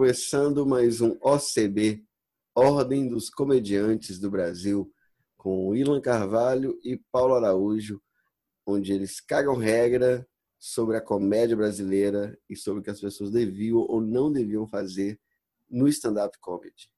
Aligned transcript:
Começando 0.00 0.64
mais 0.64 1.02
um 1.02 1.14
OCB, 1.20 2.02
Ordem 2.54 3.06
dos 3.06 3.28
Comediantes 3.28 4.18
do 4.18 4.30
Brasil, 4.30 4.90
com 5.36 5.76
Ilan 5.76 6.00
Carvalho 6.00 6.74
e 6.82 6.98
Paulo 7.12 7.34
Araújo, 7.34 8.00
onde 8.66 8.94
eles 8.94 9.20
cagam 9.20 9.58
regra 9.58 10.26
sobre 10.58 10.96
a 10.96 11.02
comédia 11.02 11.54
brasileira 11.54 12.34
e 12.48 12.56
sobre 12.56 12.80
o 12.80 12.82
que 12.82 12.88
as 12.88 12.98
pessoas 12.98 13.30
deviam 13.30 13.80
ou 13.80 14.00
não 14.00 14.32
deviam 14.32 14.66
fazer 14.66 15.20
no 15.70 15.86
stand-up 15.86 16.34
comedy. 16.40 16.90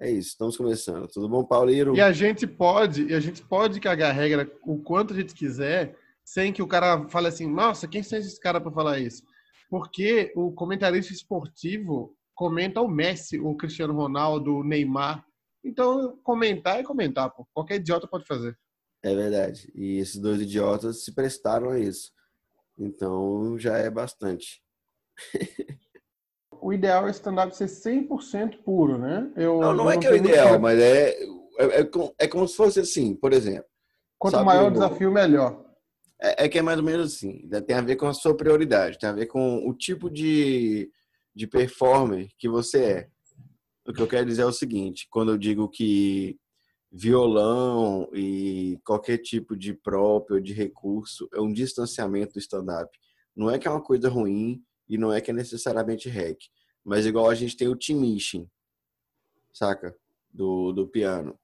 É 0.00 0.10
isso, 0.10 0.30
estamos 0.30 0.56
começando. 0.56 1.06
Tudo 1.08 1.28
bom, 1.28 1.44
Paulinho? 1.44 1.94
E 1.94 2.00
a 2.00 2.10
gente 2.10 2.46
pode, 2.46 3.08
e 3.08 3.14
a 3.14 3.20
gente 3.20 3.42
pode 3.42 3.80
cagar 3.80 4.14
regra 4.14 4.50
o 4.62 4.78
quanto 4.78 5.12
a 5.12 5.16
gente 5.18 5.34
quiser, 5.34 5.94
sem 6.24 6.54
que 6.54 6.62
o 6.62 6.66
cara 6.66 7.06
fale 7.10 7.28
assim, 7.28 7.46
nossa, 7.46 7.86
quem 7.86 8.02
são 8.02 8.18
esses 8.18 8.38
caras 8.38 8.62
para 8.62 8.72
falar 8.72 8.98
isso? 8.98 9.22
Porque 9.68 10.32
o 10.36 10.52
comentarista 10.52 11.12
esportivo 11.12 12.16
comenta 12.34 12.80
o 12.80 12.88
Messi, 12.88 13.38
o 13.40 13.56
Cristiano 13.56 13.94
Ronaldo, 13.94 14.56
o 14.56 14.64
Neymar. 14.64 15.24
Então, 15.64 16.18
comentar 16.22 16.78
é 16.78 16.84
comentar, 16.84 17.30
pô. 17.30 17.46
Qualquer 17.52 17.76
idiota 17.76 18.06
pode 18.06 18.24
fazer. 18.26 18.56
É 19.02 19.14
verdade. 19.14 19.70
E 19.74 19.98
esses 19.98 20.16
dois 20.20 20.40
idiotas 20.40 21.04
se 21.04 21.14
prestaram 21.14 21.70
a 21.70 21.78
isso. 21.78 22.12
Então, 22.78 23.58
já 23.58 23.76
é 23.78 23.90
bastante. 23.90 24.62
o 26.60 26.72
ideal 26.72 27.08
é 27.08 27.10
stand-up 27.10 27.56
ser 27.56 27.66
100% 27.66 28.62
puro, 28.62 28.98
né? 28.98 29.32
Eu, 29.36 29.60
não, 29.60 29.74
não 29.74 29.90
é 29.90 29.98
que 29.98 30.06
é 30.06 30.10
o 30.10 30.16
ideal, 30.16 30.58
mas 30.58 30.78
é, 30.78 31.10
é, 31.58 31.80
é, 31.80 31.90
é, 32.18 32.28
como 32.28 32.46
se 32.46 32.56
fosse 32.56 32.80
assim, 32.80 33.14
por 33.14 33.32
exemplo. 33.32 33.66
Quanto 34.18 34.44
maior 34.44 34.68
o 34.68 34.72
desafio, 34.72 35.10
melhor. 35.10 35.65
É, 36.20 36.44
é, 36.44 36.48
que 36.48 36.58
é 36.58 36.62
mais 36.62 36.78
ou 36.78 36.84
menos 36.84 37.14
assim. 37.14 37.46
Né? 37.46 37.60
Tem 37.60 37.76
a 37.76 37.80
ver 37.80 37.96
com 37.96 38.06
a 38.06 38.14
sua 38.14 38.36
prioridade, 38.36 38.98
tem 38.98 39.08
a 39.08 39.12
ver 39.12 39.26
com 39.26 39.68
o 39.68 39.74
tipo 39.74 40.10
de, 40.10 40.90
de 41.34 41.46
performer 41.46 42.28
que 42.38 42.48
você 42.48 42.84
é. 42.84 43.08
O 43.86 43.92
que 43.92 44.02
eu 44.02 44.08
quero 44.08 44.26
dizer 44.26 44.42
é 44.42 44.46
o 44.46 44.52
seguinte: 44.52 45.06
quando 45.10 45.32
eu 45.32 45.38
digo 45.38 45.68
que 45.68 46.38
violão 46.90 48.08
e 48.14 48.78
qualquer 48.84 49.18
tipo 49.18 49.56
de 49.56 49.74
próprio, 49.74 50.40
de 50.40 50.52
recurso, 50.52 51.28
é 51.34 51.40
um 51.40 51.52
distanciamento 51.52 52.34
do 52.34 52.38
stand-up. 52.38 52.90
Não 53.34 53.50
é 53.50 53.58
que 53.58 53.68
é 53.68 53.70
uma 53.70 53.82
coisa 53.82 54.08
ruim 54.08 54.62
e 54.88 54.96
não 54.96 55.12
é 55.12 55.20
que 55.20 55.30
é 55.30 55.34
necessariamente 55.34 56.08
hack. 56.08 56.38
Mas 56.84 57.04
igual 57.04 57.28
a 57.28 57.34
gente 57.34 57.56
tem 57.56 57.68
o 57.68 57.76
Tim 57.76 57.96
Minchin, 57.96 58.48
saca? 59.52 59.94
Do, 60.32 60.72
do 60.72 60.86
piano. 60.86 61.38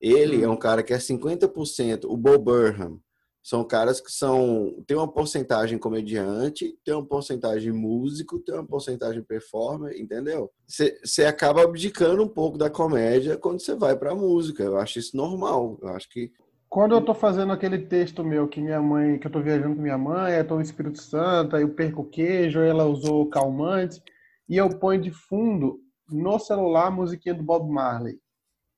Ele 0.00 0.42
é 0.42 0.48
um 0.48 0.56
cara 0.56 0.82
que 0.82 0.92
é 0.92 0.98
50%, 0.98 2.04
o 2.04 2.16
Bo 2.16 2.38
Burnham, 2.38 3.00
são 3.46 3.62
caras 3.62 4.00
que 4.00 4.10
são 4.10 4.74
tem 4.88 4.96
uma 4.96 5.06
porcentagem 5.06 5.78
comediante, 5.78 6.76
tem 6.84 6.92
uma 6.92 7.06
porcentagem 7.06 7.70
músico, 7.70 8.40
tem 8.40 8.52
uma 8.52 8.66
porcentagem 8.66 9.22
performer, 9.22 9.96
entendeu? 10.00 10.50
Você 10.66 11.24
acaba 11.24 11.62
abdicando 11.62 12.24
um 12.24 12.28
pouco 12.28 12.58
da 12.58 12.68
comédia 12.68 13.36
quando 13.36 13.60
você 13.60 13.76
vai 13.76 13.94
para 13.94 14.10
a 14.10 14.16
música. 14.16 14.64
Eu 14.64 14.76
acho 14.76 14.98
isso 14.98 15.16
normal. 15.16 15.78
Eu 15.80 15.90
acho 15.90 16.08
que 16.10 16.32
quando 16.68 16.96
eu 16.96 17.00
tô 17.00 17.14
fazendo 17.14 17.52
aquele 17.52 17.78
texto 17.78 18.24
meu 18.24 18.48
que 18.48 18.60
minha 18.60 18.82
mãe, 18.82 19.16
que 19.16 19.28
eu 19.28 19.30
tô 19.30 19.40
viajando 19.40 19.76
com 19.76 19.80
minha 19.80 19.96
mãe, 19.96 20.34
eu 20.34 20.44
tô 20.44 20.56
no 20.56 20.62
Espírito 20.62 21.00
Santo, 21.00 21.56
eu 21.56 21.68
perco 21.68 22.02
queijo, 22.02 22.58
ela 22.58 22.84
usou 22.86 23.30
calmante, 23.30 24.02
e 24.48 24.56
eu 24.56 24.68
ponho 24.70 25.00
de 25.00 25.12
fundo 25.12 25.78
no 26.10 26.36
celular 26.40 26.88
a 26.88 26.90
musiquinha 26.90 27.34
do 27.36 27.44
Bob 27.44 27.70
Marley. 27.70 28.18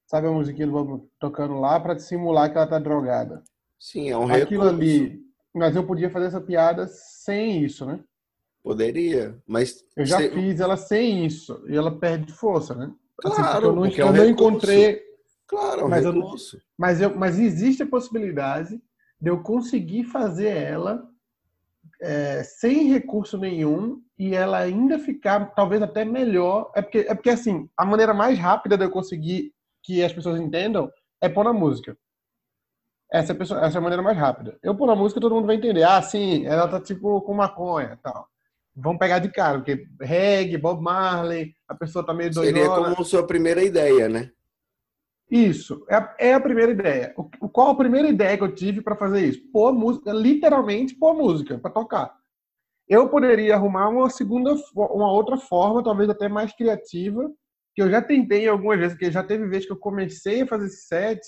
Sabe 0.07 0.27
a 0.27 0.31
musiquinha 0.31 0.67
do 0.67 0.75
Bob 0.75 1.09
tocando 1.19 1.59
lá 1.59 1.81
para 1.81 1.99
simular 1.99 2.53
que 2.53 2.59
ela 2.59 2.67
tá 2.67 2.79
drogada. 2.79 3.43
Sim, 3.79 4.11
é 4.11 4.17
um 4.17 4.25
Aquilo 4.25 4.65
recurso. 4.65 4.69
ali. 4.69 5.23
Mas 5.55 5.77
eu 5.77 5.87
podia 5.87 6.11
fazer 6.11 6.27
essa 6.27 6.41
piada 6.41 6.87
sem 6.87 7.65
isso, 7.65 7.87
né? 7.87 8.01
Poderia, 8.63 9.39
mas. 9.47 9.85
Eu 9.97 10.05
já 10.05 10.19
fiz 10.19 10.61
ela 10.61 10.77
sem 10.77 11.25
isso. 11.25 11.65
E 11.69 11.77
ela 11.77 11.99
perde 11.99 12.33
força, 12.33 12.75
né? 12.75 12.93
Assim, 13.25 13.37
claro, 13.37 13.57
assim, 13.57 13.67
eu 13.67 13.75
não, 13.75 13.83
porque 13.83 14.01
é 14.01 14.05
um 14.05 14.13
não 14.13 14.29
encontrei. 14.29 15.03
Claro, 15.47 15.81
é 15.81 15.85
um 15.85 15.89
mas 15.89 16.05
recurso. 16.05 16.57
Eu, 16.57 16.63
mas, 16.77 17.01
eu, 17.01 17.17
mas 17.17 17.39
existe 17.39 17.83
a 17.83 17.87
possibilidade 17.87 18.81
de 19.21 19.31
eu 19.31 19.43
conseguir 19.43 20.05
fazer 20.05 20.49
ela 20.49 21.09
é, 22.01 22.43
sem 22.45 22.93
recurso 22.93 23.39
nenhum 23.39 24.01
e 24.19 24.35
ela 24.35 24.59
ainda 24.59 24.99
ficar 24.99 25.55
talvez 25.55 25.83
até 25.83 26.05
melhor. 26.05 26.71
É 26.75 26.83
porque, 26.83 26.99
é 26.99 27.15
porque 27.15 27.31
assim, 27.31 27.69
a 27.77 27.85
maneira 27.85 28.13
mais 28.13 28.39
rápida 28.39 28.77
de 28.77 28.85
eu 28.85 28.91
conseguir 28.91 29.53
que 29.83 30.05
as 30.05 30.13
pessoas 30.13 30.41
entendam 30.41 30.91
é 31.21 31.29
pôr 31.29 31.45
na 31.45 31.53
música. 31.53 31.97
Essa 33.11 33.33
é, 33.33 33.35
a 33.35 33.39
pessoa, 33.39 33.65
essa 33.65 33.79
é 33.79 33.81
a 33.81 33.83
maneira 33.83 34.03
mais 34.03 34.17
rápida. 34.17 34.59
Eu 34.63 34.75
pôr 34.75 34.87
na 34.87 34.95
música, 34.95 35.21
todo 35.21 35.35
mundo 35.35 35.47
vai 35.47 35.57
entender. 35.57 35.83
Ah, 35.83 36.01
sim, 36.03 36.45
ela 36.45 36.69
tá 36.69 36.81
tipo 36.81 37.21
com 37.23 37.33
maconha 37.33 37.99
tal. 38.03 38.29
Vão 38.77 38.97
pegar 38.97 39.19
de 39.19 39.31
cara, 39.31 39.59
porque 39.59 39.87
reggae, 40.01 40.59
Bob 40.59 40.81
Marley, 40.81 41.55
a 41.67 41.75
pessoa 41.75 42.05
tá 42.05 42.15
meio 42.15 42.31
doidona. 42.31 42.57
Seria 42.57 42.95
como 42.95 43.05
sua 43.05 43.27
primeira 43.27 43.63
ideia, 43.65 44.09
né? 44.09 44.31
Isso, 45.31 45.85
é 45.89 45.97
a, 45.97 46.15
é 46.19 46.35
a 46.35 46.41
primeira 46.41 46.73
ideia. 46.73 47.13
O, 47.17 47.49
qual 47.49 47.71
a 47.71 47.77
primeira 47.77 48.09
ideia 48.09 48.37
que 48.37 48.45
eu 48.45 48.55
tive 48.55 48.81
para 48.81 48.97
fazer 48.97 49.27
isso? 49.27 49.43
Pôr 49.53 49.73
música, 49.73 50.13
literalmente 50.13 50.95
pôr 50.95 51.15
música 51.15 51.59
para 51.59 51.71
tocar. 51.71 52.15
Eu 52.89 53.09
poderia 53.09 53.55
arrumar 53.55 53.89
uma 53.89 54.09
segunda, 54.09 54.55
uma 54.75 55.13
outra 55.13 55.37
forma, 55.37 55.83
talvez 55.83 56.09
até 56.09 56.29
mais 56.29 56.55
criativa, 56.55 57.31
que 57.75 57.83
eu 57.83 57.91
já 57.91 58.01
tentei 58.01 58.49
algumas 58.49 58.79
vezes, 58.79 58.95
porque 58.95 59.11
já 59.11 59.23
teve 59.23 59.47
vezes 59.47 59.67
que 59.67 59.73
eu 59.73 59.79
comecei 59.79 60.43
a 60.43 60.47
fazer 60.47 60.67
esse 60.67 60.87
set 60.87 61.21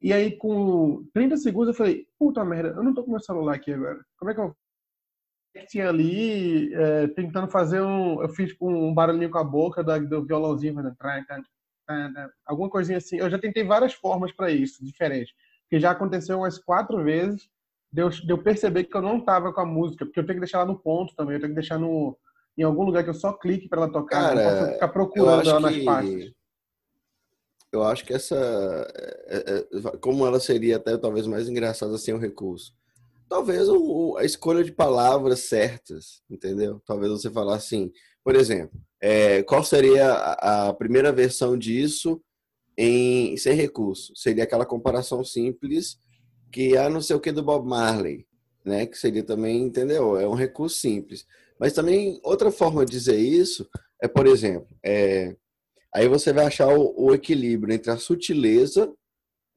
e 0.00 0.12
aí, 0.12 0.36
com 0.36 1.06
30 1.14 1.36
segundos, 1.38 1.68
eu 1.68 1.74
falei, 1.74 2.06
puta 2.18 2.44
merda, 2.44 2.70
eu 2.70 2.82
não 2.82 2.92
tô 2.92 3.02
com 3.04 3.10
meu 3.10 3.20
celular 3.20 3.54
aqui 3.54 3.72
agora. 3.72 4.04
Como 4.18 4.30
é 4.30 4.34
que 4.34 4.40
eu 4.40 4.54
tinha 5.66 5.88
ali, 5.88 6.74
é, 6.74 7.06
tentando 7.08 7.48
fazer 7.48 7.80
um. 7.80 8.20
Eu 8.20 8.28
fiz 8.28 8.54
um 8.60 8.92
barulhinho 8.92 9.30
com 9.30 9.38
a 9.38 9.44
boca 9.44 9.82
do, 9.82 10.08
do 10.08 10.26
violãozinho, 10.26 10.74
fazendo. 10.74 11.46
Alguma 12.44 12.68
coisinha 12.68 12.98
assim. 12.98 13.18
Eu 13.18 13.30
já 13.30 13.38
tentei 13.38 13.64
várias 13.64 13.94
formas 13.94 14.32
para 14.32 14.50
isso, 14.50 14.84
diferentes. 14.84 15.32
Porque 15.62 15.80
já 15.80 15.92
aconteceu 15.92 16.38
umas 16.38 16.58
quatro 16.58 17.02
vezes 17.02 17.48
de 17.92 18.02
eu, 18.02 18.08
de 18.08 18.30
eu 18.30 18.42
perceber 18.42 18.84
que 18.84 18.96
eu 18.96 19.02
não 19.02 19.20
tava 19.20 19.52
com 19.52 19.60
a 19.60 19.66
música, 19.66 20.04
porque 20.04 20.18
eu 20.18 20.26
tenho 20.26 20.36
que 20.36 20.44
deixar 20.44 20.58
ela 20.58 20.66
no 20.66 20.78
ponto 20.78 21.14
também, 21.14 21.34
eu 21.34 21.40
tenho 21.40 21.52
que 21.52 21.60
deixar 21.60 21.78
no, 21.78 22.18
em 22.58 22.62
algum 22.64 22.82
lugar 22.82 23.04
que 23.04 23.10
eu 23.10 23.14
só 23.14 23.32
clique 23.32 23.68
para 23.68 23.82
ela 23.82 23.92
tocar, 23.92 24.20
Cara, 24.20 24.34
não 24.34 24.58
posso 24.58 24.72
ficar 24.72 24.88
procurando 24.88 25.48
ela 25.48 25.60
nas 25.60 25.74
que... 25.74 25.84
pastas 25.84 26.32
eu 27.74 27.82
acho 27.82 28.04
que 28.04 28.12
essa, 28.12 28.36
é, 29.26 29.36
é, 29.36 29.96
como 29.98 30.26
ela 30.26 30.40
seria 30.40 30.76
até 30.76 30.96
talvez 30.96 31.26
mais 31.26 31.48
engraçada 31.48 31.96
sem 31.98 32.14
o 32.14 32.18
recurso. 32.18 32.72
Talvez 33.28 33.68
o, 33.68 34.16
a 34.16 34.24
escolha 34.24 34.62
de 34.62 34.72
palavras 34.72 35.40
certas, 35.40 36.22
entendeu? 36.30 36.80
Talvez 36.86 37.10
você 37.10 37.30
falar 37.30 37.56
assim, 37.56 37.90
por 38.22 38.34
exemplo, 38.34 38.78
é, 39.00 39.42
qual 39.42 39.64
seria 39.64 40.12
a, 40.12 40.68
a, 40.68 40.74
primeira 40.74 41.12
versão 41.12 41.58
disso 41.58 42.22
em 42.76 43.36
sem 43.36 43.54
recurso? 43.54 44.12
Seria 44.14 44.44
aquela 44.44 44.66
comparação 44.66 45.24
simples 45.24 45.98
que 46.52 46.76
é 46.76 46.88
não 46.88 47.00
sei 47.00 47.16
o 47.16 47.20
que 47.20 47.32
do 47.32 47.42
Bob 47.42 47.68
Marley, 47.68 48.26
né? 48.64 48.86
Que 48.86 48.96
seria 48.96 49.22
também, 49.22 49.62
entendeu? 49.62 50.18
É 50.18 50.28
um 50.28 50.34
recurso 50.34 50.78
simples. 50.78 51.26
Mas 51.58 51.72
também 51.72 52.20
outra 52.22 52.50
forma 52.50 52.84
de 52.84 52.92
dizer 52.92 53.18
isso 53.18 53.68
é, 54.00 54.08
por 54.08 54.26
exemplo, 54.26 54.68
é, 54.82 55.36
Aí 55.94 56.08
você 56.08 56.32
vai 56.32 56.46
achar 56.46 56.68
o, 56.68 56.92
o 56.96 57.14
equilíbrio 57.14 57.72
entre 57.72 57.90
a 57.90 57.96
sutileza 57.96 58.92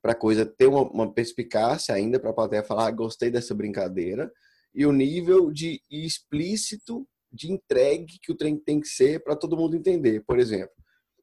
para 0.01 0.11
a 0.11 0.15
coisa 0.15 0.45
ter 0.45 0.67
uma, 0.67 0.83
uma 0.83 1.11
perspicácia 1.11 1.95
ainda 1.95 2.19
para 2.19 2.29
a 2.29 2.33
plateia 2.33 2.63
falar 2.63 2.87
ah, 2.87 2.91
gostei 2.91 3.31
dessa 3.31 3.55
brincadeira 3.55 4.31
e 4.73 4.85
o 4.85 4.91
nível 4.91 5.51
de 5.51 5.81
explícito 5.89 7.07
de 7.31 7.51
entregue 7.51 8.19
que 8.21 8.31
o 8.31 8.35
trem 8.35 8.55
tem 8.55 8.79
que 8.79 8.87
ser 8.87 9.23
para 9.23 9.35
todo 9.35 9.57
mundo 9.57 9.75
entender. 9.75 10.23
Por 10.25 10.39
exemplo, 10.39 10.75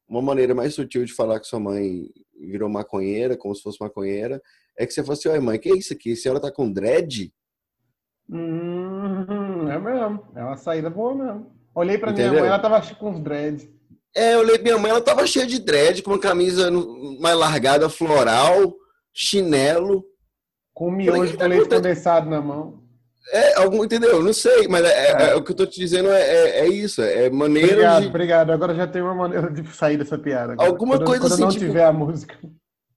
uma 0.07 0.21
maneira 0.21 0.53
mais 0.53 0.73
sutil 0.73 1.05
de 1.05 1.13
falar 1.13 1.39
que 1.39 1.47
sua 1.47 1.59
mãe 1.59 2.09
virou 2.37 2.69
maconheira, 2.69 3.37
como 3.37 3.55
se 3.55 3.61
fosse 3.61 3.79
maconheira, 3.79 4.41
é 4.77 4.85
que 4.85 4.93
você 4.93 5.03
fosse, 5.03 5.27
assim, 5.27 5.37
oi 5.37 5.43
mãe, 5.43 5.57
que 5.57 5.69
é 5.69 5.75
isso 5.75 5.93
aqui? 5.93 6.11
A 6.11 6.15
senhora 6.15 6.41
tá 6.41 6.51
com 6.51 6.71
dread? 6.71 7.33
Hum, 8.29 9.69
é 9.69 9.79
mesmo. 9.79 10.27
É 10.35 10.43
uma 10.43 10.57
saída 10.57 10.89
boa 10.89 11.15
mesmo. 11.15 11.55
Olhei 11.73 11.97
pra 11.97 12.11
Entendeu? 12.11 12.31
minha 12.31 12.41
mãe, 12.43 12.49
ela 12.49 12.59
tava 12.59 12.81
com 12.95 13.11
os 13.11 13.19
dreads. 13.21 13.69
É, 14.15 14.35
eu 14.35 14.39
olhei 14.39 14.57
minha 14.57 14.77
mãe, 14.77 14.91
ela 14.91 15.01
tava 15.01 15.27
cheia 15.27 15.45
de 15.45 15.59
dread, 15.59 16.01
com 16.01 16.11
uma 16.11 16.19
camisa 16.19 16.71
mais 17.19 17.37
largada, 17.37 17.89
floral, 17.89 18.73
chinelo. 19.13 20.05
Com 20.73 20.89
miojo 20.89 21.35
de 21.35 21.47
leite 21.47 21.69
condensado 21.69 22.29
na 22.29 22.41
mão. 22.41 22.85
É, 23.31 23.55
algum, 23.55 23.83
entendeu? 23.83 24.23
Não 24.23 24.33
sei, 24.33 24.67
mas 24.67 24.85
é, 24.85 25.11
é. 25.11 25.29
é 25.31 25.35
o 25.35 25.43
que 25.43 25.51
eu 25.51 25.55
tô 25.55 25.65
te 25.65 25.79
dizendo 25.79 26.09
é, 26.09 26.21
é, 26.21 26.59
é 26.59 26.67
isso, 26.67 27.01
é 27.01 27.29
maneira 27.29 27.71
obrigado, 27.71 28.01
de... 28.01 28.07
Obrigado, 28.07 28.51
agora 28.51 28.75
já 28.75 28.87
tem 28.87 29.01
uma 29.01 29.15
maneira 29.15 29.51
de 29.51 29.67
sair 29.75 29.97
dessa 29.97 30.17
piada. 30.17 30.53
Agora. 30.53 30.69
Alguma 30.69 30.97
quando, 30.97 31.07
coisa 31.07 31.21
quando 31.21 31.33
assim, 31.33 31.41
eu 31.41 31.47
não 31.47 31.53
tipo... 31.53 31.65
tiver 31.65 31.85
a 31.85 31.91
música. 31.91 32.37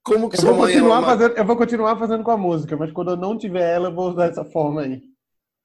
Como 0.04 0.28
que 0.28 0.36
eu 0.36 0.40
sua 0.40 0.52
vou 0.52 0.60
mãe 0.62 0.74
continuar 0.74 1.02
fazendo, 1.02 1.36
Eu 1.36 1.44
vou 1.44 1.56
continuar 1.56 1.98
fazendo 1.98 2.24
com 2.24 2.30
a 2.30 2.36
música, 2.36 2.76
mas 2.76 2.92
quando 2.92 3.10
eu 3.10 3.16
não 3.16 3.36
tiver 3.36 3.74
ela, 3.74 3.88
eu 3.88 3.94
vou 3.94 4.10
usar 4.10 4.26
essa 4.26 4.44
forma 4.44 4.82
aí. 4.82 5.02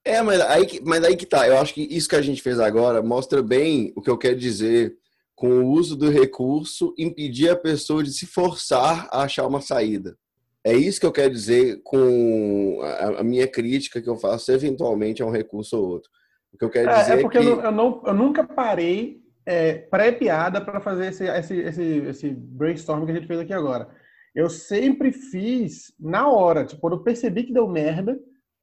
É, 0.05 0.21
mas 0.21 0.41
aí, 0.41 0.81
mas 0.85 1.03
aí 1.03 1.15
que 1.15 1.25
tá. 1.25 1.47
Eu 1.47 1.57
acho 1.59 1.73
que 1.73 1.81
isso 1.81 2.09
que 2.09 2.15
a 2.15 2.21
gente 2.21 2.41
fez 2.41 2.59
agora 2.59 3.01
mostra 3.01 3.41
bem 3.41 3.93
o 3.95 4.01
que 4.01 4.09
eu 4.09 4.17
quero 4.17 4.37
dizer 4.37 4.97
com 5.35 5.49
o 5.49 5.67
uso 5.71 5.95
do 5.95 6.09
recurso, 6.09 6.93
impedir 6.97 7.49
a 7.49 7.55
pessoa 7.55 8.03
de 8.03 8.11
se 8.11 8.25
forçar 8.25 9.07
a 9.11 9.23
achar 9.23 9.47
uma 9.47 9.61
saída. 9.61 10.17
É 10.65 10.73
isso 10.73 10.99
que 10.99 11.05
eu 11.05 11.11
quero 11.11 11.33
dizer 11.33 11.81
com 11.83 12.79
a 13.17 13.23
minha 13.23 13.47
crítica 13.47 14.01
que 14.01 14.09
eu 14.09 14.15
faço 14.15 14.51
eventualmente 14.51 15.21
a 15.21 15.25
um 15.25 15.31
recurso 15.31 15.77
ou 15.77 15.89
outro. 15.89 16.09
O 16.53 16.57
que 16.57 16.63
eu 16.63 16.69
quero 16.69 16.93
dizer 16.93 17.17
é, 17.17 17.19
é 17.19 17.21
porque 17.21 17.37
é 17.37 17.41
que... 17.41 17.47
eu, 17.47 17.57
não, 17.57 17.63
eu, 17.63 17.71
não, 17.71 18.01
eu 18.05 18.13
nunca 18.13 18.43
parei 18.43 19.21
é, 19.45 19.73
pré-piada 19.73 20.61
para 20.61 20.79
fazer 20.79 21.07
esse, 21.07 21.25
esse, 21.25 21.57
esse, 21.57 21.83
esse 21.83 22.29
brainstorm 22.29 23.05
que 23.05 23.11
a 23.11 23.15
gente 23.15 23.27
fez 23.27 23.39
aqui 23.39 23.53
agora. 23.53 23.89
Eu 24.33 24.49
sempre 24.49 25.11
fiz 25.11 25.93
na 25.99 26.27
hora, 26.27 26.65
tipo, 26.65 26.81
quando 26.81 26.93
eu 26.93 27.03
percebi 27.03 27.43
que 27.43 27.53
deu 27.53 27.67
merda, 27.67 28.17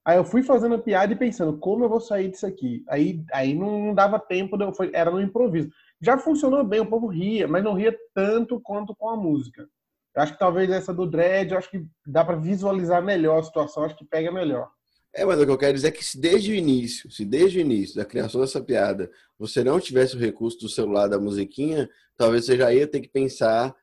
aí 0.05 0.17
eu 0.17 0.25
fui 0.25 0.43
fazendo 0.43 0.75
a 0.77 0.79
piada 0.79 1.13
e 1.13 1.17
pensando, 1.17 1.59
como 1.59 1.85
eu 1.85 1.89
vou 1.89 2.01
sair 2.01 2.29
disso 2.29 2.47
aqui? 2.47 2.83
Aí, 2.89 3.23
aí 3.33 3.55
não 3.55 3.95
dava 3.95 4.19
tempo, 4.19 4.57
foi, 4.75 4.91
era 4.95 5.11
no 5.11 5.21
improviso. 5.21 5.71
Já 6.01 6.17
funcionou 6.19 6.65
bem, 6.65 6.81
o 6.81 6.87
povo 6.87 7.07
ria, 7.07 7.47
mas 7.47 7.63
não 7.63 7.75
ria 7.75 7.97
tanto 8.15 8.61
quanto 8.61 8.95
com 8.95 9.09
a 9.09 9.17
música. 9.17 9.69
Eu 10.15 10.23
acho 10.23 10.33
que 10.33 10.39
talvez 10.39 10.71
essa 10.71 10.93
do 10.93 11.07
dread, 11.07 11.53
eu 11.53 11.59
acho 11.59 11.71
que 11.71 11.85
dá 12.07 12.25
para 12.25 12.37
visualizar 12.37 13.03
melhor 13.03 13.39
a 13.39 13.43
situação, 13.43 13.85
acho 13.85 13.97
que 13.97 14.05
pega 14.05 14.33
melhor. 14.33 14.71
É, 15.13 15.25
mas 15.25 15.41
o 15.41 15.45
que 15.45 15.51
eu 15.51 15.59
quero 15.59 15.75
dizer 15.75 15.89
é 15.89 15.93
que 15.93 16.05
se 16.05 16.21
desde 16.21 16.53
o 16.53 16.55
início, 16.55 17.11
se 17.11 17.25
desde 17.25 17.59
o 17.59 17.61
início 17.61 17.97
da 17.97 18.05
criação 18.05 18.41
dessa 18.41 18.61
piada, 18.61 19.11
você 19.39 19.65
não 19.65 19.81
tivesse 19.81 20.17
o 20.17 20.21
recurso 20.21 20.59
do 20.59 20.69
celular 20.69 21.09
da 21.09 21.19
musiquinha, 21.19 21.89
talvez 22.17 22.45
você 22.45 22.57
já 22.57 22.73
ia 22.73 22.87
ter 22.87 23.01
que 23.01 23.09
pensar 23.09 23.75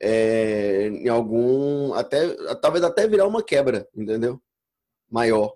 é, 0.00 0.86
em 0.88 1.08
algum. 1.08 1.92
até 1.92 2.34
Talvez 2.56 2.82
até 2.82 3.06
virar 3.06 3.26
uma 3.26 3.42
quebra, 3.42 3.86
entendeu? 3.94 4.40
Maior. 5.10 5.54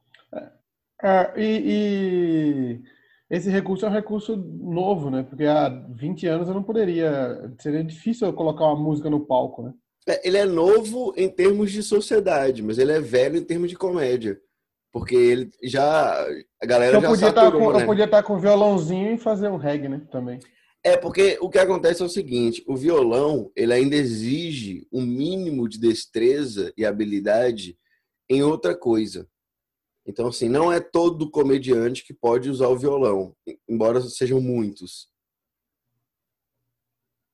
É, 1.03 1.33
e, 1.37 1.63
e, 1.67 2.85
esse 3.31 3.49
recurso 3.49 3.87
é 3.87 3.89
um 3.89 3.93
recurso 3.93 4.37
novo, 4.37 5.11
né? 5.11 5.23
Porque 5.23 5.45
há 5.45 5.69
20 5.69 6.27
anos 6.27 6.49
eu 6.49 6.55
não 6.55 6.63
poderia. 6.63 7.53
Seria 7.59 7.83
difícil 7.83 8.27
eu 8.27 8.33
colocar 8.33 8.65
uma 8.65 8.77
música 8.77 9.09
no 9.09 9.25
palco, 9.25 9.63
né? 9.63 9.73
É, 10.07 10.27
ele 10.27 10.37
é 10.37 10.45
novo 10.45 11.15
em 11.17 11.29
termos 11.29 11.73
de 11.73 11.83
sociedade, 11.83 12.63
mas 12.63 12.79
ele 12.79 12.93
é 12.93 13.01
velho 13.01 13.39
em 13.39 13.45
termos 13.45 13.71
de 13.71 13.77
comédia. 13.77 14.39
Porque 14.93 15.15
ele 15.15 15.51
já. 15.63 16.25
A 16.63 16.67
galera 16.67 16.99
eu 16.99 17.01
já 17.01 17.09
podia 17.09 17.27
saturou, 17.29 17.61
com, 17.61 17.73
né? 17.73 17.83
Eu 17.83 17.87
podia 17.87 18.05
estar 18.05 18.23
com 18.23 18.39
violãozinho 18.39 19.15
e 19.15 19.19
fazer 19.19 19.49
um 19.49 19.57
reggae, 19.57 19.89
né? 19.89 20.03
Também. 20.11 20.39
É, 20.85 20.99
porque 20.99 21.39
o 21.41 21.49
que 21.49 21.59
acontece 21.59 22.03
é 22.03 22.05
o 22.05 22.11
seguinte: 22.11 22.63
o 22.67 22.77
violão 22.77 23.51
ele 23.57 23.73
ainda 23.73 23.97
exige 23.97 24.87
um 24.93 25.01
mínimo 25.01 25.67
de 25.67 25.81
destreza 25.81 26.73
e 26.77 26.85
habilidade 26.85 27.77
em 28.29 28.43
outra 28.43 28.77
coisa. 28.77 29.27
Então, 30.07 30.27
assim, 30.27 30.49
não 30.49 30.71
é 30.71 30.81
todo 30.81 31.31
comediante 31.31 32.05
que 32.05 32.13
pode 32.13 32.51
usar 32.51 32.69
o 32.69 32.79
violão, 32.79 33.35
embora 33.69 34.01
sejam 34.03 34.41
muitos. 34.41 35.09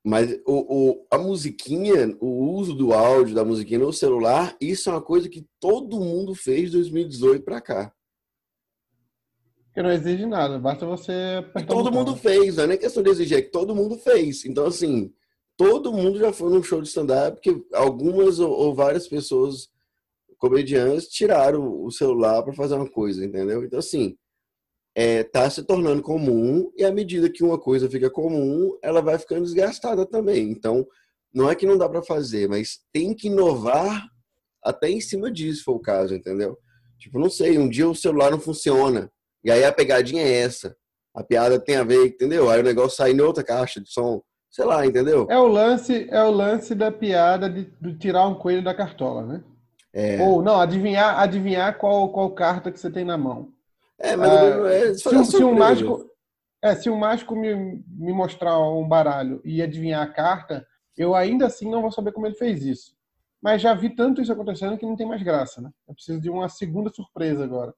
Mas 0.04 0.40
o, 0.46 0.90
o, 0.90 1.06
a 1.10 1.18
musiquinha, 1.18 2.16
o 2.20 2.52
uso 2.54 2.74
do 2.74 2.92
áudio 2.92 3.34
da 3.34 3.44
musiquinha 3.44 3.80
no 3.80 3.92
celular, 3.92 4.56
isso 4.60 4.88
é 4.88 4.92
uma 4.92 5.02
coisa 5.02 5.28
que 5.28 5.46
todo 5.58 6.00
mundo 6.00 6.34
fez 6.34 6.70
de 6.70 6.76
2018 6.76 7.44
para 7.44 7.60
cá. 7.60 7.92
Que 9.74 9.82
não 9.82 9.90
exige 9.90 10.26
nada, 10.26 10.58
basta 10.58 10.86
você 10.86 11.44
todo 11.68 11.92
mundo 11.92 12.16
fez, 12.16 12.56
não 12.56 12.64
é 12.64 12.66
nem 12.68 12.78
questão 12.78 13.02
de 13.02 13.10
exigir, 13.10 13.38
é 13.38 13.42
que 13.42 13.50
todo 13.50 13.74
mundo 13.74 13.96
fez. 13.96 14.44
Então, 14.44 14.66
assim, 14.66 15.12
todo 15.56 15.92
mundo 15.92 16.18
já 16.18 16.32
foi 16.32 16.50
num 16.50 16.62
show 16.62 16.80
de 16.80 16.88
stand-up, 16.88 17.36
porque 17.36 17.62
algumas 17.74 18.40
ou, 18.40 18.50
ou 18.50 18.74
várias 18.74 19.06
pessoas, 19.06 19.68
comediantes, 20.40 21.06
tiraram 21.08 21.84
o 21.84 21.90
celular 21.90 22.42
para 22.42 22.54
fazer 22.54 22.74
uma 22.74 22.90
coisa, 22.90 23.24
entendeu? 23.24 23.62
Então, 23.62 23.78
assim, 23.78 24.16
é, 24.96 25.22
tá 25.22 25.48
se 25.48 25.62
tornando 25.62 26.02
comum 26.02 26.72
e 26.76 26.82
à 26.82 26.90
medida 26.90 27.30
que 27.30 27.44
uma 27.44 27.58
coisa 27.58 27.88
fica 27.88 28.10
comum, 28.10 28.76
ela 28.82 29.02
vai 29.02 29.18
ficando 29.18 29.44
desgastada 29.44 30.04
também. 30.06 30.50
Então, 30.50 30.86
não 31.32 31.48
é 31.48 31.54
que 31.54 31.66
não 31.66 31.78
dá 31.78 31.88
para 31.88 32.02
fazer, 32.02 32.48
mas 32.48 32.80
tem 32.92 33.14
que 33.14 33.28
inovar 33.28 34.08
até 34.64 34.90
em 34.90 35.00
cima 35.00 35.30
disso, 35.30 35.62
for 35.64 35.76
o 35.76 35.80
caso, 35.80 36.14
entendeu? 36.14 36.58
Tipo, 36.98 37.18
não 37.18 37.30
sei, 37.30 37.58
um 37.58 37.68
dia 37.68 37.88
o 37.88 37.94
celular 37.94 38.30
não 38.30 38.40
funciona. 38.40 39.10
E 39.44 39.50
aí 39.50 39.64
a 39.64 39.72
pegadinha 39.72 40.22
é 40.22 40.40
essa. 40.40 40.74
A 41.14 41.22
piada 41.22 41.60
tem 41.60 41.76
a 41.76 41.84
ver, 41.84 42.06
entendeu? 42.06 42.50
Aí 42.50 42.60
o 42.60 42.64
negócio 42.64 42.96
sai 42.96 43.12
em 43.12 43.20
outra 43.20 43.44
caixa 43.44 43.80
de 43.80 43.90
som. 43.90 44.22
Sei 44.50 44.64
lá, 44.64 44.84
entendeu? 44.84 45.26
É 45.30 45.38
o 45.38 45.46
lance, 45.46 46.08
é 46.10 46.22
o 46.24 46.30
lance 46.30 46.74
da 46.74 46.90
piada 46.90 47.48
de, 47.48 47.72
de 47.80 47.96
tirar 47.96 48.26
um 48.26 48.34
coelho 48.34 48.64
da 48.64 48.74
cartola, 48.74 49.24
né? 49.24 49.44
É. 49.92 50.22
Ou 50.22 50.42
não, 50.42 50.60
adivinhar, 50.60 51.18
adivinhar 51.18 51.76
qual, 51.78 52.10
qual 52.12 52.30
carta 52.30 52.70
que 52.70 52.78
você 52.78 52.90
tem 52.90 53.04
na 53.04 53.18
mão. 53.18 53.52
É, 53.98 54.16
mas 54.16 54.30
não 54.30 54.66
é. 54.66 54.94
Se, 54.94 55.24
se 55.24 55.44
um 55.44 55.54
mágico, 55.54 56.10
é, 56.62 56.74
se 56.74 56.88
um 56.88 56.96
mágico 56.96 57.34
me, 57.34 57.54
me 57.86 58.12
mostrar 58.12 58.58
um 58.58 58.86
baralho 58.86 59.40
e 59.44 59.60
adivinhar 59.60 60.02
a 60.02 60.10
carta, 60.10 60.66
eu 60.96 61.14
ainda 61.14 61.46
assim 61.46 61.70
não 61.70 61.82
vou 61.82 61.90
saber 61.90 62.12
como 62.12 62.26
ele 62.26 62.34
fez 62.34 62.64
isso. 62.64 62.94
Mas 63.42 63.62
já 63.62 63.74
vi 63.74 63.90
tanto 63.90 64.20
isso 64.20 64.32
acontecendo 64.32 64.76
que 64.76 64.86
não 64.86 64.96
tem 64.96 65.06
mais 65.06 65.22
graça, 65.22 65.60
né? 65.60 65.70
Eu 65.88 65.94
preciso 65.94 66.20
de 66.20 66.28
uma 66.28 66.48
segunda 66.48 66.90
surpresa 66.90 67.42
agora. 67.42 67.74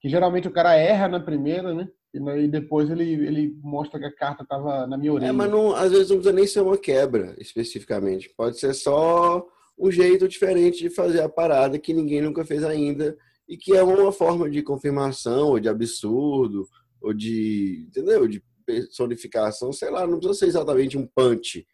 Que 0.00 0.08
geralmente 0.08 0.48
o 0.48 0.52
cara 0.52 0.74
erra 0.74 1.08
na 1.08 1.20
primeira, 1.20 1.72
né? 1.72 1.88
E 2.12 2.48
depois 2.48 2.90
ele, 2.90 3.04
ele 3.04 3.56
mostra 3.62 4.00
que 4.00 4.06
a 4.06 4.14
carta 4.14 4.42
estava 4.42 4.86
na 4.86 4.96
minha 4.96 5.12
orelha. 5.12 5.28
É, 5.28 5.32
mas 5.32 5.50
não, 5.50 5.74
às 5.74 5.90
vezes 5.90 6.08
não 6.08 6.16
precisa 6.16 6.34
nem 6.34 6.46
ser 6.46 6.60
uma 6.60 6.78
quebra, 6.78 7.36
especificamente. 7.38 8.32
Pode 8.36 8.58
ser 8.58 8.74
só 8.74 9.46
um 9.78 9.90
jeito 9.90 10.26
diferente 10.26 10.78
de 10.78 10.90
fazer 10.90 11.20
a 11.20 11.28
parada 11.28 11.78
que 11.78 11.92
ninguém 11.92 12.22
nunca 12.22 12.44
fez 12.44 12.64
ainda 12.64 13.16
e 13.48 13.56
que 13.56 13.74
é 13.74 13.82
uma 13.82 14.10
forma 14.10 14.50
de 14.50 14.62
confirmação, 14.62 15.50
ou 15.50 15.60
de 15.60 15.68
absurdo, 15.68 16.66
ou 17.00 17.12
de, 17.12 17.86
entendeu? 17.88 18.26
De 18.26 18.42
personificação, 18.64 19.72
sei 19.72 19.90
lá, 19.90 20.06
não 20.06 20.18
precisa 20.18 20.38
ser 20.38 20.46
exatamente 20.46 20.98
um 20.98 21.06
punch. 21.06 21.66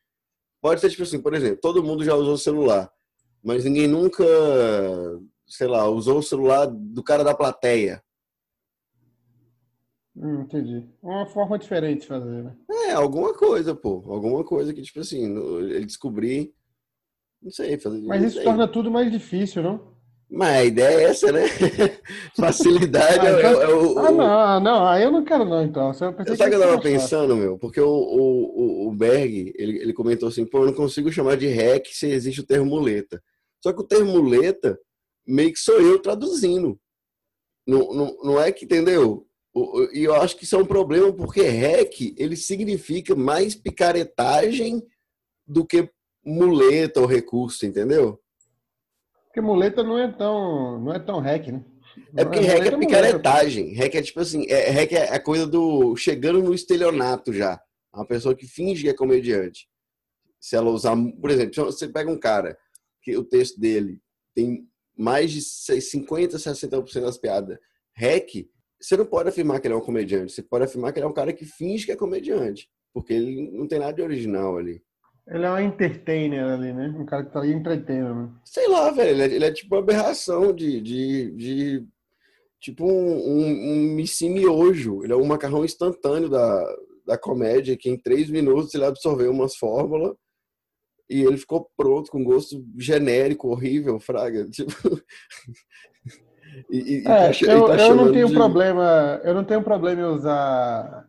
Pode 0.60 0.80
ser 0.80 0.90
tipo 0.90 1.02
assim, 1.02 1.20
por 1.20 1.34
exemplo, 1.34 1.60
todo 1.60 1.82
mundo 1.82 2.04
já 2.04 2.14
usou 2.14 2.34
o 2.34 2.38
celular, 2.38 2.90
mas 3.42 3.64
ninguém 3.64 3.88
nunca, 3.88 4.24
sei 5.46 5.66
lá, 5.66 5.88
usou 5.88 6.18
o 6.18 6.22
celular 6.22 6.66
do 6.66 7.02
cara 7.02 7.24
da 7.24 7.34
plateia. 7.34 8.02
Hum, 10.14 10.42
entendi. 10.42 10.86
Uma 11.02 11.26
forma 11.26 11.58
diferente 11.58 12.02
de 12.02 12.06
fazer, 12.06 12.44
né? 12.44 12.54
É, 12.70 12.92
alguma 12.92 13.32
coisa, 13.32 13.74
pô. 13.74 14.04
Alguma 14.06 14.44
coisa 14.44 14.72
que, 14.74 14.82
tipo 14.82 15.00
assim, 15.00 15.24
ele 15.58 15.86
descobrir. 15.86 16.54
Não 17.42 17.50
sei, 17.50 17.78
fazer. 17.78 18.00
Mas 18.02 18.22
isso 18.22 18.36
sei. 18.36 18.44
torna 18.44 18.68
tudo 18.68 18.90
mais 18.90 19.10
difícil, 19.10 19.62
não? 19.62 19.92
Mas 20.30 20.56
a 20.56 20.64
ideia 20.64 20.96
é 20.96 21.02
essa, 21.04 21.30
né? 21.30 21.42
Facilidade 22.34 23.26
ah, 23.26 23.38
então... 23.38 23.62
é, 23.62 23.64
é, 23.64 23.74
o, 23.74 23.98
Ah, 23.98 24.10
não, 24.10 24.60
não, 24.60 24.86
aí 24.86 25.02
eu 25.02 25.12
não 25.12 25.22
quero 25.22 25.44
não, 25.44 25.62
então. 25.62 25.92
Você 25.92 26.10
pensei 26.12 26.36
Sabe 26.36 26.48
o 26.48 26.58
que 26.58 26.64
eu 26.64 26.68
tava 26.68 26.80
pensando, 26.80 27.36
meu? 27.36 27.58
Porque 27.58 27.80
o, 27.80 27.86
o, 27.86 28.88
o 28.88 28.92
Berg, 28.92 29.52
ele, 29.58 29.78
ele 29.78 29.92
comentou 29.92 30.30
assim, 30.30 30.46
pô, 30.46 30.60
eu 30.60 30.66
não 30.66 30.72
consigo 30.72 31.12
chamar 31.12 31.36
de 31.36 31.48
REC 31.48 31.88
se 31.88 32.06
existe 32.06 32.40
o 32.40 32.46
termo 32.46 32.64
muleta. 32.64 33.22
Só 33.62 33.74
que 33.74 33.80
o 33.82 33.86
termo 33.86 34.10
muleta, 34.10 34.78
meio 35.26 35.52
que 35.52 35.58
sou 35.58 35.78
eu 35.82 35.98
traduzindo. 36.00 36.80
Não, 37.66 37.92
não, 37.92 38.16
não 38.24 38.40
é 38.40 38.50
que, 38.50 38.64
entendeu? 38.64 39.26
E 39.92 40.02
eu 40.04 40.14
acho 40.14 40.34
que 40.36 40.44
isso 40.44 40.56
é 40.56 40.58
um 40.58 40.64
problema, 40.64 41.12
porque 41.12 41.42
REC, 41.42 42.14
ele 42.16 42.36
significa 42.36 43.14
mais 43.14 43.54
picaretagem 43.54 44.82
do 45.46 45.66
que 45.66 45.90
muleta 46.24 47.00
ou 47.00 47.06
recurso, 47.06 47.66
entendeu? 47.66 48.20
Porque 49.26 49.40
muleta 49.40 49.82
não 49.82 49.98
é 49.98 50.10
tão, 50.12 50.78
não 50.78 50.92
é 50.92 50.98
tão 50.98 51.18
hack, 51.18 51.48
né? 51.48 51.64
É 52.16 52.24
porque 52.24 52.40
hack 52.40 52.66
é 52.66 52.76
picaretagem. 52.76 53.74
Hack 53.74 53.94
é 53.94 54.02
tipo 54.02 54.20
assim, 54.20 54.46
é, 54.48 54.70
hack 54.70 54.92
é 54.92 55.14
a 55.14 55.20
coisa 55.20 55.46
do 55.46 55.96
chegando 55.96 56.42
no 56.42 56.54
estelionato 56.54 57.32
já. 57.32 57.60
Uma 57.94 58.06
pessoa 58.06 58.34
que 58.34 58.46
finge 58.46 58.82
que 58.82 58.88
é 58.88 58.94
comediante. 58.94 59.68
Se 60.40 60.56
ela 60.56 60.70
usar, 60.70 60.96
por 61.20 61.30
exemplo, 61.30 61.64
você 61.64 61.88
pega 61.88 62.10
um 62.10 62.18
cara 62.18 62.58
que 63.02 63.16
o 63.16 63.24
texto 63.24 63.60
dele 63.60 64.00
tem 64.34 64.66
mais 64.96 65.30
de 65.30 65.40
50, 65.40 66.36
60% 66.36 67.00
das 67.00 67.18
piadas. 67.18 67.58
Hack, 67.94 68.48
você 68.80 68.96
não 68.96 69.06
pode 69.06 69.28
afirmar 69.28 69.60
que 69.60 69.66
ele 69.66 69.74
é 69.74 69.76
um 69.76 69.82
comediante. 69.82 70.32
Você 70.32 70.42
pode 70.42 70.64
afirmar 70.64 70.92
que 70.92 70.98
ele 70.98 71.06
é 71.06 71.08
um 71.08 71.14
cara 71.14 71.32
que 71.32 71.44
finge 71.44 71.86
que 71.86 71.92
é 71.92 71.96
comediante. 71.96 72.68
Porque 72.92 73.12
ele 73.12 73.50
não 73.50 73.66
tem 73.66 73.78
nada 73.78 73.92
de 73.92 74.02
original 74.02 74.58
ali. 74.58 74.82
Ele 75.28 75.44
é 75.44 75.50
um 75.50 75.58
entertainer 75.60 76.44
ali, 76.44 76.72
né? 76.72 76.94
Um 76.98 77.06
cara 77.06 77.24
que 77.24 77.32
tá 77.32 77.40
ali 77.40 77.52
entretendo. 77.52 78.14
Né? 78.14 78.28
Sei 78.44 78.66
lá, 78.68 78.90
velho. 78.90 79.10
Ele 79.10 79.22
é, 79.22 79.36
ele 79.36 79.44
é 79.44 79.52
tipo 79.52 79.74
uma 79.74 79.80
aberração 79.80 80.52
de. 80.52 80.80
de, 80.80 81.30
de 81.32 81.86
tipo 82.60 82.84
um, 82.84 83.16
um, 83.16 83.96
um 83.96 84.30
miojo. 84.30 85.04
Ele 85.04 85.12
é 85.12 85.16
um 85.16 85.24
macarrão 85.24 85.64
instantâneo 85.64 86.28
da, 86.28 86.76
da 87.06 87.16
comédia, 87.16 87.76
que 87.76 87.88
em 87.88 87.96
três 87.96 88.28
minutos 88.30 88.74
ele 88.74 88.84
absorveu 88.84 89.30
umas 89.30 89.56
fórmulas 89.56 90.14
e 91.08 91.22
ele 91.22 91.36
ficou 91.36 91.70
pronto 91.76 92.10
com 92.10 92.24
gosto 92.24 92.64
genérico, 92.76 93.48
horrível, 93.48 94.00
fraga. 94.00 94.48
Tipo. 94.50 94.72
e, 96.68 96.96
e, 96.96 96.98
é, 97.00 97.02
tá, 97.02 97.30
eu, 97.42 97.66
tá 97.66 97.76
eu 97.76 97.94
não 97.94 98.12
tenho 98.12 98.26
de... 98.26 98.34
problema. 98.34 99.20
Eu 99.22 99.34
não 99.34 99.44
tenho 99.44 99.62
problema 99.62 100.00
em 100.00 100.04
usar 100.04 101.06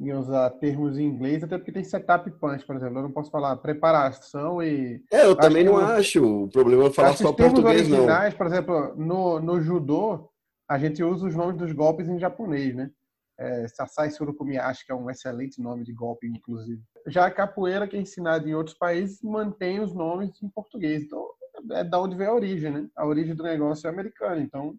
em 0.00 0.12
usar 0.14 0.48
termos 0.50 0.98
em 0.98 1.04
inglês, 1.04 1.44
até 1.44 1.58
porque 1.58 1.70
tem 1.70 1.84
setup 1.84 2.30
punch, 2.32 2.64
por 2.64 2.74
exemplo. 2.74 2.98
Eu 2.98 3.02
não 3.02 3.12
posso 3.12 3.30
falar 3.30 3.54
preparação 3.56 4.62
e. 4.62 5.04
É, 5.12 5.26
eu 5.26 5.36
também 5.36 5.62
não 5.62 5.76
acho. 5.76 6.44
O 6.44 6.48
problema 6.48 6.86
é 6.86 6.90
falar 6.90 7.16
só 7.16 7.32
português, 7.32 7.86
não. 7.86 8.06
Por 8.36 8.46
exemplo, 8.46 8.94
no, 8.96 9.38
no 9.38 9.60
judô, 9.60 10.30
a 10.68 10.78
gente 10.78 11.04
usa 11.04 11.26
os 11.26 11.36
nomes 11.36 11.58
dos 11.58 11.72
golpes 11.72 12.08
em 12.08 12.18
japonês, 12.18 12.74
né? 12.74 12.90
É, 13.38 13.68
Sasai 13.68 14.10
Surukumiyashi, 14.10 14.86
que 14.86 14.92
é 14.92 14.94
um 14.94 15.10
excelente 15.10 15.60
nome 15.60 15.84
de 15.84 15.92
golpe, 15.92 16.26
inclusive. 16.26 16.82
Já 17.06 17.26
a 17.26 17.30
capoeira, 17.30 17.86
que 17.86 17.96
é 17.96 18.00
ensinada 18.00 18.48
em 18.48 18.54
outros 18.54 18.76
países, 18.76 19.22
mantém 19.22 19.80
os 19.80 19.94
nomes 19.94 20.30
em 20.42 20.48
português. 20.48 21.02
Então, 21.02 21.26
é 21.72 21.84
da 21.84 22.00
onde 22.00 22.16
vem 22.16 22.26
a 22.26 22.34
origem, 22.34 22.70
né? 22.70 22.88
A 22.96 23.06
origem 23.06 23.34
do 23.34 23.42
negócio 23.42 23.86
é 23.86 23.90
americana. 23.90 24.40
Então, 24.40 24.74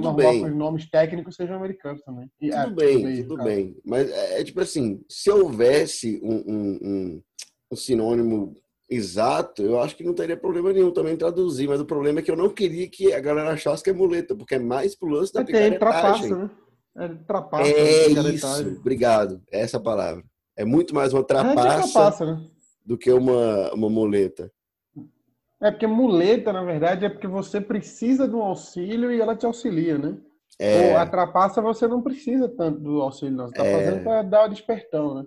tudo 0.00 0.20
é 0.20 0.24
bem. 0.24 0.42
que 0.42 0.50
os 0.50 0.56
nomes 0.56 0.90
técnicos 0.90 1.36
sejam 1.36 1.56
americanos 1.56 2.02
também. 2.02 2.30
E, 2.40 2.50
tudo 2.50 2.82
é, 2.82 2.86
bem, 2.86 3.16
tudo, 3.16 3.28
tudo 3.28 3.44
bem. 3.44 3.76
Mas 3.84 4.10
é, 4.10 4.40
é, 4.40 4.44
tipo 4.44 4.60
assim, 4.60 5.00
se 5.08 5.30
houvesse 5.30 6.20
um, 6.22 6.34
um, 6.34 6.78
um, 6.82 7.22
um, 7.72 7.76
sinônimo 7.76 8.54
exato, 8.88 9.62
eu 9.62 9.80
acho 9.80 9.96
que 9.96 10.04
não 10.04 10.14
teria 10.14 10.36
problema 10.36 10.72
nenhum 10.72 10.90
também 10.90 11.16
traduzir. 11.16 11.68
Mas 11.68 11.80
o 11.80 11.86
problema 11.86 12.20
é 12.20 12.22
que 12.22 12.30
eu 12.30 12.36
não 12.36 12.48
queria 12.48 12.88
que 12.88 13.12
a 13.12 13.20
galera 13.20 13.52
achasse 13.52 13.82
que 13.82 13.90
é 13.90 13.92
muleta, 13.92 14.34
porque 14.34 14.56
é 14.56 14.58
mais 14.58 14.94
pro 14.94 15.08
lance 15.08 15.32
da 15.32 15.40
é, 15.40 15.44
picaretagem. 15.44 16.30
Né? 16.30 16.50
É, 16.96 17.08
trapaça, 17.08 17.70
é 17.70 18.08
isso, 18.08 18.76
obrigado. 18.78 19.42
É 19.50 19.60
essa 19.60 19.80
palavra. 19.80 20.22
É 20.56 20.64
muito 20.64 20.94
mais 20.94 21.12
uma 21.12 21.24
trapaça, 21.24 21.92
trapaça 21.92 22.26
né? 22.26 22.46
do 22.84 22.98
que 22.98 23.10
uma, 23.10 23.72
uma 23.72 23.88
muleta. 23.88 24.52
É 25.62 25.70
porque 25.70 25.86
muleta, 25.86 26.52
na 26.52 26.64
verdade, 26.64 27.04
é 27.04 27.08
porque 27.08 27.28
você 27.28 27.60
precisa 27.60 28.26
de 28.26 28.34
um 28.34 28.42
auxílio 28.42 29.12
e 29.12 29.20
ela 29.20 29.36
te 29.36 29.46
auxilia, 29.46 29.96
né? 29.96 30.18
É. 30.58 30.90
Ou 30.90 30.98
a 30.98 31.06
trapaça 31.06 31.62
você 31.62 31.86
não 31.86 32.02
precisa 32.02 32.48
tanto 32.48 32.80
do 32.80 33.00
auxílio, 33.00 33.36
não. 33.36 33.48
Você 33.48 33.54
tá 33.54 33.64
é. 33.64 33.78
fazendo 33.78 34.02
para 34.02 34.22
dar 34.22 34.44
o 34.46 34.48
despertão, 34.48 35.14
né? 35.14 35.26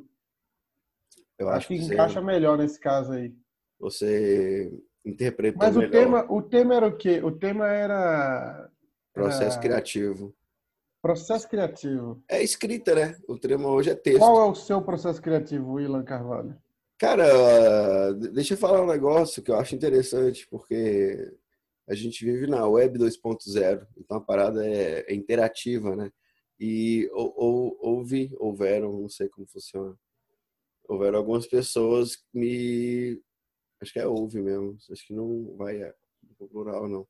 Eu 1.39 1.47
acho, 1.47 1.57
acho 1.57 1.67
que, 1.69 1.79
que 1.79 1.85
encaixa 1.85 2.19
você... 2.19 2.25
melhor 2.25 2.57
nesse 2.57 2.77
caso 2.79 3.13
aí. 3.13 3.33
Você 3.79 4.77
interpretou 5.05 5.59
Mas 5.59 5.75
melhor. 5.75 5.89
o 5.89 5.91
tema, 5.91 6.25
o 6.29 6.41
tema 6.41 6.75
era 6.75 6.87
o 6.87 6.97
quê? 6.97 7.21
O 7.23 7.31
tema 7.31 7.67
era 7.67 8.69
processo 9.13 9.57
era... 9.57 9.61
criativo. 9.61 10.35
Processo 11.01 11.47
criativo. 11.47 12.21
É 12.27 12.43
escrita, 12.43 12.93
né? 12.93 13.15
O 13.27 13.37
tema 13.37 13.69
hoje 13.69 13.91
é 13.91 13.95
texto. 13.95 14.19
Qual 14.19 14.41
é 14.41 14.49
o 14.49 14.55
seu 14.55 14.81
processo 14.81 15.21
criativo, 15.21 15.73
Willan 15.73 16.03
Carvalho? 16.03 16.57
Cara, 16.97 18.13
deixa 18.13 18.53
eu 18.53 18.57
falar 18.57 18.81
um 18.81 18.87
negócio 18.87 19.43
que 19.43 19.51
eu 19.51 19.55
acho 19.57 19.75
interessante, 19.75 20.47
porque 20.49 21.29
a 21.87 21.93
gente 21.93 22.23
vive 22.23 22.47
na 22.47 22.65
web 22.67 22.97
2.0, 22.97 23.85
então 23.97 24.17
a 24.17 24.21
parada 24.21 24.65
é, 24.65 25.05
é 25.07 25.13
interativa, 25.13 25.93
né? 25.93 26.09
E 26.59 27.09
ou, 27.13 27.33
ou, 27.35 27.77
houve, 27.81 28.31
houveram, 28.39 29.01
não 29.01 29.09
sei 29.09 29.27
como 29.27 29.45
funciona, 29.45 29.93
houveram 30.87 31.17
algumas 31.19 31.45
pessoas 31.45 32.15
que 32.15 32.25
me. 32.33 33.21
Acho 33.81 33.91
que 33.91 33.99
é 33.99 34.07
houve 34.07 34.41
mesmo, 34.41 34.77
acho 34.89 35.05
que 35.05 35.13
não 35.13 35.53
vai 35.57 35.81
é, 35.81 35.93
no 36.39 36.47
plural, 36.47 36.87
não. 36.87 37.05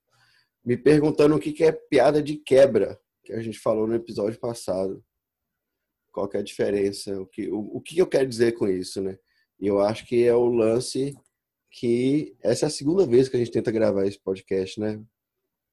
Me 0.65 0.75
perguntando 0.75 1.35
o 1.35 1.39
que 1.39 1.63
é 1.63 1.71
piada 1.71 2.23
de 2.23 2.37
quebra, 2.37 2.99
que 3.23 3.33
a 3.33 3.39
gente 3.41 3.59
falou 3.59 3.85
no 3.87 3.95
episódio 3.95 4.39
passado. 4.39 5.03
Qual 6.11 6.27
que 6.27 6.37
é 6.37 6.39
a 6.39 6.43
diferença? 6.43 7.21
O 7.21 7.27
que, 7.27 7.49
o, 7.49 7.59
o 7.77 7.81
que 7.81 7.99
eu 7.99 8.07
quero 8.07 8.27
dizer 8.27 8.53
com 8.53 8.67
isso, 8.67 8.99
né? 9.01 9.19
E 9.59 9.67
eu 9.67 9.79
acho 9.79 10.05
que 10.05 10.25
é 10.25 10.33
o 10.33 10.45
lance 10.45 11.15
que 11.71 12.35
essa 12.41 12.65
é 12.65 12.67
a 12.67 12.71
segunda 12.71 13.05
vez 13.05 13.27
que 13.27 13.35
a 13.35 13.39
gente 13.39 13.51
tenta 13.51 13.71
gravar 13.71 14.05
esse 14.05 14.19
podcast, 14.19 14.79
né? 14.79 14.99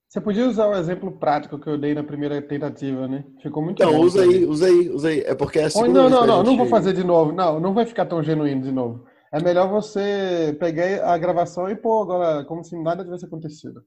Você 0.09 0.21
podia 0.21 0.47
usar 0.47 0.67
o 0.69 0.75
exemplo 0.75 1.11
prático 1.13 1.59
que 1.59 1.67
eu 1.69 1.79
dei 1.79 1.95
na 1.95 2.05
primeira 2.05 2.43
tentativa, 2.43 3.09
né? 3.09 3.25
Ficou 3.41 3.63
muito 3.63 3.83
Então, 3.83 3.99
usa 3.99 4.23
aí, 4.23 4.45
usa 4.45 4.67
aí, 4.67 4.91
usa 4.91 5.09
aí. 5.09 5.21
É 5.21 5.35
porque 5.35 5.59
é 5.59 5.65
a 5.65 5.71
segunda 5.71 6.03
Não, 6.03 6.11
não, 6.11 6.27
não, 6.27 6.37
gente... 6.39 6.47
não 6.49 6.57
vou 6.59 6.67
fazer 6.67 6.93
de 6.93 7.03
novo. 7.03 7.33
Não, 7.33 7.59
não 7.59 7.73
vai 7.73 7.87
ficar 7.87 8.05
tão 8.05 8.23
genuíno 8.23 8.61
de 8.61 8.71
novo. 8.71 9.07
É 9.33 9.43
melhor 9.43 9.71
você 9.71 10.55
pegar 10.61 11.11
a 11.11 11.17
gravação 11.17 11.71
e 11.71 11.75
pôr 11.75 12.03
agora 12.03 12.45
como 12.45 12.63
se 12.63 12.77
nada 12.77 13.03
tivesse 13.03 13.25
acontecido. 13.25 13.83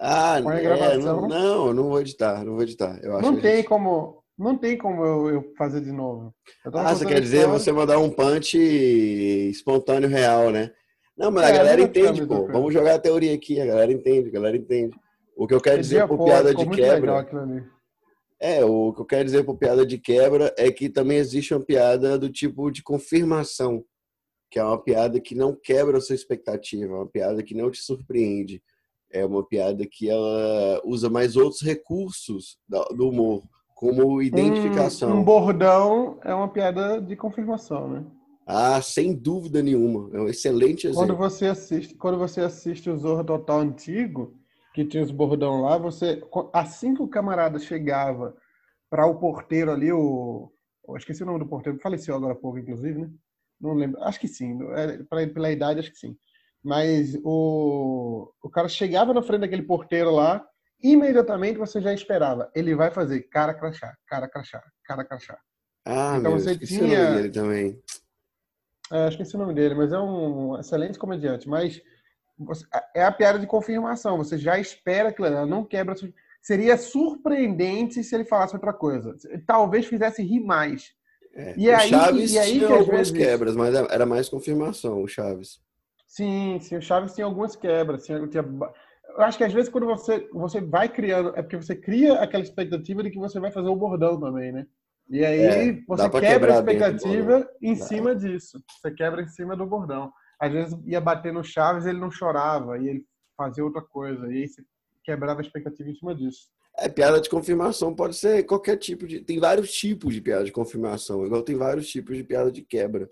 Ah. 0.00 0.38
É, 0.38 0.96
não, 0.96 1.28
não, 1.28 1.74
não 1.74 1.88
vou 1.90 2.00
editar, 2.00 2.42
não 2.44 2.54
vou 2.54 2.62
editar. 2.62 2.98
Eu 3.02 3.16
acho 3.16 3.30
não 3.30 3.38
tem 3.38 3.56
gente... 3.56 3.68
como. 3.68 4.22
Não 4.38 4.56
tem 4.56 4.78
como 4.78 5.04
eu, 5.04 5.28
eu 5.30 5.54
fazer 5.58 5.80
de 5.80 5.90
novo. 5.90 6.32
Ah, 6.64 6.94
você 6.94 7.04
quer 7.04 7.20
dizer 7.20 7.48
você 7.48 7.72
mandar 7.72 7.98
um 7.98 8.08
punch 8.08 8.56
espontâneo 8.56 10.08
real, 10.08 10.50
né? 10.50 10.70
Não, 11.16 11.32
mas 11.32 11.48
é, 11.48 11.48
a 11.48 11.56
galera 11.56 11.82
entende, 11.82 12.24
pô. 12.24 12.46
Vamos 12.46 12.72
jogar 12.72 12.94
a 12.94 12.98
teoria 13.00 13.34
aqui, 13.34 13.60
a 13.60 13.66
galera 13.66 13.90
entende, 13.90 14.28
a 14.28 14.32
galera 14.32 14.56
entende. 14.56 14.96
O 15.36 15.48
que 15.48 15.54
eu 15.54 15.60
quero 15.60 15.80
Esse 15.80 15.90
dizer 15.90 16.06
por 16.06 16.24
piada 16.24 16.54
de 16.54 16.68
quebra. 16.70 17.26
É, 18.40 18.64
o 18.64 18.92
que 18.92 19.00
eu 19.00 19.04
quero 19.04 19.24
dizer 19.24 19.44
por 19.44 19.56
piada 19.56 19.84
de 19.84 19.98
quebra 19.98 20.54
é 20.56 20.70
que 20.70 20.88
também 20.88 21.18
existe 21.18 21.52
uma 21.52 21.64
piada 21.64 22.16
do 22.16 22.30
tipo 22.30 22.70
de 22.70 22.80
confirmação, 22.80 23.84
que 24.48 24.60
é 24.60 24.62
uma 24.62 24.80
piada 24.80 25.18
que 25.18 25.34
não 25.34 25.52
quebra 25.52 25.98
a 25.98 26.00
sua 26.00 26.14
expectativa, 26.14 26.92
é 26.92 26.96
uma 26.96 27.08
piada 27.08 27.42
que 27.42 27.54
não 27.54 27.72
te 27.72 27.82
surpreende. 27.82 28.62
É 29.10 29.24
uma 29.24 29.44
piada 29.44 29.84
que 29.90 30.08
ela 30.08 30.80
usa 30.84 31.10
mais 31.10 31.34
outros 31.34 31.62
recursos 31.62 32.58
do 32.68 33.08
humor 33.08 33.42
como 33.78 34.20
identificação. 34.20 35.10
Um, 35.10 35.20
um, 35.20 35.24
bordão 35.24 36.18
é 36.24 36.34
uma 36.34 36.48
piada 36.48 37.00
de 37.00 37.14
confirmação, 37.14 37.88
né? 37.88 38.04
Ah, 38.44 38.82
sem 38.82 39.14
dúvida 39.14 39.62
nenhuma. 39.62 40.10
É 40.12 40.20
um 40.20 40.26
excelente 40.26 40.88
exemplo. 40.88 41.06
Quando 41.06 41.16
você 41.16 41.46
assiste, 41.46 41.94
quando 41.94 42.18
você 42.18 42.40
assiste 42.40 42.90
o 42.90 42.96
Zorro 42.96 43.22
Total 43.22 43.60
antigo, 43.60 44.34
que 44.74 44.84
tinha 44.84 45.00
os 45.00 45.12
bordão 45.12 45.62
lá, 45.62 45.78
você 45.78 46.20
assim 46.52 46.92
que 46.92 47.02
o 47.02 47.06
camarada 47.06 47.60
chegava 47.60 48.36
para 48.90 49.06
o 49.06 49.14
porteiro 49.14 49.70
ali, 49.70 49.92
o 49.92 50.50
eu 50.88 50.96
esqueci 50.96 51.22
o 51.22 51.26
nome 51.26 51.38
do 51.38 51.46
porteiro, 51.46 51.78
faleceu 51.78 52.16
agora 52.16 52.32
há 52.32 52.36
pouco, 52.36 52.58
inclusive, 52.58 52.98
né? 52.98 53.08
Não 53.60 53.74
lembro, 53.74 54.02
acho 54.02 54.18
que 54.18 54.26
sim, 54.26 54.58
é, 54.72 55.26
pela 55.28 55.52
idade, 55.52 55.78
acho 55.78 55.92
que 55.92 55.98
sim. 55.98 56.16
Mas 56.64 57.16
o, 57.22 58.28
o 58.42 58.50
cara 58.50 58.66
chegava 58.66 59.14
na 59.14 59.22
frente 59.22 59.42
daquele 59.42 59.62
porteiro 59.62 60.10
lá, 60.10 60.44
imediatamente 60.82 61.58
você 61.58 61.80
já 61.80 61.92
esperava. 61.92 62.50
Ele 62.54 62.74
vai 62.74 62.90
fazer 62.90 63.22
cara 63.22 63.54
crachá, 63.54 63.96
cara 64.06 64.28
crachá, 64.28 64.62
cara 64.84 65.04
crachá. 65.04 65.38
Ah, 65.84 66.16
então 66.18 66.32
meu, 66.32 66.40
você 66.40 66.56
tinha. 66.56 66.82
O 66.82 67.04
nome 67.04 67.16
dele 67.16 67.30
também. 67.30 67.82
É, 68.90 69.10
que 69.10 69.22
é 69.22 69.26
o 69.34 69.38
nome 69.38 69.54
dele, 69.54 69.74
mas 69.74 69.92
é 69.92 69.98
um 69.98 70.58
excelente 70.58 70.98
comediante. 70.98 71.48
Mas 71.48 71.82
você... 72.38 72.64
é 72.94 73.04
a 73.04 73.12
piada 73.12 73.38
de 73.38 73.46
confirmação. 73.46 74.16
Você 74.18 74.38
já 74.38 74.58
espera 74.58 75.12
que 75.12 75.22
ela 75.22 75.46
não 75.46 75.64
quebra. 75.64 75.94
Seria 76.40 76.76
surpreendente 76.78 78.02
se 78.02 78.14
ele 78.14 78.24
falasse 78.24 78.54
outra 78.54 78.72
coisa. 78.72 79.14
Talvez 79.46 79.86
fizesse 79.86 80.22
rir 80.22 80.40
mais. 80.40 80.92
É, 81.34 81.54
e, 81.56 81.70
aí, 81.70 81.90
Chaves 81.90 82.32
e 82.32 82.38
aí 82.38 82.52
tinha 82.58 82.68
algumas 82.68 83.10
vezes... 83.10 83.12
quebras, 83.12 83.54
mas 83.54 83.74
era 83.74 84.06
mais 84.06 84.28
confirmação, 84.28 85.02
o 85.02 85.08
Chaves. 85.08 85.60
Sim, 86.06 86.58
sim, 86.60 86.76
o 86.76 86.82
Chaves 86.82 87.14
tinha 87.14 87.26
algumas 87.26 87.54
quebras. 87.54 88.04
Tinha, 88.04 88.26
tinha 88.26 88.44
eu 89.18 89.24
acho 89.24 89.36
que 89.36 89.42
às 89.42 89.52
vezes 89.52 89.68
quando 89.68 89.86
você, 89.86 90.28
você 90.32 90.60
vai 90.60 90.88
criando, 90.88 91.30
é 91.34 91.42
porque 91.42 91.56
você 91.56 91.74
cria 91.74 92.20
aquela 92.20 92.42
expectativa 92.42 93.02
de 93.02 93.10
que 93.10 93.18
você 93.18 93.40
vai 93.40 93.50
fazer 93.50 93.68
o 93.68 93.74
bordão 93.74 94.18
também, 94.18 94.52
né? 94.52 94.64
E 95.10 95.24
aí 95.24 95.40
é, 95.40 95.82
você 95.88 96.08
quebra 96.20 96.54
a 96.54 96.58
expectativa 96.58 97.50
em 97.60 97.76
dá. 97.76 97.84
cima 97.84 98.14
disso. 98.14 98.62
Você 98.80 98.92
quebra 98.92 99.22
em 99.22 99.28
cima 99.28 99.56
do 99.56 99.66
bordão. 99.66 100.12
Às 100.38 100.52
vezes 100.52 100.78
ia 100.86 101.00
bater 101.00 101.32
no 101.32 101.42
Chaves 101.42 101.84
ele 101.84 101.98
não 101.98 102.12
chorava, 102.12 102.78
e 102.78 102.88
ele 102.88 103.04
fazia 103.36 103.64
outra 103.64 103.82
coisa. 103.82 104.32
E 104.32 104.42
aí 104.42 104.48
você 104.48 104.62
quebrava 105.02 105.40
a 105.40 105.42
expectativa 105.42 105.90
em 105.90 105.94
cima 105.96 106.14
disso. 106.14 106.46
É, 106.78 106.88
piada 106.88 107.20
de 107.20 107.28
confirmação 107.28 107.92
pode 107.92 108.14
ser 108.14 108.44
qualquer 108.44 108.76
tipo 108.76 109.04
de. 109.04 109.20
Tem 109.20 109.40
vários 109.40 109.72
tipos 109.72 110.14
de 110.14 110.20
piada 110.20 110.44
de 110.44 110.52
confirmação, 110.52 111.26
igual 111.26 111.42
tem 111.42 111.56
vários 111.56 111.88
tipos 111.88 112.16
de 112.16 112.22
piada 112.22 112.52
de 112.52 112.62
quebra. 112.62 113.10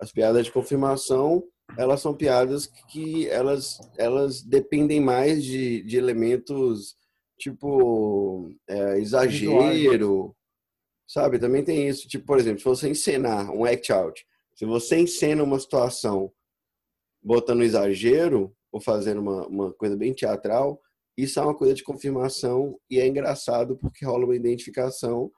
As 0.00 0.10
piadas 0.10 0.46
de 0.46 0.50
confirmação 0.50 1.44
elas 1.76 2.00
são 2.00 2.14
piadas 2.14 2.66
que 2.88 3.28
elas, 3.28 3.78
elas 3.96 4.42
dependem 4.42 5.00
mais 5.00 5.44
de, 5.44 5.82
de 5.82 5.96
elementos 5.96 6.96
tipo 7.38 8.52
é, 8.68 8.98
exagero, 8.98 10.34
sabe? 11.06 11.38
Também 11.38 11.64
tem 11.64 11.88
isso. 11.88 12.08
Tipo, 12.08 12.26
por 12.26 12.38
exemplo, 12.38 12.58
se 12.58 12.64
você 12.64 12.88
encenar 12.88 13.50
um 13.50 13.64
act 13.64 13.92
out, 13.92 14.26
se 14.54 14.64
você 14.64 14.98
encena 14.98 15.42
uma 15.42 15.58
situação 15.58 16.32
botando 17.22 17.62
exagero 17.62 18.54
ou 18.72 18.80
fazendo 18.80 19.20
uma, 19.20 19.46
uma 19.46 19.72
coisa 19.72 19.96
bem 19.96 20.12
teatral, 20.12 20.80
isso 21.16 21.38
é 21.38 21.42
uma 21.42 21.56
coisa 21.56 21.74
de 21.74 21.82
confirmação 21.82 22.78
e 22.90 23.00
é 23.00 23.06
engraçado 23.06 23.76
porque 23.76 24.04
rola 24.04 24.24
uma 24.24 24.36
identificação 24.36 25.30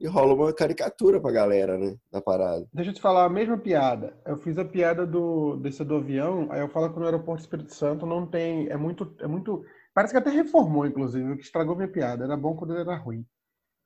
e 0.00 0.06
rola 0.06 0.34
uma 0.34 0.52
caricatura 0.52 1.20
pra 1.20 1.32
galera, 1.32 1.76
né? 1.76 1.96
Da 2.10 2.20
parada. 2.20 2.66
Deixa 2.72 2.90
eu 2.90 2.94
te 2.94 3.00
falar 3.00 3.24
a 3.24 3.28
mesma 3.28 3.58
piada. 3.58 4.16
Eu 4.24 4.36
fiz 4.36 4.56
a 4.58 4.64
piada 4.64 5.06
do 5.06 5.56
desse 5.56 5.84
do 5.84 5.96
avião, 5.96 6.46
aí 6.50 6.60
eu 6.60 6.68
falo 6.68 6.92
que 6.92 6.98
no 6.98 7.04
aeroporto 7.04 7.42
Espírito 7.42 7.74
Santo 7.74 8.06
não 8.06 8.26
tem. 8.26 8.68
É 8.68 8.76
muito. 8.76 9.14
É 9.20 9.26
muito. 9.26 9.64
Parece 9.94 10.12
que 10.12 10.18
até 10.18 10.30
reformou, 10.30 10.86
inclusive, 10.86 11.32
o 11.32 11.36
que 11.36 11.42
estragou 11.42 11.74
minha 11.74 11.88
piada. 11.90 12.24
Era 12.24 12.36
bom 12.36 12.54
quando 12.54 12.76
era 12.76 12.96
ruim. 12.96 13.26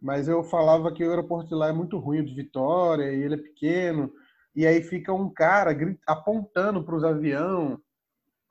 Mas 0.01 0.29
eu 0.29 0.43
falava 0.43 0.93
que 0.93 1.05
o 1.05 1.11
aeroporto 1.11 1.49
de 1.49 1.55
lá 1.55 1.69
é 1.69 1.73
muito 1.73 1.99
ruim, 1.99 2.25
de 2.25 2.35
Vitória, 2.35 3.13
e 3.13 3.23
ele 3.23 3.35
é 3.35 3.39
pequeno. 3.39 4.13
E 4.55 4.67
aí 4.67 4.83
fica 4.83 5.13
um 5.13 5.31
cara 5.31 5.75
apontando 6.07 6.85
para 6.85 6.97
os 6.97 7.05
aviões 7.05 7.79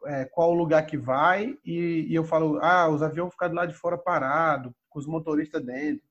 é, 0.05 0.25
qual 0.25 0.51
o 0.51 0.55
lugar 0.55 0.85
que 0.85 0.97
vai, 0.97 1.57
e, 1.63 2.07
e 2.09 2.15
eu 2.15 2.23
falo, 2.23 2.59
ah, 2.61 2.89
os 2.89 3.03
aviões 3.03 3.25
vão 3.25 3.31
ficar 3.31 3.47
do 3.49 3.55
lado 3.55 3.71
de 3.71 3.77
fora 3.77 3.97
parado, 3.97 4.73
com 4.89 4.99
os 4.99 5.05
motoristas 5.05 5.63
dentro. 5.63 6.03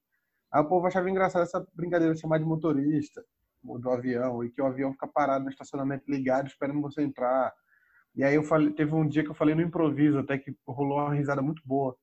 Aí 0.52 0.61
o 0.61 0.69
povo 0.69 0.87
achava 0.87 1.09
engraçado 1.09 1.42
essa 1.42 1.64
brincadeira 1.75 2.14
de 2.14 2.21
chamar 2.21 2.38
de 2.38 2.45
motorista 2.45 3.23
do 3.62 3.90
avião 3.90 4.42
e 4.42 4.50
que 4.50 4.61
o 4.61 4.66
avião 4.66 4.92
fica 4.92 5.07
parado 5.07 5.45
no 5.45 5.50
estacionamento 5.50 6.11
ligado 6.11 6.49
esperando 6.49 6.80
você 6.80 7.02
entrar. 7.02 7.52
E 8.16 8.25
aí 8.25 8.35
eu 8.35 8.42
falei, 8.42 8.71
teve 8.73 8.95
um 8.95 9.07
dia 9.07 9.23
que 9.23 9.30
eu 9.30 9.35
falei 9.35 9.54
no 9.54 9.62
improviso 9.62 10.19
até 10.19 10.38
que 10.38 10.54
rolou 10.66 10.99
uma 10.99 11.14
risada 11.14 11.40
muito 11.40 11.62
boa. 11.64 11.95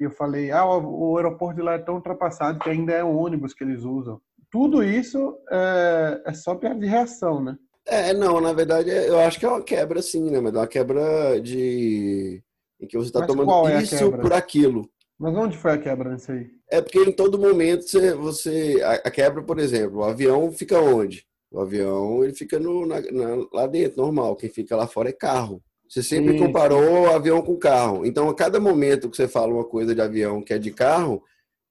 E 0.00 0.04
eu 0.04 0.10
falei, 0.10 0.50
ah, 0.50 0.64
o, 0.64 1.12
o 1.12 1.16
aeroporto 1.16 1.56
de 1.56 1.62
lá 1.62 1.74
é 1.74 1.78
tão 1.78 1.96
ultrapassado 1.96 2.58
que 2.58 2.68
ainda 2.68 2.92
é 2.92 3.04
um 3.04 3.16
ônibus 3.16 3.54
que 3.54 3.62
eles 3.62 3.84
usam. 3.84 4.20
Tudo 4.50 4.82
isso 4.82 5.38
é, 5.50 6.22
é 6.26 6.32
só 6.32 6.54
piada 6.54 6.80
de 6.80 6.86
reação, 6.86 7.42
né? 7.42 7.56
É, 7.86 8.14
não, 8.14 8.40
na 8.40 8.52
verdade 8.52 8.88
eu 8.88 9.20
acho 9.20 9.38
que 9.38 9.44
é 9.44 9.48
uma 9.48 9.62
quebra 9.62 10.00
sim, 10.00 10.30
né? 10.30 10.40
Mas 10.40 10.54
é 10.54 10.58
uma 10.58 10.66
quebra 10.66 11.40
de 11.40 12.42
em 12.80 12.86
que 12.86 12.96
você 12.96 13.08
está 13.08 13.26
tomando 13.26 13.68
é 13.68 13.82
isso 13.82 14.10
por 14.12 14.32
aquilo. 14.32 14.90
Mas 15.18 15.34
onde 15.36 15.56
foi 15.56 15.72
a 15.72 15.78
quebra 15.78 16.12
nisso 16.12 16.32
aí? 16.32 16.50
É 16.70 16.80
porque 16.80 16.98
em 16.98 17.12
todo 17.12 17.38
momento 17.38 17.82
você, 17.82 18.14
você 18.14 18.80
a, 18.82 18.92
a 18.94 19.10
quebra, 19.10 19.42
por 19.42 19.58
exemplo, 19.58 19.98
o 19.98 20.04
avião 20.04 20.50
fica 20.52 20.80
onde? 20.80 21.24
O 21.50 21.60
avião 21.60 22.24
ele 22.24 22.34
fica 22.34 22.58
no, 22.58 22.84
na, 22.84 23.00
na, 23.00 23.46
lá 23.52 23.66
dentro, 23.66 24.02
normal. 24.02 24.34
Quem 24.34 24.50
fica 24.50 24.74
lá 24.74 24.86
fora 24.88 25.10
é 25.10 25.12
carro. 25.12 25.62
Você 25.88 26.02
sempre 26.02 26.32
Sim. 26.32 26.38
comparou 26.38 27.10
avião 27.10 27.40
com 27.42 27.56
carro. 27.56 28.04
Então, 28.04 28.28
a 28.28 28.34
cada 28.34 28.58
momento 28.58 29.08
que 29.08 29.16
você 29.16 29.28
fala 29.28 29.54
uma 29.54 29.64
coisa 29.64 29.94
de 29.94 30.00
avião 30.00 30.42
que 30.42 30.52
é 30.52 30.58
de 30.58 30.72
carro, 30.72 31.22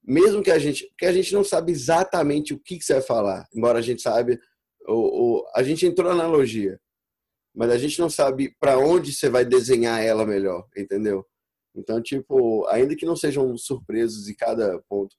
mesmo 0.02 0.42
que 0.42 0.50
a 0.50 0.58
gente, 0.58 0.90
que 0.96 1.04
a 1.04 1.12
gente 1.12 1.34
não 1.34 1.44
sabe 1.44 1.72
exatamente 1.72 2.54
o 2.54 2.58
que, 2.58 2.78
que 2.78 2.84
você 2.84 2.94
vai 2.94 3.02
falar, 3.02 3.46
embora 3.54 3.78
a 3.78 3.82
gente 3.82 4.00
saiba, 4.00 4.38
o, 4.86 4.92
o, 5.38 5.44
a 5.54 5.62
gente 5.62 5.86
entrou 5.86 6.08
na 6.08 6.22
analogia, 6.22 6.78
mas 7.54 7.70
a 7.70 7.76
gente 7.76 7.98
não 7.98 8.08
sabe 8.08 8.54
para 8.58 8.78
onde 8.78 9.12
você 9.12 9.28
vai 9.28 9.44
desenhar 9.44 10.02
ela 10.02 10.26
melhor, 10.26 10.66
entendeu? 10.76 11.26
Então, 11.74 12.00
tipo, 12.00 12.66
ainda 12.68 12.94
que 12.94 13.06
não 13.06 13.16
sejam 13.16 13.56
surpresas 13.56 14.28
em 14.28 14.34
cada 14.34 14.80
ponto, 14.88 15.14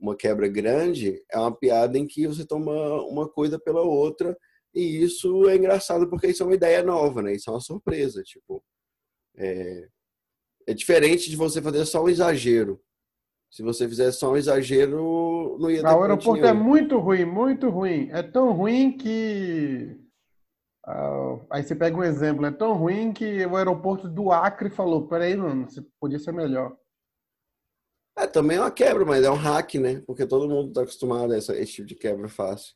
uma 0.00 0.16
quebra 0.16 0.46
grande 0.48 1.20
é 1.30 1.38
uma 1.38 1.54
piada 1.54 1.98
em 1.98 2.06
que 2.06 2.26
você 2.26 2.46
toma 2.46 2.72
uma 3.06 3.28
coisa 3.28 3.58
pela 3.58 3.82
outra 3.82 4.36
e 4.74 5.02
isso 5.02 5.48
é 5.48 5.56
engraçado 5.56 6.08
porque 6.08 6.28
isso 6.28 6.42
é 6.42 6.46
uma 6.46 6.54
ideia 6.54 6.82
nova, 6.82 7.22
né? 7.22 7.32
Isso 7.32 7.50
é 7.50 7.52
uma 7.52 7.60
surpresa, 7.60 8.22
tipo. 8.22 8.62
É, 9.36 9.88
é 10.66 10.74
diferente 10.74 11.30
de 11.30 11.36
você 11.36 11.60
fazer 11.62 11.84
só 11.86 12.04
um 12.04 12.08
exagero. 12.08 12.80
Se 13.50 13.62
você 13.62 13.88
fizer 13.88 14.12
só 14.12 14.32
um 14.32 14.36
exagero, 14.36 15.56
não 15.58 15.70
ia 15.70 15.82
ter. 15.82 15.88
o 15.88 16.02
aeroporto 16.02 16.44
é 16.44 16.52
muito 16.52 16.98
ruim, 16.98 17.24
muito 17.24 17.70
ruim. 17.70 18.08
É 18.12 18.22
tão 18.22 18.52
ruim 18.52 18.96
que. 18.96 19.98
Uh, 20.88 21.44
aí 21.50 21.62
você 21.62 21.74
pega 21.74 21.94
um 21.94 22.02
exemplo, 22.02 22.46
é 22.46 22.50
tão 22.50 22.72
ruim 22.72 23.12
que 23.12 23.44
o 23.44 23.56
aeroporto 23.56 24.08
do 24.08 24.32
Acre 24.32 24.70
falou: 24.70 25.06
peraí, 25.06 25.36
mano, 25.36 25.68
podia 26.00 26.18
ser 26.18 26.32
melhor. 26.32 26.74
É, 28.16 28.26
também 28.26 28.56
é 28.56 28.60
uma 28.60 28.70
quebra, 28.70 29.04
mas 29.04 29.22
é 29.22 29.30
um 29.30 29.34
hack, 29.34 29.74
né? 29.74 30.02
Porque 30.06 30.26
todo 30.26 30.48
mundo 30.48 30.68
está 30.68 30.80
acostumado 30.80 31.34
a 31.34 31.38
esse, 31.38 31.52
esse, 31.52 31.72
tipo 31.72 31.88
de 31.88 31.94
quebra 31.94 32.26
fácil. 32.26 32.74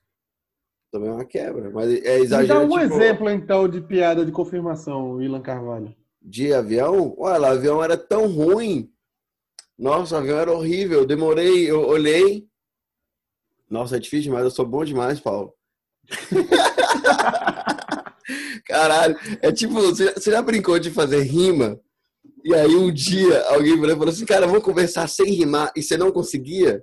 Também 0.93 1.09
é 1.09 1.13
uma 1.13 1.25
quebra, 1.25 1.71
mas 1.71 1.91
é 1.91 2.19
exagero. 2.21 2.61
Me 2.61 2.69
dá 2.69 2.75
um 2.77 2.79
tipo... 2.81 2.95
exemplo, 2.95 3.31
então, 3.31 3.67
de 3.67 3.81
piada 3.81 4.27
de 4.27 4.31
confirmação, 4.31 5.21
Ilan 5.23 5.41
Carvalho. 5.41 5.97
De 6.21 6.53
avião? 6.53 7.15
Olha, 7.19 7.41
o 7.41 7.47
avião 7.47 7.83
era 7.83 7.97
tão 7.97 8.27
ruim. 8.27 8.93
Nossa, 9.79 10.17
o 10.17 10.19
avião 10.19 10.39
era 10.39 10.53
horrível. 10.53 11.01
Eu 11.01 11.07
demorei, 11.07 11.69
eu 11.69 11.81
olhei. 11.81 12.47
Nossa, 13.71 13.97
é 13.97 13.99
difícil, 13.99 14.31
mas 14.31 14.45
eu 14.45 14.51
sou 14.51 14.67
bom 14.67 14.85
demais, 14.85 15.19
Paulo. 15.19 15.55
Caralho, 18.67 19.17
é 19.41 19.53
tipo, 19.53 19.75
você 19.75 20.31
já 20.31 20.43
brincou 20.43 20.79
de 20.79 20.91
fazer 20.91 21.23
rima 21.23 21.81
e 22.45 22.55
aí 22.55 22.75
um 22.75 22.93
dia 22.93 23.43
alguém 23.49 23.79
falou 23.79 24.09
assim, 24.09 24.27
cara, 24.27 24.47
vamos 24.47 24.65
conversar 24.65 25.09
sem 25.09 25.33
rimar, 25.33 25.73
e 25.77 25.83
você 25.83 25.97
não 25.97 26.11
conseguia? 26.11 26.83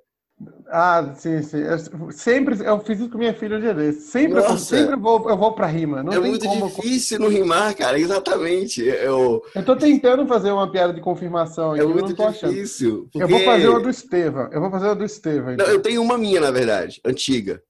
Ah, 0.72 1.14
sim, 1.16 1.42
sim. 1.42 1.58
Eu, 1.58 2.12
sempre 2.12 2.56
eu 2.64 2.80
fiz 2.80 3.00
isso 3.00 3.10
com 3.10 3.18
minha 3.18 3.34
filha 3.34 3.60
de. 3.60 3.92
Sempre, 3.92 4.40
eu, 4.40 4.58
sempre 4.58 4.96
vou, 4.96 5.30
eu 5.30 5.36
vou 5.36 5.54
pra 5.54 5.66
rima. 5.66 6.02
Não 6.02 6.14
é 6.14 6.20
muito 6.20 6.46
como... 6.46 6.68
difícil 6.68 7.20
não 7.20 7.28
rimar, 7.28 7.76
cara. 7.76 8.00
Exatamente. 8.00 8.82
Eu... 8.82 9.44
eu 9.54 9.66
tô 9.66 9.76
tentando 9.76 10.26
fazer 10.28 10.52
uma 10.52 10.72
piada 10.72 10.94
de 10.94 11.02
confirmação 11.02 11.72
aqui. 11.72 11.82
É 11.82 11.86
muito 11.86 12.14
difícil. 12.14 13.10
Porque... 13.12 13.24
Eu 13.24 13.28
vou 13.28 13.40
fazer 13.44 13.68
uma 13.68 13.82
do 13.82 13.90
Estevam. 13.90 14.50
Eu 14.52 14.62
vou 14.62 14.72
fazer 14.72 14.86
uma 14.86 14.96
do 14.96 15.04
Estevam. 15.04 15.54
Então. 15.54 15.66
Não, 15.66 15.74
eu 15.74 15.82
tenho 15.82 16.02
uma 16.02 16.18
minha, 16.18 16.40
na 16.40 16.52
verdade, 16.52 17.02
antiga. 17.04 17.62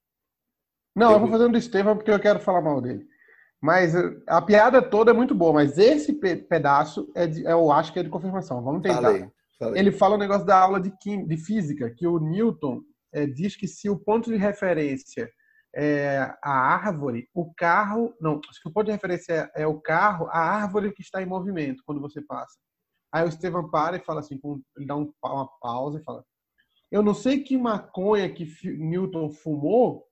Não, 0.96 1.08
eu, 1.08 1.14
eu 1.14 1.20
vou 1.22 1.30
fazer 1.30 1.46
uma 1.46 1.54
do 1.54 1.58
Estevam 1.58 1.96
porque 1.96 2.12
eu 2.12 2.20
quero 2.20 2.40
falar 2.40 2.62
mal 2.62 2.82
dele. 2.82 3.09
Mas 3.62 3.94
eh, 3.94 4.22
a 4.28 4.42
piada 4.42 4.82
toda 4.82 5.12
é 5.12 5.14
muito 5.14 5.36
boa, 5.36 5.54
mas 5.54 5.78
esse 5.78 6.14
pedaço 6.14 7.12
é 7.16 7.28
de, 7.28 7.44
eu 7.44 7.72
acho 7.72 7.92
que 7.92 8.00
é 8.00 8.04
de 8.04 8.10
confirmação. 8.10 8.64
Vamos 8.64 8.82
tentar. 8.82 9.02
Falei, 9.02 9.30
falei. 9.58 9.80
Ele 9.80 9.92
fala 9.92 10.14
o 10.14 10.18
um 10.18 10.20
negócio 10.20 10.46
da 10.46 10.58
aula 10.58 10.80
de, 10.80 10.92
quim, 11.00 11.26
de 11.26 11.38
física, 11.38 11.90
que 11.90 12.08
o 12.08 12.20
Newton 12.20 12.82
é, 13.14 13.26
diz 13.26 13.56
que 13.56 13.68
se 13.68 13.90
o 13.90 13.98
ponto 13.98 14.30
de 14.30 14.38
referência 14.38 15.30
é 15.76 16.34
a 16.44 16.52
árvore, 16.52 17.28
o 17.34 17.54
carro. 17.54 18.16
Não, 18.20 18.40
se 18.52 18.68
o 18.68 18.72
ponto 18.72 18.86
de 18.86 18.92
referência 18.92 19.52
é, 19.56 19.64
é 19.64 19.68
o 19.68 19.80
carro, 19.80 20.28
a 20.28 20.40
árvore 20.40 20.94
que 20.94 21.02
está 21.02 21.22
em 21.22 21.26
movimento 21.26 21.84
quando 21.86 22.02
você 22.02 22.22
passa. 22.22 22.58
Aí 23.12 23.26
o 23.26 23.28
Estevam 23.28 23.70
para 23.70 23.98
e 23.98 24.04
fala 24.04 24.20
assim, 24.20 24.40
ele 24.78 24.86
dá 24.86 24.96
um, 24.96 25.12
uma 25.24 25.48
pausa 25.60 26.00
e 26.00 26.04
fala: 26.04 26.24
Eu 26.92 27.04
não 27.04 27.14
sei 27.14 27.44
que 27.44 27.58
maconha 27.58 28.32
que 28.32 28.46
Newton 28.78 29.30
fumou, 29.32 30.06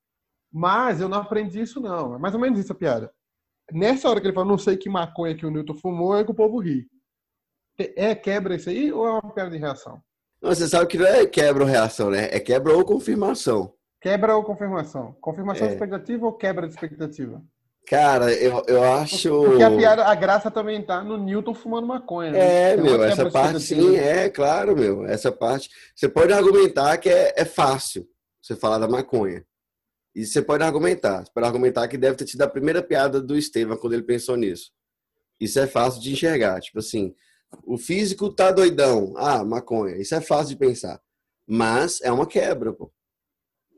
mas 0.51 0.99
eu 0.99 1.07
não 1.07 1.19
aprendi 1.19 1.61
isso, 1.61 1.79
não. 1.79 2.15
É 2.15 2.17
mais 2.17 2.33
ou 2.33 2.39
menos 2.39 2.59
isso 2.59 2.71
a 2.71 2.75
piada. 2.75 3.13
Nessa 3.71 4.09
hora 4.09 4.21
que 4.21 4.27
ele 4.27 4.33
fala, 4.33 4.47
não 4.47 4.57
sei 4.57 4.77
que 4.77 4.89
maconha 4.89 5.35
que 5.35 5.45
o 5.45 5.51
Newton 5.51 5.73
fumou, 5.75 6.17
é 6.17 6.23
que 6.23 6.31
o 6.31 6.35
povo 6.35 6.59
ri. 6.59 6.87
É 7.95 8.15
quebra 8.15 8.55
isso 8.55 8.69
aí 8.69 8.91
ou 8.91 9.05
é 9.05 9.11
uma 9.11 9.33
quebra 9.33 9.51
de 9.51 9.57
reação? 9.57 10.01
Não, 10.41 10.49
você 10.53 10.67
sabe 10.67 10.87
que 10.87 10.97
não 10.97 11.05
é 11.05 11.25
quebra 11.25 11.63
ou 11.63 11.69
reação, 11.69 12.09
né? 12.09 12.29
É 12.31 12.39
quebra 12.39 12.75
ou 12.75 12.85
confirmação. 12.85 13.73
Quebra 14.01 14.35
ou 14.35 14.43
confirmação? 14.43 15.15
Confirmação 15.19 15.65
é. 15.65 15.69
de 15.69 15.73
expectativa 15.75 16.25
ou 16.25 16.33
quebra 16.33 16.67
de 16.67 16.73
expectativa? 16.73 17.41
Cara, 17.87 18.33
eu, 18.33 18.63
eu 18.67 18.83
acho. 18.83 19.29
Porque 19.45 19.63
a 19.63 19.71
piada, 19.71 20.05
a 20.05 20.13
graça 20.13 20.51
também 20.51 20.81
tá 20.81 21.01
no 21.01 21.17
Newton 21.17 21.53
fumando 21.53 21.87
maconha. 21.87 22.31
Né? 22.31 22.73
É, 22.73 22.77
meu, 22.77 23.01
essa 23.01 23.29
parte 23.29 23.61
sim, 23.61 23.95
é, 23.95 24.29
claro, 24.29 24.75
meu. 24.75 25.05
Essa 25.05 25.31
parte. 25.31 25.69
Você 25.95 26.09
pode 26.09 26.33
argumentar 26.33 26.97
que 26.97 27.09
é, 27.09 27.33
é 27.37 27.45
fácil 27.45 28.05
você 28.41 28.57
falar 28.57 28.77
da 28.77 28.89
maconha. 28.89 29.43
E 30.17 30.25
você 30.25 30.41
pode 30.41 30.63
argumentar. 30.63 31.23
Você 31.23 31.31
pode 31.31 31.45
argumentar 31.45 31.87
que 31.87 31.95
deve 31.95 32.17
ter 32.17 32.27
sido 32.27 32.41
a 32.41 32.49
primeira 32.49 32.81
piada 32.81 33.21
do 33.21 33.37
Estevam 33.37 33.77
quando 33.77 33.93
ele 33.93 34.01
pensou 34.01 34.35
nisso. 34.35 34.71
Isso 35.39 35.59
é 35.59 35.67
fácil 35.67 36.01
de 36.01 36.11
enxergar. 36.11 36.59
Tipo 36.59 36.79
assim, 36.79 37.13
o 37.63 37.77
físico 37.77 38.33
tá 38.33 38.51
doidão. 38.51 39.13
Ah, 39.15 39.45
maconha. 39.45 39.95
Isso 39.95 40.15
é 40.15 40.19
fácil 40.19 40.55
de 40.55 40.55
pensar. 40.55 40.99
Mas 41.47 42.01
é 42.01 42.11
uma 42.11 42.25
quebra, 42.25 42.73
pô. 42.73 42.91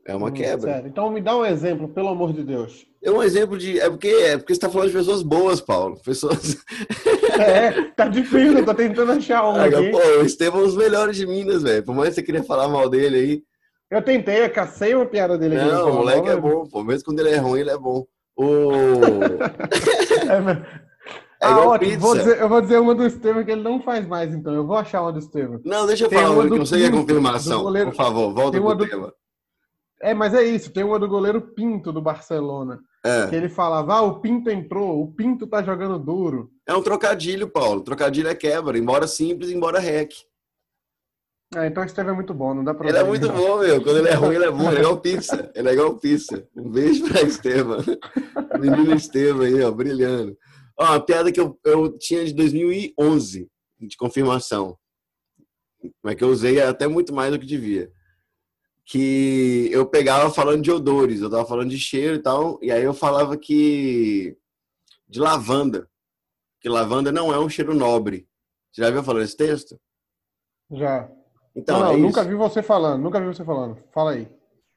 É 0.06 0.16
uma 0.16 0.28
hum, 0.28 0.32
quebra. 0.32 0.72
Sério. 0.72 0.88
Então 0.88 1.10
me 1.10 1.20
dá 1.20 1.36
um 1.36 1.44
exemplo, 1.44 1.86
pelo 1.90 2.08
amor 2.08 2.32
de 2.32 2.42
Deus. 2.42 2.86
É 3.04 3.10
um 3.10 3.22
exemplo 3.22 3.58
de. 3.58 3.78
É 3.78 3.90
porque, 3.90 4.08
é 4.08 4.38
porque 4.38 4.54
você 4.54 4.60
tá 4.60 4.70
falando 4.70 4.88
de 4.88 4.96
pessoas 4.96 5.22
boas, 5.22 5.60
Paulo. 5.60 6.00
Pessoas. 6.02 6.56
É, 7.40 7.84
tá 7.92 8.06
difícil, 8.06 8.66
tô 8.66 8.74
tentando 8.74 9.12
achar 9.12 9.48
um. 9.48 9.56
Aqui. 9.56 9.90
Pô, 9.90 9.98
o 10.20 10.26
Estevam 10.26 10.60
é 10.60 10.62
um 10.62 10.66
dos 10.66 10.76
melhores 10.76 11.16
de 11.16 11.26
Minas, 11.26 11.62
velho. 11.62 11.82
Por 11.82 11.94
mais 11.94 12.10
que 12.10 12.16
você 12.16 12.22
queria 12.22 12.42
falar 12.42 12.68
mal 12.68 12.86
dele 12.86 13.16
aí. 13.16 13.42
Eu 13.90 14.02
tentei, 14.02 14.44
eu 14.44 14.50
cacei 14.50 14.94
uma 14.94 15.04
piada 15.04 15.36
dele 15.36 15.58
aqui. 15.58 15.68
Não, 15.68 15.90
o 15.90 15.94
moleque 15.94 16.28
é 16.28 16.36
bom, 16.36 16.64
pô. 16.64 16.84
Mesmo 16.84 17.06
quando 17.06 17.18
ele 17.18 17.30
é 17.30 17.38
ruim, 17.38 17.60
ele 17.60 17.70
é 17.70 17.78
bom. 17.78 18.06
O... 18.36 18.70
é, 21.42 21.46
ah, 21.46 21.60
ótimo. 21.60 21.98
Vou 21.98 22.16
dizer, 22.16 22.40
eu 22.40 22.48
vou 22.48 22.60
dizer 22.60 22.78
uma 22.78 22.94
do 22.94 23.04
Estevam 23.04 23.44
que 23.44 23.50
ele 23.50 23.62
não 23.62 23.82
faz 23.82 24.06
mais, 24.06 24.32
então. 24.32 24.54
Eu 24.54 24.64
vou 24.64 24.76
achar 24.76 25.02
uma 25.02 25.12
do 25.12 25.18
Estevam. 25.18 25.60
Não, 25.64 25.86
deixa 25.86 26.04
eu 26.04 26.08
tem 26.08 26.20
falar 26.20 26.30
uma, 26.30 26.48
que 26.48 26.56
eu 26.56 26.66
sei 26.66 26.86
a 26.86 26.92
confirmação. 26.92 27.64
Goleiro... 27.64 27.90
Por 27.90 27.96
favor, 27.96 28.32
volta 28.32 28.60
pro 28.60 28.74
do... 28.76 28.88
tema. 28.88 29.12
É, 30.00 30.14
mas 30.14 30.34
é 30.34 30.44
isso. 30.44 30.72
Tem 30.72 30.84
uma 30.84 30.98
do 30.98 31.08
goleiro 31.08 31.40
Pinto, 31.40 31.92
do 31.92 32.00
Barcelona. 32.00 32.78
É. 33.04 33.26
Que 33.26 33.34
ele 33.34 33.48
falava, 33.48 33.94
ah, 33.94 34.02
o 34.02 34.20
Pinto 34.20 34.50
entrou, 34.50 35.02
o 35.02 35.12
Pinto 35.12 35.46
tá 35.46 35.62
jogando 35.62 35.98
duro. 35.98 36.50
É 36.66 36.74
um 36.74 36.82
trocadilho, 36.82 37.48
Paulo. 37.48 37.80
Trocadilho 37.80 38.28
é 38.28 38.34
quebra. 38.34 38.78
Embora 38.78 39.06
simples, 39.06 39.50
embora 39.50 39.80
rec. 39.80 40.12
Ah, 41.54 41.66
então 41.66 41.82
o 41.82 41.86
Estevão 41.86 42.12
é 42.12 42.14
muito 42.14 42.32
bom, 42.32 42.54
não 42.54 42.62
dá 42.62 42.72
pra. 42.72 42.88
Ele 42.88 42.98
é 42.98 43.02
muito 43.02 43.28
bom, 43.28 43.58
meu. 43.58 43.82
Quando 43.82 43.98
ele 43.98 44.08
é 44.08 44.14
ruim, 44.14 44.36
ele 44.36 44.44
é 44.44 44.50
bom. 44.50 44.68
Ele 44.70 44.78
é 44.78 44.80
igual 44.82 45.00
pizza. 45.00 45.50
Ele 45.52 45.68
é 45.68 45.72
igual 45.72 45.98
pizza. 45.98 46.48
Um 46.56 46.70
beijo 46.70 47.08
pra 47.08 47.22
Estevam. 47.22 47.78
Menino 48.60 48.94
Estevam 48.94 49.42
aí, 49.42 49.60
ó, 49.60 49.70
brilhando. 49.72 50.38
Ó, 50.78 50.84
uma 50.84 51.04
piada 51.04 51.32
que 51.32 51.40
eu, 51.40 51.58
eu 51.64 51.98
tinha 51.98 52.24
de 52.24 52.32
2011, 52.34 53.50
de 53.80 53.96
confirmação. 53.96 54.78
Mas 56.04 56.14
que 56.14 56.22
eu 56.22 56.28
usei 56.28 56.62
até 56.62 56.86
muito 56.86 57.12
mais 57.12 57.32
do 57.32 57.38
que 57.38 57.46
devia. 57.46 57.90
Que 58.84 59.68
eu 59.72 59.84
pegava 59.86 60.30
falando 60.30 60.62
de 60.62 60.70
odores, 60.70 61.20
eu 61.20 61.30
tava 61.30 61.46
falando 61.46 61.70
de 61.70 61.78
cheiro 61.80 62.14
e 62.14 62.22
tal, 62.22 62.60
e 62.62 62.70
aí 62.70 62.84
eu 62.84 62.94
falava 62.94 63.36
que. 63.36 64.36
de 65.08 65.18
lavanda. 65.18 65.90
Que 66.60 66.68
lavanda 66.68 67.10
não 67.10 67.32
é 67.32 67.40
um 67.40 67.48
cheiro 67.48 67.74
nobre. 67.74 68.28
Você 68.70 68.82
já 68.82 68.90
viu 68.90 69.02
falando 69.02 69.24
esse 69.24 69.36
texto? 69.36 69.80
Já. 70.70 71.10
Então, 71.60 71.80
não, 71.80 71.92
é 71.92 71.96
nunca 71.96 72.24
vi 72.24 72.34
você 72.34 72.62
falando, 72.62 73.02
nunca 73.02 73.20
vi 73.20 73.26
você 73.26 73.44
falando. 73.44 73.76
Fala 73.92 74.12
aí. 74.12 74.26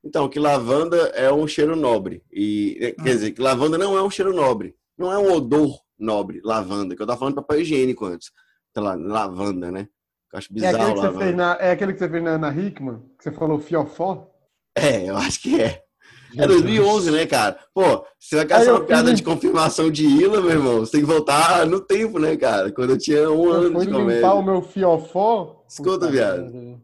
Então, 0.04 0.28
que 0.28 0.38
lavanda 0.38 0.98
é 1.16 1.32
um 1.32 1.48
cheiro 1.48 1.78
nobre. 1.78 2.22
E, 2.32 2.78
é, 2.82 2.92
quer 2.92 3.10
dizer, 3.16 3.32
que 3.32 3.42
lavanda 3.42 3.78
não 3.78 3.98
é 3.98 4.04
um 4.04 4.10
cheiro 4.10 4.34
nobre. 4.34 4.76
Não 4.98 5.12
é 5.12 5.18
um 5.18 5.32
odor 5.32 5.80
nobre, 5.98 6.42
lavanda. 6.44 6.94
Que 6.96 7.02
eu 7.02 7.08
tava 7.08 7.18
falando 7.18 7.36
papel 7.36 7.62
higiênico 7.62 8.06
antes. 8.06 8.32
Sei 8.74 8.84
lá, 8.84 8.96
lavanda, 8.96 9.72
né? 9.72 9.88
Eu 10.32 10.40
acho 10.40 10.54
bizarro. 10.54 10.76
É 10.76 10.82
aquele, 10.82 10.94
que 10.94 11.02
você 11.02 11.18
fez 11.18 11.36
na, 11.36 11.58
é 11.60 11.72
aquele 11.72 11.94
que 11.94 12.00
você 12.00 12.10
fez 12.10 12.24
na 12.24 12.32
Ana 12.32 12.54
Hickman? 12.54 13.00
Que 13.18 13.24
você 13.24 13.32
falou 13.32 13.60
fiofó? 13.60 14.30
É, 14.76 15.10
eu 15.10 15.16
acho 15.16 15.42
que 15.42 15.62
é. 15.62 15.83
É 16.38 16.48
2011, 16.48 17.12
né, 17.12 17.26
cara? 17.26 17.58
Pô, 17.74 18.06
você 18.20 18.38
vai 18.38 18.46
caçar 18.46 18.74
uma 18.74 18.86
piada 18.86 19.10
fiz... 19.10 19.18
de 19.18 19.24
confirmação 19.24 19.92
de 19.92 20.06
Ila, 20.06 20.42
meu 20.42 20.52
irmão, 20.52 20.80
você 20.80 20.94
tem 20.94 21.02
que 21.02 21.08
voltar 21.08 21.66
no 21.68 21.80
tempo, 21.80 22.20
né, 22.20 22.36
cara? 22.36 22.72
Quando 22.72 22.92
eu 22.92 22.98
tinha 22.98 23.30
um 23.30 23.46
eu 23.46 23.52
ano 23.52 23.80
de 23.80 23.92
comédia. 23.92 24.16
limpar 24.16 24.34
o 24.36 24.44
meu 24.44 24.62
fiofó? 24.62 25.64
Escuta, 25.68 26.10
viado. 26.10 26.82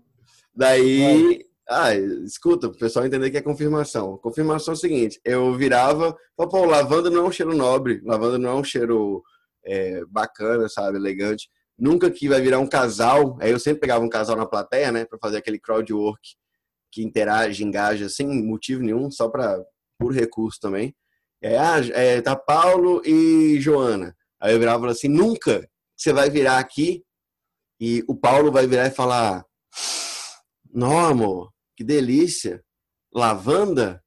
Daí, 0.55 1.45
ah, 1.67 1.93
escuta, 1.95 2.67
o 2.67 2.77
pessoal 2.77 3.05
entender 3.05 3.31
que 3.31 3.37
é 3.37 3.41
confirmação. 3.41 4.17
Confirmação 4.17 4.73
é 4.73 4.77
o 4.77 4.79
seguinte, 4.79 5.19
eu 5.23 5.53
virava, 5.55 6.15
pô, 6.35 6.65
lavanda 6.65 7.09
não 7.09 7.25
é 7.25 7.27
um 7.27 7.31
cheiro 7.31 7.55
nobre, 7.55 8.01
lavanda 8.03 8.37
não 8.37 8.49
é 8.49 8.53
um 8.55 8.63
cheiro 8.63 9.23
é, 9.65 10.03
bacana, 10.09 10.67
sabe, 10.67 10.97
elegante. 10.97 11.49
nunca 11.77 12.11
que 12.11 12.27
vai 12.27 12.41
virar 12.41 12.59
um 12.59 12.67
casal. 12.67 13.37
Aí 13.39 13.51
eu 13.51 13.59
sempre 13.59 13.81
pegava 13.81 14.03
um 14.03 14.09
casal 14.09 14.35
na 14.35 14.45
plateia, 14.45 14.91
né, 14.91 15.05
para 15.05 15.17
fazer 15.19 15.37
aquele 15.37 15.59
crowd 15.59 15.91
work 15.93 16.35
que 16.91 17.03
interage, 17.03 17.63
engaja 17.63 18.09
sem 18.09 18.27
motivo 18.43 18.81
nenhum, 18.81 19.09
só 19.11 19.29
para 19.29 19.63
por 19.99 20.13
recurso 20.13 20.59
também. 20.61 20.95
É, 21.41 21.57
ah, 21.57 21.79
é, 21.93 22.21
tá 22.21 22.35
Paulo 22.35 23.01
e 23.05 23.59
Joana. 23.59 24.15
Aí 24.41 24.53
eu 24.53 24.59
virava 24.59 24.89
assim, 24.89 25.07
nunca 25.07 25.67
você 25.95 26.13
vai 26.13 26.29
virar 26.29 26.59
aqui 26.59 27.03
e 27.79 28.03
o 28.07 28.15
Paulo 28.15 28.51
vai 28.51 28.65
virar 28.65 28.87
e 28.87 28.91
falar: 28.91 29.45
Não, 30.73 30.97
amor, 30.97 31.51
que 31.75 31.83
delícia. 31.83 32.63
Lavanda? 33.13 34.01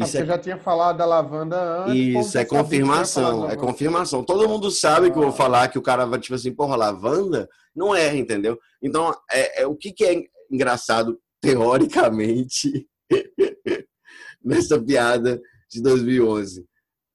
Ah, 0.00 0.04
Isso 0.04 0.18
é... 0.18 0.24
já 0.24 0.38
tinha 0.38 0.58
falado 0.58 0.96
da 0.96 1.04
lavanda 1.04 1.84
antes. 1.84 1.94
Isso, 1.94 2.38
é 2.38 2.44
confirmação. 2.44 3.48
É 3.48 3.56
confirmação. 3.56 4.24
Todo 4.24 4.48
mundo 4.48 4.70
sabe 4.70 5.10
que 5.10 5.18
eu 5.18 5.22
vou 5.22 5.30
ah. 5.30 5.36
falar 5.36 5.68
que 5.68 5.78
o 5.78 5.82
cara 5.82 6.06
vai, 6.06 6.18
tipo 6.18 6.34
assim, 6.34 6.52
porra, 6.52 6.74
lavanda? 6.74 7.48
Não 7.74 7.94
é, 7.94 8.16
entendeu? 8.16 8.58
Então, 8.82 9.14
é, 9.30 9.62
é 9.62 9.66
o 9.66 9.76
que, 9.76 9.92
que 9.92 10.04
é 10.04 10.24
engraçado, 10.50 11.20
teoricamente, 11.42 12.88
nessa 14.42 14.82
piada 14.82 15.38
de 15.70 15.82
2011? 15.82 16.64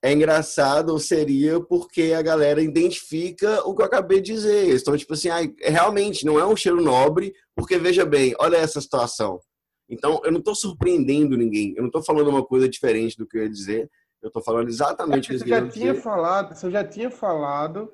é 0.04 0.14
engraçado 0.14 0.92
ou 0.92 1.00
seria 1.00 1.60
porque 1.60 2.14
a 2.16 2.22
galera 2.22 2.62
identifica 2.62 3.62
o 3.68 3.76
que 3.76 3.82
eu 3.82 3.86
acabei 3.86 4.22
de 4.22 4.34
dizer. 4.34 4.76
Então, 4.76 4.96
tipo 4.96 5.14
assim, 5.14 5.30
ah, 5.30 5.40
realmente 5.60 6.26
não 6.26 6.40
é 6.40 6.46
um 6.46 6.56
cheiro 6.56 6.82
nobre, 6.82 7.34
porque 7.56 7.78
veja 7.78 8.06
bem, 8.06 8.34
olha 8.40 8.58
essa 8.58 8.80
situação. 8.80 9.40
Então, 9.90 10.22
eu 10.24 10.32
não 10.32 10.40
estou 10.40 10.54
surpreendendo 10.54 11.36
ninguém, 11.36 11.74
eu 11.76 11.82
não 11.82 11.88
estou 11.88 12.04
falando 12.04 12.30
uma 12.30 12.46
coisa 12.46 12.70
diferente 12.70 13.18
do 13.18 13.26
que 13.26 13.38
eu 13.38 13.44
ia 13.44 13.50
dizer, 13.50 13.90
eu 14.22 14.28
estou 14.28 14.44
falando 14.44 14.68
exatamente 14.68 15.32
é 15.32 15.36
o 15.36 15.38
que 15.38 15.44
você 15.44 15.50
já 15.50 15.68
tinha 15.68 15.92
dizer. 15.92 16.04
falado, 16.04 16.56
Você 16.56 16.72
já 16.72 16.84
tinha 16.84 17.10
falado 17.10 17.92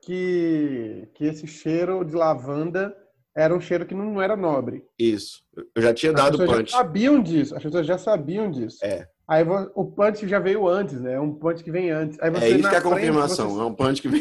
que, 0.00 1.08
que 1.14 1.24
esse 1.24 1.46
cheiro 1.46 2.04
de 2.04 2.14
lavanda 2.14 2.96
era 3.36 3.54
um 3.54 3.60
cheiro 3.60 3.84
que 3.84 3.94
não 3.94 4.22
era 4.22 4.36
nobre. 4.36 4.84
Isso, 4.98 5.42
eu 5.74 5.82
já 5.82 5.92
tinha 5.92 6.12
dado 6.12 6.38
punch. 6.38 6.42
As 6.42 6.48
pessoas 6.48 6.70
já 6.70 6.76
sabiam 6.76 7.22
disso, 7.22 7.56
as 7.56 7.62
pessoas 7.62 7.86
já 7.86 7.98
sabiam 7.98 8.50
disso. 8.50 8.78
É. 8.82 9.08
Aí 9.26 9.42
o 9.74 9.86
punch 9.86 10.28
já 10.28 10.38
veio 10.38 10.68
antes, 10.68 11.00
né? 11.00 11.14
É 11.14 11.20
um 11.20 11.32
punch 11.32 11.64
que 11.64 11.70
vem 11.70 11.90
antes. 11.90 12.18
é 12.20 12.48
isso 12.50 12.68
que 12.68 12.74
é 12.74 12.78
a 12.78 12.82
confirmação. 12.82 13.50
Você... 13.50 13.60
É 13.60 13.64
um 13.64 13.74
punch 13.74 14.02
que 14.02 14.08
vem. 14.08 14.20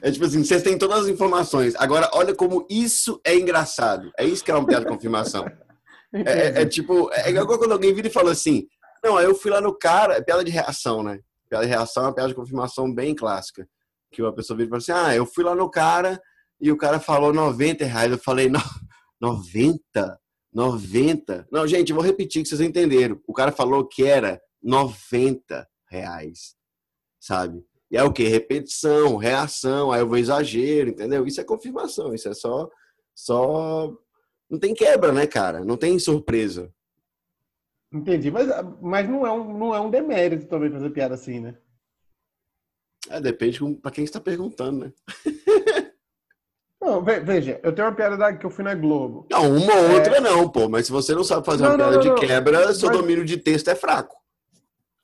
É 0.00 0.10
tipo 0.10 0.24
assim, 0.24 0.42
vocês 0.42 0.62
têm 0.62 0.78
todas 0.78 1.00
as 1.00 1.08
informações. 1.08 1.74
Agora, 1.76 2.10
olha 2.14 2.34
como 2.34 2.66
isso 2.68 3.20
é 3.22 3.36
engraçado. 3.36 4.10
É 4.18 4.24
isso 4.24 4.42
que 4.42 4.50
é 4.50 4.54
uma 4.54 4.66
piada 4.66 4.86
de 4.86 4.90
confirmação. 4.90 5.44
é, 6.12 6.20
é, 6.20 6.62
é, 6.62 6.66
tipo, 6.66 7.10
é 7.12 7.28
igual 7.28 7.58
quando 7.58 7.72
alguém 7.72 7.94
vira 7.94 8.08
e 8.08 8.10
fala 8.12 8.32
assim: 8.32 8.66
Não, 9.04 9.18
aí 9.18 9.26
eu 9.26 9.34
fui 9.34 9.50
lá 9.50 9.60
no 9.60 9.76
cara. 9.76 10.14
É 10.14 10.22
piada 10.22 10.42
de 10.42 10.50
reação, 10.50 11.02
né? 11.02 11.20
Piada 11.48 11.66
de 11.66 11.70
reação 11.70 12.04
é 12.04 12.06
uma 12.06 12.14
piada 12.14 12.30
de 12.30 12.34
confirmação 12.34 12.92
bem 12.92 13.14
clássica. 13.14 13.68
Que 14.10 14.22
uma 14.22 14.32
pessoa 14.32 14.56
vira 14.56 14.68
e 14.68 14.70
fala 14.70 14.78
assim: 14.78 14.92
Ah, 14.92 15.14
eu 15.14 15.26
fui 15.26 15.44
lá 15.44 15.54
no 15.54 15.70
cara 15.70 16.18
e 16.60 16.70
o 16.70 16.76
cara 16.76 17.00
falou 17.00 17.32
90 17.32 17.84
reais. 17.84 18.12
Eu 18.12 18.18
falei: 18.18 18.48
Não, 18.48 18.60
90? 19.20 20.20
90. 20.52 21.48
Não, 21.50 21.66
gente, 21.66 21.90
eu 21.90 21.96
vou 21.96 22.04
repetir 22.04 22.42
que 22.42 22.48
vocês 22.48 22.60
entenderam. 22.60 23.20
O 23.26 23.32
cara 23.32 23.52
falou 23.52 23.86
que 23.86 24.04
era 24.04 24.40
90 24.62 25.66
reais, 25.88 26.56
sabe? 27.18 27.64
E 27.90 27.96
é 27.96 28.04
o 28.04 28.12
que? 28.12 28.24
Repetição, 28.24 29.16
reação, 29.16 29.90
aí 29.90 30.00
eu 30.00 30.08
vou 30.08 30.18
exagero, 30.18 30.90
entendeu? 30.90 31.26
Isso 31.26 31.40
é 31.40 31.44
confirmação, 31.44 32.14
isso 32.14 32.28
é 32.28 32.34
só. 32.34 32.68
só... 33.14 33.92
Não 34.48 34.58
tem 34.58 34.74
quebra, 34.74 35.12
né, 35.12 35.26
cara? 35.26 35.64
Não 35.64 35.76
tem 35.76 35.98
surpresa. 35.98 36.72
Entendi, 37.92 38.30
mas, 38.30 38.48
mas 38.80 39.08
não, 39.08 39.26
é 39.26 39.32
um, 39.32 39.58
não 39.58 39.74
é 39.74 39.80
um 39.80 39.90
demérito 39.90 40.46
também 40.46 40.70
fazer 40.70 40.90
piada 40.90 41.14
assim, 41.14 41.40
né? 41.40 41.56
É, 43.08 43.20
depende 43.20 43.58
para 43.76 43.90
quem 43.90 44.04
está 44.04 44.20
perguntando, 44.20 44.86
né? 44.86 44.92
Não, 46.80 47.04
veja, 47.04 47.60
eu 47.62 47.74
tenho 47.74 47.88
uma 47.88 47.94
piada 47.94 48.16
da, 48.16 48.32
que 48.32 48.46
eu 48.46 48.50
fui 48.50 48.64
na 48.64 48.74
Globo. 48.74 49.26
Não, 49.30 49.54
uma 49.54 49.74
ou 49.74 49.90
outra 49.92 50.16
é... 50.16 50.20
não, 50.20 50.48
pô. 50.48 50.68
Mas 50.68 50.86
se 50.86 50.92
você 50.92 51.14
não 51.14 51.22
sabe 51.22 51.44
fazer 51.44 51.64
não, 51.64 51.72
uma 51.72 51.76
piada 51.76 51.96
não, 51.98 52.04
não, 52.04 52.14
de 52.14 52.20
quebra, 52.26 52.72
seu 52.72 52.88
mas... 52.88 52.98
domínio 52.98 53.24
de 53.24 53.36
texto 53.36 53.68
é 53.68 53.74
fraco. 53.74 54.16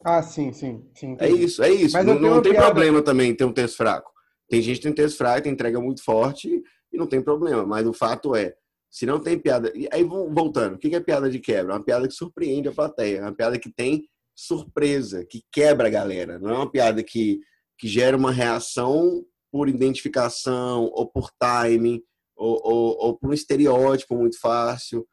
Ah, 0.03 0.23
sim, 0.23 0.53
sim. 0.53 0.89
sim 0.95 1.17
é 1.19 1.29
isso, 1.29 1.62
é 1.62 1.71
isso. 1.71 1.97
Mas 1.97 2.07
não, 2.07 2.19
não 2.19 2.41
tem 2.41 2.53
piada... 2.53 2.67
problema 2.67 3.03
também 3.03 3.35
ter 3.35 3.45
um 3.45 3.53
texto 3.53 3.77
fraco. 3.77 4.11
Tem 4.49 4.62
gente 4.62 4.77
que 4.77 4.85
tem 4.85 4.93
texto 4.93 5.19
fraco, 5.19 5.43
tem 5.43 5.53
entrega 5.53 5.81
muito 5.81 6.03
forte 6.03 6.62
e 6.93 6.97
não 6.97 7.07
tem 7.07 7.21
problema. 7.21 7.67
Mas 7.67 7.87
o 7.87 7.93
fato 7.93 8.35
é, 8.35 8.55
se 8.91 9.05
não 9.05 9.21
tem 9.21 9.39
piada. 9.39 9.71
E 9.75 9.87
aí, 9.93 10.03
voltando, 10.03 10.77
o 10.77 10.79
que 10.79 10.95
é 10.95 11.01
piada 11.01 11.29
de 11.29 11.41
quebra? 11.41 11.75
É 11.75 11.77
uma 11.77 11.85
piada 11.85 12.09
que 12.09 12.15
surpreende 12.15 12.69
a 12.69 12.73
plateia. 12.73 13.19
É 13.19 13.23
uma 13.23 13.35
piada 13.35 13.59
que 13.59 13.71
tem 13.71 14.09
surpresa, 14.35 15.27
que 15.29 15.43
quebra 15.53 15.89
a 15.89 15.91
galera. 15.91 16.39
Não 16.39 16.51
é 16.51 16.55
uma 16.55 16.71
piada 16.71 17.03
que, 17.03 17.41
que 17.79 17.89
gera 17.89 18.17
uma 18.17 18.33
reação 18.33 19.25
por 19.57 19.71
identificação, 19.71 20.90
ou 20.92 21.07
por 21.07 21.31
timing, 21.38 22.03
ou, 22.37 22.61
ou, 22.62 22.97
ou 22.99 23.16
por 23.16 23.31
um 23.31 23.33
estereótipo 23.33 24.14
muito 24.14 24.38
fácil. 24.38 25.07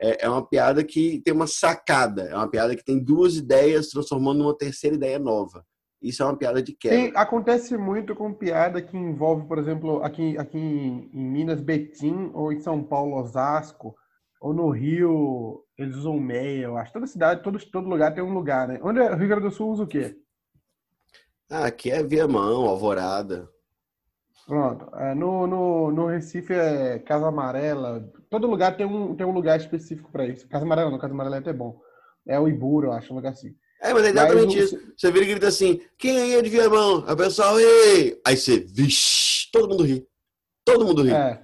É, 0.00 0.24
é 0.24 0.28
uma 0.30 0.46
piada 0.46 0.82
que 0.82 1.20
tem 1.22 1.34
uma 1.34 1.46
sacada, 1.46 2.22
é 2.22 2.34
uma 2.34 2.48
piada 2.48 2.74
que 2.74 2.82
tem 2.82 2.98
duas 2.98 3.36
ideias 3.36 3.88
transformando 3.88 4.38
numa 4.38 4.56
terceira 4.56 4.96
ideia 4.96 5.18
nova. 5.18 5.62
Isso 6.00 6.22
é 6.22 6.24
uma 6.24 6.36
piada 6.36 6.62
de 6.62 6.72
quebra. 6.72 6.96
Tem, 6.96 7.12
acontece 7.14 7.76
muito 7.76 8.14
com 8.14 8.32
piada 8.32 8.80
que 8.80 8.96
envolve, 8.96 9.46
por 9.46 9.58
exemplo, 9.58 10.02
aqui, 10.02 10.38
aqui 10.38 10.56
em, 10.56 11.10
em 11.12 11.22
Minas, 11.22 11.60
Betim, 11.60 12.30
ou 12.32 12.50
em 12.50 12.58
São 12.58 12.82
Paulo, 12.82 13.20
Osasco, 13.20 13.94
ou 14.40 14.54
no 14.54 14.70
Rio, 14.70 15.62
eles 15.76 15.94
usam 15.96 16.18
meia, 16.18 16.64
eu 16.64 16.78
acho. 16.78 16.90
Toda 16.90 17.06
cidade, 17.06 17.42
todo, 17.42 17.58
todo 17.70 17.86
lugar 17.86 18.14
tem 18.14 18.24
um 18.24 18.32
lugar, 18.32 18.66
né? 18.66 18.80
Onde 18.82 19.00
é, 19.00 19.12
o 19.12 19.16
Rio 19.16 19.28
Grande 19.28 19.42
do 19.42 19.50
Sul 19.50 19.72
usa 19.72 19.82
o 19.82 19.86
quê? 19.86 20.16
Ah, 21.50 21.66
aqui 21.66 21.90
é 21.90 22.02
Viamão, 22.02 22.64
Alvorada. 22.64 23.46
Pronto. 24.46 24.94
É, 24.96 25.14
no, 25.14 25.46
no, 25.46 25.90
no 25.90 26.06
Recife 26.06 26.52
é 26.52 26.98
Casa 26.98 27.28
Amarela. 27.28 28.08
Todo 28.28 28.46
lugar 28.46 28.76
tem 28.76 28.86
um, 28.86 29.14
tem 29.14 29.26
um 29.26 29.32
lugar 29.32 29.58
específico 29.58 30.10
para 30.10 30.26
isso. 30.26 30.48
Casa 30.48 30.64
Amarela 30.64 30.90
não, 30.90 30.98
Casa 30.98 31.14
Amarela 31.14 31.36
é 31.36 31.38
até 31.38 31.52
bom. 31.52 31.80
É 32.26 32.38
o 32.38 32.48
Iburo, 32.48 32.88
eu 32.88 32.92
acho, 32.92 33.12
um 33.12 33.16
lugar 33.16 33.32
assim. 33.32 33.54
É, 33.82 33.94
mas 33.94 34.04
é 34.04 34.10
exatamente 34.10 34.56
mas, 34.56 34.72
isso. 34.72 34.92
Você 34.96 35.10
vira 35.10 35.24
e 35.24 35.28
grita 35.28 35.48
assim, 35.48 35.80
quem 35.98 36.34
é 36.34 36.42
de 36.42 36.50
Viamão? 36.50 37.02
Aí 37.06 37.14
o 37.14 37.16
pessoal, 37.16 37.58
ei! 37.58 38.20
Aí 38.26 38.36
você, 38.36 38.60
vixi, 38.60 39.50
todo 39.50 39.68
mundo 39.68 39.84
ri. 39.84 40.06
Todo 40.64 40.84
mundo 40.84 41.02
ri. 41.02 41.12
É, 41.12 41.42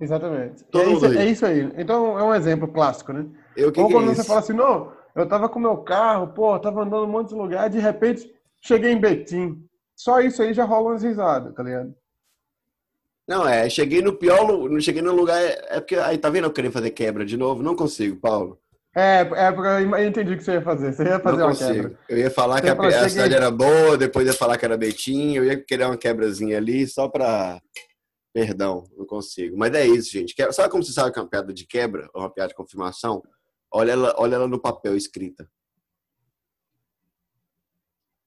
exatamente. 0.00 0.64
Todo 0.64 0.82
é, 0.82 0.86
mundo 0.86 0.96
isso, 0.96 1.08
ri. 1.08 1.18
é 1.18 1.26
isso 1.26 1.46
aí. 1.46 1.72
Então 1.76 2.18
é 2.18 2.22
um 2.22 2.34
exemplo 2.34 2.68
clássico, 2.68 3.12
né? 3.12 3.26
Eu, 3.56 3.72
que 3.72 3.80
Ou 3.80 3.88
que 3.88 3.92
quando 3.92 4.10
é 4.10 4.14
você 4.14 4.24
fala 4.24 4.40
assim, 4.40 4.52
não, 4.52 4.92
eu 5.16 5.26
tava 5.26 5.48
com 5.48 5.58
meu 5.58 5.78
carro, 5.78 6.28
pô, 6.28 6.58
tava 6.58 6.82
andando 6.82 7.04
um 7.04 7.10
monte 7.10 7.30
de 7.30 7.34
lugar, 7.34 7.68
de 7.68 7.78
repente 7.78 8.32
cheguei 8.62 8.92
em 8.92 9.00
Betim. 9.00 9.66
Só 9.96 10.20
isso 10.20 10.42
aí 10.42 10.54
já 10.54 10.64
rola 10.64 10.90
umas 10.90 11.02
risadas, 11.02 11.54
tá 11.54 11.62
ligado? 11.62 11.94
Não, 13.26 13.48
é, 13.48 13.68
cheguei 13.70 14.02
no 14.02 14.12
pior, 14.12 14.46
não 14.68 14.80
cheguei 14.80 15.00
no 15.00 15.14
lugar, 15.14 15.40
é 15.40 15.80
porque 15.80 15.96
aí 15.96 16.18
tá 16.18 16.28
vendo 16.28 16.44
eu 16.44 16.52
querendo 16.52 16.72
fazer 16.72 16.90
quebra 16.90 17.24
de 17.24 17.36
novo? 17.38 17.62
Não 17.62 17.74
consigo, 17.74 18.20
Paulo. 18.20 18.60
É, 18.94 19.20
é 19.20 19.50
porque 19.50 19.66
eu 19.66 20.06
entendi 20.06 20.34
o 20.34 20.36
que 20.36 20.44
você 20.44 20.52
ia 20.52 20.62
fazer. 20.62 20.92
Você 20.92 21.04
ia 21.04 21.18
fazer 21.18 21.38
não 21.38 21.46
uma 21.46 21.50
consigo. 21.52 21.72
quebra. 21.72 21.98
Eu 22.08 22.18
ia 22.18 22.30
falar 22.30 22.56
você 22.56 22.62
que 22.62 22.68
a, 22.68 23.04
a 23.04 23.08
cidade 23.08 23.34
era 23.34 23.50
boa, 23.50 23.96
depois 23.96 24.26
ia 24.26 24.34
falar 24.34 24.58
que 24.58 24.64
era 24.64 24.76
Betim, 24.76 25.34
eu 25.34 25.44
ia 25.44 25.56
querer 25.60 25.86
uma 25.86 25.96
quebrazinha 25.96 26.58
ali 26.58 26.86
só 26.86 27.08
pra. 27.08 27.60
Perdão, 28.32 28.84
não 28.96 29.06
consigo. 29.06 29.56
Mas 29.56 29.72
é 29.74 29.86
isso, 29.86 30.10
gente. 30.10 30.34
Sabe 30.52 30.68
como 30.68 30.82
você 30.82 30.92
sabe 30.92 31.12
que 31.12 31.18
é 31.18 31.22
uma 31.22 31.28
piada 31.28 31.52
de 31.52 31.66
quebra 31.66 32.08
ou 32.12 32.22
uma 32.22 32.30
piada 32.30 32.48
de 32.48 32.54
confirmação? 32.54 33.22
Olha 33.72 33.92
ela, 33.92 34.14
olha 34.18 34.34
ela 34.34 34.48
no 34.48 34.60
papel 34.60 34.96
escrita. 34.96 35.48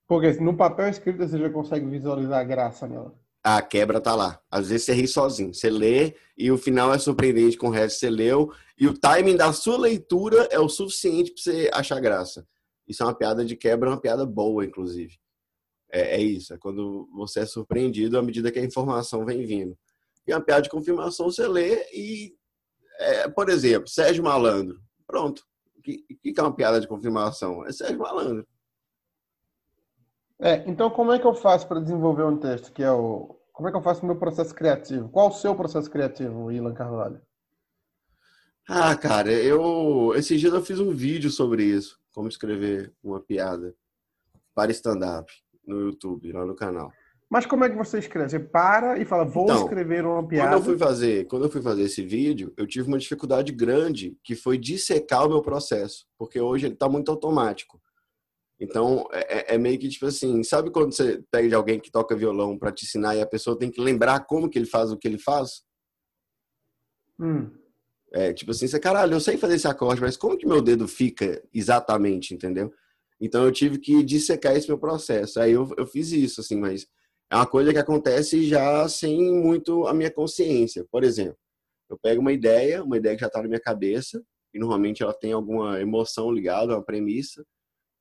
Porque 0.07 0.31
no 0.41 0.55
papel 0.55 0.87
escrito 0.87 1.17
você 1.17 1.37
já 1.37 1.49
consegue 1.49 1.85
visualizar 1.85 2.39
a 2.39 2.43
graça 2.43 2.87
nela 2.87 3.13
a 3.55 3.61
quebra 3.61 4.01
tá 4.01 4.13
lá. 4.13 4.41
Às 4.51 4.67
vezes 4.67 4.85
você 4.85 4.93
ri 4.93 5.07
sozinho. 5.07 5.53
Você 5.53 5.69
lê 5.69 6.15
e 6.37 6.51
o 6.51 6.57
final 6.57 6.93
é 6.93 6.99
surpreendente 6.99 7.57
com 7.57 7.67
o 7.67 7.71
resto 7.71 7.95
que 7.95 7.99
você 8.01 8.09
leu. 8.09 8.51
E 8.77 8.85
o 8.87 8.93
timing 8.93 9.37
da 9.37 9.53
sua 9.53 9.77
leitura 9.77 10.49
é 10.51 10.59
o 10.59 10.67
suficiente 10.67 11.31
para 11.31 11.41
você 11.41 11.69
achar 11.73 12.01
graça. 12.01 12.45
Isso 12.85 13.03
é 13.03 13.05
uma 13.05 13.15
piada 13.15 13.45
de 13.45 13.55
quebra, 13.55 13.89
uma 13.89 14.01
piada 14.01 14.25
boa, 14.25 14.65
inclusive. 14.65 15.17
É, 15.89 16.17
é, 16.17 16.21
isso. 16.21 16.53
É 16.53 16.57
quando 16.57 17.07
você 17.15 17.39
é 17.39 17.45
surpreendido 17.45 18.17
à 18.17 18.21
medida 18.21 18.51
que 18.51 18.59
a 18.59 18.65
informação 18.65 19.25
vem 19.25 19.45
vindo. 19.45 19.77
E 20.27 20.33
uma 20.33 20.41
piada 20.41 20.63
de 20.63 20.69
confirmação 20.69 21.31
você 21.31 21.47
lê 21.47 21.85
e, 21.93 22.35
é, 22.99 23.29
por 23.29 23.47
exemplo, 23.47 23.87
Sérgio 23.87 24.25
Malandro. 24.25 24.77
Pronto. 25.05 25.41
O 25.77 25.81
que, 25.81 26.03
que 26.33 26.37
é 26.37 26.43
uma 26.43 26.53
piada 26.53 26.81
de 26.81 26.87
confirmação? 26.87 27.65
É 27.65 27.71
Sérgio 27.71 27.99
Malandro. 27.99 28.45
É, 30.39 30.63
então 30.69 30.89
como 30.89 31.11
é 31.11 31.19
que 31.19 31.25
eu 31.25 31.33
faço 31.33 31.67
para 31.67 31.79
desenvolver 31.79 32.23
um 32.23 32.37
texto 32.37 32.71
que 32.71 32.83
é 32.83 32.91
o 32.91 33.35
como 33.51 33.67
é 33.67 33.71
que 33.71 33.77
eu 33.77 33.81
faço 33.81 34.03
o 34.03 34.05
meu 34.05 34.15
processo 34.15 34.53
criativo? 34.53 35.09
Qual 35.09 35.29
o 35.29 35.33
seu 35.33 35.55
processo 35.55 35.89
criativo, 35.89 36.51
Ilan 36.51 36.75
Carvalho? 36.75 37.19
Ah, 38.69 38.95
cara, 38.95 39.31
eu 39.31 40.13
esses 40.15 40.39
dias 40.39 40.53
eu 40.53 40.61
fiz 40.61 40.79
um 40.79 40.91
vídeo 40.91 41.31
sobre 41.31 41.63
isso, 41.63 41.97
como 42.11 42.27
escrever 42.27 42.93
uma 43.03 43.19
piada 43.19 43.73
para 44.53 44.71
stand-up 44.71 45.31
no 45.65 45.81
YouTube, 45.81 46.31
lá 46.31 46.45
no 46.45 46.55
canal. 46.55 46.91
Mas 47.29 47.45
como 47.45 47.65
é 47.65 47.69
que 47.69 47.75
você 47.75 47.99
escreve? 47.99 48.29
Você 48.29 48.39
para 48.39 48.97
e 48.97 49.05
fala, 49.05 49.25
vou 49.25 49.45
então, 49.45 49.63
escrever 49.63 50.05
uma 50.05 50.25
piada. 50.25 50.49
Quando 50.49 50.59
eu 50.59 50.65
fui 50.65 50.77
fazer, 50.77 51.27
quando 51.27 51.45
eu 51.45 51.51
fui 51.51 51.61
fazer 51.61 51.83
esse 51.83 52.01
vídeo, 52.01 52.53
eu 52.55 52.65
tive 52.65 52.87
uma 52.87 52.97
dificuldade 52.97 53.51
grande, 53.51 54.17
que 54.23 54.33
foi 54.33 54.57
dissecar 54.57 55.25
o 55.25 55.29
meu 55.29 55.41
processo, 55.41 56.05
porque 56.17 56.39
hoje 56.39 56.67
ele 56.67 56.73
está 56.73 56.87
muito 56.87 57.11
automático. 57.11 57.81
Então, 58.59 59.07
é, 59.11 59.53
é, 59.53 59.55
é, 59.55 59.57
meio 59.57 59.77
que 59.77 59.87
tipo 59.87 60.07
assim, 60.07 60.43
sabe 60.43 60.71
quando 60.71 60.91
você 60.91 61.23
pega 61.29 61.47
de 61.47 61.53
alguém 61.53 61.79
que 61.79 61.91
toca 61.91 62.15
violão 62.15 62.57
para 62.57 62.71
te 62.71 62.85
ensinar 62.85 63.15
e 63.15 63.21
a 63.21 63.27
pessoa 63.27 63.57
tem 63.57 63.69
que 63.69 63.79
lembrar 63.79 64.25
como 64.25 64.49
que 64.49 64.57
ele 64.57 64.65
faz 64.65 64.91
o 64.91 64.97
que 64.97 65.07
ele 65.07 65.19
faz? 65.19 65.61
Hum. 67.19 67.51
É, 68.11 68.33
tipo 68.33 68.51
assim, 68.51 68.67
você, 68.67 68.79
caralho, 68.79 69.13
eu 69.13 69.19
sei 69.19 69.37
fazer 69.37 69.55
esse 69.55 69.67
acorde, 69.67 70.01
mas 70.01 70.17
como 70.17 70.37
que 70.37 70.47
meu 70.47 70.61
dedo 70.61 70.87
fica 70.87 71.43
exatamente, 71.53 72.33
entendeu? 72.33 72.73
Então 73.19 73.43
eu 73.43 73.51
tive 73.51 73.77
que 73.77 74.03
dissecar 74.03 74.55
esse 74.55 74.67
meu 74.67 74.77
processo. 74.77 75.39
Aí 75.39 75.51
eu, 75.51 75.69
eu 75.77 75.85
fiz 75.85 76.11
isso, 76.11 76.41
assim, 76.41 76.55
mas 76.55 76.87
é 77.29 77.35
uma 77.35 77.45
coisa 77.45 77.71
que 77.71 77.79
acontece 77.79 78.47
já 78.47 78.87
sem 78.87 79.33
muito 79.33 79.85
a 79.87 79.93
minha 79.93 80.09
consciência. 80.09 80.85
Por 80.91 81.03
exemplo, 81.03 81.37
eu 81.89 81.97
pego 81.97 82.21
uma 82.21 82.33
ideia, 82.33 82.83
uma 82.83 82.97
ideia 82.97 83.15
que 83.15 83.21
já 83.21 83.27
está 83.27 83.41
na 83.41 83.47
minha 83.47 83.59
cabeça, 83.59 84.23
e 84.53 84.59
normalmente 84.59 85.03
ela 85.03 85.13
tem 85.13 85.33
alguma 85.33 85.79
emoção 85.81 86.31
ligada, 86.31 86.73
uma 86.73 86.83
premissa, 86.83 87.45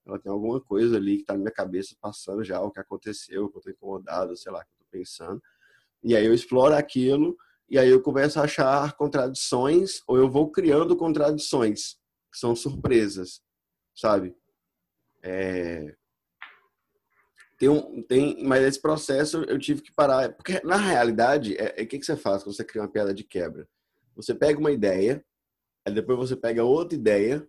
ela 0.07 0.19
tem 0.19 0.31
alguma 0.31 0.61
coisa 0.61 0.97
ali 0.97 1.17
que 1.17 1.23
está 1.23 1.35
na 1.35 1.41
minha 1.41 1.51
cabeça 1.51 1.97
passando 2.01 2.45
já 2.45 2.61
o 2.61 2.71
que 2.71 2.79
aconteceu, 2.79 3.49
que 3.49 3.57
eu 3.57 3.59
estou 3.59 3.73
incomodado, 3.73 4.37
sei 4.37 4.53
lá, 4.53 4.63
que 4.65 4.71
eu 4.71 4.75
estou 4.75 4.89
pensando. 4.91 5.43
E 6.03 6.15
aí 6.15 6.25
eu 6.25 6.33
exploro 6.33 6.75
aquilo 6.75 7.37
e 7.69 7.77
aí 7.77 7.91
eu 7.91 8.01
começo 8.01 8.39
a 8.39 8.45
achar 8.45 8.97
contradições 8.97 10.01
ou 10.07 10.17
eu 10.17 10.31
vou 10.31 10.51
criando 10.51 10.97
contradições, 10.97 11.97
que 12.31 12.39
são 12.39 12.55
surpresas, 12.55 13.43
sabe? 13.95 14.35
É... 15.23 15.97
Tem 17.59 17.69
um, 17.69 18.03
tem, 18.03 18.45
mas 18.45 18.63
esse 18.63 18.81
processo 18.81 19.43
eu 19.45 19.59
tive 19.59 19.81
que 19.81 19.93
parar, 19.93 20.33
porque 20.35 20.61
na 20.63 20.77
realidade, 20.77 21.57
é, 21.57 21.81
é 21.81 21.83
o 21.83 21.87
que, 21.87 21.99
que 21.99 22.07
você 22.07 22.15
faz 22.15 22.45
quando 22.45 22.55
você 22.55 22.63
cria 22.63 22.83
uma 22.83 22.89
piada 22.89 23.13
de 23.13 23.25
quebra? 23.25 23.67
Você 24.15 24.35
pega 24.35 24.61
uma 24.61 24.71
ideia, 24.71 25.25
aí 25.85 25.93
depois 25.93 26.19
você 26.19 26.37
pega 26.37 26.63
outra 26.63 26.97
ideia, 26.97 27.49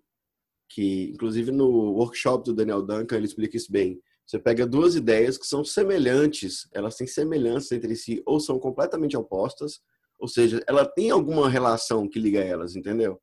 que 0.70 1.12
inclusive 1.14 1.52
no 1.52 1.68
workshop 1.94 2.46
do 2.46 2.54
Daniel 2.54 2.82
Duncan 2.82 3.16
ele 3.16 3.26
explica 3.26 3.58
isso 3.58 3.72
bem. 3.72 4.02
Você 4.26 4.38
pega 4.38 4.68
duas 4.68 4.96
ideias 4.96 5.38
que 5.38 5.48
são 5.48 5.64
semelhantes, 5.64 6.68
elas 6.74 6.96
têm 6.96 7.08
semelhanças 7.08 7.72
entre 7.72 7.96
si 7.96 8.22
ou 8.26 8.40
são 8.40 8.60
completamente 8.60 9.16
opostas, 9.16 9.80
ou 10.20 10.28
seja, 10.28 10.62
ela 10.68 10.86
tem 10.86 11.12
alguma 11.12 11.50
relação 11.50 12.10
que 12.10 12.20
liga 12.20 12.44
elas, 12.44 12.76
entendeu? 12.76 13.22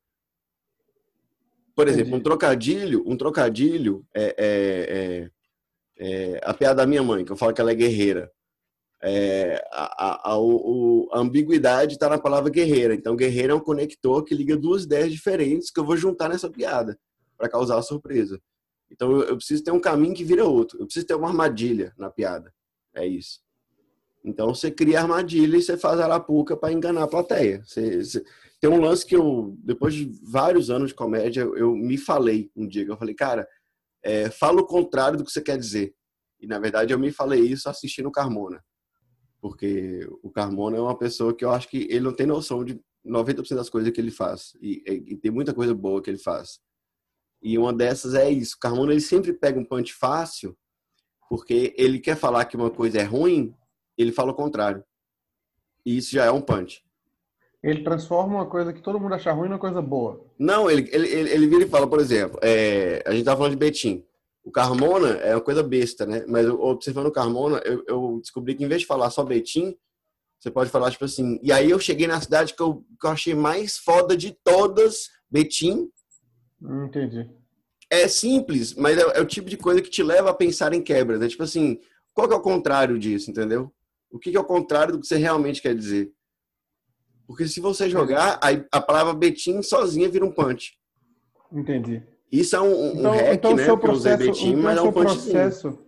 Por 1.75 1.87
exemplo, 1.87 2.07
Entendi. 2.07 2.19
um 2.21 2.23
trocadilho, 2.23 3.03
um 3.05 3.17
trocadilho 3.17 4.05
é, 4.15 4.35
é, 4.37 5.29
é, 5.99 6.33
é, 6.33 6.41
a 6.41 6.53
piada 6.53 6.75
da 6.75 6.87
minha 6.87 7.03
mãe, 7.03 7.23
que 7.23 7.31
eu 7.31 7.35
falo 7.35 7.53
que 7.53 7.59
ela 7.59 7.71
é 7.71 7.75
guerreira. 7.75 8.31
É, 9.03 9.63
a, 9.71 10.07
a, 10.07 10.31
a, 10.31 10.35
a, 10.35 11.19
ambiguidade 11.19 11.93
está 11.93 12.09
na 12.09 12.17
palavra 12.17 12.49
guerreira. 12.49 12.95
Então, 12.95 13.15
guerreira 13.15 13.51
é 13.51 13.55
um 13.55 13.59
conector 13.59 14.23
que 14.23 14.33
liga 14.33 14.55
duas 14.55 14.85
ideias 14.85 15.11
diferentes 15.11 15.69
que 15.69 15.79
eu 15.79 15.85
vou 15.85 15.97
juntar 15.97 16.29
nessa 16.29 16.49
piada 16.49 16.97
para 17.37 17.49
causar 17.49 17.77
a 17.77 17.81
surpresa. 17.81 18.41
Então, 18.91 19.11
eu, 19.11 19.23
eu 19.23 19.37
preciso 19.37 19.63
ter 19.63 19.71
um 19.71 19.79
caminho 19.79 20.13
que 20.13 20.23
vira 20.23 20.45
outro. 20.45 20.79
Eu 20.79 20.85
preciso 20.85 21.07
ter 21.07 21.15
uma 21.15 21.27
armadilha 21.27 21.93
na 21.97 22.09
piada. 22.09 22.53
É 22.93 23.05
isso. 23.05 23.45
Então 24.25 24.53
você 24.53 24.71
cria 24.71 25.01
armadilha 25.01 25.55
e 25.55 25.61
você 25.61 25.77
faz 25.77 25.99
arapuca 25.99 26.57
para 26.57 26.73
enganar 26.73 27.03
a 27.03 27.07
plateia. 27.07 27.61
Você, 27.63 28.03
você... 28.03 28.25
Tem 28.59 28.69
um 28.69 28.81
lance 28.81 29.05
que 29.05 29.15
eu, 29.15 29.55
depois 29.59 29.93
de 29.93 30.05
vários 30.23 30.71
anos 30.71 30.89
de 30.89 30.95
comédia, 30.95 31.41
eu 31.41 31.75
me 31.75 31.97
falei 31.97 32.49
um 32.55 32.67
dia, 32.67 32.83
eu 32.85 32.97
falei, 32.97 33.13
cara, 33.13 33.47
é, 34.03 34.31
fala 34.31 34.61
o 34.61 34.65
contrário 34.65 35.19
do 35.19 35.23
que 35.23 35.31
você 35.31 35.41
quer 35.41 35.57
dizer. 35.57 35.93
E 36.39 36.47
na 36.47 36.57
verdade 36.57 36.91
eu 36.91 36.97
me 36.97 37.11
falei 37.11 37.41
isso 37.41 37.69
assistindo 37.69 38.07
o 38.07 38.11
Carmona. 38.11 38.63
Porque 39.39 40.07
o 40.23 40.31
Carmona 40.31 40.77
é 40.77 40.81
uma 40.81 40.97
pessoa 40.97 41.35
que 41.35 41.45
eu 41.45 41.51
acho 41.51 41.69
que 41.69 41.85
ele 41.89 41.99
não 41.99 42.15
tem 42.15 42.25
noção 42.25 42.65
de 42.65 42.81
90% 43.05 43.55
das 43.55 43.69
coisas 43.69 43.91
que 43.91 44.01
ele 44.01 44.09
faz. 44.09 44.53
E, 44.59 44.81
e, 44.87 45.17
tem 45.17 45.29
muita 45.29 45.53
coisa 45.53 45.75
boa 45.75 46.01
que 46.01 46.09
ele 46.09 46.17
faz. 46.17 46.59
E 47.41 47.57
uma 47.57 47.73
dessas 47.73 48.13
é 48.15 48.29
isso. 48.29 48.57
Carmona 48.59 48.91
ele 48.91 49.01
sempre 49.01 49.33
pega 49.33 49.59
um 49.59 49.65
punch 49.65 49.93
fácil, 49.93 50.57
porque 51.29 51.73
ele 51.77 51.99
quer 51.99 52.15
falar 52.15 52.45
que 52.45 52.55
uma 52.55 52.69
coisa 52.69 52.99
é 52.99 53.03
ruim, 53.03 53.53
ele 53.97 54.11
fala 54.11 54.31
o 54.31 54.35
contrário. 54.35 54.83
E 55.85 55.97
isso 55.97 56.11
já 56.11 56.25
é 56.25 56.31
um 56.31 56.41
punch. 56.41 56.83
Ele 57.65 57.83
transforma 57.83 58.35
uma 58.35 58.45
coisa 58.45 58.71
que 58.71 58.81
todo 58.81 58.99
mundo 58.99 59.15
acha 59.15 59.31
ruim 59.31 59.49
numa 59.49 59.57
coisa 59.57 59.81
boa. 59.81 60.23
Não, 60.37 60.69
ele, 60.69 60.87
ele, 60.91 61.07
ele 61.07 61.47
vira 61.47 61.63
e 61.63 61.69
fala, 61.69 61.87
por 61.87 61.99
exemplo, 61.99 62.39
é, 62.43 63.03
a 63.05 63.11
gente 63.11 63.25
tá 63.25 63.35
falando 63.35 63.53
de 63.53 63.57
Betim. 63.57 64.05
O 64.43 64.51
Carmona 64.51 65.17
é 65.17 65.33
uma 65.33 65.41
coisa 65.41 65.63
besta, 65.63 66.05
né? 66.05 66.23
Mas 66.27 66.47
observando 66.47 67.07
o 67.07 67.11
Carmona, 67.11 67.59
eu, 67.65 67.83
eu, 67.87 68.19
descobri 68.21 68.53
que 68.53 68.63
em 68.63 68.67
vez 68.67 68.81
de 68.81 68.87
falar 68.87 69.09
só 69.09 69.23
Betim, 69.23 69.75
você 70.39 70.51
pode 70.51 70.69
falar, 70.69 70.91
tipo 70.91 71.05
assim, 71.05 71.39
e 71.41 71.51
aí 71.51 71.71
eu 71.71 71.79
cheguei 71.79 72.05
na 72.05 72.21
cidade 72.21 72.53
que 72.53 72.61
eu, 72.61 72.85
que 73.01 73.07
eu 73.07 73.09
achei 73.09 73.33
mais 73.33 73.79
foda 73.79 74.15
de 74.15 74.37
todas, 74.43 75.09
Betim. 75.27 75.89
Entendi. 76.61 77.29
É 77.89 78.07
simples, 78.07 78.73
mas 78.73 78.97
é, 78.97 79.17
é, 79.17 79.21
o 79.21 79.25
tipo 79.25 79.49
de 79.49 79.57
coisa 79.57 79.81
que 79.81 79.89
te 79.89 80.01
leva 80.01 80.29
a 80.31 80.33
pensar 80.33 80.73
em 80.73 80.81
quebras. 80.81 81.21
É 81.21 81.27
tipo 81.27 81.43
assim, 81.43 81.79
qual 82.13 82.27
que 82.27 82.33
é 82.33 82.37
o 82.37 82.41
contrário 82.41 82.97
disso, 82.97 83.29
entendeu? 83.29 83.71
O 84.11 84.17
que, 84.17 84.35
é 84.35 84.39
o 84.39 84.45
contrário 84.45 84.93
do 84.93 84.99
que 84.99 85.07
você 85.07 85.17
realmente 85.17 85.61
quer 85.61 85.75
dizer? 85.75 86.11
Porque 87.27 87.47
se 87.47 87.59
você 87.59 87.89
jogar, 87.89 88.39
a, 88.41 88.77
a 88.77 88.81
palavra 88.81 89.13
betim 89.13 89.61
sozinha 89.61 90.09
vira 90.09 90.25
um 90.25 90.31
punch. 90.31 90.77
Entendi. 91.51 92.01
Isso 92.31 92.55
é 92.55 92.61
um, 92.61 92.65
um 92.67 92.99
então, 92.99 93.11
hack, 93.11 93.33
então 93.33 93.55
né? 93.55 93.65
Seu 93.65 93.77
processo, 93.77 94.17
betim, 94.17 94.49
então 94.49 94.63
mas 94.63 94.77
é 94.77 94.81
um 94.81 94.91
processo, 94.91 95.85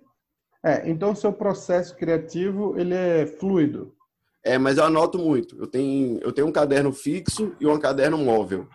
é, 0.63 0.89
então 0.89 1.15
seu 1.15 1.33
processo 1.33 1.95
criativo, 1.95 2.77
ele 2.77 2.93
é 2.93 3.25
fluido. 3.25 3.95
É, 4.43 4.57
mas 4.57 4.77
eu 4.77 4.85
anoto 4.85 5.17
muito. 5.17 5.57
Eu 5.59 5.67
tenho, 5.67 6.19
eu 6.19 6.31
tenho 6.31 6.47
um 6.47 6.51
caderno 6.51 6.91
fixo 6.91 7.55
e 7.59 7.67
um 7.67 7.79
caderno 7.79 8.17
móvel. 8.17 8.67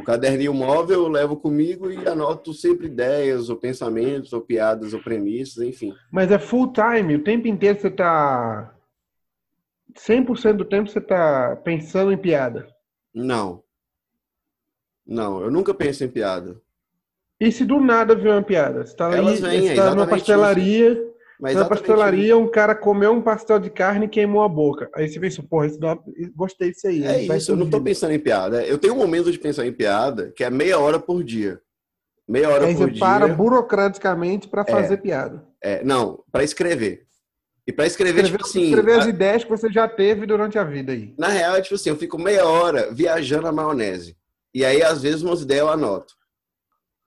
O 0.00 0.02
caderninho 0.02 0.54
móvel 0.54 1.02
eu 1.02 1.08
levo 1.08 1.36
comigo 1.36 1.90
e 1.90 2.08
anoto 2.08 2.54
sempre 2.54 2.86
ideias, 2.86 3.50
ou 3.50 3.56
pensamentos, 3.56 4.32
ou 4.32 4.40
piadas, 4.40 4.94
ou 4.94 5.02
premissas, 5.02 5.62
enfim. 5.62 5.94
Mas 6.10 6.32
é 6.32 6.38
full 6.38 6.72
time, 6.72 7.16
o 7.16 7.22
tempo 7.22 7.46
inteiro 7.46 7.78
você 7.78 7.90
tá. 7.90 8.74
100% 9.94 10.56
do 10.56 10.64
tempo 10.64 10.88
você 10.88 11.00
tá 11.00 11.54
pensando 11.62 12.12
em 12.12 12.16
piada? 12.16 12.66
Não. 13.12 13.62
Não, 15.06 15.42
eu 15.42 15.50
nunca 15.50 15.74
penso 15.74 16.02
em 16.02 16.08
piada. 16.08 16.58
E 17.38 17.52
se 17.52 17.64
do 17.64 17.78
nada 17.78 18.14
vier 18.14 18.32
uma 18.32 18.42
piada? 18.42 18.86
Você 18.86 18.96
tá 18.96 19.14
Elas 19.14 19.44
aí, 19.44 19.60
vêm, 19.60 19.68
você 19.68 19.74
tá 19.74 19.94
numa 19.94 20.06
pastelaria. 20.06 20.92
Isso. 20.92 21.09
Mas 21.40 21.56
na 21.56 21.64
pastelaria, 21.64 22.36
um 22.36 22.48
cara 22.48 22.74
comeu 22.74 23.12
um 23.12 23.22
pastel 23.22 23.58
de 23.58 23.70
carne 23.70 24.04
e 24.04 24.08
queimou 24.08 24.42
a 24.42 24.48
boca. 24.48 24.90
Aí 24.94 25.08
você 25.08 25.18
pensa, 25.18 25.42
porra, 25.42 25.66
isso 25.66 25.80
dá... 25.80 25.98
gostei 26.36 26.70
disso 26.70 26.86
aí. 26.86 27.02
É 27.02 27.36
isso, 27.36 27.52
eu 27.52 27.56
não 27.56 27.70
tô 27.70 27.80
pensando 27.80 28.12
em 28.12 28.18
piada. 28.18 28.62
Eu 28.62 28.76
tenho 28.76 28.94
um 28.94 28.98
momento 28.98 29.32
de 29.32 29.38
pensar 29.38 29.66
em 29.66 29.72
piada 29.72 30.32
que 30.36 30.44
é 30.44 30.50
meia 30.50 30.78
hora 30.78 30.98
por 30.98 31.24
dia. 31.24 31.58
Meia 32.28 32.50
hora 32.50 32.66
aí 32.66 32.76
por 32.76 32.90
dia. 32.90 32.94
Você 32.94 33.00
para 33.00 33.26
burocraticamente 33.28 34.48
para 34.48 34.66
fazer 34.66 34.94
é, 34.94 34.96
piada. 34.98 35.42
É, 35.62 35.82
não, 35.82 36.22
para 36.30 36.44
escrever. 36.44 37.06
E 37.66 37.72
para 37.72 37.86
escrever, 37.86 38.24
escrever, 38.24 38.38
tipo 38.38 38.46
assim. 38.46 38.68
Escrever 38.68 38.98
as 38.98 39.06
a... 39.06 39.08
ideias 39.08 39.44
que 39.44 39.50
você 39.50 39.72
já 39.72 39.88
teve 39.88 40.26
durante 40.26 40.58
a 40.58 40.64
vida 40.64 40.92
aí. 40.92 41.14
Na 41.18 41.28
real, 41.28 41.56
é 41.56 41.62
tipo 41.62 41.74
assim, 41.74 41.88
eu 41.88 41.96
fico 41.96 42.18
meia 42.18 42.44
hora 42.44 42.92
viajando 42.92 43.46
a 43.46 43.52
maionese. 43.52 44.14
E 44.52 44.64
aí, 44.64 44.82
às 44.82 45.00
vezes, 45.00 45.22
umas 45.22 45.40
ideias 45.40 45.62
eu 45.62 45.70
anoto. 45.70 46.14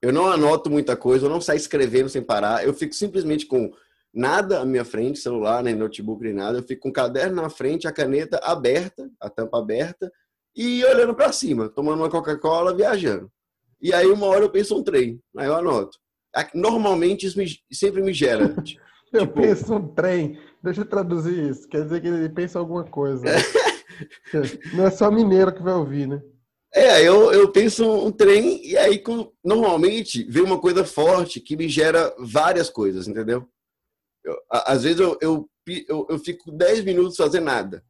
Eu 0.02 0.12
não 0.12 0.26
anoto 0.26 0.70
muita 0.70 0.96
coisa, 0.96 1.26
eu 1.26 1.30
não 1.30 1.40
saio 1.40 1.56
escrevendo 1.56 2.08
sem 2.08 2.22
parar. 2.22 2.64
Eu 2.64 2.74
fico 2.74 2.94
simplesmente 2.94 3.46
com 3.46 3.72
nada 4.14 4.60
à 4.60 4.64
minha 4.64 4.84
frente, 4.84 5.18
celular, 5.18 5.62
nem 5.62 5.74
notebook, 5.74 6.22
nem 6.22 6.32
nada. 6.32 6.58
Eu 6.58 6.62
fico 6.62 6.82
com 6.82 6.88
o 6.90 6.92
caderno 6.92 7.42
na 7.42 7.50
frente, 7.50 7.88
a 7.88 7.92
caneta 7.92 8.38
aberta, 8.42 9.10
a 9.20 9.28
tampa 9.28 9.58
aberta, 9.58 10.10
e 10.56 10.84
olhando 10.84 11.14
para 11.14 11.32
cima, 11.32 11.68
tomando 11.68 12.00
uma 12.00 12.10
Coca-Cola, 12.10 12.74
viajando. 12.74 13.30
E 13.80 13.92
aí, 13.92 14.06
uma 14.06 14.26
hora 14.26 14.44
eu 14.44 14.50
penso 14.50 14.78
um 14.78 14.82
trem, 14.82 15.20
aí 15.36 15.46
eu 15.46 15.56
anoto. 15.56 15.98
Normalmente, 16.54 17.26
isso 17.26 17.36
me, 17.36 17.46
sempre 17.72 18.02
me 18.02 18.12
gera. 18.12 18.44
eu 19.12 19.26
tipo... 19.26 19.40
penso 19.40 19.74
um 19.74 19.88
trem. 19.88 20.38
Deixa 20.62 20.82
eu 20.82 20.86
traduzir 20.86 21.50
isso. 21.50 21.68
Quer 21.68 21.82
dizer 21.82 22.00
que 22.00 22.08
ele 22.08 22.28
pensa 22.28 22.58
alguma 22.58 22.84
coisa. 22.84 23.24
Não 24.72 24.86
é 24.86 24.90
só 24.90 25.10
mineiro 25.10 25.52
que 25.52 25.62
vai 25.62 25.74
ouvir, 25.74 26.06
né? 26.06 26.22
É, 26.74 27.00
eu, 27.02 27.32
eu 27.32 27.52
penso 27.52 27.88
um 27.88 28.10
trem 28.10 28.66
e 28.66 28.76
aí 28.76 28.98
com, 28.98 29.30
normalmente 29.44 30.24
vem 30.24 30.42
uma 30.42 30.58
coisa 30.58 30.84
forte 30.84 31.38
que 31.38 31.56
me 31.56 31.68
gera 31.68 32.12
várias 32.18 32.68
coisas, 32.68 33.06
entendeu? 33.06 33.46
Eu, 34.24 34.36
às 34.50 34.82
vezes 34.82 35.00
eu, 35.00 35.18
eu, 35.20 35.48
eu, 35.88 36.06
eu 36.08 36.18
fico 36.18 36.50
10 36.50 36.84
minutos 36.84 37.16
fazendo 37.16 37.44
nada. 37.44 37.84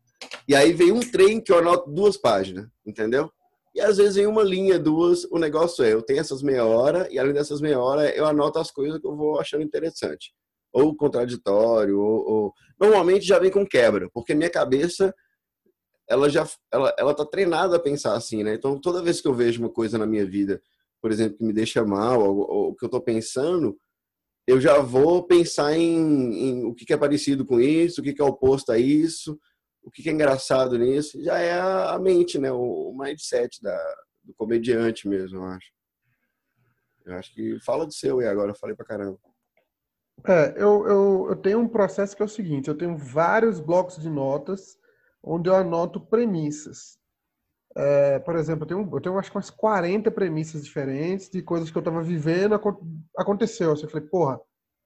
E 0.48 0.54
aí 0.54 0.72
vem 0.72 0.92
um 0.92 1.00
trem 1.00 1.40
que 1.40 1.52
eu 1.52 1.58
anoto 1.58 1.90
duas 1.90 2.16
páginas, 2.16 2.66
entendeu? 2.84 3.30
E 3.74 3.80
às 3.80 3.96
vezes 3.96 4.16
em 4.16 4.26
uma 4.26 4.42
linha, 4.42 4.78
duas, 4.78 5.24
o 5.24 5.38
negócio 5.38 5.84
é, 5.84 5.92
eu 5.92 6.02
tenho 6.02 6.20
essas 6.20 6.42
meia 6.42 6.64
hora 6.64 7.08
e 7.10 7.18
além 7.18 7.32
dessas 7.32 7.60
meia 7.60 7.80
hora 7.80 8.08
eu 8.14 8.24
anoto 8.24 8.58
as 8.58 8.70
coisas 8.70 9.00
que 9.00 9.06
eu 9.06 9.16
vou 9.16 9.40
achando 9.40 9.64
interessante. 9.64 10.32
Ou 10.72 10.94
contraditório, 10.94 12.00
ou, 12.00 12.28
ou... 12.28 12.54
normalmente 12.80 13.26
já 13.26 13.38
vem 13.38 13.50
com 13.50 13.66
quebra, 13.66 14.08
porque 14.12 14.34
minha 14.34 14.50
cabeça 14.50 15.14
ela 16.08 16.28
já 16.28 16.46
ela, 16.72 16.94
ela 16.98 17.14
tá 17.14 17.24
treinada 17.24 17.76
a 17.76 17.80
pensar 17.80 18.14
assim, 18.14 18.44
né? 18.44 18.54
Então 18.54 18.80
toda 18.80 19.02
vez 19.02 19.20
que 19.20 19.26
eu 19.26 19.34
vejo 19.34 19.60
uma 19.60 19.70
coisa 19.70 19.98
na 19.98 20.06
minha 20.06 20.24
vida, 20.24 20.60
por 21.00 21.10
exemplo, 21.10 21.38
que 21.38 21.44
me 21.44 21.52
deixa 21.52 21.84
mal, 21.84 22.22
ou, 22.22 22.38
ou 22.50 22.74
que 22.76 22.84
eu 22.84 22.88
tô 22.88 23.00
pensando, 23.00 23.76
eu 24.46 24.60
já 24.60 24.78
vou 24.78 25.26
pensar 25.26 25.74
em, 25.74 26.48
em 26.48 26.64
o 26.64 26.74
que, 26.74 26.92
é 26.92 26.96
parecido 26.96 27.44
com 27.44 27.60
isso, 27.60 28.00
o 28.00 28.04
que, 28.04 28.20
é 28.20 28.24
oposto 28.24 28.72
a 28.72 28.78
isso, 28.78 29.38
o 29.82 29.90
que, 29.90 30.08
é 30.08 30.12
engraçado 30.12 30.78
nisso. 30.78 31.22
Já 31.22 31.38
é 31.38 31.58
a 31.58 31.98
mente, 31.98 32.38
né? 32.38 32.52
O, 32.52 32.94
mindset 32.96 33.62
da, 33.62 33.76
do 34.22 34.34
comediante 34.34 35.08
mesmo, 35.08 35.38
eu 35.38 35.44
acho. 35.44 35.72
Eu 37.06 37.14
acho 37.16 37.34
que 37.34 37.58
fala 37.60 37.86
do 37.86 37.92
seu 37.92 38.20
e 38.22 38.26
agora 38.26 38.50
eu 38.50 38.56
falei 38.56 38.74
pra 38.74 38.86
caramba. 38.86 39.18
É, 40.26 40.54
eu, 40.56 40.86
eu, 40.86 41.26
eu 41.30 41.36
tenho 41.36 41.58
um 41.58 41.68
processo 41.68 42.16
que 42.16 42.22
é 42.22 42.24
o 42.24 42.28
seguinte: 42.28 42.68
eu 42.68 42.76
tenho 42.76 42.96
vários 42.96 43.60
blocos 43.60 43.96
de 43.96 44.08
notas 44.08 44.78
onde 45.22 45.48
eu 45.48 45.54
anoto 45.54 46.00
premissas. 46.00 46.98
É, 47.76 48.20
por 48.20 48.36
exemplo, 48.36 48.64
eu 48.64 48.68
tenho, 48.68 48.96
eu 48.96 49.00
tenho 49.00 49.18
acho 49.18 49.30
que 49.30 49.36
umas 49.36 49.50
40 49.50 50.10
premissas 50.10 50.64
diferentes 50.64 51.28
de 51.28 51.42
coisas 51.42 51.70
que 51.70 51.76
eu 51.76 51.80
estava 51.80 52.02
vivendo, 52.02 52.54
aconteceu. 53.16 53.72
Assim, 53.72 53.84
eu 53.84 53.88
falei, 53.90 54.06
porra, 54.08 54.40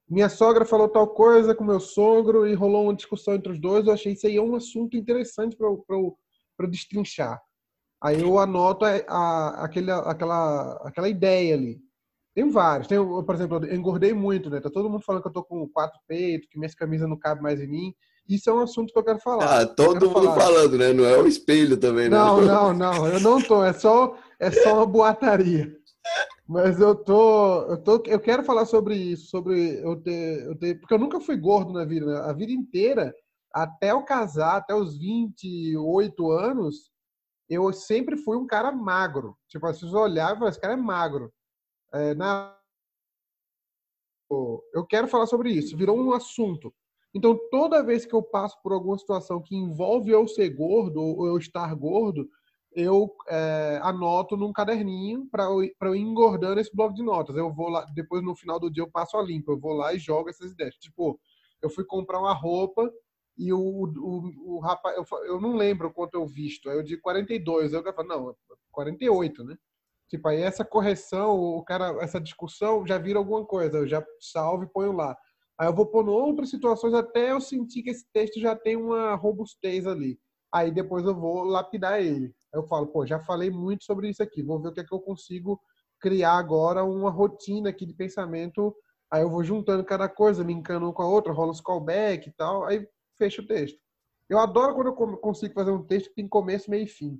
minha 0.09 0.27
sogra 0.27 0.65
falou 0.65 0.89
tal 0.89 1.07
coisa 1.07 1.53
com 1.53 1.63
meu 1.63 1.79
sogro 1.79 2.47
e 2.47 2.55
rolou 2.55 2.85
uma 2.85 2.95
discussão 2.95 3.35
entre 3.35 3.51
os 3.51 3.59
dois. 3.59 3.85
Eu 3.85 3.93
achei 3.93 4.13
isso 4.13 4.25
aí 4.25 4.39
um 4.39 4.55
assunto 4.55 4.97
interessante 4.97 5.55
para 5.55 5.67
eu, 5.67 6.17
destrinchar. 6.67 7.39
Aí 8.01 8.21
eu 8.21 8.39
anoto 8.39 8.85
a, 8.85 8.95
a, 9.07 9.65
aquele, 9.65 9.91
aquela, 9.91 10.73
aquela 10.87 11.09
ideia 11.09 11.53
ali. 11.53 11.79
Tem 12.33 12.49
vários. 12.49 12.87
Tem, 12.87 12.97
por 12.97 13.35
exemplo, 13.35 13.65
eu 13.65 13.75
engordei 13.75 14.13
muito, 14.13 14.49
né? 14.49 14.59
Tá 14.59 14.69
todo 14.69 14.89
mundo 14.89 15.03
falando 15.03 15.21
que 15.21 15.27
eu 15.27 15.33
tô 15.33 15.43
com 15.43 15.67
quatro 15.69 15.99
peitos, 16.07 16.47
que 16.49 16.57
minhas 16.57 16.73
camisas 16.73 17.07
não 17.07 17.17
cabem 17.17 17.43
mais 17.43 17.61
em 17.61 17.67
mim. 17.67 17.93
Isso 18.29 18.47
é 18.47 18.53
um 18.53 18.59
assunto 18.59 18.93
que 18.93 18.99
eu 18.99 19.03
quero 19.03 19.19
falar. 19.19 19.61
Ah, 19.61 19.65
todo 19.65 20.07
mundo 20.07 20.25
falar. 20.25 20.39
falando, 20.39 20.77
né? 20.77 20.93
Não 20.93 21.03
é 21.03 21.17
o 21.17 21.25
espelho 21.25 21.75
também, 21.77 22.07
não. 22.07 22.39
Não, 22.39 22.73
não, 22.73 22.93
não. 22.93 23.07
Eu 23.07 23.19
não 23.19 23.41
tô. 23.41 23.63
É 23.63 23.73
só, 23.73 24.15
é 24.39 24.51
só 24.51 24.75
uma 24.75 24.85
boataria. 24.85 25.75
Mas 26.47 26.79
eu 26.79 26.95
tô, 26.95 27.63
eu 27.63 27.77
tô, 27.83 28.03
eu 28.05 28.19
quero 28.19 28.43
falar 28.43 28.65
sobre 28.65 28.95
isso, 28.95 29.27
sobre 29.29 29.83
eu 29.83 29.95
ter, 30.01 30.45
eu 30.45 30.55
ter, 30.57 30.79
porque 30.79 30.93
eu 30.93 30.99
nunca 30.99 31.19
fui 31.19 31.37
gordo 31.37 31.73
na 31.73 31.85
vida, 31.85 32.05
né? 32.05 32.19
A 32.21 32.33
vida 32.33 32.51
inteira, 32.51 33.13
até 33.53 33.91
eu 33.91 34.03
casar, 34.03 34.57
até 34.57 34.73
os 34.73 34.97
28 34.97 36.31
anos, 36.31 36.91
eu 37.47 37.71
sempre 37.73 38.17
fui 38.17 38.37
um 38.37 38.47
cara 38.47 38.71
magro. 38.71 39.37
Tipo, 39.47 39.67
as 39.67 39.79
pessoas 39.79 39.93
olhavam 39.93 40.47
e 40.47 40.49
esse 40.49 40.59
cara 40.59 40.73
é 40.73 40.77
magro. 40.77 41.31
É, 41.93 42.13
na... 42.15 42.55
Eu 44.73 44.85
quero 44.87 45.07
falar 45.07 45.25
sobre 45.25 45.51
isso, 45.51 45.75
virou 45.75 45.99
um 45.99 46.13
assunto. 46.13 46.73
Então, 47.13 47.37
toda 47.49 47.83
vez 47.83 48.05
que 48.05 48.13
eu 48.13 48.21
passo 48.21 48.61
por 48.61 48.71
alguma 48.71 48.97
situação 48.97 49.41
que 49.41 49.55
envolve 49.55 50.11
eu 50.11 50.27
ser 50.27 50.49
gordo 50.49 51.01
ou 51.01 51.25
eu 51.27 51.37
estar 51.37 51.73
gordo, 51.75 52.29
eu 52.71 53.15
é, 53.27 53.79
anoto 53.81 54.37
num 54.37 54.53
caderninho 54.53 55.27
para 55.31 55.45
eu, 55.45 55.63
eu 55.81 55.95
ir 55.95 56.01
engordando 56.01 56.59
esse 56.59 56.73
bloco 56.75 56.93
de 56.93 57.01
notas. 57.01 57.35
Eu 57.35 57.51
vou 57.51 57.69
lá, 57.69 57.85
depois 57.93 58.23
no 58.23 58.35
final 58.35 58.59
do 58.59 58.69
dia 58.69 58.83
eu 58.83 58.91
passo 58.91 59.17
a 59.17 59.23
limpo, 59.23 59.51
eu 59.51 59.59
vou 59.59 59.73
lá 59.73 59.93
e 59.93 59.99
jogo 59.99 60.29
essas 60.29 60.51
ideias. 60.51 60.75
Tipo, 60.75 61.19
eu 61.61 61.69
fui 61.69 61.83
comprar 61.83 62.19
uma 62.19 62.33
roupa 62.33 62.91
e 63.37 63.51
o, 63.53 63.59
o, 63.59 64.55
o 64.55 64.59
rapaz, 64.59 64.95
eu, 64.97 65.05
eu 65.25 65.41
não 65.41 65.55
lembro 65.55 65.91
quanto 65.91 66.15
eu 66.15 66.27
visto, 66.27 66.69
aí 66.69 66.77
eu 66.77 66.83
digo 66.83 67.01
42, 67.01 67.73
eu 67.73 67.83
falo, 67.93 68.07
não, 68.07 68.35
48, 68.71 69.43
né? 69.43 69.57
Tipo, 70.09 70.27
aí 70.27 70.41
essa 70.41 70.65
correção, 70.65 71.37
o 71.39 71.63
cara, 71.63 71.95
essa 72.01 72.19
discussão 72.19 72.85
já 72.85 72.97
vira 72.97 73.19
alguma 73.19 73.45
coisa, 73.45 73.77
eu 73.77 73.87
já 73.87 74.03
salvo 74.19 74.63
e 74.63 74.67
ponho 74.67 74.91
lá. 74.91 75.15
Aí 75.59 75.67
eu 75.67 75.73
vou 75.73 75.85
pondo 75.85 76.11
outras 76.11 76.49
situações 76.49 76.93
até 76.93 77.33
eu 77.33 77.41
sentir 77.41 77.83
que 77.83 77.89
esse 77.89 78.05
texto 78.13 78.39
já 78.39 78.55
tem 78.55 78.77
uma 78.77 79.13
robustez 79.15 79.85
ali. 79.85 80.17
Aí 80.53 80.71
depois 80.71 81.03
eu 81.05 81.13
vou 81.13 81.43
lapidar 81.43 82.01
ele. 82.01 82.33
Aí 82.53 82.59
eu 82.59 82.63
falo, 82.63 82.87
pô, 82.87 83.05
já 83.05 83.19
falei 83.19 83.51
muito 83.51 83.83
sobre 83.83 84.09
isso 84.09 84.23
aqui, 84.23 84.41
vou 84.41 84.61
ver 84.61 84.69
o 84.69 84.71
que 84.71 84.79
é 84.79 84.83
que 84.85 84.93
eu 84.93 85.01
consigo 85.01 85.59
criar 85.99 86.37
agora 86.37 86.85
uma 86.85 87.11
rotina 87.11 87.69
aqui 87.69 87.85
de 87.85 87.93
pensamento. 87.93 88.73
Aí 89.11 89.21
eu 89.21 89.29
vou 89.29 89.43
juntando 89.43 89.83
cada 89.83 90.07
coisa, 90.07 90.45
me 90.45 90.53
encano 90.53 90.93
com 90.93 91.01
a 91.01 91.09
outra, 91.09 91.33
rola 91.33 91.51
os 91.51 91.59
callback 91.59 92.29
e 92.29 92.31
tal, 92.31 92.63
aí 92.63 92.87
fecha 93.17 93.41
o 93.41 93.45
texto. 93.45 93.77
Eu 94.29 94.39
adoro 94.39 94.75
quando 94.75 94.87
eu 94.87 95.17
consigo 95.17 95.53
fazer 95.53 95.71
um 95.71 95.83
texto 95.83 96.09
que 96.09 96.15
tem 96.15 96.27
começo, 96.27 96.71
meio 96.71 96.85
e 96.85 96.87
fim. 96.87 97.19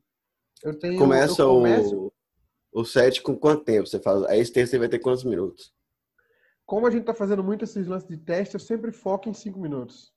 Eu 0.64 0.80
tenho, 0.80 0.98
Começa 0.98 1.42
eu 1.42 1.50
começo... 1.50 2.14
o, 2.72 2.82
o 2.82 2.86
set 2.86 3.22
com 3.22 3.36
quanto 3.36 3.66
tempo 3.66 3.86
você 3.88 4.00
faz? 4.00 4.24
Aí 4.24 4.40
esse 4.40 4.54
texto 4.54 4.80
vai 4.80 4.88
ter 4.88 5.00
quantos 5.00 5.26
minutos? 5.26 5.74
Como 6.70 6.86
a 6.86 6.92
gente 6.92 7.02
está 7.02 7.16
fazendo 7.16 7.44
muito 7.44 7.64
esses 7.64 7.88
lances 7.88 8.08
de 8.08 8.16
teste, 8.16 8.54
eu 8.54 8.60
sempre 8.60 8.92
foco 8.92 9.28
em 9.28 9.34
cinco 9.34 9.60
minutos. 9.60 10.14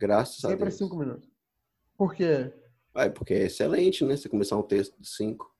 Graças 0.00 0.36
sempre 0.36 0.54
a 0.54 0.56
Deus. 0.56 0.74
Sempre 0.74 0.86
cinco 0.86 0.96
minutos. 0.96 1.28
Por 1.98 2.14
quê? 2.14 2.50
Porque 3.14 3.34
é 3.34 3.42
excelente, 3.42 4.02
né? 4.06 4.16
Você 4.16 4.26
começar 4.26 4.56
um 4.56 4.62
texto 4.62 4.98
de 4.98 5.06
cinco. 5.06 5.54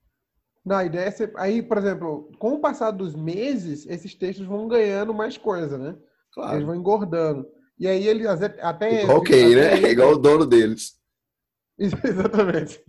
Não, 0.65 0.77
a 0.77 0.85
ideia 0.85 1.05
é 1.05 1.11
ser... 1.11 1.31
Aí, 1.37 1.61
por 1.61 1.77
exemplo, 1.77 2.31
com 2.39 2.53
o 2.53 2.59
passar 2.59 2.89
dos 2.89 3.13
meses, 3.13 3.85
esses 3.85 4.15
textos 4.15 4.47
vão 4.47 4.67
ganhando 4.67 5.13
mais 5.13 5.37
coisa, 5.37 5.77
né? 5.77 5.95
Claro. 6.33 6.55
Eles 6.55 6.65
vão 6.65 6.75
engordando. 6.75 7.47
E 7.77 7.87
aí 7.87 8.07
ele 8.07 8.27
até... 8.27 9.03
Igual 9.03 9.21
quem, 9.21 9.55
né? 9.55 9.77
Ele... 9.77 9.89
Igual 9.89 10.13
o 10.13 10.17
dono 10.17 10.47
deles. 10.47 10.99
Exatamente. 11.77 12.83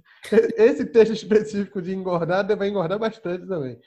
Esse 0.57 0.87
texto 0.87 1.13
específico 1.13 1.83
de 1.83 1.95
engordar 1.95 2.57
vai 2.57 2.69
engordar 2.69 2.99
bastante 2.99 3.47
também. 3.47 3.79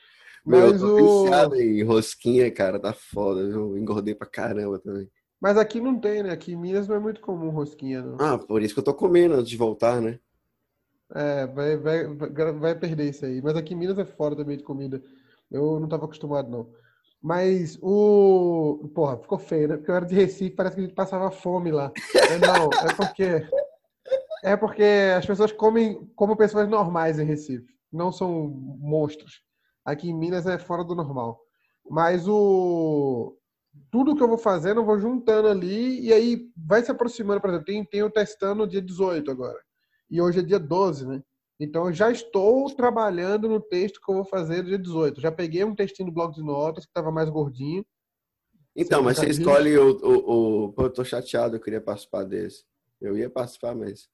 Meu, 0.46 0.72
Mas 0.72 0.82
eu 0.82 0.98
tô 0.98 1.30
o... 1.30 1.56
em 1.56 1.84
rosquinha, 1.84 2.52
cara, 2.52 2.80
tá 2.80 2.94
foda, 2.94 3.48
viu? 3.48 3.78
Engordei 3.78 4.16
pra 4.16 4.28
caramba 4.28 4.80
também. 4.80 5.10
Mas 5.40 5.58
aqui 5.58 5.80
não 5.80 6.00
tem, 6.00 6.24
né? 6.24 6.32
Aqui 6.32 6.54
em 6.54 6.56
Minas 6.56 6.88
não 6.88 6.96
é 6.96 7.00
muito 7.00 7.22
comum 7.22 7.50
rosquinha, 7.50 8.02
não. 8.02 8.18
Ah, 8.20 8.38
por 8.38 8.62
isso 8.62 8.74
que 8.74 8.80
eu 8.80 8.84
tô 8.84 8.94
comendo 8.94 9.36
antes 9.36 9.50
de 9.50 9.58
voltar, 9.58 10.02
né? 10.02 10.20
É, 11.14 11.46
vai, 11.48 11.78
vai, 11.78 12.08
vai 12.54 12.76
perder 12.76 13.10
isso 13.10 13.26
aí. 13.26 13.42
Mas 13.42 13.56
aqui 13.56 13.74
em 13.74 13.78
Minas 13.78 13.98
é 13.98 14.06
fora 14.06 14.36
também 14.36 14.58
de 14.58 14.64
comida. 14.64 15.02
Eu 15.50 15.80
não 15.80 15.88
tava 15.88 16.06
acostumado, 16.06 16.50
não. 16.50 16.70
Mas 17.22 17.78
o. 17.82 18.90
Porra, 18.96 19.18
ficou 19.18 19.38
feio, 19.38 19.68
né? 19.68 19.78
Porque 19.78 19.92
eu 19.92 19.96
era 19.96 20.06
de 20.06 20.16
Recife, 20.16 20.56
parece 20.56 20.76
que 20.76 20.82
a 20.82 20.86
gente 20.86 20.96
passava 20.96 21.30
fome 21.30 21.72
lá. 21.72 21.92
Não, 22.40 22.70
é 22.90 22.94
porque. 22.96 23.48
É 24.44 24.58
porque 24.58 24.84
as 25.16 25.26
pessoas 25.26 25.52
comem 25.52 26.10
como 26.16 26.36
pessoas 26.36 26.68
normais 26.68 27.20
em 27.20 27.26
Recife. 27.26 27.66
Não 27.92 28.12
são 28.12 28.48
monstros. 28.80 29.44
Aqui 29.86 30.10
em 30.10 30.18
Minas 30.18 30.46
é 30.46 30.58
fora 30.58 30.84
do 30.84 30.96
normal. 30.96 31.40
Mas 31.90 32.28
o 32.28 33.38
tudo 33.90 34.16
que 34.16 34.22
eu 34.22 34.28
vou 34.28 34.38
fazendo, 34.38 34.82
eu 34.82 34.86
vou 34.86 35.00
juntando 35.00 35.48
ali 35.48 36.02
e 36.02 36.14
aí 36.14 36.50
vai 36.56 36.84
se 36.84 36.92
aproximando. 36.92 37.42
Por 37.42 37.50
exemplo, 37.50 37.66
tem, 37.66 37.86
tem 37.86 38.00
eu 38.02 38.10
testando 38.10 38.64
no 38.64 38.68
dia 38.68 38.82
18 38.82 39.30
agora. 39.32 39.60
E 40.10 40.22
hoje 40.22 40.40
é 40.40 40.44
dia 40.44 40.60
12, 40.60 41.08
né? 41.08 41.24
Então 41.60 41.88
eu 41.88 41.94
já 41.94 42.12
estou 42.12 42.74
trabalhando 42.76 43.48
no 43.48 43.62
texto 43.62 44.02
que 44.04 44.12
eu 44.12 44.16
vou 44.16 44.26
fazer 44.26 44.64
no 44.64 44.70
dia 44.70 44.80
18. 44.80 45.22
Já 45.22 45.32
peguei 45.32 45.64
um 45.64 45.76
textinho 45.76 46.10
do 46.10 46.14
bloco 46.14 46.34
de 46.34 46.44
notas 46.44 46.86
que 46.86 46.90
estava 46.90 47.12
mais 47.12 47.30
gordinho. 47.30 47.86
Então, 48.76 49.04
mas 49.04 49.18
você 49.18 49.30
escolhe 49.30 49.78
o, 49.78 49.98
o, 49.98 50.66
o. 50.66 50.74
Pô, 50.74 50.84
eu 50.84 50.90
tô 50.90 51.04
chateado, 51.04 51.56
eu 51.56 51.60
queria 51.60 51.82
participar 51.82 52.24
desse. 52.24 52.64
Eu 53.00 53.18
ia 53.18 53.30
participar, 53.30 53.76
mas. 53.76 54.10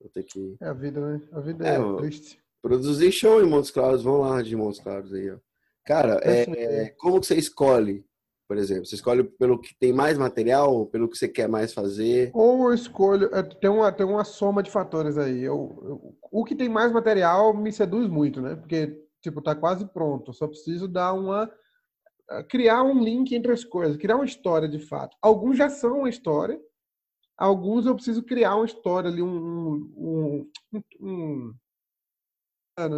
Vou 0.00 0.10
ter 0.10 0.24
que. 0.24 0.56
É 0.60 0.68
a 0.68 0.72
vida, 0.72 1.00
né? 1.00 1.28
A 1.32 1.40
vida 1.40 1.68
é, 1.68 1.76
é 1.76 1.96
triste. 1.96 2.43
Produzir 2.64 3.12
show 3.12 3.42
em 3.42 3.46
Montes 3.46 3.70
Claros, 3.70 4.02
vão 4.02 4.20
lá 4.20 4.40
de 4.40 4.56
Montes 4.56 4.80
Claros 4.80 5.12
aí, 5.12 5.30
ó. 5.30 5.36
Cara, 5.84 6.18
é, 6.22 6.44
é, 6.50 6.88
como 6.96 7.20
que 7.20 7.26
você 7.26 7.36
escolhe, 7.36 8.06
por 8.48 8.56
exemplo? 8.56 8.86
Você 8.86 8.94
escolhe 8.94 9.22
pelo 9.22 9.60
que 9.60 9.74
tem 9.78 9.92
mais 9.92 10.16
material, 10.16 10.86
pelo 10.86 11.06
que 11.06 11.18
você 11.18 11.28
quer 11.28 11.46
mais 11.46 11.74
fazer? 11.74 12.30
Ou 12.32 12.68
eu 12.68 12.74
escolho, 12.74 13.28
é, 13.34 13.42
tem 13.42 13.68
uma, 13.68 13.92
tem 13.92 14.06
uma 14.06 14.24
soma 14.24 14.62
de 14.62 14.70
fatores 14.70 15.18
aí. 15.18 15.42
Eu, 15.42 15.78
eu, 15.82 16.16
o 16.32 16.42
que 16.42 16.54
tem 16.54 16.70
mais 16.70 16.90
material 16.90 17.52
me 17.54 17.70
seduz 17.70 18.08
muito, 18.08 18.40
né? 18.40 18.56
Porque, 18.56 18.98
tipo, 19.20 19.42
tá 19.42 19.54
quase 19.54 19.84
pronto. 19.84 20.32
só 20.32 20.48
preciso 20.48 20.88
dar 20.88 21.12
uma. 21.12 21.52
criar 22.48 22.82
um 22.82 22.98
link 22.98 23.34
entre 23.34 23.52
as 23.52 23.62
coisas, 23.62 23.98
criar 23.98 24.16
uma 24.16 24.24
história 24.24 24.70
de 24.70 24.78
fato. 24.78 25.14
Alguns 25.20 25.58
já 25.58 25.68
são 25.68 25.98
uma 25.98 26.08
história, 26.08 26.58
alguns 27.36 27.84
eu 27.84 27.94
preciso 27.94 28.22
criar 28.22 28.56
uma 28.56 28.64
história 28.64 29.10
ali, 29.10 29.20
um, 29.20 29.36
um, 29.36 30.50
um, 30.72 30.82
um 31.02 31.54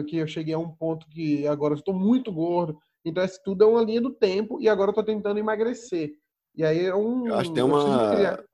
que 0.07 0.17
eu 0.17 0.27
cheguei 0.27 0.55
a 0.55 0.59
um 0.59 0.71
ponto 0.71 1.07
que 1.09 1.47
agora 1.47 1.75
estou 1.75 1.95
muito 1.95 2.33
gordo. 2.33 2.79
Então, 3.05 3.25
isso 3.25 3.41
tudo 3.45 3.65
é 3.65 3.67
uma 3.67 3.83
linha 3.83 4.01
do 4.01 4.11
tempo 4.11 4.61
e 4.61 4.69
agora 4.69 4.89
eu 4.89 4.93
estou 4.93 5.05
tentando 5.05 5.39
emagrecer. 5.39 6.13
E 6.55 6.65
aí 6.65 6.87
é 6.87 6.95
um. 6.95 7.29
Eu 7.29 7.35
acho 7.37 7.51
que 7.51 7.55
tem 7.55 7.65
uma. 7.65 8.45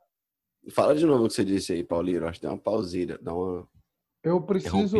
Fala 0.70 0.94
de 0.94 1.06
novo 1.06 1.24
o 1.24 1.28
que 1.28 1.34
você 1.34 1.44
disse 1.44 1.72
aí, 1.72 1.84
Paulinho. 1.84 2.18
Eu 2.18 2.28
acho 2.28 2.40
que 2.40 2.46
tem 2.46 2.50
uma 2.50 2.58
pausida, 2.58 3.18
dá 3.22 3.32
uma. 3.34 3.66
Eu 4.22 4.42
preciso. 4.42 4.96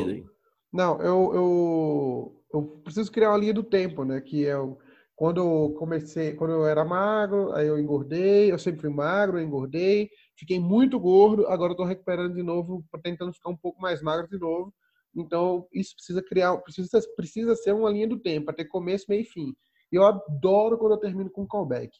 Não, 0.72 1.00
eu, 1.02 1.34
eu, 1.34 2.42
eu 2.54 2.62
preciso 2.82 3.12
criar 3.12 3.30
uma 3.30 3.38
linha 3.38 3.52
do 3.52 3.62
tempo, 3.62 4.04
né? 4.04 4.20
Que 4.20 4.46
é 4.46 4.56
o... 4.56 4.78
quando 5.14 5.38
eu 5.38 5.74
comecei, 5.78 6.32
quando 6.32 6.52
eu 6.52 6.66
era 6.66 6.84
magro, 6.84 7.52
aí 7.52 7.66
eu 7.66 7.78
engordei, 7.78 8.50
eu 8.50 8.58
sempre 8.58 8.80
fui 8.80 8.90
magro, 8.90 9.38
eu 9.38 9.44
engordei, 9.44 10.08
fiquei 10.34 10.58
muito 10.58 10.98
gordo, 10.98 11.46
agora 11.46 11.72
eu 11.72 11.76
tô 11.76 11.84
recuperando 11.84 12.34
de 12.34 12.42
novo, 12.42 12.82
tentando 13.02 13.34
ficar 13.34 13.50
um 13.50 13.56
pouco 13.56 13.82
mais 13.82 14.00
magro 14.00 14.26
de 14.28 14.38
novo. 14.38 14.72
Então, 15.14 15.66
isso 15.72 15.94
precisa 15.94 16.22
criar, 16.22 16.56
precisa, 16.58 17.00
precisa 17.16 17.54
ser 17.54 17.74
uma 17.74 17.90
linha 17.90 18.08
do 18.08 18.18
tempo, 18.18 18.46
para 18.46 18.54
ter 18.54 18.64
começo, 18.64 19.06
meio 19.08 19.22
e 19.22 19.26
fim. 19.26 19.54
Eu 19.90 20.04
adoro 20.04 20.78
quando 20.78 20.92
eu 20.92 21.00
termino 21.00 21.30
com 21.30 21.46
callback. 21.46 21.90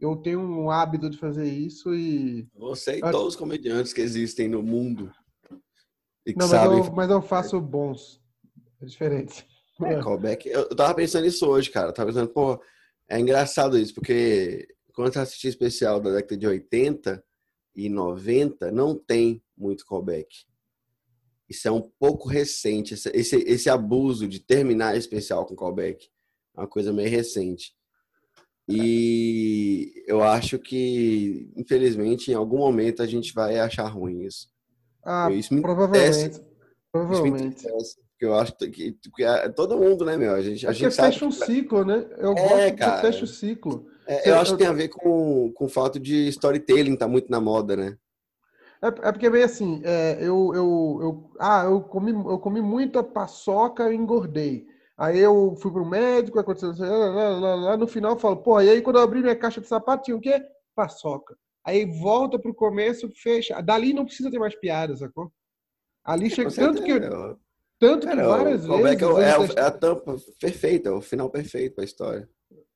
Eu 0.00 0.16
tenho 0.16 0.40
um 0.40 0.70
hábito 0.70 1.08
de 1.10 1.18
fazer 1.18 1.46
isso 1.46 1.94
e. 1.94 2.48
Você 2.54 2.96
e 2.96 3.00
todos 3.00 3.34
os 3.34 3.36
comediantes 3.36 3.92
que 3.92 4.00
existem 4.00 4.48
no 4.48 4.62
mundo. 4.62 5.12
Que 6.24 6.34
Não, 6.36 6.48
sabem... 6.48 6.78
mas, 6.78 6.88
eu, 6.88 6.94
mas 6.94 7.10
eu 7.10 7.22
faço 7.22 7.60
bons. 7.60 8.20
É 8.80 8.86
diferente. 8.86 9.46
É, 9.82 10.00
callback. 10.02 10.48
Eu 10.48 10.74
tava 10.74 10.94
pensando 10.94 11.24
nisso 11.24 11.46
hoje, 11.46 11.70
cara. 11.70 11.88
Eu 11.88 11.92
tava 11.92 12.08
pensando, 12.08 12.30
pô, 12.30 12.60
é 13.08 13.20
engraçado 13.20 13.78
isso, 13.78 13.94
porque 13.94 14.66
quando 14.94 15.14
eu 15.14 15.22
assisti 15.22 15.48
especial 15.48 16.00
da 16.00 16.12
década 16.12 16.36
de 16.36 16.46
80 16.46 17.22
e 17.76 17.88
90, 17.88 18.72
não 18.72 18.96
tem 18.96 19.42
muito 19.56 19.84
callback. 19.84 20.28
Isso 21.50 21.66
é 21.66 21.70
um 21.70 21.82
pouco 21.98 22.28
recente, 22.28 22.94
esse, 22.94 23.36
esse 23.38 23.68
abuso 23.68 24.28
de 24.28 24.38
terminar 24.38 24.96
especial 24.96 25.44
com 25.44 25.56
callback. 25.56 26.08
uma 26.56 26.68
coisa 26.68 26.92
meio 26.92 27.10
recente. 27.10 27.74
E 28.68 29.92
eu 30.06 30.22
acho 30.22 30.60
que, 30.60 31.50
infelizmente, 31.56 32.30
em 32.30 32.34
algum 32.34 32.58
momento 32.58 33.02
a 33.02 33.06
gente 33.06 33.34
vai 33.34 33.58
achar 33.58 33.88
ruim 33.88 34.22
isso. 34.22 34.48
Ah, 35.04 35.28
isso 35.32 35.52
me 35.52 35.60
provavelmente. 35.60 36.40
Provavelmente. 36.92 37.66
Isso 37.66 37.98
me 37.98 38.10
eu 38.20 38.34
acho 38.34 38.54
que, 38.54 38.68
que, 38.68 38.92
que, 38.92 39.24
é 39.24 39.48
todo 39.48 39.78
mundo, 39.78 40.04
né, 40.04 40.16
meu? 40.16 40.34
A 40.34 40.42
gente, 40.42 40.66
a 40.66 40.70
é 40.70 40.74
gente 40.74 40.94
fecha 40.94 41.24
um 41.24 41.30
ciclo, 41.30 41.84
né? 41.84 42.06
Eu 42.18 42.32
é, 42.32 42.70
gosto 42.70 42.76
cara, 42.76 43.00
fecha 43.00 43.24
o 43.24 43.26
ciclo. 43.26 43.86
É, 44.06 44.28
eu, 44.28 44.34
eu 44.34 44.40
acho 44.40 44.52
que 44.52 44.58
tem 44.58 44.66
a 44.66 44.72
ver 44.72 44.88
com, 44.88 45.50
com 45.54 45.64
o 45.64 45.68
fato 45.68 45.98
de 45.98 46.28
storytelling 46.28 46.96
tá 46.96 47.08
muito 47.08 47.30
na 47.30 47.40
moda, 47.40 47.74
né? 47.76 47.96
É, 48.82 48.86
é 48.86 49.12
porque 49.12 49.28
bem 49.28 49.42
assim, 49.42 49.82
é, 49.84 50.16
eu, 50.20 50.52
eu, 50.54 50.98
eu, 51.02 51.30
ah, 51.38 51.64
eu 51.64 51.82
comi, 51.82 52.12
eu 52.12 52.38
comi 52.38 52.62
muita 52.62 53.02
paçoca 53.02 53.92
e 53.92 53.96
engordei. 53.96 54.66
Aí 54.96 55.18
eu 55.18 55.56
fui 55.56 55.70
pro 55.70 55.84
médico, 55.84 56.38
aconteceu 56.38 56.74
lá, 56.78 57.08
lá, 57.08 57.28
lá, 57.30 57.54
lá, 57.54 57.76
no 57.76 57.86
final 57.86 58.12
eu 58.12 58.18
falo, 58.18 58.36
pô, 58.36 58.60
e 58.60 58.68
aí 58.68 58.82
quando 58.82 58.96
eu 58.96 59.02
abri 59.02 59.20
minha 59.20 59.36
caixa 59.36 59.60
de 59.60 59.66
sapato 59.66 60.04
tinha 60.04 60.16
o 60.16 60.20
quê? 60.20 60.42
Paçoca. 60.74 61.36
Aí 61.64 61.86
volta 61.86 62.38
pro 62.38 62.54
começo, 62.54 63.10
fecha. 63.14 63.60
Dali 63.60 63.92
não 63.92 64.04
precisa 64.04 64.30
ter 64.30 64.38
mais 64.38 64.54
piada, 64.54 64.96
sacou? 64.96 65.30
Ali 66.04 66.30
chega. 66.30 66.50
Tanto 66.50 66.82
que, 66.82 67.00
tanto 67.78 68.08
que 68.08 68.16
várias 68.16 68.66
o 68.66 68.76
vezes. 68.76 69.56
É, 69.56 69.60
é, 69.60 69.62
a 69.62 69.70
tampa 69.70 70.16
perfeita, 70.40 70.88
é 70.88 70.92
o 70.92 71.00
final 71.00 71.28
perfeito 71.28 71.74
pra 71.74 71.84
história. 71.84 72.28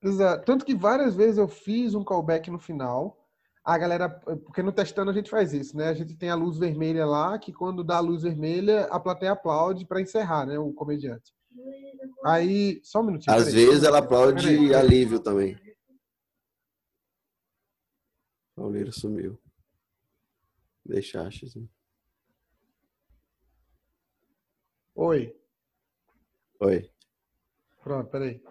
Exato. 0.02 0.44
Tanto 0.44 0.64
que 0.64 0.74
várias 0.74 1.14
vezes 1.14 1.38
eu 1.38 1.48
fiz 1.48 1.94
um 1.94 2.04
callback 2.04 2.50
no 2.50 2.58
final. 2.58 3.23
A 3.64 3.78
galera. 3.78 4.10
Porque 4.10 4.62
no 4.62 4.72
testando 4.72 5.10
a 5.10 5.14
gente 5.14 5.30
faz 5.30 5.54
isso, 5.54 5.76
né? 5.76 5.88
A 5.88 5.94
gente 5.94 6.14
tem 6.14 6.28
a 6.28 6.34
luz 6.34 6.58
vermelha 6.58 7.06
lá, 7.06 7.38
que 7.38 7.52
quando 7.52 7.82
dá 7.82 7.96
a 7.96 8.00
luz 8.00 8.22
vermelha, 8.22 8.84
a 8.90 9.00
plateia 9.00 9.32
aplaude 9.32 9.86
para 9.86 10.02
encerrar, 10.02 10.44
né? 10.44 10.58
O 10.58 10.72
comediante. 10.72 11.32
Aí. 12.24 12.80
Só 12.84 13.00
um 13.00 13.04
minutinho. 13.04 13.34
Às 13.34 13.52
vezes 13.52 13.82
ela 13.82 13.98
aplaude 13.98 14.46
peraí. 14.46 14.74
alívio 14.74 15.18
também. 15.18 15.58
Pauleiro 18.54 18.92
sumiu. 18.92 19.40
Deixaste, 20.84 21.46
assim. 21.46 21.68
Oi. 24.94 25.34
Oi. 26.60 26.90
Pronto, 27.82 28.10
peraí. 28.10 28.42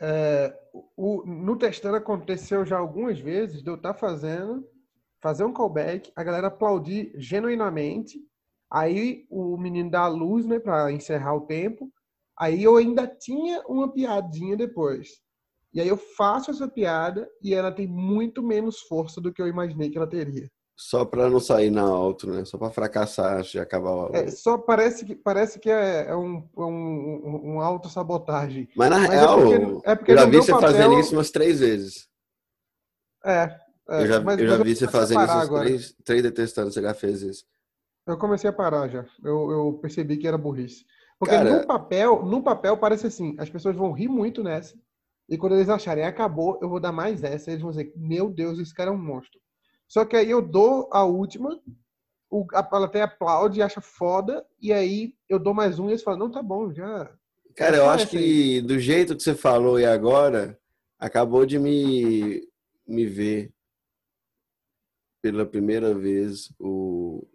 É, 0.00 0.58
o, 0.96 1.24
no 1.26 1.58
testando 1.58 1.96
aconteceu 1.96 2.64
já 2.64 2.78
algumas 2.78 3.18
vezes 3.18 3.62
de 3.62 3.68
eu 3.68 3.74
estar 3.74 3.92
tá 3.92 3.98
fazendo, 3.98 4.66
fazer 5.20 5.44
um 5.44 5.52
callback, 5.52 6.10
a 6.16 6.24
galera 6.24 6.46
aplaudir 6.46 7.12
genuinamente, 7.16 8.18
aí 8.70 9.26
o 9.28 9.58
menino 9.58 9.90
dá 9.90 10.02
a 10.02 10.08
luz, 10.08 10.46
né, 10.46 10.58
para 10.58 10.90
encerrar 10.90 11.34
o 11.34 11.46
tempo, 11.46 11.92
aí 12.38 12.62
eu 12.62 12.76
ainda 12.76 13.06
tinha 13.06 13.62
uma 13.66 13.92
piadinha 13.92 14.56
depois. 14.56 15.20
E 15.72 15.80
aí 15.80 15.88
eu 15.88 15.96
faço 15.96 16.50
essa 16.50 16.66
piada 16.66 17.28
e 17.42 17.54
ela 17.54 17.70
tem 17.70 17.86
muito 17.86 18.42
menos 18.42 18.80
força 18.80 19.20
do 19.20 19.32
que 19.32 19.40
eu 19.40 19.46
imaginei 19.46 19.90
que 19.90 19.98
ela 19.98 20.08
teria. 20.08 20.50
Só 20.82 21.04
para 21.04 21.28
não 21.28 21.38
sair 21.38 21.70
na 21.70 21.82
alto, 21.82 22.26
né? 22.26 22.42
Só 22.46 22.56
para 22.56 22.70
fracassar 22.70 23.42
de 23.42 23.58
acabar 23.58 23.90
o... 23.90 24.16
É, 24.16 24.28
só 24.30 24.56
parece 24.56 25.04
que, 25.04 25.14
parece 25.14 25.58
que 25.58 25.68
é, 25.68 26.06
é 26.08 26.16
um, 26.16 26.48
é 26.56 26.60
um, 26.62 27.52
um 27.52 27.60
autossabotagem. 27.60 28.66
Mas 28.74 28.88
na 28.88 29.00
Mas 29.00 29.10
é 29.10 29.14
real, 29.14 29.40
é 29.40 29.44
porque, 29.44 29.90
é 29.90 29.94
porque 29.94 30.12
eu 30.12 30.16
já 30.16 30.24
vi 30.24 30.36
você 30.38 30.52
papel... 30.52 30.68
fazendo 30.70 30.98
isso 30.98 31.14
umas 31.14 31.30
três 31.30 31.60
vezes. 31.60 32.08
É. 33.22 33.54
é 33.90 34.02
eu 34.02 34.06
já, 34.06 34.20
mas, 34.20 34.40
eu 34.40 34.48
já 34.48 34.56
vi 34.56 34.74
você 34.74 34.88
fazendo 34.88 35.22
isso 35.22 35.54
três, 35.54 35.96
três 36.02 36.22
detestando, 36.22 36.72
você 36.72 36.80
já 36.80 36.94
fez 36.94 37.20
isso. 37.20 37.44
Eu 38.06 38.16
comecei 38.16 38.48
a 38.48 38.52
parar 38.52 38.88
já. 38.88 39.04
Eu, 39.22 39.50
eu 39.50 39.78
percebi 39.82 40.16
que 40.16 40.26
era 40.26 40.38
burrice. 40.38 40.86
Porque 41.18 41.34
Cara... 41.34 41.60
no 41.60 41.66
papel, 41.66 42.24
no 42.24 42.42
papel 42.42 42.78
parece 42.78 43.06
assim, 43.06 43.36
as 43.38 43.50
pessoas 43.50 43.76
vão 43.76 43.92
rir 43.92 44.08
muito 44.08 44.42
nessa. 44.42 44.74
E 45.28 45.36
quando 45.36 45.56
eles 45.56 45.68
acharem 45.68 46.04
acabou, 46.04 46.58
eu 46.62 46.70
vou 46.70 46.80
dar 46.80 46.90
mais 46.90 47.22
essa. 47.22 47.50
Eles 47.50 47.60
vão 47.60 47.70
dizer, 47.70 47.92
meu 47.94 48.30
Deus, 48.30 48.58
esse 48.58 48.74
cara 48.74 48.88
é 48.88 48.92
um 48.94 48.98
monstro. 48.98 49.38
Só 49.90 50.04
que 50.04 50.14
aí 50.14 50.30
eu 50.30 50.40
dou 50.40 50.88
a 50.92 51.04
última, 51.04 51.60
o, 52.30 52.46
a 52.54 52.62
plateia 52.62 53.06
aplaude, 53.06 53.60
acha 53.60 53.80
foda, 53.80 54.46
e 54.62 54.72
aí 54.72 55.16
eu 55.28 55.36
dou 55.36 55.52
mais 55.52 55.80
um 55.80 55.88
e 55.88 55.90
eles 55.90 56.02
falam, 56.04 56.20
não, 56.20 56.30
tá 56.30 56.40
bom, 56.40 56.72
já. 56.72 57.12
Cara, 57.56 57.76
eu 57.76 57.90
acho 57.90 58.06
que 58.06 58.60
do 58.60 58.78
jeito 58.78 59.16
que 59.16 59.22
você 59.22 59.34
falou 59.34 59.80
e 59.80 59.84
agora, 59.84 60.56
acabou 60.96 61.44
de 61.44 61.58
me, 61.58 62.48
me 62.86 63.04
ver 63.04 63.52
pela 65.20 65.44
primeira 65.44 65.92
vez 65.92 66.52
o, 66.56 67.26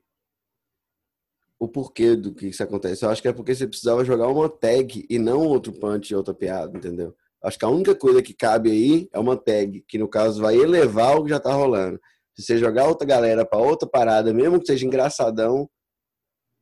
o 1.60 1.68
porquê 1.68 2.16
do 2.16 2.34
que 2.34 2.48
isso 2.48 2.64
acontece. 2.64 3.04
Eu 3.04 3.10
acho 3.10 3.22
que 3.22 3.28
é 3.28 3.34
porque 3.34 3.54
você 3.54 3.68
precisava 3.68 4.06
jogar 4.06 4.30
uma 4.30 4.48
tag 4.48 5.06
e 5.10 5.20
não 5.20 5.46
outro 5.46 5.74
punch 5.74 6.14
e 6.14 6.16
outra 6.16 6.34
piada, 6.34 6.78
entendeu? 6.78 7.14
Acho 7.44 7.60
que 7.60 7.66
a 7.66 7.70
única 7.70 7.94
coisa 7.94 8.24
que 8.24 8.34
cabe 8.34 8.72
aí 8.72 9.10
é 9.12 9.20
uma 9.20 9.36
tag, 9.36 9.84
que 9.86 9.98
no 9.98 10.08
caso 10.08 10.42
vai 10.42 10.56
elevar 10.56 11.18
o 11.18 11.26
que 11.26 11.32
já 11.32 11.40
tá 11.40 11.54
rolando. 11.54 12.00
Se 12.36 12.44
você 12.44 12.58
jogar 12.58 12.88
outra 12.88 13.08
galera 13.08 13.46
para 13.46 13.60
outra 13.60 13.88
parada, 13.88 14.34
mesmo 14.34 14.60
que 14.60 14.68
seja 14.68 14.86
engraçadão, 14.86 15.70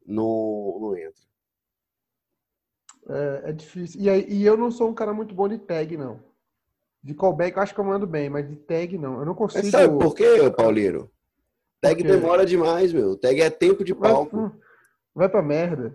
não, 0.06 0.78
não 0.80 0.98
entra. 0.98 1.24
É, 3.10 3.50
é 3.50 3.52
difícil. 3.52 4.00
E, 4.02 4.34
e, 4.34 4.46
eu 4.46 4.56
não 4.56 4.72
sou 4.72 4.90
um 4.90 4.94
cara 4.94 5.14
muito 5.14 5.34
bom 5.34 5.48
de 5.48 5.58
tag, 5.58 5.98
não. 5.98 6.20
De 7.02 7.14
callback 7.14 7.58
eu 7.58 7.64
acho 7.64 7.74
que 7.74 7.80
eu 7.80 7.84
mando 7.84 8.08
bem, 8.08 8.30
mas 8.30 8.48
de 8.48 8.56
tag 8.56 8.98
não. 8.98 9.20
Eu 9.20 9.26
não 9.26 9.36
consigo. 9.36 9.64
Mas 9.64 9.72
sabe 9.72 9.98
por 9.98 10.16
quê, 10.16 10.50
Paulino? 10.56 11.10
Tag 11.82 12.02
demora 12.02 12.46
demais, 12.46 12.94
meu. 12.94 13.18
Tag 13.18 13.42
é 13.42 13.50
tempo 13.50 13.84
de 13.84 13.94
palco. 13.94 14.38
Vai, 14.38 14.52
vai 15.16 15.30
pra 15.30 15.42
merda. 15.42 15.94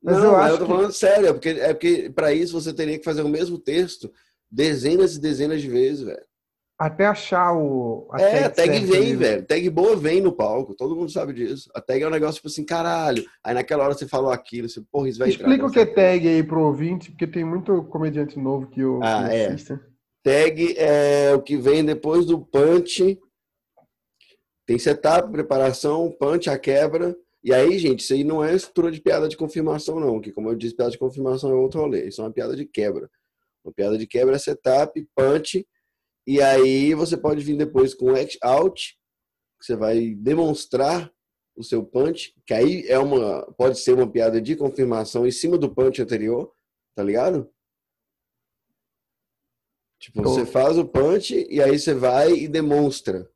Mas 0.00 0.18
não, 0.18 0.24
eu, 0.24 0.36
acho 0.36 0.54
eu 0.54 0.58
tô 0.58 0.66
que... 0.66 0.70
falando 0.70 0.92
sério, 0.92 1.26
é 1.28 1.32
porque, 1.32 1.48
é 1.48 1.72
porque 1.72 2.12
para 2.14 2.32
isso 2.32 2.52
você 2.52 2.72
teria 2.72 2.98
que 2.98 3.04
fazer 3.04 3.22
o 3.22 3.28
mesmo 3.28 3.58
texto 3.58 4.12
dezenas 4.50 5.16
e 5.16 5.20
dezenas 5.20 5.62
de 5.62 5.68
vezes, 5.68 6.02
velho. 6.02 6.24
Até 6.76 7.06
achar 7.06 7.52
o. 7.52 8.08
A 8.10 8.20
é, 8.20 8.30
tag 8.30 8.44
a 8.44 8.50
tag 8.50 8.84
vem, 8.84 9.16
velho. 9.16 9.46
Tag 9.46 9.70
boa 9.70 9.94
vem 9.94 10.20
no 10.20 10.32
palco. 10.32 10.74
Todo 10.74 10.96
mundo 10.96 11.10
sabe 11.10 11.32
disso. 11.32 11.70
A 11.72 11.80
tag 11.80 12.02
é 12.02 12.06
um 12.06 12.10
negócio 12.10 12.36
tipo 12.36 12.48
assim, 12.48 12.64
caralho. 12.64 13.24
Aí 13.44 13.54
naquela 13.54 13.84
hora 13.84 13.94
você 13.94 14.08
falou 14.08 14.32
aquilo, 14.32 14.68
você, 14.68 14.80
porra, 14.90 15.08
isso 15.08 15.20
vai 15.20 15.28
Explica 15.28 15.52
entrar, 15.52 15.66
o 15.66 15.70
que 15.70 15.78
é 15.78 15.86
tag 15.86 16.26
aí 16.26 16.42
pro 16.42 16.64
ouvinte, 16.64 17.12
porque 17.12 17.28
tem 17.28 17.44
muito 17.44 17.84
comediante 17.84 18.38
novo 18.38 18.66
que 18.66 18.80
eu 18.80 19.00
ah, 19.04 19.28
que 19.28 19.34
é. 19.34 19.56
Tag 20.24 20.74
é 20.76 21.32
o 21.34 21.42
que 21.42 21.56
vem 21.56 21.84
depois 21.84 22.26
do 22.26 22.40
punch. 22.40 23.20
Tem 24.66 24.78
setup, 24.78 25.30
preparação, 25.30 26.10
punch, 26.18 26.50
a 26.50 26.58
quebra. 26.58 27.16
E 27.44 27.54
aí, 27.54 27.78
gente, 27.78 28.00
isso 28.00 28.14
aí 28.14 28.24
não 28.24 28.42
é 28.42 28.52
estrutura 28.52 28.90
de 28.90 29.00
piada 29.00 29.28
de 29.28 29.36
confirmação, 29.36 30.00
não. 30.00 30.20
Que, 30.20 30.32
como 30.32 30.48
eu 30.48 30.56
disse, 30.56 30.74
piada 30.74 30.90
de 30.90 30.98
confirmação 30.98 31.50
é 31.50 31.54
outro 31.54 31.82
rolê. 31.82 32.08
Isso 32.08 32.20
é 32.20 32.24
uma 32.24 32.32
piada 32.32 32.56
de 32.56 32.64
quebra. 32.64 33.08
Uma 33.64 33.72
piada 33.72 33.96
de 33.96 34.08
quebra 34.08 34.34
é 34.34 34.38
setup, 34.38 35.06
punch 35.14 35.64
e 36.26 36.40
aí 36.40 36.94
você 36.94 37.16
pode 37.16 37.44
vir 37.44 37.56
depois 37.56 37.94
com 37.94 38.14
act 38.14 38.38
out, 38.42 38.96
que 39.58 39.66
você 39.66 39.76
vai 39.76 40.14
demonstrar 40.14 41.12
o 41.56 41.62
seu 41.62 41.84
punch, 41.84 42.34
que 42.46 42.52
aí 42.52 42.84
é 42.88 42.98
uma 42.98 43.42
pode 43.52 43.78
ser 43.78 43.92
uma 43.94 44.10
piada 44.10 44.40
de 44.40 44.56
confirmação 44.56 45.26
em 45.26 45.30
cima 45.30 45.56
do 45.56 45.72
punch 45.72 46.02
anterior, 46.02 46.52
tá 46.94 47.02
ligado? 47.02 47.48
Tipo, 50.00 50.22
você 50.22 50.44
faz 50.44 50.76
o 50.76 50.84
punch 50.84 51.46
e 51.48 51.62
aí 51.62 51.78
você 51.78 51.94
vai 51.94 52.32
e 52.32 52.48
demonstra. 52.48 53.30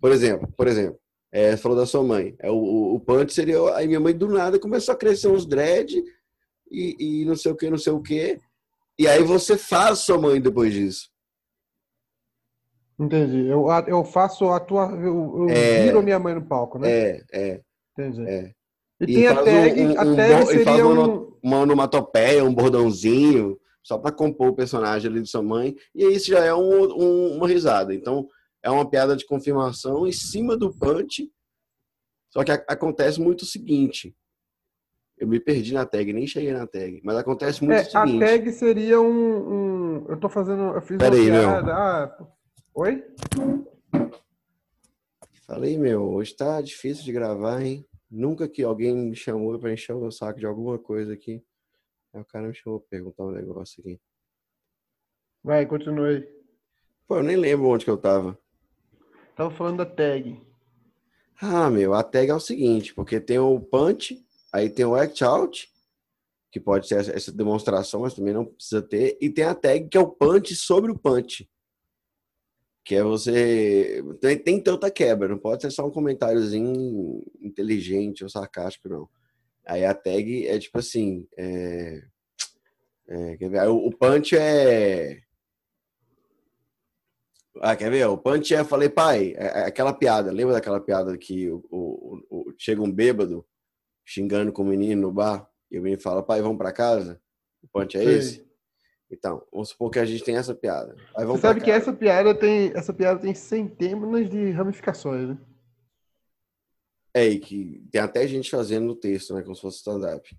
Por 0.00 0.12
exemplo, 0.12 0.52
por 0.56 0.66
exemplo, 0.66 1.00
é, 1.32 1.52
você 1.52 1.56
falou 1.56 1.78
da 1.78 1.86
sua 1.86 2.02
mãe. 2.02 2.36
É, 2.40 2.50
o, 2.50 2.94
o 2.94 3.00
punch 3.00 3.32
seria. 3.32 3.74
Aí 3.74 3.86
minha 3.86 4.00
mãe 4.00 4.16
do 4.16 4.28
nada 4.28 4.58
começou 4.58 4.92
a 4.92 4.98
crescer 4.98 5.28
uns 5.28 5.46
dread 5.46 6.02
e, 6.70 7.22
e 7.22 7.24
não 7.24 7.36
sei 7.36 7.52
o 7.52 7.56
que, 7.56 7.70
não 7.70 7.78
sei 7.78 7.92
o 7.92 8.02
que. 8.02 8.38
E 8.98 9.08
aí 9.08 9.22
você 9.22 9.56
faz 9.56 10.00
sua 10.00 10.18
mãe 10.18 10.40
depois 10.40 10.72
disso. 10.72 11.13
Entendi. 12.98 13.46
Eu, 13.46 13.66
eu 13.86 14.04
faço 14.04 14.48
a 14.50 14.60
tua. 14.60 14.90
Eu, 14.92 15.48
eu 15.48 15.50
é, 15.50 15.84
viro 15.84 16.02
minha 16.02 16.18
mãe 16.18 16.34
no 16.34 16.42
palco, 16.42 16.78
né? 16.78 16.90
É, 16.90 17.24
é. 17.32 17.60
Entendi. 17.92 18.24
É. 18.28 18.52
E, 19.00 19.04
e 19.04 19.14
tem 19.14 19.26
a 19.26 19.42
tag, 19.42 19.80
um, 19.80 19.88
um, 19.88 19.92
a 19.92 20.16
tag 20.16 20.34
um, 20.34 20.46
seria 20.46 20.86
um... 20.86 21.36
uma 21.42 21.58
onomatopeia, 21.60 22.44
um 22.44 22.54
bordãozinho, 22.54 23.58
só 23.82 23.98
para 23.98 24.12
compor 24.12 24.48
o 24.48 24.54
personagem 24.54 25.10
ali 25.10 25.20
de 25.20 25.28
sua 25.28 25.42
mãe. 25.42 25.74
E 25.94 26.04
isso 26.06 26.28
já 26.28 26.44
é 26.44 26.54
um, 26.54 27.36
uma 27.36 27.48
risada. 27.48 27.94
Então, 27.94 28.28
é 28.62 28.70
uma 28.70 28.88
piada 28.88 29.16
de 29.16 29.26
confirmação 29.26 30.06
em 30.06 30.12
cima 30.12 30.56
do 30.56 30.72
punch. 30.72 31.30
Só 32.30 32.42
que 32.44 32.52
a, 32.52 32.54
acontece 32.68 33.20
muito 33.20 33.42
o 33.42 33.46
seguinte. 33.46 34.14
Eu 35.18 35.28
me 35.28 35.38
perdi 35.38 35.72
na 35.72 35.84
tag, 35.84 36.12
nem 36.12 36.26
cheguei 36.26 36.52
na 36.52 36.66
tag. 36.66 37.00
Mas 37.04 37.16
acontece 37.16 37.62
muito 37.62 37.78
é, 37.78 37.82
o 37.82 37.84
seguinte. 37.84 38.24
A 38.24 38.26
tag 38.26 38.52
seria 38.52 39.00
um. 39.00 40.06
eu 40.08 40.16
tô 40.18 40.28
fazendo. 40.28 40.74
Eu 40.74 40.80
fiz 40.80 40.96
Pera 40.96 41.14
uma 41.14 41.22
aí, 41.22 41.30
piada. 41.30 41.72
Ah, 41.72 42.26
Oi? 42.76 43.04
Falei, 45.46 45.78
meu, 45.78 46.02
hoje 46.10 46.34
tá 46.34 46.60
difícil 46.60 47.04
de 47.04 47.12
gravar, 47.12 47.62
hein? 47.62 47.86
Nunca 48.10 48.48
que 48.48 48.64
alguém 48.64 48.92
me 48.92 49.14
chamou 49.14 49.56
para 49.60 49.72
encher 49.72 49.94
o 49.94 50.10
saco 50.10 50.40
de 50.40 50.46
alguma 50.46 50.76
coisa 50.76 51.12
aqui. 51.12 51.40
Aí 52.12 52.20
o 52.20 52.24
cara 52.24 52.48
me 52.48 52.54
chamou 52.54 52.80
pra 52.80 52.88
perguntar 52.90 53.26
um 53.26 53.30
negócio 53.30 53.80
aqui. 53.80 54.00
Vai, 55.40 55.64
continue. 55.66 56.26
Pô, 57.06 57.18
eu 57.18 57.22
nem 57.22 57.36
lembro 57.36 57.68
onde 57.68 57.84
que 57.84 57.90
eu 57.92 57.96
tava. 57.96 58.36
Tava 59.36 59.52
falando 59.52 59.76
da 59.76 59.86
tag. 59.86 60.44
Ah, 61.40 61.70
meu, 61.70 61.94
a 61.94 62.02
tag 62.02 62.28
é 62.28 62.34
o 62.34 62.40
seguinte, 62.40 62.92
porque 62.92 63.20
tem 63.20 63.38
o 63.38 63.60
punch, 63.60 64.20
aí 64.52 64.68
tem 64.68 64.84
o 64.84 64.96
act 64.96 65.22
out, 65.22 65.72
que 66.50 66.58
pode 66.58 66.88
ser 66.88 67.08
essa 67.14 67.30
demonstração, 67.30 68.00
mas 68.00 68.14
também 68.14 68.34
não 68.34 68.44
precisa 68.44 68.82
ter. 68.82 69.16
E 69.20 69.30
tem 69.30 69.44
a 69.44 69.54
tag 69.54 69.88
que 69.88 69.96
é 69.96 70.00
o 70.00 70.10
punch 70.10 70.56
sobre 70.56 70.90
o 70.90 70.98
punch. 70.98 71.48
Que 72.84 72.96
é 72.96 73.02
você. 73.02 74.04
Tem, 74.20 74.38
tem 74.38 74.60
tanta 74.62 74.90
quebra, 74.90 75.28
não 75.28 75.38
pode 75.38 75.62
ser 75.62 75.70
só 75.70 75.86
um 75.86 75.90
comentáriozinho 75.90 77.24
inteligente 77.40 78.22
ou 78.22 78.28
sarcástico, 78.28 78.88
não. 78.88 79.08
Aí 79.66 79.84
a 79.84 79.94
tag 79.94 80.46
é 80.46 80.58
tipo 80.58 80.78
assim. 80.78 81.26
É... 81.36 82.02
É, 83.06 83.36
quer 83.36 83.50
ver? 83.50 83.68
O, 83.68 83.76
o 83.76 83.90
punch 83.96 84.36
é. 84.36 85.20
Ah, 87.60 87.76
quer 87.76 87.90
ver? 87.90 88.06
O 88.06 88.18
punch 88.18 88.54
é, 88.54 88.64
falei, 88.64 88.88
pai, 88.88 89.34
é, 89.36 89.62
é 89.62 89.66
aquela 89.66 89.92
piada, 89.92 90.32
lembra 90.32 90.54
daquela 90.54 90.80
piada 90.80 91.16
que 91.16 91.48
o, 91.48 91.62
o, 91.70 92.20
o, 92.30 92.54
chega 92.58 92.82
um 92.82 92.90
bêbado 92.90 93.46
xingando 94.04 94.52
com 94.52 94.62
o 94.62 94.66
menino 94.66 95.02
no 95.02 95.12
bar 95.12 95.48
e 95.70 95.78
o 95.78 95.82
menino 95.82 96.02
fala, 96.02 96.22
pai, 96.22 96.42
vamos 96.42 96.58
para 96.58 96.72
casa? 96.72 97.20
O 97.62 97.68
punch 97.68 97.96
é 97.96 98.02
Sim. 98.02 98.10
esse? 98.10 98.43
Então, 99.14 99.42
vamos 99.52 99.70
supor 99.70 99.90
que 99.90 99.98
a 99.98 100.04
gente 100.04 100.24
tem 100.24 100.36
essa 100.36 100.54
piada. 100.54 100.94
Você 101.16 101.38
sabe 101.38 101.60
que 101.60 101.70
essa 101.70 101.92
piada 101.92 102.34
tem 102.34 102.72
essa 102.74 102.92
piada 102.92 103.20
tem 103.20 103.34
centenas 103.34 104.28
de 104.28 104.50
ramificações, 104.50 105.28
né? 105.28 105.38
É, 107.14 107.26
e 107.26 107.38
que 107.38 107.86
tem 107.92 108.00
até 108.00 108.26
gente 108.26 108.50
fazendo 108.50 108.86
no 108.86 108.96
texto, 108.96 109.34
né? 109.34 109.42
Como 109.42 109.54
se 109.54 109.62
fosse 109.62 109.78
stand-up. 109.78 110.36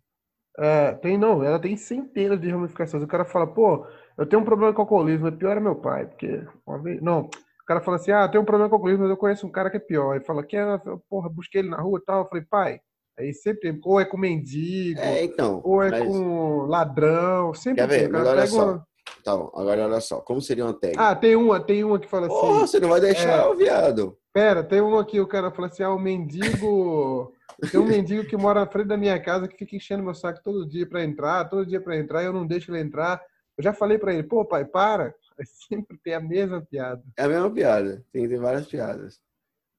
É, 0.58 0.94
tem 0.94 1.18
não, 1.18 1.44
ela 1.44 1.60
tem 1.60 1.76
centenas 1.76 2.40
de 2.40 2.50
ramificações. 2.50 3.04
O 3.04 3.08
cara 3.08 3.26
fala, 3.26 3.48
pô, 3.48 3.86
eu 4.18 4.26
tenho 4.26 4.42
um 4.42 4.46
problema 4.46 4.74
com 4.74 4.82
alcoolismo, 4.82 5.28
é 5.28 5.32
pior 5.32 5.58
é 5.58 5.60
meu 5.60 5.76
pai, 5.76 6.06
porque 6.06 6.44
uma 6.66 6.82
vez. 6.82 7.02
Não, 7.02 7.22
o 7.22 7.66
cara 7.66 7.82
fala 7.82 7.98
assim, 7.98 8.12
ah, 8.12 8.24
eu 8.24 8.32
tenho 8.32 8.44
um 8.44 8.46
problema 8.46 8.70
com 8.70 8.76
alcoolismo, 8.76 9.04
mas 9.04 9.12
eu 9.12 9.18
conheço 9.18 9.48
um 9.48 9.52
cara 9.52 9.70
que 9.70 9.78
é 9.78 9.80
pior. 9.80 10.16
Ele 10.16 10.24
fala, 10.24 10.46
que 10.46 10.56
é, 10.56 10.78
porra, 11.10 11.30
busquei 11.30 11.62
ele 11.62 11.70
na 11.70 11.82
rua 11.82 12.00
e 12.00 12.06
tal. 12.06 12.24
Eu 12.24 12.30
falei, 12.30 12.46
pai, 12.46 12.80
aí 13.18 13.34
sempre, 13.34 13.80
ou 13.84 14.00
é 14.00 14.06
com 14.06 14.18
mendigo, 14.18 15.00
é, 15.00 15.24
então, 15.24 15.62
ou 15.64 15.82
é 15.82 15.90
mas... 15.90 16.08
com 16.08 16.66
ladrão, 16.66 17.54
sempre 17.54 17.82
Quer 17.82 17.88
ver? 17.88 18.10
Mas 18.10 18.28
olha 18.28 18.48
só. 18.48 18.72
Uma... 18.72 18.88
Tá 19.24 19.36
bom, 19.36 19.52
agora 19.56 19.86
olha 19.86 20.02
só, 20.02 20.22
como 20.22 20.42
seria 20.42 20.66
uma 20.66 20.74
tag? 20.74 20.94
Ah, 20.98 21.16
tem 21.16 21.36
uma, 21.36 21.60
tem 21.60 21.84
uma 21.84 22.00
que 22.00 22.08
fala 22.08 22.28
assim. 22.28 22.36
Oh, 22.36 22.60
você 22.60 22.80
não 22.80 22.90
vai 22.90 23.02
deixar 23.02 23.44
é... 23.44 23.48
o 23.48 23.56
viado. 23.56 24.18
Pera, 24.34 24.64
tem 24.64 24.82
uma 24.82 25.02
aqui, 25.02 25.20
o 25.20 25.28
cara 25.28 25.50
fala 25.50 25.68
assim, 25.68 25.82
ah, 25.82 25.92
o 25.92 26.00
mendigo. 26.00 27.34
Tem 27.72 27.80
um 27.80 27.86
mendigo 27.86 28.28
que 28.28 28.36
mora 28.36 28.60
na 28.60 28.68
frente 28.68 28.88
da 28.88 28.98
minha 28.98 29.20
casa 29.22 29.48
que 29.48 29.58
fica 29.58 29.78
enchendo 29.78 30.04
meu 30.04 30.14
saco 30.14 30.42
todo 30.44 30.68
dia 30.68 30.86
para 30.86 31.04
entrar, 31.04 31.50
todo 31.50 31.66
dia 31.66 31.80
para 31.80 31.98
entrar, 31.98 32.22
e 32.22 32.26
eu 32.26 32.34
não 32.34 32.46
deixo 32.46 32.70
ele 32.72 32.82
entrar. 32.82 33.22
Eu 33.58 33.64
já 33.64 33.72
falei 33.72 33.98
para 33.98 34.14
ele, 34.14 34.24
pô, 34.24 34.46
pai, 34.46 34.66
para. 34.66 35.14
É 35.38 35.44
sempre 35.44 35.98
tem 36.02 36.14
a 36.14 36.22
mesma 36.22 36.62
piada. 36.62 37.04
É 37.18 37.26
a 37.26 37.28
mesma 37.28 37.52
piada, 37.52 38.02
tem, 38.10 38.26
tem 38.26 38.38
várias 38.38 38.68
piadas. 38.68 39.20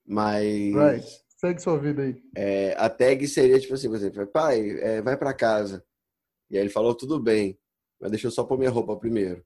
Mas. 0.06 0.74
Vai, 0.74 1.00
segue 1.36 1.60
sua 1.60 1.78
vida 1.78 2.02
aí. 2.02 2.22
É, 2.36 2.74
a 2.78 2.88
tag 2.88 3.26
seria 3.28 3.60
tipo 3.60 3.74
assim, 3.74 3.88
por 3.88 3.96
exemplo, 3.96 4.26
pai, 4.26 4.70
é, 4.80 5.02
vai 5.02 5.16
para 5.16 5.34
casa. 5.34 5.84
E 6.50 6.56
aí 6.56 6.62
ele 6.62 6.70
falou, 6.70 6.94
tudo 6.94 7.20
bem, 7.20 7.58
mas 8.00 8.10
deixa 8.10 8.26
eu 8.26 8.30
só 8.30 8.44
pôr 8.44 8.58
minha 8.58 8.70
roupa 8.70 8.96
primeiro. 8.96 9.44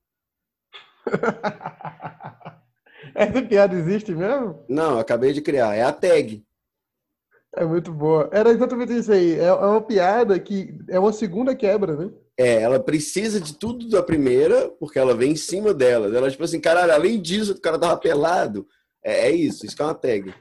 Essa 3.15 3.43
piada 3.43 3.75
existe 3.75 4.15
mesmo? 4.15 4.65
Não, 4.69 4.99
acabei 4.99 5.33
de 5.33 5.41
criar. 5.41 5.75
É 5.75 5.83
a 5.83 5.93
tag. 5.93 6.45
É 7.57 7.65
muito 7.65 7.93
boa. 7.93 8.29
Era 8.33 8.51
exatamente 8.51 8.97
isso 8.97 9.13
aí. 9.13 9.33
É, 9.39 9.47
é 9.47 9.53
uma 9.53 9.83
piada 9.83 10.39
que 10.39 10.79
é 10.89 10.99
uma 10.99 11.13
segunda 11.13 11.55
quebra, 11.55 11.97
né? 11.97 12.13
É, 12.39 12.63
ela 12.63 12.79
precisa 12.79 13.41
de 13.41 13.55
tudo 13.55 13.89
da 13.89 14.03
primeira, 14.03 14.69
porque 14.79 14.99
ela 14.99 15.15
vem 15.15 15.33
em 15.33 15.37
cima 15.37 15.75
dela. 15.75 16.15
Ela, 16.17 16.31
tipo 16.31 16.45
assim, 16.45 16.61
caralho, 16.61 16.93
além 16.93 17.21
disso, 17.21 17.53
o 17.53 17.61
cara 17.61 17.79
tava 17.79 17.97
pelado. 17.97 18.67
É, 19.05 19.29
é 19.29 19.31
isso, 19.33 19.67
isso 19.67 19.75
que 19.75 19.83
é 19.83 19.85
uma 19.85 19.95
tag. 19.95 20.33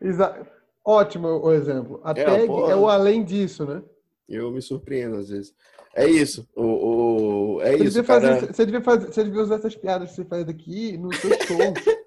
Exato. 0.00 0.55
Ótimo 0.86 1.26
o 1.26 1.52
exemplo. 1.52 2.00
A 2.04 2.12
é, 2.12 2.24
tag 2.24 2.46
porra. 2.46 2.72
é 2.72 2.76
o 2.76 2.88
além 2.88 3.24
disso, 3.24 3.66
né? 3.66 3.82
Eu 4.28 4.52
me 4.52 4.62
surpreendo 4.62 5.16
às 5.16 5.30
vezes. 5.30 5.52
É 5.92 6.06
isso. 6.08 6.48
O, 6.54 7.56
o, 7.56 7.60
é 7.60 7.72
você 7.72 7.84
isso. 7.84 7.84
Devia 7.84 8.04
fazer, 8.04 8.46
você, 8.46 8.64
devia 8.66 8.80
fazer, 8.80 9.06
você 9.06 9.24
devia 9.24 9.42
usar 9.42 9.54
essas 9.56 9.74
piadas 9.74 10.10
que 10.10 10.16
você 10.16 10.24
faz 10.24 10.48
aqui 10.48 10.96
no 10.96 11.12
seu 11.12 11.30
show. 11.42 11.58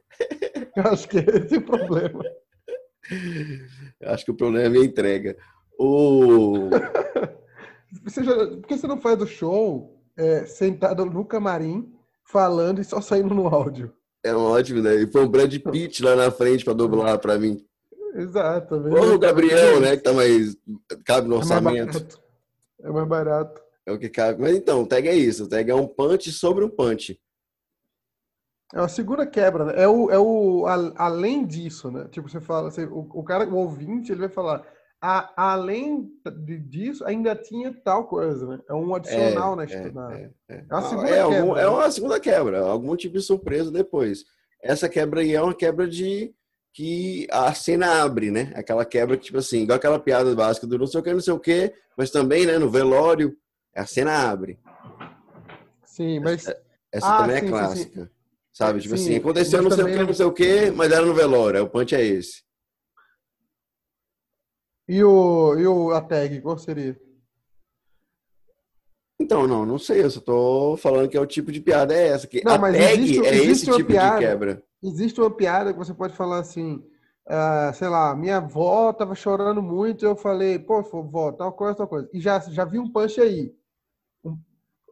Eu 0.77 0.83
acho 0.83 1.09
que 1.09 1.17
é 1.17 1.23
esse 1.23 1.57
o 1.57 1.61
problema. 1.61 2.23
Eu 3.99 4.11
acho 4.11 4.23
que 4.23 4.31
o 4.31 4.35
problema 4.35 4.63
é 4.63 4.67
a 4.67 4.69
minha 4.69 4.85
entrega. 4.85 5.35
O... 5.77 6.69
Você 8.03 8.23
já, 8.23 8.35
por 8.35 8.67
que 8.67 8.77
você 8.77 8.87
não 8.87 9.01
faz 9.01 9.19
o 9.19 9.25
show 9.25 9.99
é, 10.15 10.45
sentado 10.45 11.03
no 11.05 11.25
camarim, 11.25 11.91
falando 12.23 12.79
e 12.79 12.83
só 12.83 13.01
saindo 13.01 13.33
no 13.33 13.47
áudio? 13.47 13.91
É 14.23 14.33
ótimo, 14.33 14.81
né? 14.81 14.95
E 14.95 15.07
foi 15.07 15.25
um 15.25 15.27
Brad 15.27 15.53
Pitt 15.71 16.03
lá 16.03 16.15
na 16.15 16.29
frente 16.29 16.63
para 16.63 16.73
doblar 16.73 17.17
para 17.17 17.39
mim. 17.39 17.65
Exato. 18.19 18.75
Ou 18.75 19.15
o 19.15 19.19
Gabriel, 19.19 19.79
né? 19.79 19.95
Que 19.95 20.03
tá 20.03 20.13
mais. 20.13 20.55
cabe 21.05 21.27
no 21.27 21.37
orçamento. 21.37 21.69
É 21.71 21.81
mais 21.81 21.87
barato. 21.95 22.23
É 22.81 22.89
mais 22.89 23.07
barato. 23.07 23.61
É 23.85 23.91
o 23.91 23.97
que 23.97 24.09
cabe. 24.09 24.41
Mas 24.41 24.55
então, 24.55 24.83
o 24.83 24.87
tag 24.87 25.07
é 25.07 25.15
isso. 25.15 25.45
O 25.45 25.49
tag 25.49 25.69
é 25.69 25.75
um 25.75 25.87
punch 25.87 26.31
sobre 26.31 26.63
um 26.63 26.69
punch. 26.69 27.19
É 28.73 28.79
uma 28.79 28.87
segunda 28.87 29.25
quebra, 29.25 29.65
né? 29.65 29.73
É 29.77 29.87
o, 29.87 30.11
é 30.11 30.19
o 30.19 30.67
a, 30.67 31.05
além 31.05 31.45
disso, 31.45 31.89
né? 31.89 32.07
Tipo, 32.11 32.29
você 32.29 32.39
fala, 32.39 32.69
você, 32.69 32.85
o, 32.85 33.09
o 33.13 33.23
cara, 33.23 33.47
o 33.49 33.55
ouvinte, 33.55 34.11
ele 34.11 34.19
vai 34.21 34.29
falar, 34.29 34.63
a, 35.01 35.51
além 35.51 36.07
de, 36.43 36.59
disso, 36.59 37.03
ainda 37.03 37.35
tinha 37.35 37.73
tal 37.83 38.05
coisa, 38.07 38.45
né? 38.45 38.59
É 38.69 38.73
um 38.73 38.93
adicional 38.93 39.53
é, 39.53 39.55
na, 39.55 39.63
é, 39.63 39.91
na, 39.91 40.13
é, 40.13 40.31
é, 40.49 40.65
é. 40.69 40.75
uma 40.75 40.81
segunda 40.83 41.09
é, 41.09 41.13
quebra. 41.13 41.39
Algum, 41.39 41.57
é 41.57 41.61
né? 41.61 41.67
uma 41.67 41.91
segunda 41.91 42.19
quebra, 42.19 42.59
algum 42.59 42.95
tipo 42.95 43.17
de 43.17 43.23
surpresa 43.23 43.71
depois. 43.71 44.23
Essa 44.61 44.87
quebra 44.87 45.21
aí 45.21 45.33
é 45.33 45.41
uma 45.41 45.55
quebra 45.55 45.87
de 45.87 46.31
que 46.73 47.27
a 47.31 47.53
cena 47.53 48.03
abre, 48.03 48.31
né? 48.31 48.51
Aquela 48.55 48.85
quebra 48.85 49.17
que, 49.17 49.25
tipo 49.25 49.37
assim, 49.37 49.63
igual 49.63 49.77
aquela 49.77 49.99
piada 49.99 50.33
básica 50.35 50.67
do 50.67 50.77
não 50.77 50.87
sei 50.87 50.99
o 50.99 51.03
que, 51.03 51.13
não 51.13 51.21
sei 51.21 51.33
o 51.33 51.39
que, 51.39 51.73
mas 51.97 52.11
também, 52.11 52.45
né, 52.45 52.57
no 52.57 52.69
velório, 52.69 53.35
a 53.75 53.85
cena 53.85 54.29
abre. 54.29 54.59
Sim, 55.85 56.19
mas. 56.19 56.47
Essa, 56.47 56.61
essa 56.91 57.15
ah, 57.15 57.17
também 57.17 57.37
é 57.37 57.41
clássica. 57.41 58.01
Sim, 58.01 58.05
sim. 58.05 58.11
Sabe? 58.51 58.81
Tipo 58.81 58.97
Sim, 58.97 59.03
assim, 59.03 59.15
aconteceu 59.17 59.61
não 59.61 59.71
sei 59.71 59.83
o 59.83 59.87
que, 59.87 60.03
não 60.03 60.13
sei 60.13 60.25
o 60.25 60.33
que, 60.33 60.71
mas 60.71 60.91
era 60.91 61.05
no 61.05 61.13
velório. 61.13 61.63
O 61.63 61.69
punch 61.69 61.95
é 61.95 62.03
esse. 62.03 62.43
E 64.87 65.03
o, 65.03 65.55
e 65.57 65.67
o 65.67 65.91
a 65.91 66.01
tag, 66.01 66.41
qual 66.41 66.57
seria? 66.57 66.99
Então, 69.19 69.45
não, 69.45 69.65
não 69.65 69.77
sei. 69.77 70.03
Eu 70.03 70.09
só 70.09 70.21
tô 70.21 70.77
falando 70.77 71.09
que 71.09 71.17
é 71.17 71.21
o 71.21 71.25
tipo 71.25 71.51
de 71.51 71.59
piada 71.59 71.93
é 71.93 72.07
essa. 72.07 72.25
Que 72.25 72.43
não, 72.43 72.53
a 72.53 72.59
tag 72.59 72.77
existe, 72.77 73.25
é 73.25 73.35
existe 73.35 73.69
esse 73.69 73.77
tipo 73.77 73.91
piada, 73.91 74.17
de 74.17 74.25
quebra. 74.25 74.63
Existe 74.81 75.19
uma 75.19 75.29
piada 75.29 75.73
que 75.73 75.77
você 75.77 75.93
pode 75.93 76.15
falar 76.15 76.39
assim, 76.39 76.75
uh, 77.27 77.73
sei 77.73 77.89
lá, 77.89 78.15
minha 78.15 78.37
avó 78.37 78.93
tava 78.93 79.13
chorando 79.15 79.61
muito, 79.61 80.05
eu 80.05 80.15
falei, 80.15 80.57
pô, 80.57 80.81
vó, 80.81 81.33
tal 81.33 81.51
coisa, 81.51 81.75
tal 81.75 81.87
coisa. 81.87 82.09
E 82.13 82.21
já, 82.21 82.39
já 82.39 82.63
vi 82.63 82.79
um 82.79 82.89
punch 82.89 83.19
aí. 83.19 83.53
Um, 84.23 84.37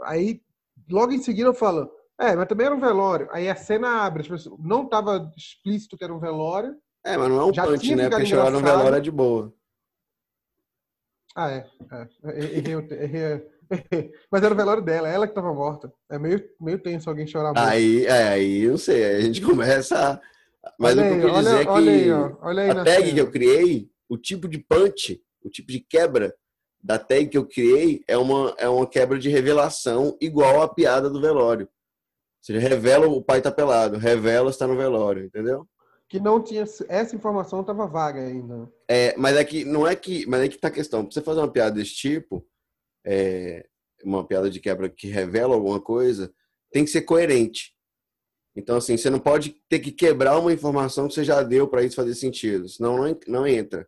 aí, 0.03 0.41
logo 0.89 1.13
em 1.13 1.21
seguida 1.21 1.47
eu 1.47 1.53
falo, 1.53 1.89
é, 2.19 2.36
mas 2.36 2.47
também 2.47 2.65
era 2.65 2.75
um 2.75 2.80
velório. 2.80 3.30
Aí 3.32 3.49
a 3.49 3.55
cena 3.55 4.03
abre, 4.03 4.28
não 4.59 4.84
estava 4.84 5.32
explícito 5.38 5.97
que 5.97 6.03
era 6.03 6.13
um 6.13 6.19
velório. 6.19 6.75
É, 7.05 7.15
mas 7.15 7.30
não 7.30 7.39
é 7.39 7.45
um 7.45 7.51
punch, 7.53 7.95
né? 7.95 8.09
Porque 8.09 8.25
chorar 8.25 8.51
no 8.51 8.59
velório 8.59 8.97
é 8.97 8.99
de 8.99 9.11
boa. 9.11 9.53
Ah, 11.34 11.51
é. 11.51 11.65
é. 11.91 12.07
Errei, 12.39 12.73
errei, 12.73 13.03
errei, 13.03 13.47
Mas 14.32 14.43
era 14.43 14.53
o 14.53 14.57
velório 14.57 14.84
dela, 14.84 15.07
ela 15.07 15.28
que 15.28 15.32
estava 15.32 15.53
morta. 15.53 15.91
É 16.09 16.18
meio, 16.18 16.43
meio 16.59 16.80
tenso 16.80 17.09
alguém 17.09 17.28
chorar 17.28 17.53
muito. 17.53 17.59
Aí, 17.59 18.05
é, 18.05 18.30
aí, 18.30 18.68
não 18.68 18.78
sei, 18.78 19.03
aí 19.03 19.15
a 19.15 19.22
gente 19.22 19.41
começa 19.45 20.13
a... 20.13 20.22
Mas 20.78 20.97
olha 20.97 21.13
o 21.13 21.20
que 21.20 21.26
eu 21.26 21.34
quis 21.34 21.39
dizer 21.39 21.55
é 21.55 21.63
que 21.63 21.70
olha 21.70 21.91
aí, 21.91 22.11
ó, 22.11 22.32
olha 22.41 22.63
aí 22.63 22.70
a 22.70 22.76
tag 22.84 23.01
cena. 23.01 23.13
que 23.13 23.22
eu 23.22 23.32
criei, 23.32 23.89
o 24.09 24.18
tipo 24.18 24.47
de 24.47 24.57
punch, 24.57 25.22
o 25.41 25.49
tipo 25.49 25.72
de 25.72 25.80
quebra 25.80 26.36
da 26.84 26.99
tag 26.99 27.28
que 27.28 27.38
eu 27.38 27.45
criei 27.45 28.03
é 28.07 28.18
uma, 28.18 28.53
é 28.57 28.68
uma 28.68 28.86
quebra 28.86 29.18
de 29.18 29.30
revelação 29.30 30.18
igual 30.20 30.61
a 30.61 30.68
piada 30.68 31.09
do 31.09 31.22
velório 31.22 31.70
seja, 32.47 32.59
revela 32.59 33.07
o 33.07 33.22
pai 33.22 33.41
tá 33.41 33.51
pelado, 33.51 33.97
revela 33.97 34.49
está 34.49 34.65
no 34.65 34.78
velório, 34.78 35.26
entendeu? 35.26 35.68
Que 36.07 36.20
não 36.20 36.41
tinha. 36.41 36.61
Essa 36.61 37.15
informação 37.15 37.59
estava 37.59 37.86
vaga 37.86 38.22
ainda. 38.22 38.72
É, 38.88 39.13
mas 39.18 39.36
é 39.36 39.43
que 39.43 39.65
não 39.65 39.86
é 39.86 39.93
que. 39.95 40.26
Mas 40.26 40.41
é 40.41 40.47
que 40.47 40.57
tá 40.57 40.70
a 40.70 40.72
questão. 40.72 41.03
Pra 41.03 41.13
você 41.13 41.22
fazer 41.22 41.41
uma 41.41 41.51
piada 41.51 41.76
desse 41.76 41.95
tipo, 41.95 42.45
é, 43.08 43.66
uma 44.03 44.28
piada 44.28 44.49
de 44.49 44.60
quebra 44.60 44.89
que 44.89 45.08
revela 45.08 45.55
alguma 45.55 45.80
coisa, 45.80 46.32
tem 46.72 46.84
que 46.84 46.91
ser 46.91 47.01
coerente. 47.01 47.74
Então, 48.53 48.78
assim, 48.78 48.97
você 48.97 49.10
não 49.10 49.20
pode 49.20 49.55
ter 49.70 49.80
que 49.80 49.91
quebrar 49.91 50.38
uma 50.38 50.51
informação 50.51 51.08
que 51.08 51.14
você 51.14 51.24
já 51.24 51.41
deu 51.41 51.68
para 51.68 51.84
isso 51.84 51.95
fazer 51.95 52.16
sentido. 52.16 52.68
Senão 52.68 52.97
não, 52.97 53.18
não 53.28 53.47
entra. 53.47 53.88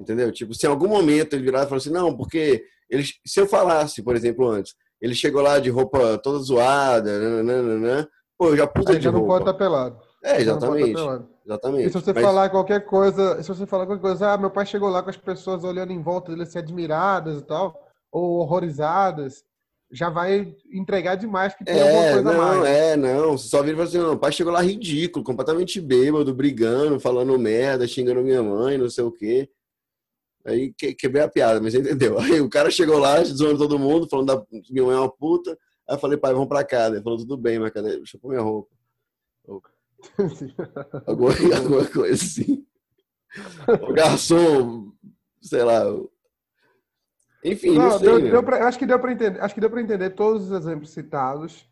Entendeu? 0.00 0.32
Tipo, 0.32 0.54
se 0.54 0.66
em 0.66 0.70
algum 0.70 0.88
momento 0.88 1.34
ele 1.34 1.42
virar 1.42 1.64
e 1.64 1.66
falar 1.66 1.78
assim, 1.78 1.90
não, 1.90 2.16
porque 2.16 2.64
ele, 2.88 3.04
se 3.26 3.40
eu 3.40 3.46
falasse, 3.46 4.02
por 4.02 4.16
exemplo, 4.16 4.48
antes, 4.48 4.74
ele 5.00 5.14
chegou 5.14 5.42
lá 5.42 5.58
de 5.58 5.68
roupa 5.68 6.16
toda 6.18 6.38
zoada, 6.38 7.42
nananana. 7.42 8.08
Pô, 8.38 8.50
eu 8.50 8.56
já 8.56 8.72
ele 8.88 8.98
de 8.98 9.08
roupa. 9.08 9.18
não 9.20 9.26
pode 9.26 9.42
estar 9.42 9.52
tá 9.52 9.58
pelado. 9.58 9.98
É, 10.24 10.40
exatamente. 10.40 10.94
Tá 10.94 11.24
exatamente. 11.44 11.86
E 11.86 11.92
se 11.92 12.00
você 12.00 12.12
Mas... 12.12 12.24
falar 12.24 12.50
qualquer 12.50 12.84
coisa, 12.84 13.42
se 13.42 13.48
você 13.48 13.66
falar 13.66 13.86
qualquer 13.86 14.02
coisa, 14.02 14.32
ah, 14.32 14.38
meu 14.38 14.50
pai 14.50 14.64
chegou 14.64 14.88
lá 14.88 15.02
com 15.02 15.10
as 15.10 15.16
pessoas 15.16 15.64
olhando 15.64 15.92
em 15.92 16.00
volta 16.00 16.30
dele 16.30 16.44
assim, 16.44 16.58
admiradas 16.58 17.38
e 17.38 17.42
tal, 17.42 17.87
ou 18.10 18.38
horrorizadas, 18.38 19.44
já 19.90 20.10
vai 20.10 20.54
entregar 20.70 21.14
demais 21.14 21.54
que 21.54 21.64
tem 21.64 21.76
é, 21.76 21.82
alguma 21.82 22.12
coisa 22.12 22.22
não, 22.22 22.38
mais. 22.38 22.64
É, 22.70 22.96
não. 22.96 23.38
Você 23.38 23.48
só 23.48 23.62
vira 23.62 23.72
e 23.72 23.76
fala 23.76 23.88
assim, 23.88 23.98
não, 23.98 24.12
o 24.12 24.18
pai 24.18 24.32
chegou 24.32 24.52
lá 24.52 24.60
ridículo, 24.60 25.24
completamente 25.24 25.80
bêbado, 25.80 26.34
brigando, 26.34 27.00
falando 27.00 27.38
merda, 27.38 27.86
xingando 27.86 28.22
minha 28.22 28.42
mãe, 28.42 28.76
não 28.76 28.90
sei 28.90 29.04
o 29.04 29.12
quê. 29.12 29.48
Aí 30.44 30.72
quebrei 30.72 31.22
a 31.22 31.28
piada, 31.28 31.60
mas 31.60 31.74
entendeu? 31.74 32.18
Aí 32.18 32.40
o 32.40 32.48
cara 32.48 32.70
chegou 32.70 32.98
lá, 32.98 33.22
zoando 33.24 33.58
todo 33.58 33.78
mundo, 33.78 34.08
falando 34.08 34.26
da 34.26 34.46
minha 34.70 34.84
mãe 34.84 34.96
é 34.96 35.00
uma 35.00 35.10
puta. 35.10 35.52
Aí 35.88 35.96
eu 35.96 35.98
falei, 35.98 36.18
pai, 36.18 36.32
vamos 36.32 36.48
pra 36.48 36.64
casa. 36.64 36.96
Ele 36.96 37.04
falou, 37.04 37.18
tudo 37.18 37.36
bem, 37.36 37.58
mas 37.58 37.72
cadê? 37.72 37.96
Deixa 37.96 38.16
eu 38.16 38.20
pôr 38.20 38.28
minha 38.28 38.42
roupa. 38.42 38.68
alguma, 41.06 41.30
alguma 41.56 41.84
coisa 41.86 42.14
assim. 42.14 42.64
O 43.82 43.92
garçom, 43.92 44.92
sei 45.40 45.62
lá. 45.62 45.82
Enfim, 47.44 47.74
não, 47.74 47.98
deu, 47.98 48.20
deu 48.20 48.42
pra, 48.42 48.66
acho 48.66 48.78
que 48.78 48.86
deu 48.86 48.98
para 48.98 49.12
entender. 49.12 49.40
Acho 49.40 49.54
que 49.54 49.60
deu 49.60 49.70
para 49.70 49.80
entender 49.80 50.10
todos 50.10 50.50
os 50.50 50.52
exemplos 50.52 50.90
citados. 50.90 51.66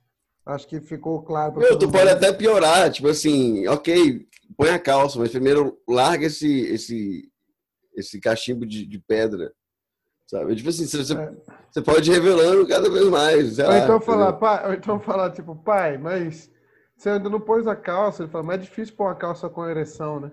Acho 0.45 0.67
que 0.69 0.81
ficou 0.81 1.23
claro. 1.23 1.59
Meu, 1.59 1.77
tu 1.77 1.91
pode 1.91 2.09
até 2.09 2.33
piorar, 2.33 2.91
tipo 2.91 3.09
assim, 3.09 3.67
ok, 3.67 4.27
põe 4.57 4.71
a 4.71 4.79
calça, 4.79 5.19
mas 5.19 5.31
primeiro 5.31 5.77
larga 5.89 6.27
esse 6.27 6.61
esse 6.67 7.29
esse 7.97 8.21
cachimbo 8.21 8.65
de, 8.67 8.87
de 8.87 8.99
pedra, 8.99 9.53
sabe? 10.27 10.55
Tipo 10.55 10.69
assim, 10.69 10.87
você, 10.87 11.15
é. 11.15 11.33
você 11.71 11.83
pode 11.83 12.11
ir 12.11 12.15
revelando 12.15 12.67
cada 12.69 12.91
vez 12.91 13.07
mais. 13.07 13.59
ou, 13.59 13.67
lá, 13.67 13.79
então 13.79 14.01
falar, 14.01 14.33
pai, 14.35 14.67
ou 14.69 14.75
então 14.75 15.01
falar, 15.01 15.33
tipo, 15.33 15.57
pai, 15.57 15.99
mas 15.99 16.51
você 16.97 17.11
ainda 17.11 17.29
não 17.29 17.41
pôs 17.41 17.67
a 17.67 17.75
calça. 17.75 18.23
Ele 18.23 18.31
fala, 18.31 18.45
mas 18.45 18.61
é 18.61 18.63
difícil 18.63 18.95
pôr 18.95 19.05
uma 19.05 19.15
calça 19.15 19.49
com 19.49 19.69
ereção, 19.69 20.21
né? 20.21 20.31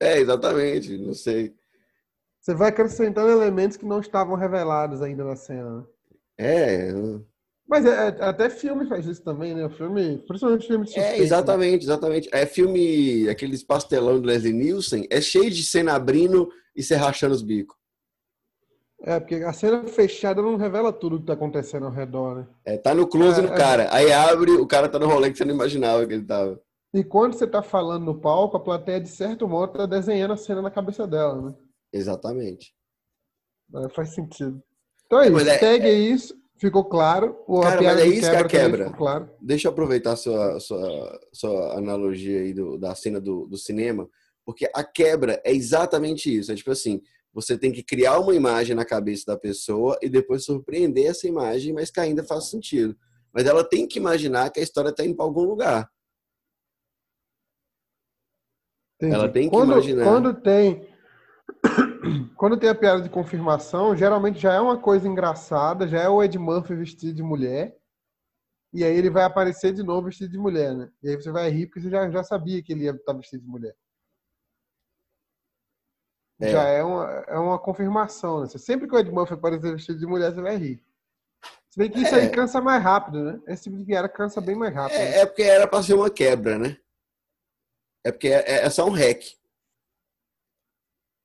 É, 0.00 0.18
exatamente, 0.18 0.98
não 0.98 1.14
sei. 1.14 1.54
Você 2.44 2.54
vai 2.54 2.68
acrescentando 2.68 3.30
elementos 3.30 3.78
que 3.78 3.86
não 3.86 4.00
estavam 4.00 4.36
revelados 4.36 5.00
ainda 5.00 5.24
na 5.24 5.34
cena. 5.34 5.78
Né? 5.78 5.84
É. 6.36 6.92
Mas 7.66 7.86
é, 7.86 8.08
é, 8.08 8.22
até 8.22 8.50
filme 8.50 8.86
faz 8.86 9.06
isso 9.06 9.24
também, 9.24 9.54
né? 9.54 9.64
O 9.64 9.70
filme, 9.70 10.18
principalmente 10.28 10.66
filme 10.66 10.84
de 10.84 10.90
é, 10.90 10.94
suspense. 10.94 11.20
É, 11.20 11.24
exatamente, 11.24 11.86
né? 11.86 11.92
exatamente. 11.92 12.28
É 12.30 12.44
filme, 12.44 13.26
aqueles 13.30 13.64
pastelão 13.64 14.20
de 14.20 14.26
Leslie 14.26 14.52
Nielsen, 14.52 15.06
é 15.08 15.22
cheio 15.22 15.50
de 15.50 15.62
cena 15.62 15.94
abrindo 15.94 16.50
e 16.76 16.82
se 16.82 16.94
rachando 16.94 17.34
os 17.34 17.40
bicos. 17.40 17.74
É, 19.00 19.18
porque 19.18 19.36
a 19.36 19.52
cena 19.54 19.82
fechada 19.86 20.42
não 20.42 20.56
revela 20.56 20.92
tudo 20.92 21.20
que 21.20 21.26
tá 21.26 21.32
acontecendo 21.32 21.86
ao 21.86 21.92
redor, 21.92 22.34
né? 22.34 22.46
É, 22.66 22.76
tá 22.76 22.94
no 22.94 23.06
close 23.06 23.40
é, 23.40 23.42
no 23.42 23.54
é. 23.54 23.56
cara. 23.56 23.88
Aí 23.90 24.12
abre, 24.12 24.50
o 24.50 24.66
cara 24.66 24.86
tá 24.86 24.98
no 24.98 25.06
rolê 25.06 25.30
que 25.30 25.38
você 25.38 25.46
não 25.46 25.54
imaginava 25.54 26.06
que 26.06 26.12
ele 26.12 26.24
tava. 26.24 26.60
E 26.92 27.02
quando 27.02 27.32
você 27.32 27.46
tá 27.46 27.62
falando 27.62 28.04
no 28.04 28.20
palco, 28.20 28.58
a 28.58 28.60
plateia, 28.60 29.00
de 29.00 29.08
certo 29.08 29.48
modo, 29.48 29.72
tá 29.72 29.86
desenhando 29.86 30.34
a 30.34 30.36
cena 30.36 30.60
na 30.60 30.70
cabeça 30.70 31.06
dela, 31.06 31.40
né? 31.40 31.54
Exatamente. 31.94 32.74
É, 33.74 33.88
faz 33.90 34.14
sentido. 34.14 34.62
Então 35.06 35.20
é, 35.20 35.28
é 35.28 35.30
isso. 35.30 35.48
É, 35.48 35.58
Segue 35.58 35.86
é... 35.86 35.92
isso. 35.92 36.44
Ficou 36.56 36.84
claro. 36.84 37.36
O 37.46 37.60
Cara, 37.60 37.82
mas 37.82 38.00
é 38.00 38.06
isso 38.06 38.30
que 38.30 38.36
a 38.36 38.46
quebra. 38.46 38.90
Claro. 38.92 39.30
Deixa 39.40 39.68
eu 39.68 39.72
aproveitar 39.72 40.12
a 40.12 40.16
sua, 40.16 40.60
sua, 40.60 41.20
sua 41.32 41.78
analogia 41.78 42.40
aí 42.40 42.52
do, 42.52 42.78
da 42.78 42.94
cena 42.94 43.20
do, 43.20 43.46
do 43.46 43.58
cinema, 43.58 44.08
porque 44.44 44.70
a 44.72 44.84
quebra 44.84 45.40
é 45.44 45.52
exatamente 45.52 46.34
isso. 46.34 46.52
É 46.52 46.54
tipo 46.54 46.70
assim, 46.70 47.02
você 47.32 47.58
tem 47.58 47.72
que 47.72 47.82
criar 47.82 48.20
uma 48.20 48.34
imagem 48.34 48.74
na 48.74 48.84
cabeça 48.84 49.24
da 49.26 49.36
pessoa 49.36 49.98
e 50.00 50.08
depois 50.08 50.44
surpreender 50.44 51.06
essa 51.06 51.26
imagem, 51.26 51.72
mas 51.72 51.90
que 51.90 52.00
ainda 52.00 52.22
faz 52.22 52.48
sentido. 52.48 52.96
Mas 53.32 53.46
ela 53.46 53.64
tem 53.64 53.86
que 53.86 53.98
imaginar 53.98 54.50
que 54.50 54.60
a 54.60 54.62
história 54.62 54.90
está 54.90 55.04
indo 55.04 55.16
para 55.16 55.24
algum 55.24 55.42
lugar. 55.42 55.90
Entendi. 58.96 59.14
Ela 59.14 59.28
tem 59.28 59.44
que 59.44 59.50
quando, 59.50 59.72
imaginar. 59.72 60.04
Quando 60.04 60.40
tem 60.40 60.93
quando 62.36 62.58
tem 62.58 62.68
a 62.68 62.74
piada 62.74 63.02
de 63.02 63.08
confirmação, 63.08 63.96
geralmente 63.96 64.38
já 64.38 64.52
é 64.52 64.60
uma 64.60 64.78
coisa 64.78 65.08
engraçada, 65.08 65.88
já 65.88 66.00
é 66.00 66.08
o 66.08 66.22
Ed 66.22 66.38
Murphy 66.38 66.74
vestido 66.74 67.14
de 67.14 67.22
mulher, 67.22 67.76
e 68.72 68.84
aí 68.84 68.96
ele 68.96 69.10
vai 69.10 69.24
aparecer 69.24 69.72
de 69.72 69.82
novo 69.82 70.06
vestido 70.06 70.30
de 70.30 70.38
mulher, 70.38 70.74
né? 70.74 70.90
E 71.02 71.08
aí 71.08 71.16
você 71.16 71.30
vai 71.30 71.48
rir 71.48 71.66
porque 71.66 71.80
você 71.80 71.90
já, 71.90 72.10
já 72.10 72.24
sabia 72.24 72.62
que 72.62 72.72
ele 72.72 72.84
ia 72.84 72.90
estar 72.90 73.12
vestido 73.12 73.42
de 73.42 73.48
mulher. 73.48 73.74
É. 76.40 76.50
Já 76.50 76.64
é 76.64 76.82
uma, 76.82 77.10
é 77.28 77.38
uma 77.38 77.58
confirmação, 77.58 78.40
né? 78.40 78.48
Sempre 78.48 78.88
que 78.88 78.94
o 78.94 78.98
Ed 78.98 79.10
Murphy 79.10 79.34
aparecer 79.34 79.72
vestido 79.72 79.98
de 79.98 80.06
mulher, 80.06 80.34
você 80.34 80.42
vai 80.42 80.56
rir. 80.56 80.84
Se 81.70 81.78
bem 81.78 81.90
que 81.90 82.00
isso 82.00 82.14
é. 82.14 82.22
aí 82.22 82.30
cansa 82.30 82.60
mais 82.60 82.82
rápido, 82.82 83.22
né? 83.22 83.40
Esse 83.46 83.64
tipo 83.64 83.76
de 83.76 83.84
piada 83.84 84.08
cansa 84.08 84.40
bem 84.40 84.56
mais 84.56 84.74
rápido. 84.74 84.98
É, 84.98 85.10
né? 85.10 85.18
é 85.18 85.26
porque 85.26 85.42
era 85.42 85.66
pra 85.66 85.82
ser 85.82 85.94
uma 85.94 86.10
quebra, 86.10 86.58
né? 86.58 86.76
É 88.04 88.12
porque 88.12 88.28
é, 88.28 88.64
é 88.64 88.70
só 88.70 88.86
um 88.86 88.92
hack. 88.92 89.22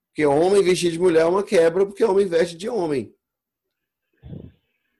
Porque 0.09 0.25
homem 0.25 0.63
vestir 0.63 0.91
de 0.91 0.99
mulher 0.99 1.21
é 1.21 1.25
uma 1.25 1.43
quebra, 1.43 1.85
porque 1.85 2.03
homem 2.03 2.25
veste 2.25 2.57
de 2.57 2.67
homem. 2.67 3.13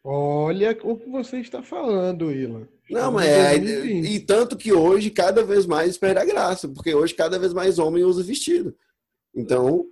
Olha 0.04 0.78
o 0.84 0.98
que 0.98 1.10
você 1.10 1.40
está 1.40 1.62
falando, 1.62 2.32
Ilan. 2.32 2.68
Não, 2.90 3.12
mas 3.12 3.28
é, 3.28 3.56
e 3.58 4.20
tanto 4.20 4.58
que 4.58 4.74
hoje 4.74 5.12
cada 5.12 5.44
vez 5.44 5.66
mais 5.66 5.98
perde 5.98 6.20
a 6.20 6.26
graça, 6.26 6.68
porque 6.68 6.96
hoje 6.96 7.14
cada 7.14 7.38
vez 7.38 7.54
mais 7.54 7.78
homem 7.78 8.04
usa 8.04 8.24
vestido. 8.24 8.76
Então, 9.36 9.86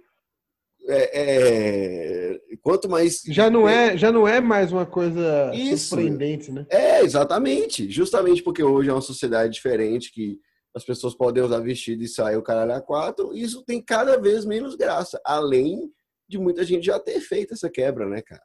é, 0.87 1.11
é, 1.13 2.39
quanto 2.61 2.89
mais 2.89 3.21
já 3.27 3.49
não 3.49 3.67
é 3.67 3.97
já 3.97 4.11
não 4.11 4.27
é 4.27 4.39
mais 4.39 4.71
uma 4.71 4.85
coisa 4.85 5.51
Isso. 5.53 5.89
surpreendente, 5.89 6.51
né? 6.51 6.65
É 6.69 7.01
exatamente, 7.01 7.91
justamente 7.91 8.41
porque 8.41 8.63
hoje 8.63 8.89
é 8.89 8.93
uma 8.93 9.01
sociedade 9.01 9.53
diferente 9.53 10.11
que 10.11 10.39
as 10.75 10.83
pessoas 10.83 11.15
podem 11.15 11.43
usar 11.43 11.59
vestido 11.59 12.03
e 12.03 12.07
sair 12.07 12.37
o 12.37 12.43
caralho 12.43 12.73
a 12.73 12.81
quatro, 12.81 13.35
isso 13.35 13.63
tem 13.63 13.81
cada 13.81 14.17
vez 14.19 14.45
menos 14.45 14.75
graça, 14.75 15.19
além 15.25 15.91
de 16.27 16.37
muita 16.37 16.63
gente 16.63 16.85
já 16.85 16.99
ter 16.99 17.19
feito 17.19 17.53
essa 17.53 17.69
quebra, 17.69 18.07
né, 18.07 18.21
cara? 18.21 18.43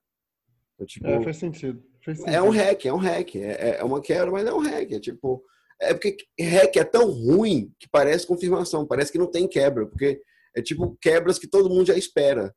Então, 0.74 0.86
tipo, 0.86 1.06
é, 1.06 1.22
faz 1.22 1.36
sentido. 1.36 1.82
faz 2.04 2.18
sentido. 2.18 2.34
É 2.34 2.42
um 2.42 2.50
hack, 2.50 2.86
é 2.86 2.92
um 2.92 2.98
hack, 2.98 3.36
é, 3.36 3.76
é 3.78 3.84
uma 3.84 4.00
quebra, 4.00 4.30
mas 4.30 4.46
é 4.46 4.52
um 4.52 4.60
hack, 4.60 4.92
é 4.92 5.00
tipo, 5.00 5.44
é 5.80 5.92
porque 5.92 6.16
hack 6.40 6.76
é 6.76 6.84
tão 6.84 7.10
ruim 7.10 7.72
que 7.78 7.88
parece 7.90 8.26
confirmação, 8.26 8.86
parece 8.86 9.10
que 9.10 9.18
não 9.18 9.30
tem 9.30 9.48
quebra, 9.48 9.86
porque 9.86 10.20
é 10.56 10.62
tipo 10.62 10.96
quebras 11.00 11.38
que 11.38 11.48
todo 11.48 11.68
mundo 11.68 11.86
já 11.86 11.96
espera. 11.96 12.54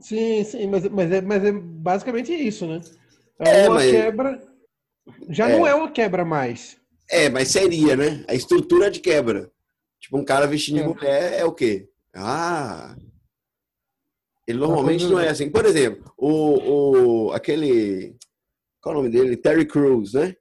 Sim, 0.00 0.44
sim, 0.44 0.66
mas, 0.68 0.88
mas, 0.88 1.10
é, 1.10 1.20
mas 1.20 1.44
é 1.44 1.52
basicamente 1.52 2.32
isso, 2.32 2.66
né? 2.66 2.80
É, 3.40 3.64
é 3.64 3.68
uma 3.68 3.74
mas... 3.76 3.90
quebra. 3.90 4.50
Já 5.28 5.48
é. 5.48 5.56
não 5.56 5.66
é 5.66 5.74
uma 5.74 5.90
quebra 5.90 6.24
mais. 6.24 6.79
É, 7.10 7.28
mas 7.28 7.48
seria, 7.48 7.96
né? 7.96 8.24
A 8.28 8.34
estrutura 8.34 8.90
de 8.90 9.00
quebra. 9.00 9.50
Tipo, 10.00 10.16
um 10.16 10.24
cara 10.24 10.46
vestido 10.46 10.76
de 10.76 10.82
é. 10.82 10.86
mulher 10.86 11.40
é 11.40 11.44
o 11.44 11.52
quê? 11.52 11.88
Ah. 12.14 12.96
Ele 14.46 14.58
normalmente 14.58 15.04
não 15.06 15.18
é 15.18 15.28
assim. 15.28 15.50
Por 15.50 15.66
exemplo, 15.66 16.12
o, 16.16 17.28
o 17.28 17.32
aquele. 17.32 18.16
Qual 18.80 18.94
é 18.94 18.98
o 18.98 19.02
nome 19.02 19.12
dele? 19.12 19.36
Terry 19.36 19.66
Crews, 19.66 20.14
né? 20.14 20.34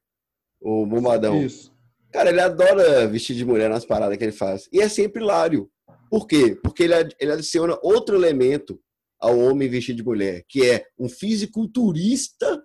O 0.61 0.85
bombadão. 0.85 1.41
Isso. 1.43 1.73
Cara, 2.11 2.29
ele 2.29 2.41
adora 2.41 3.07
vestir 3.07 3.35
de 3.35 3.45
mulher 3.45 3.69
nas 3.69 3.85
paradas 3.85 4.17
que 4.17 4.23
ele 4.23 4.31
faz. 4.31 4.67
E 4.71 4.79
é 4.81 4.89
sempre 4.89 5.21
hilário. 5.21 5.69
Por 6.09 6.25
quê? 6.25 6.57
Porque 6.63 6.83
ele, 6.83 6.93
ele 7.19 7.31
adiciona 7.31 7.77
outro 7.83 8.15
elemento 8.15 8.79
ao 9.19 9.37
homem 9.37 9.69
vestido 9.69 9.97
de 9.97 10.03
mulher, 10.03 10.43
que 10.47 10.65
é 10.67 10.85
um 10.97 11.09
fisiculturista 11.09 12.63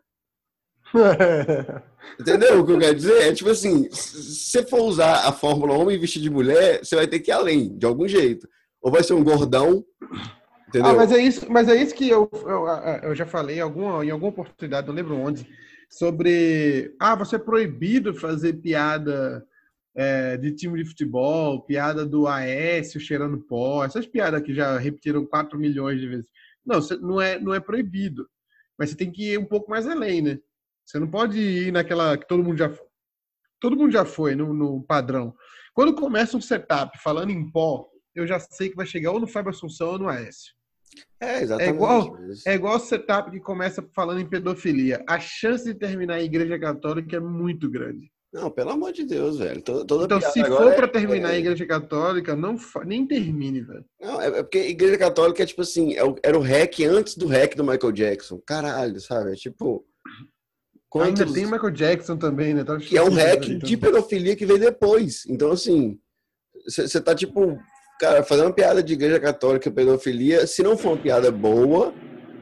Entendeu 2.21 2.61
o 2.61 2.67
que 2.67 2.73
eu 2.73 2.79
quero 2.79 2.95
dizer? 2.95 3.23
É 3.23 3.33
tipo 3.33 3.51
assim, 3.51 3.89
se 3.91 4.51
você 4.51 4.63
for 4.65 4.83
usar 4.83 5.27
a 5.27 5.33
fórmula 5.33 5.75
homem 5.75 5.99
vestido 5.99 6.23
de 6.23 6.31
mulher, 6.31 6.81
você 6.85 6.97
vai 6.97 7.07
ter 7.07 7.21
que 7.21 7.31
ir 7.31 7.35
além, 7.35 7.77
de 7.77 7.87
algum 7.87 8.07
jeito. 8.07 8.49
Ou 8.81 8.91
vai 8.91 9.03
ser 9.03 9.15
um 9.15 9.25
gordão. 9.25 9.85
Entendeu? 10.69 10.91
Ah, 10.91 10.95
mas 10.95 11.13
é 11.13 11.19
isso, 11.19 11.51
mas 11.51 11.69
é 11.69 11.77
isso 11.81 11.95
que 11.95 12.09
eu, 12.09 12.29
eu, 12.33 12.67
eu 13.03 13.15
já 13.15 13.25
falei 13.25 13.57
em 13.57 13.61
alguma, 13.61 14.05
em 14.05 14.11
alguma 14.11 14.31
oportunidade, 14.31 14.87
não 14.87 14.95
lembro 14.95 15.17
onde, 15.17 15.47
sobre. 15.89 16.95
Ah, 16.99 17.15
você 17.15 17.37
é 17.37 17.39
proibido 17.39 18.15
fazer 18.15 18.55
piada 18.55 19.45
é, 19.95 20.37
de 20.37 20.53
time 20.53 20.83
de 20.83 20.89
futebol, 20.89 21.63
piada 21.63 22.05
do 22.05 22.27
Aécio 22.27 23.01
cheirando 23.01 23.39
pó, 23.39 23.85
essas 23.85 24.07
piadas 24.07 24.43
que 24.43 24.53
já 24.53 24.77
repetiram 24.79 25.25
4 25.25 25.59
milhões 25.59 26.01
de 26.01 26.09
vezes. 26.09 26.31
Não, 26.67 26.81
não 27.01 27.21
é, 27.21 27.39
não 27.39 27.55
é 27.55 27.61
proibido. 27.61 28.29
Mas 28.77 28.91
você 28.91 28.97
tem 28.97 29.11
que 29.11 29.33
ir 29.33 29.39
um 29.39 29.45
pouco 29.45 29.71
mais 29.71 29.87
além, 29.87 30.21
né? 30.21 30.39
Você 30.85 30.99
não 30.99 31.09
pode 31.09 31.39
ir 31.39 31.73
naquela 31.73 32.17
que 32.17 32.27
todo 32.27 32.43
mundo 32.43 32.59
já 32.59 32.71
todo 33.61 33.77
mundo 33.77 33.93
já 33.93 34.05
foi 34.05 34.35
no, 34.35 34.53
no 34.53 34.83
padrão. 34.83 35.35
Quando 35.73 35.95
começa 35.95 36.37
um 36.37 36.41
setup 36.41 36.99
falando 37.03 37.31
em 37.31 37.51
pó, 37.51 37.89
eu 38.15 38.27
já 38.27 38.39
sei 38.39 38.69
que 38.69 38.77
vai 38.77 38.87
chegar 38.87 39.11
ou 39.11 39.21
no 39.21 39.27
Fábio 39.27 39.51
Assunção 39.51 39.93
ou 39.93 39.99
no 39.99 40.09
Aécio. 40.09 40.53
É, 41.21 41.43
exatamente. 41.43 41.71
É 41.71 41.75
igual, 41.75 42.17
é 42.47 42.55
igual 42.55 42.77
o 42.77 42.81
setup 42.81 43.31
que 43.31 43.41
começa 43.41 43.85
falando 43.95 44.21
em 44.21 44.29
pedofilia. 44.29 45.03
A 45.09 45.19
chance 45.19 45.65
de 45.65 45.75
terminar 45.75 46.21
em 46.21 46.27
igreja 46.27 46.59
católica 46.59 47.17
é 47.17 47.21
muito 47.21 47.71
grande. 47.71 48.13
Não, 48.33 48.51
pelo 48.51 48.71
amor 48.71 48.93
de 48.93 49.05
Deus, 49.05 49.39
velho. 49.39 49.63
Toda, 49.63 49.87
toda 49.87 50.17
então, 50.17 50.33
se 50.33 50.45
for 50.45 50.75
para 50.75 50.87
é, 50.87 50.91
terminar 50.91 51.31
é... 51.31 51.37
a 51.37 51.39
igreja 51.39 51.65
católica, 51.67 52.35
não 52.35 52.57
nem 52.85 53.07
termine, 53.07 53.61
velho. 53.61 53.85
Não, 54.01 54.21
é, 54.21 54.27
é 54.27 54.43
porque 54.43 54.59
igreja 54.59 54.99
católica 54.99 55.45
é 55.45 55.47
tipo 55.47 55.63
assim, 55.63 55.95
é 55.95 56.03
era 56.23 56.37
o 56.37 56.43
hack 56.43 56.81
antes 56.81 57.17
do 57.17 57.29
hack 57.29 57.55
do 57.55 57.63
Michael 57.63 57.93
Jackson. 57.93 58.41
Caralho, 58.45 59.01
sabe? 59.01 59.33
É 59.33 59.35
tipo. 59.37 59.87
Quantos... 60.95 61.23
Ainda 61.23 61.35
tem 61.35 61.45
Michael 61.45 61.73
Jackson 61.73 62.17
também, 62.17 62.55
né? 62.55 62.63
Tá 62.63 62.77
que 62.77 62.97
é 62.97 63.03
um 63.03 63.11
hack 63.11 63.41
de 63.41 63.77
pedofilia 63.77 64.37
que 64.37 64.47
veio 64.47 64.61
depois. 64.61 65.25
Então, 65.29 65.51
assim, 65.51 65.99
você 66.69 67.01
tá, 67.01 67.13
tipo, 67.17 67.59
cara, 67.99 68.23
fazendo 68.23 68.47
uma 68.47 68.53
piada 68.53 68.81
de 68.81 68.93
igreja 68.93 69.19
católica 69.19 69.69
pedofilia, 69.73 70.47
se 70.47 70.63
não 70.63 70.79
for 70.79 70.91
uma 70.91 71.03
piada 71.03 71.33
boa, 71.33 71.93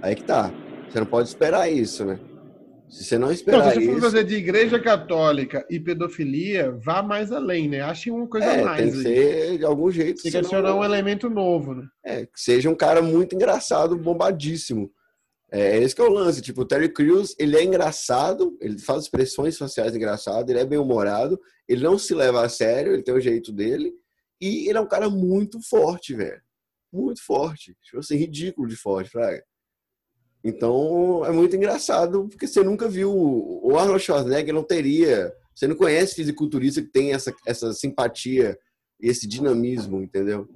aí 0.03 0.15
que 0.15 0.25
tá. 0.25 0.53
Você 0.87 1.01
não 1.01 1.07
pode 1.07 1.31
esperar 1.31 1.73
isso, 1.73 2.05
né? 2.05 2.21
Se 2.91 3.05
você 3.05 3.17
não 3.17 3.33
esperar 3.33 3.65
Não, 3.65 3.71
se 3.71 3.75
você 3.77 3.87
for 3.87 3.93
isso... 3.93 4.01
fazer 4.03 4.25
de 4.25 4.35
igreja 4.35 4.79
católica 4.79 5.65
e 5.71 5.81
pedofilia, 5.81 6.73
vá 6.73 7.03
mais 7.03 7.33
além, 7.33 7.71
né? 7.71 7.81
Ache 7.81 8.11
uma 8.11 8.27
coisa 8.29 8.47
a 8.49 8.53
É, 8.53 8.63
mais. 8.63 8.83
tem 8.83 8.91
que 8.91 9.09
aí. 9.09 9.15
ser 9.15 9.59
de 9.61 9.65
algum 9.65 9.91
jeito. 9.91 10.23
Tem 10.23 10.31
que 10.31 10.37
adicionar 10.37 10.75
um 10.75 10.85
elemento 10.85 11.31
novo, 11.31 11.75
né? 11.75 11.87
É, 12.05 12.27
que 12.27 12.39
seja 12.39 12.69
um 12.69 12.75
cara 12.75 13.01
muito 13.01 13.35
engraçado, 13.35 13.97
bombadíssimo. 13.97 14.91
É, 15.55 15.77
esse 15.77 15.95
que 15.95 16.01
é 16.01 16.05
o 16.05 16.11
lance. 16.11 16.41
Tipo, 16.41 16.63
o 16.63 16.65
Terry 16.65 16.89
Crews, 16.89 17.37
ele 17.39 17.57
é 17.59 17.63
engraçado, 17.63 18.57
ele 18.59 18.79
faz 18.79 19.03
expressões 19.03 19.59
faciais 19.59 19.95
engraçadas, 19.95 20.49
ele 20.49 20.59
é 20.59 20.65
bem-humorado, 20.65 21.39
ele 21.69 21.83
não 21.83 21.99
se 21.99 22.15
leva 22.15 22.43
a 22.43 22.49
sério, 22.49 22.95
ele 22.95 23.03
tem 23.03 23.13
o 23.13 23.21
jeito 23.21 23.53
dele, 23.53 23.93
e 24.41 24.67
ele 24.69 24.79
é 24.79 24.81
um 24.81 24.89
cara 24.89 25.11
muito 25.11 25.61
forte, 25.69 26.15
velho. 26.15 26.41
Muito 26.91 27.23
forte. 27.23 27.77
Tipo 27.83 27.99
assim, 27.99 28.17
ridículo 28.17 28.67
de 28.67 28.77
forte, 28.77 29.11
fraga. 29.11 29.45
Então, 30.43 31.25
é 31.25 31.31
muito 31.31 31.55
engraçado, 31.55 32.27
porque 32.29 32.47
você 32.47 32.63
nunca 32.63 32.89
viu... 32.89 33.13
O 33.15 33.79
Arnold 33.79 34.03
Schwarzenegger 34.03 34.55
não 34.55 34.65
teria... 34.65 35.33
Você 35.55 35.69
não 35.69 35.77
conhece 35.77 36.15
fisiculturista 36.15 36.81
que 36.81 36.89
tem 36.89 37.13
essa, 37.13 37.33
essa 37.47 37.73
simpatia 37.75 38.59
e 38.99 39.09
esse 39.09 39.27
dinamismo, 39.29 40.03
entendeu? 40.03 40.49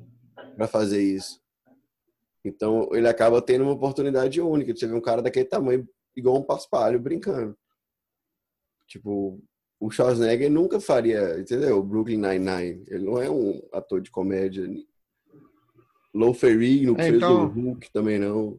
Pra 0.56 0.66
fazer 0.66 1.02
isso. 1.02 1.38
Então, 2.46 2.88
ele 2.92 3.08
acaba 3.08 3.42
tendo 3.42 3.62
uma 3.64 3.72
oportunidade 3.72 4.40
única 4.40 4.72
de 4.72 4.78
você 4.78 4.86
ver 4.86 4.94
um 4.94 5.00
cara 5.00 5.20
daquele 5.20 5.46
tamanho, 5.46 5.86
igual 6.14 6.36
um 6.36 6.42
paspalho, 6.44 7.00
brincando. 7.00 7.56
Tipo, 8.86 9.40
o 9.80 9.90
Schwarzenegger 9.90 10.48
nunca 10.50 10.78
faria, 10.78 11.40
entendeu? 11.40 11.78
O 11.78 11.82
Brooklyn 11.82 12.18
Nine-Nine. 12.18 12.84
Ele 12.86 13.04
não 13.04 13.20
é 13.20 13.28
um 13.28 13.60
ator 13.72 14.00
de 14.00 14.12
comédia. 14.12 14.64
Low 16.14 16.32
Ferrigno, 16.32 16.94
que 16.94 17.00
É, 17.02 17.04
fez 17.06 17.16
então- 17.16 17.44
o 17.44 17.48
Hulk, 17.48 17.90
também 17.92 18.18
não. 18.18 18.56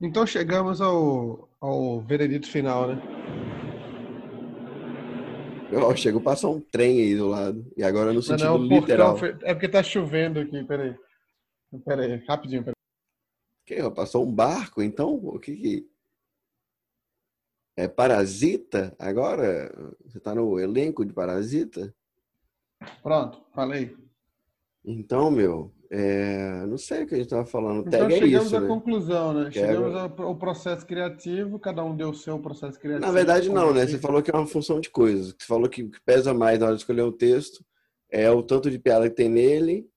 Então 0.00 0.26
chegamos 0.26 0.80
ao, 0.80 1.50
ao 1.60 2.00
veredito 2.00 2.48
final, 2.48 2.88
né? 2.88 3.02
Ó, 5.72 5.94
chegou 5.94 6.20
a 6.20 6.24
passar 6.24 6.48
um 6.48 6.60
trem 6.60 6.98
aí 6.98 7.14
do 7.16 7.28
lado. 7.28 7.64
E 7.76 7.82
agora 7.84 8.06
no 8.08 8.14
Não, 8.14 8.22
sentido 8.22 8.44
não, 8.46 8.54
o 8.56 8.58
portão 8.60 8.78
literal. 8.80 9.18
É 9.42 9.52
porque 9.54 9.68
tá 9.68 9.82
chovendo 9.82 10.40
aqui, 10.40 10.64
peraí. 10.64 10.96
Peraí, 11.84 12.16
rapidinho, 12.26 12.62
peraí. 12.64 12.74
Que, 13.64 13.80
ó, 13.82 13.90
passou 13.90 14.26
um 14.26 14.32
barco, 14.34 14.82
então? 14.82 15.14
O 15.14 15.38
que 15.38 15.56
que... 15.56 15.90
É 17.76 17.86
Parasita? 17.86 18.94
Agora? 18.98 19.72
Você 20.04 20.18
tá 20.20 20.34
no 20.34 20.58
elenco 20.58 21.04
de 21.04 21.12
Parasita? 21.12 21.94
Pronto, 23.02 23.42
falei. 23.54 23.96
Então, 24.84 25.30
meu, 25.30 25.72
é, 25.90 26.64
não 26.66 26.78
sei 26.78 27.02
o 27.02 27.06
que 27.06 27.14
a 27.14 27.18
gente 27.18 27.28
tava 27.28 27.44
falando. 27.44 27.86
Então 27.86 28.00
Tag 28.00 28.14
é 28.14 28.18
chegamos 28.18 28.46
isso, 28.46 28.56
à 28.56 28.60
né? 28.60 28.68
conclusão, 28.68 29.32
né? 29.34 29.50
Quero- 29.50 29.66
Chegamos 29.66 29.94
ao, 29.96 30.36
processo 30.36 30.86
criativo, 30.86 31.58
cada 31.58 31.84
um 31.84 31.96
deu 31.96 32.10
o 32.10 32.14
seu 32.14 32.38
processo 32.38 32.78
criativo. 32.78 33.06
Na 33.06 33.12
verdade, 33.12 33.48
não, 33.48 33.72
né? 33.74 33.80
Como 33.80 33.88
Você 33.88 33.98
falou 33.98 34.22
que 34.22 34.30
é 34.30 34.34
uma 34.34 34.46
função 34.46 34.80
de 34.80 34.88
coisas. 34.88 35.34
Você 35.38 35.46
falou 35.46 35.68
que 35.68 35.82
o 35.82 35.90
que 35.90 36.00
pesa 36.02 36.32
mais 36.32 36.58
na 36.58 36.66
hora 36.66 36.74
de 36.76 36.82
escolher 36.82 37.02
o 37.02 37.12
texto 37.12 37.64
é 38.08 38.30
o 38.30 38.42
tanto 38.42 38.70
de 38.70 38.78
piada 38.78 39.08
que 39.10 39.16
tem 39.16 39.28
nele. 39.28 39.89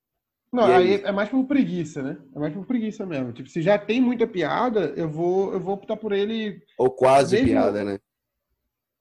Não, 0.54 0.66
aí 0.66 0.96
aí? 0.96 1.02
é 1.04 1.12
mais 1.12 1.30
por 1.30 1.44
preguiça, 1.46 2.04
né? 2.04 2.18
É 2.36 2.40
mais 2.40 2.54
por 2.54 2.66
preguiça 2.66 3.06
mesmo. 3.06 3.34
Tipo, 3.34 3.50
se 3.50 3.62
já 3.62 3.78
tem 3.78 4.00
muita 4.00 4.28
piada, 4.28 4.94
eu 4.96 5.10
vou, 5.10 5.52
eu 5.52 5.60
vou 5.60 5.74
optar 5.74 5.98
por 5.98 6.12
ele. 6.12 6.62
Ou 6.78 6.92
quase 6.92 7.36
Mesmo- 7.38 7.50
piada, 7.50 7.84
né? 7.84 8.00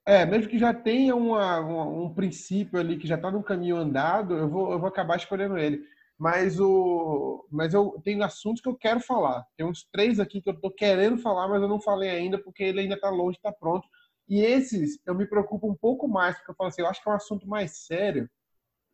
É, 0.05 0.25
mesmo 0.27 0.49
que 0.49 0.59
já 0.59 0.75
tenha 0.75 1.15
uma, 1.15 1.61
uma- 1.61 1.87
um 1.87 2.13
princípio 2.13 2.81
ali 2.81 2.97
que 2.99 3.07
já 3.07 3.17
tá 3.17 3.31
no 3.31 3.43
caminho 3.43 3.77
andado, 3.77 4.35
eu 4.35 4.49
vou, 4.49 4.73
eu 4.73 4.79
vou 4.79 4.89
acabar 4.89 5.17
escolhendo 5.17 5.57
ele. 5.59 5.85
Mas 6.19 6.59
o, 6.59 7.47
mas 7.51 7.75
eu 7.75 8.01
tenho 8.03 8.23
assuntos 8.25 8.61
que 8.63 8.69
eu 8.69 8.75
quero 8.77 9.01
falar. 9.01 9.45
Tem 9.57 9.67
uns 9.67 9.85
três 9.93 10.19
aqui 10.19 10.41
que 10.41 10.49
eu 10.49 10.59
tô 10.61 10.71
querendo 10.71 11.19
falar, 11.19 11.49
mas 11.49 11.61
eu 11.63 11.69
não 11.69 11.81
falei 11.81 12.11
ainda 12.11 12.39
porque 12.39 12.63
ele 12.65 12.81
ainda 12.81 12.99
tá 12.99 13.11
longe, 13.11 13.39
tá 13.41 13.53
pronto. 13.53 13.87
E 14.29 14.41
esses 14.41 14.99
eu 15.07 15.15
me 15.15 15.27
preocupo 15.27 15.69
um 15.71 15.75
pouco 15.75 16.09
mais, 16.09 16.37
porque 16.37 16.51
eu 16.51 16.55
falo 16.55 16.69
assim, 16.69 16.83
eu 16.83 16.89
acho 16.89 17.03
que 17.03 17.09
é 17.09 17.13
um 17.13 17.17
assunto 17.17 17.47
mais 17.47 17.85
sério. 17.87 18.29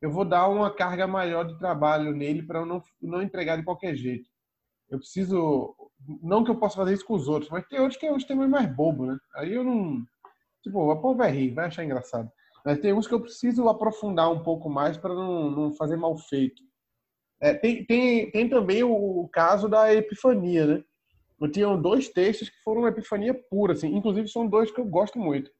Eu 0.01 0.11
vou 0.11 0.24
dar 0.24 0.49
uma 0.49 0.70
carga 0.70 1.07
maior 1.07 1.44
de 1.44 1.59
trabalho 1.59 2.12
nele 2.14 2.42
para 2.42 2.61
eu 2.61 2.66
não, 2.66 2.82
não 3.03 3.22
entregar 3.22 3.57
de 3.57 3.64
qualquer 3.64 3.94
jeito. 3.96 4.28
Eu 4.88 4.99
preciso. 4.99 5.74
Não 6.22 6.44
que 6.44 6.51
eu 6.51 6.57
possa 6.59 6.76
fazer 6.76 6.94
isso 6.94 7.05
com 7.05 7.14
os 7.14 7.28
outros, 7.28 7.51
mas 7.51 7.66
tem 7.66 7.80
outros 7.80 7.99
que 7.99 8.07
é 8.07 8.12
uns 8.12 8.24
temas 8.24 8.49
mais 8.49 8.66
bobo, 8.74 9.07
né? 9.07 9.18
Aí 9.34 9.53
eu 9.53 9.64
não. 9.64 10.03
Tipo, 10.62 10.90
o 10.90 11.01
povo 11.01 11.16
vai 11.18 11.30
rir, 11.30 11.51
vai 11.53 11.66
achar 11.66 11.84
engraçado. 11.84 12.30
Mas 12.64 12.78
tem 12.80 12.92
uns 12.92 13.07
que 13.07 13.14
eu 13.14 13.20
preciso 13.20 13.68
aprofundar 13.68 14.30
um 14.30 14.42
pouco 14.42 14.68
mais 14.68 14.96
para 14.96 15.14
não, 15.14 15.51
não 15.51 15.72
fazer 15.72 15.96
mal 15.96 16.16
feito. 16.16 16.62
É, 17.40 17.55
tem, 17.55 17.84
tem, 17.84 18.30
tem 18.30 18.49
também 18.49 18.82
o, 18.82 18.92
o 18.92 19.28
caso 19.28 19.68
da 19.68 19.92
epifania, 19.94 20.66
né? 20.66 20.84
Eu 21.40 21.51
tinha 21.51 21.76
dois 21.76 22.09
textos 22.09 22.49
que 22.49 22.61
foram 22.62 22.80
uma 22.82 22.88
epifania 22.88 23.32
pura, 23.32 23.72
assim. 23.74 23.94
Inclusive 23.94 24.28
são 24.28 24.46
dois 24.46 24.70
que 24.70 24.80
eu 24.80 24.84
gosto 24.84 25.18
muito. 25.18 25.51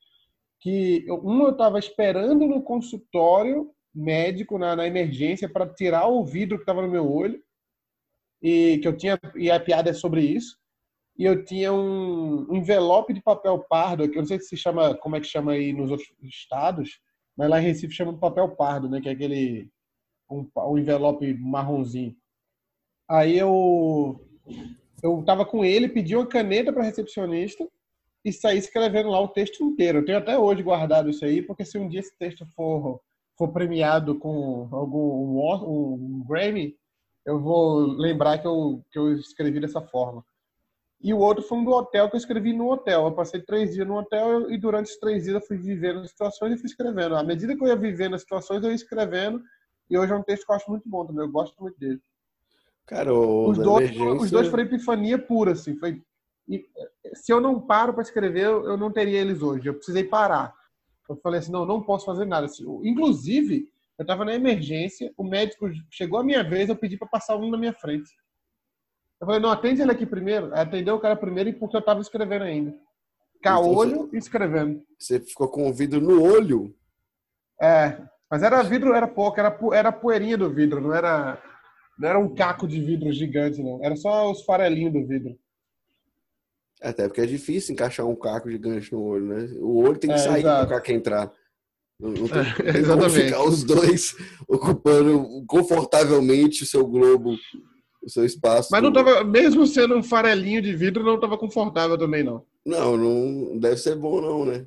Que 0.61 1.05
eu- 1.07 1.25
um 1.25 1.43
eu 1.45 1.51
estava 1.51 1.79
esperando 1.79 2.47
no 2.47 2.63
consultório 2.63 3.73
médico 3.95 4.59
na, 4.59 4.77
na 4.77 4.87
emergência 4.87 5.49
para 5.49 5.67
tirar 5.67 6.07
o 6.09 6.25
vidro 6.25 6.57
que 6.57 6.63
estava 6.63 6.83
no 6.83 6.89
meu 6.89 7.11
olho 7.11 7.43
e 8.43 8.79
que 8.79 8.89
eu 8.89 8.97
tinha 8.97 9.19
e 9.35 9.51
a 9.51 9.59
piada 9.59 9.91
é 9.91 9.93
sobre 9.93 10.23
isso. 10.23 10.57
E 11.19 11.25
eu 11.25 11.45
tinha 11.45 11.73
um, 11.73 12.55
envelope 12.55 13.13
de 13.13 13.21
papel 13.21 13.59
pardo, 13.69 14.09
que 14.09 14.17
eu 14.17 14.23
não 14.23 14.27
sei 14.27 14.39
se 14.39 14.57
chama, 14.57 14.95
como 14.97 15.17
é 15.17 15.21
que 15.21 15.27
chama 15.27 15.53
aí 15.53 15.73
nos 15.73 15.91
outros 15.91 16.09
estados, 16.23 17.01
mas 17.37 17.51
lá 17.51 17.61
em 17.61 17.65
Recife 17.65 17.93
chama 17.93 18.13
de 18.13 18.21
papel 18.21 18.55
pardo, 18.55 18.89
né? 18.89 19.01
Que 19.01 19.09
é 19.09 19.13
aquele 19.13 19.69
um, 20.31 20.49
um 20.57 20.79
envelope 20.79 21.35
marronzinho. 21.35 22.17
Aí 23.09 23.37
eu 23.37 24.25
eu 25.03 25.23
tava 25.25 25.45
com 25.45 25.65
ele, 25.65 25.89
pedi 25.89 26.15
uma 26.17 26.27
caneta 26.27 26.73
para 26.73 26.83
recepcionista 26.85 27.69
e 28.25 28.33
saí 28.33 28.59
escrevendo 28.59 29.11
lá 29.11 29.21
o 29.21 29.29
texto 29.29 29.63
inteiro. 29.65 29.99
Eu 29.99 30.05
tenho 30.05 30.19
até 30.19 30.39
hoje 30.39 30.63
guardado 30.63 31.11
isso 31.11 31.25
aí, 31.25 31.43
porque 31.43 31.65
se 31.65 31.79
um 31.79 31.89
dia 31.89 32.01
esse 32.01 32.17
texto 32.17 32.47
for 32.55 33.01
for 33.39 33.49
premiado 33.53 34.19
com 34.19 34.69
algum 34.73 34.99
um, 35.39 35.39
Os- 35.55 35.63
um 35.63 36.25
Grammy, 36.29 36.77
eu 37.25 37.41
vou 37.41 37.79
lembrar 37.87 38.39
que 38.39 38.47
eu, 38.47 38.83
que 38.91 38.99
eu 38.99 39.13
escrevi 39.15 39.61
dessa 39.61 39.81
forma. 39.81 40.25
E 41.01 41.15
o 41.15 41.19
outro 41.19 41.45
foi 41.45 41.59
um 41.59 41.65
do 41.65 41.71
hotel 41.71 42.09
que 42.11 42.17
eu 42.17 42.19
escrevi 42.19 42.53
no 42.53 42.69
hotel. 42.73 43.05
Eu 43.05 43.13
passei 43.13 43.41
três 43.41 43.73
dias 43.73 43.87
no 43.87 43.97
hotel 43.97 44.51
e 44.51 44.59
durante 44.59 44.87
esses 44.87 44.99
três 44.99 45.23
dias 45.23 45.37
eu 45.37 45.41
fui 45.47 45.57
vivendo 45.57 46.01
as 46.01 46.11
situações 46.11 46.53
e 46.55 46.57
fui 46.59 46.67
escrevendo. 46.67 47.15
À 47.15 47.23
medida 47.23 47.55
que 47.57 47.63
eu 47.63 47.69
ia 47.69 47.77
vivendo 47.77 48.15
as 48.15 48.23
situações, 48.23 48.65
eu 48.65 48.71
ia 48.71 48.75
escrevendo. 48.75 49.41
E 49.89 49.97
hoje 49.97 50.13
é 50.13 50.17
um 50.17 50.23
texto 50.25 50.45
que 50.45 50.51
eu 50.51 50.57
acho 50.57 50.69
muito 50.69 50.89
bom 50.89 51.07
também. 51.07 51.25
Eu 51.25 51.31
gosto 51.31 51.55
muito 51.63 51.79
dele. 51.79 52.01
Cara, 52.85 53.15
o 53.15 53.51
Os 53.51 53.59
dois, 53.59 53.85
emergência- 53.91 54.23
os 54.23 54.31
dois 54.31 54.49
foram 54.49 54.63
epifania 54.65 55.19
pura, 55.19 55.53
assim. 55.53 55.77
Foi... 55.77 56.03
e, 56.49 56.67
se 57.15 57.33
eu 57.33 57.41
não 57.41 57.61
paro 57.61 57.93
para 57.93 58.03
escrever, 58.03 58.47
eu 58.47 58.77
não 58.77 58.91
teria 58.91 59.21
eles 59.21 59.41
hoje. 59.41 59.69
Eu 59.69 59.75
precisei 59.75 60.03
parar. 60.03 60.53
Eu 61.09 61.17
falei 61.17 61.41
assim, 61.41 61.53
não, 61.53 61.65
não 61.65 61.83
posso 61.83 62.05
fazer 62.05 62.25
nada. 62.25 62.47
Assim, 62.47 62.65
Inclusive, 62.85 63.69
eu 63.99 64.03
estava 64.03 64.25
na 64.25 64.35
emergência, 64.35 65.13
o 65.17 65.25
médico 65.25 65.71
chegou 65.91 66.21
a 66.21 66.25
minha 66.25 66.43
vez, 66.43 66.69
eu 66.69 66.77
pedi 66.77 66.97
para 66.97 67.09
passar 67.09 67.37
um 67.37 67.51
na 67.51 67.59
minha 67.59 67.73
frente. 67.73 68.11
Eu 69.21 69.27
falei, 69.27 69.41
não, 69.41 69.51
atende 69.51 69.83
ele 69.83 69.91
aqui 69.91 70.07
primeiro. 70.07 70.55
Atendeu 70.55 70.95
o 70.95 71.01
cara 71.01 71.17
primeiro 71.17 71.51
e 71.51 71.53
porque 71.53 71.77
eu 71.77 71.81
estava 71.81 72.01
escrevendo 72.01 72.45
ainda. 72.45 72.71
Então, 72.71 73.63
Caolho 73.63 74.11
e 74.13 74.17
escrevendo. 74.17 74.83
Você 74.99 75.19
ficou 75.21 75.49
com 75.49 75.69
o 75.69 75.73
vidro 75.73 76.01
no 76.01 76.23
olho? 76.23 76.75
É, 77.61 78.01
mas 78.31 78.43
era 78.43 78.63
vidro, 78.63 78.95
era 78.95 79.09
pouco, 79.09 79.41
era, 79.41 79.59
era 79.73 79.93
poeirinha 79.93 80.37
do 80.37 80.51
vidro, 80.51 80.81
não 80.81 80.95
era, 80.95 81.43
não 81.99 82.09
era 82.09 82.19
um 82.19 82.35
caco 82.35 82.69
de 82.69 82.81
vidro 82.81 83.11
gigante, 83.13 83.63
não. 83.63 83.83
Era 83.83 83.97
só 83.97 84.31
os 84.31 84.45
farelinhos 84.45 84.93
do 84.93 85.07
vidro. 85.07 85.37
Até 86.83 87.09
porque 87.09 87.21
é 87.21 87.27
difícil 87.27 87.73
encaixar 87.73 88.07
um 88.07 88.15
caco 88.15 88.49
de 88.49 88.59
gancho 88.59 88.95
no 88.95 89.03
olho, 89.03 89.27
né? 89.27 89.49
O 89.59 89.83
olho 89.83 89.99
tem 89.99 90.11
que 90.11 90.17
É, 90.17 90.19
sair 90.19 90.43
para 90.43 90.65
o 90.65 90.69
caco 90.69 90.93
entrar. 90.93 91.33
Não, 92.01 92.11
não 92.11 92.29
tem, 92.29 92.41
É, 92.41 92.45
tem 92.45 92.85
como 92.85 93.05
exatamente. 93.05 93.25
ficar 93.25 93.43
os 93.45 93.65
dois 93.65 94.17
ocupando 94.47 95.45
confortavelmente 95.47 96.63
o 96.63 96.67
seu 96.67 96.87
globo, 96.87 97.35
o 98.03 98.09
seu 98.09 98.25
espaço. 98.25 98.69
Mas 98.71 98.83
não 98.83 98.93
tava, 98.93 99.25
mesmo 99.25 99.67
sendo 99.67 99.97
um 99.97 100.03
farelinho 100.03 100.63
de 100.63 100.75
vidro, 100.75 101.03
não 101.03 101.19
tava 101.19 101.37
confortável 101.37 101.99
também, 101.99 102.23
não. 102.23 102.45
Não, 102.65 102.97
não 102.97 103.59
deve 103.59 103.77
ser 103.77 103.97
bom, 103.97 104.21
não, 104.21 104.45
né? 104.45 104.67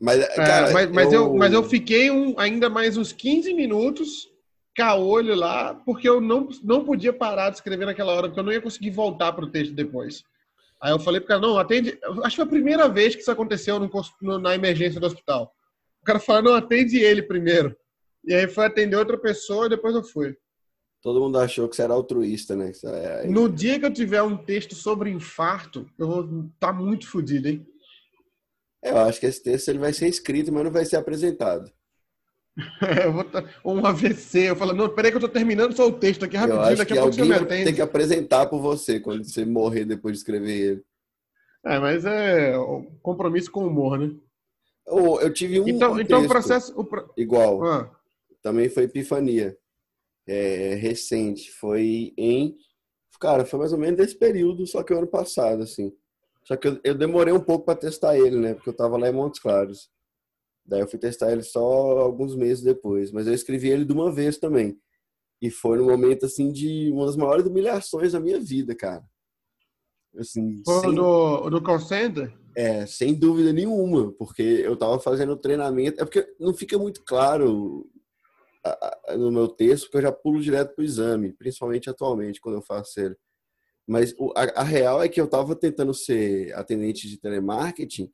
Mas, 0.00 0.20
É, 0.20 0.34
cara, 0.34 0.72
mas, 0.72 0.90
mas 0.90 1.12
eu... 1.12 1.34
mas 1.34 1.52
eu 1.52 1.62
fiquei 1.62 2.10
um, 2.10 2.34
ainda 2.38 2.68
mais 2.68 2.96
uns 2.96 3.12
15 3.12 3.54
minutos 3.54 4.28
caolho 4.74 5.34
lá, 5.36 5.72
porque 5.72 6.08
eu 6.08 6.20
não, 6.20 6.48
não 6.64 6.84
podia 6.84 7.12
parar 7.12 7.50
de 7.50 7.56
escrever 7.56 7.86
naquela 7.86 8.12
hora, 8.12 8.26
porque 8.26 8.40
eu 8.40 8.44
não 8.44 8.52
ia 8.52 8.60
conseguir 8.60 8.90
voltar 8.90 9.32
pro 9.32 9.46
texto 9.46 9.72
depois. 9.72 10.24
Aí 10.82 10.92
eu 10.92 10.98
falei 10.98 11.20
pro 11.20 11.28
cara, 11.28 11.40
não, 11.40 11.56
atende. 11.58 11.98
Acho 12.22 12.30
que 12.30 12.36
foi 12.36 12.44
a 12.44 12.48
primeira 12.48 12.88
vez 12.88 13.14
que 13.14 13.22
isso 13.22 13.30
aconteceu 13.30 13.78
no, 13.80 13.90
no- 14.20 14.38
na 14.38 14.54
emergência 14.54 15.00
do 15.00 15.06
hospital. 15.06 15.54
O 16.02 16.04
cara 16.04 16.18
falou, 16.20 16.42
não, 16.42 16.54
atende 16.54 16.98
ele 16.98 17.22
primeiro. 17.22 17.74
E 18.24 18.34
aí 18.34 18.46
foi 18.48 18.66
atender 18.66 18.96
outra 18.96 19.18
pessoa 19.18 19.66
e 19.66 19.70
depois 19.70 19.94
eu 19.94 20.04
fui. 20.04 20.36
Todo 21.02 21.20
mundo 21.20 21.38
achou 21.38 21.68
que 21.68 21.76
você 21.76 21.82
era 21.82 21.92
altruísta, 21.94 22.54
né? 22.56 22.72
É- 22.84 23.26
No 23.26 23.48
dia 23.48 23.78
que 23.78 23.86
eu 23.86 23.92
tiver 23.92 24.22
um 24.22 24.36
texto 24.36 24.74
sobre 24.74 25.10
infarto, 25.10 25.88
eu 25.98 26.06
vou 26.06 26.46
estar 26.54 26.72
muito 26.72 27.06
fodido, 27.08 27.48
hein? 27.48 27.66
Eu 28.82 28.98
acho 28.98 29.18
que 29.20 29.26
esse 29.26 29.42
texto 29.42 29.68
ele 29.68 29.78
vai 29.78 29.92
ser 29.92 30.08
escrito, 30.08 30.52
mas 30.52 30.64
não 30.64 30.70
vai 30.70 30.84
ser 30.84 30.96
apresentado. 30.96 31.70
Vou 33.12 33.24
tá... 33.24 33.44
Ou 33.62 33.76
um 33.76 33.86
AVC. 33.86 34.50
Eu 34.50 34.56
falo, 34.56 34.72
não, 34.72 34.88
peraí 34.88 35.10
que 35.10 35.16
eu 35.16 35.20
tô 35.20 35.28
terminando 35.28 35.74
só 35.74 35.86
o 35.86 35.92
texto 35.92 36.24
aqui 36.24 36.36
Eu 36.36 36.40
rapidinho, 36.40 36.66
acho 36.66 36.76
daqui 36.76 36.92
que 36.92 36.98
a 36.98 37.02
pouco 37.02 37.20
alguém 37.20 37.32
atende. 37.34 37.64
ter 37.64 37.72
que 37.72 37.82
apresentar 37.82 38.46
por 38.46 38.60
você 38.60 39.00
quando 39.00 39.24
você 39.24 39.44
morrer 39.44 39.84
depois 39.84 40.14
de 40.14 40.18
escrever 40.18 40.52
ele. 40.52 40.84
É, 41.64 41.78
mas 41.78 42.04
é 42.04 42.54
compromisso 43.02 43.50
com 43.50 43.64
o 43.64 43.68
humor, 43.68 43.98
né? 43.98 44.14
Eu, 44.86 45.20
eu 45.20 45.32
tive 45.32 45.60
um. 45.60 45.68
Então, 45.68 45.98
então 45.98 46.22
o 46.22 46.28
processo. 46.28 46.78
O 46.78 46.86
Igual. 47.16 47.64
Ah. 47.64 47.90
Também 48.42 48.68
foi 48.68 48.84
Epifania. 48.84 49.56
É, 50.26 50.74
recente. 50.74 51.50
Foi 51.52 52.12
em. 52.16 52.56
Cara, 53.18 53.46
foi 53.46 53.58
mais 53.58 53.72
ou 53.72 53.78
menos 53.78 53.96
desse 53.96 54.14
período, 54.16 54.66
só 54.66 54.82
que 54.82 54.92
o 54.92 54.98
ano 54.98 55.06
passado, 55.06 55.62
assim. 55.62 55.92
Só 56.44 56.56
que 56.56 56.68
eu, 56.68 56.78
eu 56.84 56.94
demorei 56.94 57.32
um 57.32 57.40
pouco 57.40 57.64
para 57.64 57.78
testar 57.78 58.18
ele, 58.18 58.36
né? 58.36 58.52
Porque 58.52 58.68
eu 58.68 58.76
tava 58.76 58.98
lá 58.98 59.08
em 59.08 59.12
Montes 59.12 59.40
Claros. 59.40 59.90
Daí 60.66 60.80
eu 60.80 60.88
fui 60.88 60.98
testar 60.98 61.32
ele 61.32 61.42
só 61.42 61.60
alguns 61.98 62.34
meses 62.34 62.62
depois. 62.62 63.12
Mas 63.12 63.26
eu 63.26 63.34
escrevi 63.34 63.68
ele 63.68 63.84
de 63.84 63.92
uma 63.92 64.10
vez 64.12 64.38
também. 64.38 64.78
E 65.40 65.50
foi 65.50 65.78
no 65.78 65.84
momento, 65.84 66.26
assim, 66.26 66.50
de 66.52 66.90
uma 66.90 67.06
das 67.06 67.16
maiores 67.16 67.44
humilhações 67.44 68.12
da 68.12 68.20
minha 68.20 68.40
vida, 68.40 68.74
cara. 68.74 69.04
Assim, 70.16 70.62
foi 70.64 70.80
sem... 70.80 70.94
do, 70.94 71.50
do 71.50 71.62
call 71.62 71.80
center? 71.80 72.32
É, 72.56 72.86
sem 72.86 73.14
dúvida 73.14 73.52
nenhuma, 73.52 74.12
porque 74.12 74.42
eu 74.42 74.76
tava 74.76 74.98
fazendo 74.98 75.36
treinamento. 75.36 76.00
É 76.00 76.04
porque 76.04 76.26
não 76.38 76.54
fica 76.54 76.78
muito 76.78 77.02
claro 77.04 77.86
no 79.16 79.30
meu 79.30 79.48
texto, 79.48 79.84
porque 79.84 79.98
eu 79.98 80.02
já 80.02 80.12
pulo 80.12 80.40
direto 80.40 80.74
pro 80.74 80.84
exame, 80.84 81.32
principalmente 81.32 81.90
atualmente, 81.90 82.40
quando 82.40 82.56
eu 82.56 82.62
faço 82.62 82.98
ele. 83.00 83.16
Mas 83.86 84.14
a, 84.34 84.62
a 84.62 84.62
real 84.62 85.02
é 85.02 85.08
que 85.08 85.20
eu 85.20 85.26
tava 85.26 85.54
tentando 85.54 85.92
ser 85.92 86.54
atendente 86.54 87.06
de 87.08 87.20
telemarketing 87.20 88.10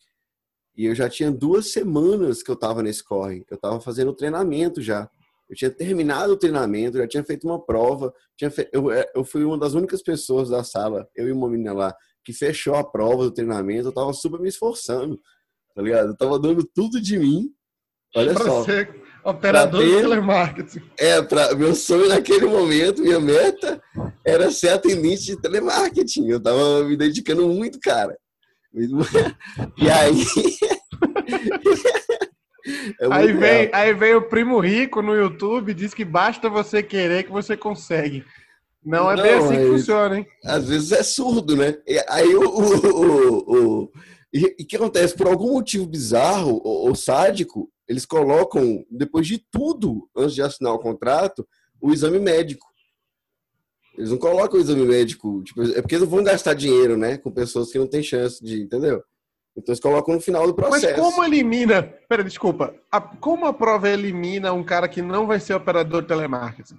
e 0.80 0.86
eu 0.86 0.94
já 0.94 1.10
tinha 1.10 1.30
duas 1.30 1.72
semanas 1.72 2.42
que 2.42 2.50
eu 2.50 2.56
tava 2.56 2.82
nesse 2.82 3.04
corre. 3.04 3.44
Eu 3.50 3.58
tava 3.58 3.78
fazendo 3.82 4.14
treinamento 4.14 4.80
já. 4.80 5.10
Eu 5.46 5.54
tinha 5.54 5.70
terminado 5.70 6.32
o 6.32 6.38
treinamento, 6.38 6.96
já 6.96 7.06
tinha 7.06 7.22
feito 7.22 7.46
uma 7.46 7.62
prova. 7.62 8.10
Tinha 8.34 8.50
fe... 8.50 8.66
eu, 8.72 8.90
é, 8.90 9.04
eu 9.14 9.22
fui 9.22 9.44
uma 9.44 9.58
das 9.58 9.74
únicas 9.74 10.02
pessoas 10.02 10.48
da 10.48 10.64
sala, 10.64 11.06
eu 11.14 11.28
e 11.28 11.32
uma 11.32 11.50
menina 11.50 11.74
lá, 11.74 11.94
que 12.24 12.32
fechou 12.32 12.76
a 12.76 12.82
prova 12.82 13.24
do 13.24 13.30
treinamento. 13.30 13.88
Eu 13.88 13.92
tava 13.92 14.10
super 14.14 14.40
me 14.40 14.48
esforçando, 14.48 15.20
tá 15.74 15.82
ligado? 15.82 16.12
Eu 16.12 16.16
tava 16.16 16.38
dando 16.38 16.66
tudo 16.74 16.98
de 16.98 17.18
mim. 17.18 17.50
Olha 18.16 18.32
pra 18.32 18.44
só. 18.46 18.64
Ser 18.64 19.02
operador 19.22 19.82
ter... 19.82 19.86
de 19.86 19.96
telemarketing. 19.96 20.82
É, 20.98 21.20
pra... 21.20 21.54
meu 21.56 21.74
sonho 21.74 22.08
naquele 22.08 22.46
momento, 22.46 23.02
minha 23.02 23.20
meta 23.20 23.82
era 24.24 24.50
ser 24.50 24.70
atendente 24.70 25.26
de 25.26 25.36
telemarketing. 25.42 26.26
Eu 26.26 26.42
tava 26.42 26.84
me 26.84 26.96
dedicando 26.96 27.46
muito, 27.46 27.78
cara. 27.80 28.16
E 29.76 29.90
aí. 29.90 30.24
É 33.00 33.06
aí, 33.10 33.32
vem, 33.32 33.70
aí 33.72 33.94
vem 33.94 34.14
o 34.14 34.22
primo 34.22 34.58
rico 34.60 35.02
no 35.02 35.14
YouTube 35.14 35.70
e 35.70 35.74
diz 35.74 35.94
que 35.94 36.04
basta 36.04 36.48
você 36.48 36.82
querer 36.82 37.24
que 37.24 37.32
você 37.32 37.56
consegue. 37.56 38.24
Não 38.84 39.10
é 39.10 39.16
Não, 39.16 39.22
bem 39.22 39.34
assim 39.34 39.56
que 39.56 39.66
funciona, 39.66 40.18
hein? 40.18 40.26
Às 40.44 40.68
vezes 40.68 40.92
é 40.92 41.02
surdo, 41.02 41.54
né? 41.54 41.76
E 41.86 42.02
aí 42.08 42.34
o. 42.34 42.48
o, 42.48 43.82
o, 43.82 43.92
e 44.32 44.62
o 44.62 44.66
que 44.66 44.76
acontece? 44.76 45.14
Por 45.14 45.26
algum 45.26 45.52
motivo 45.52 45.86
bizarro 45.86 46.60
ou, 46.64 46.94
sádico, 46.94 47.70
eles 47.88 48.06
colocam, 48.06 48.84
depois 48.90 49.26
de 49.26 49.38
tudo, 49.50 50.08
antes 50.16 50.34
de 50.34 50.42
assinar 50.42 50.72
o 50.72 50.78
contrato, 50.78 51.46
o 51.80 51.92
exame 51.92 52.18
médico. 52.18 52.66
Eles 53.98 54.10
não 54.10 54.18
colocam 54.18 54.58
o 54.58 54.62
exame 54.62 54.86
médico, 54.86 55.42
tipo, 55.42 55.62
é 55.62 55.82
porque 55.82 55.96
eles 55.96 56.08
não 56.08 56.16
vão 56.16 56.24
gastar 56.24 56.54
dinheiro, 56.54 56.96
né? 56.96 57.18
Com 57.18 57.30
pessoas 57.30 57.70
que 57.70 57.78
não 57.78 57.88
têm 57.88 58.02
chance 58.02 58.42
de, 58.42 58.62
entendeu? 58.62 59.02
Então 59.57 59.72
eles 59.72 59.80
colocam 59.80 60.14
no 60.14 60.20
final 60.20 60.46
do 60.46 60.55
processo. 60.55 60.86
Mas 60.86 60.96
como 60.96 61.24
elimina? 61.24 61.82
Pera, 62.09 62.22
desculpa. 62.22 62.74
A, 62.90 63.01
como 63.01 63.46
a 63.46 63.53
prova 63.53 63.88
elimina 63.88 64.53
um 64.53 64.64
cara 64.64 64.88
que 64.88 65.03
não 65.03 65.26
vai 65.26 65.40
ser 65.40 65.55
operador 65.55 66.03
de 66.03 66.09
telemarketing? 66.09 66.76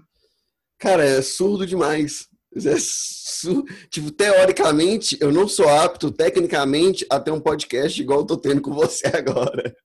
Cara, 0.79 1.05
é 1.05 1.21
surdo 1.21 1.65
demais. 1.65 2.27
É 2.55 2.75
su... 2.77 3.63
Tipo, 3.89 4.11
teoricamente, 4.11 5.17
eu 5.21 5.31
não 5.31 5.47
sou 5.47 5.69
apto, 5.69 6.11
tecnicamente, 6.11 7.05
a 7.09 7.19
ter 7.19 7.31
um 7.31 7.39
podcast 7.39 8.01
igual 8.01 8.19
eu 8.19 8.25
tô 8.25 8.37
tendo 8.37 8.61
com 8.61 8.73
você 8.73 9.07
agora. 9.15 9.75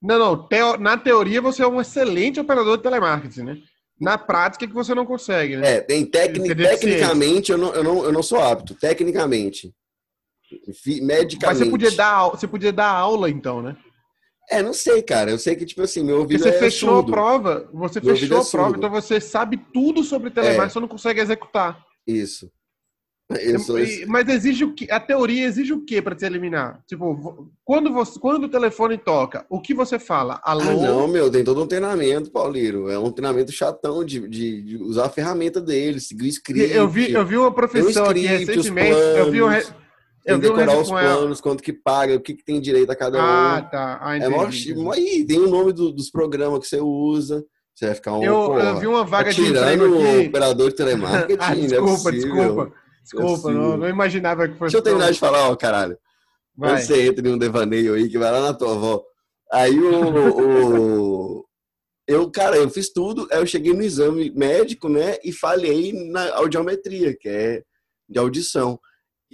Não, 0.00 0.18
não. 0.18 0.48
Teo... 0.48 0.78
Na 0.78 0.96
teoria, 0.96 1.40
você 1.40 1.62
é 1.62 1.66
um 1.66 1.80
excelente 1.80 2.40
operador 2.40 2.76
de 2.76 2.82
telemarketing, 2.82 3.42
né? 3.42 3.58
Na 4.00 4.18
prática, 4.18 4.66
que 4.66 4.72
você 4.72 4.94
não 4.94 5.06
consegue, 5.06 5.56
né? 5.56 5.76
É, 5.76 5.80
tem 5.80 6.04
tecni... 6.04 6.54
tecnicamente, 6.54 7.52
eu 7.52 7.58
não, 7.58 7.74
eu, 7.74 7.84
não, 7.84 8.04
eu 8.04 8.12
não 8.12 8.22
sou 8.22 8.40
apto. 8.40 8.74
Tecnicamente. 8.74 9.72
Medicamente. 11.02 11.46
Mas 11.46 11.58
você 11.58 11.70
podia 11.70 11.90
dar, 11.90 12.28
você 12.28 12.46
podia 12.46 12.72
dar 12.72 12.88
aula, 12.88 13.30
então, 13.30 13.62
né? 13.62 13.76
É, 14.50 14.62
não 14.62 14.72
sei, 14.72 15.02
cara. 15.02 15.30
Eu 15.30 15.38
sei 15.38 15.56
que, 15.56 15.64
tipo 15.64 15.82
assim, 15.82 16.04
meu 16.04 16.18
ouvido 16.18 16.42
você 16.42 16.50
é 16.50 16.58
fechou 16.58 16.96
surdo. 16.96 17.12
a 17.12 17.14
prova, 17.14 17.68
você 17.72 18.00
meu 18.00 18.14
fechou 18.16 18.38
é 18.38 18.40
a 18.40 18.44
prova, 18.44 18.76
então 18.76 18.90
você 18.90 19.20
sabe 19.20 19.56
tudo 19.72 20.04
sobre 20.04 20.30
telemarketing, 20.30 20.66
é. 20.66 20.72
só 20.72 20.80
não 20.80 20.88
consegue 20.88 21.20
executar. 21.20 21.82
Isso. 22.06 22.50
Isso. 23.40 23.74
Mas 24.06 24.28
exige 24.28 24.64
o 24.64 24.74
que? 24.74 24.90
A 24.90 25.00
teoria 25.00 25.46
exige 25.46 25.72
o 25.72 25.82
que 25.82 26.02
para 26.02 26.14
te 26.14 26.26
eliminar? 26.26 26.82
Tipo, 26.86 27.50
quando 27.64 27.90
você, 27.90 28.20
quando 28.20 28.44
o 28.44 28.48
telefone 28.50 28.98
toca, 28.98 29.46
o 29.48 29.62
que 29.62 29.72
você 29.72 29.98
fala? 29.98 30.40
Alô? 30.44 30.62
Ah, 30.62 30.74
não, 30.74 31.08
meu, 31.08 31.30
tem 31.30 31.42
todo 31.42 31.62
um 31.62 31.66
treinamento, 31.66 32.30
Pauliro. 32.30 32.90
É 32.90 32.98
um 32.98 33.10
treinamento 33.10 33.50
chatão 33.50 34.04
de, 34.04 34.28
de, 34.28 34.62
de 34.62 34.76
usar 34.76 35.06
a 35.06 35.10
ferramenta 35.10 35.58
dele, 35.58 36.00
seguir 36.00 36.24
o 36.24 36.28
script. 36.28 36.74
Eu 36.74 36.86
vi, 36.86 37.12
eu 37.12 37.24
vi 37.24 37.38
uma 37.38 37.52
profissão 37.52 38.04
aqui 38.04 38.26
recentemente. 38.26 38.90
Eu 39.16 39.30
vi 39.30 39.42
um, 39.42 39.48
eu 40.24 40.38
decorar 40.38 40.78
os 40.78 40.88
planos, 40.88 41.40
quanto 41.40 41.62
que 41.62 41.72
paga, 41.72 42.14
o 42.14 42.20
que, 42.20 42.34
que 42.34 42.44
tem 42.44 42.60
direito 42.60 42.90
a 42.90 42.96
cada 42.96 43.20
ah, 43.20 43.22
um. 43.22 43.56
Ah, 43.56 43.62
tá. 43.62 43.98
Ah, 44.00 44.16
entendi, 44.16 44.72
é 44.72 44.74
mó, 44.74 44.92
aí, 44.92 45.24
tem 45.26 45.38
o 45.38 45.48
nome 45.48 45.72
do, 45.72 45.92
dos 45.92 46.10
programas 46.10 46.60
que 46.60 46.66
você 46.66 46.80
usa. 46.80 47.44
Você 47.74 47.86
vai 47.86 47.94
ficar 47.94 48.14
um. 48.14 48.24
Eu, 48.24 48.58
eu 48.58 48.76
vi 48.78 48.86
uma 48.86 49.04
vaga 49.04 49.32
de 49.32 49.42
emprego 49.42 49.84
aqui. 49.84 50.28
operador 50.28 50.70
de 50.70 50.76
telemarketing. 50.76 51.38
ah, 51.42 51.54
desculpa, 51.54 52.08
é 52.08 52.12
desculpa. 52.12 52.72
Desculpa, 53.02 53.50
é 53.50 53.54
não, 53.54 53.76
não, 53.76 53.88
imaginava 53.88 54.48
que 54.48 54.54
fosse. 54.54 54.72
Deixa 54.72 54.78
eu 54.78 54.82
terminar 54.82 55.12
de 55.12 55.18
falar, 55.18 55.50
ó, 55.50 55.56
caralho. 55.56 55.98
Vai. 56.56 56.80
Você 56.80 57.06
entra 57.06 57.28
em 57.28 57.32
um 57.32 57.38
devaneio 57.38 57.94
aí 57.94 58.08
que 58.08 58.18
vai 58.18 58.30
lá 58.30 58.40
na 58.40 58.54
tua 58.54 58.72
avó. 58.72 59.02
Aí 59.52 59.78
o, 59.78 61.40
o, 61.40 61.44
eu, 62.08 62.30
cara, 62.30 62.56
eu 62.56 62.70
fiz 62.70 62.92
tudo, 62.92 63.26
aí 63.30 63.40
eu 63.40 63.46
cheguei 63.46 63.72
no 63.72 63.82
exame 63.82 64.30
médico, 64.30 64.88
né, 64.88 65.16
e 65.22 65.32
falhei 65.32 65.92
na 66.10 66.34
audiometria, 66.36 67.14
que 67.18 67.28
é 67.28 67.62
de 68.08 68.18
audição. 68.18 68.78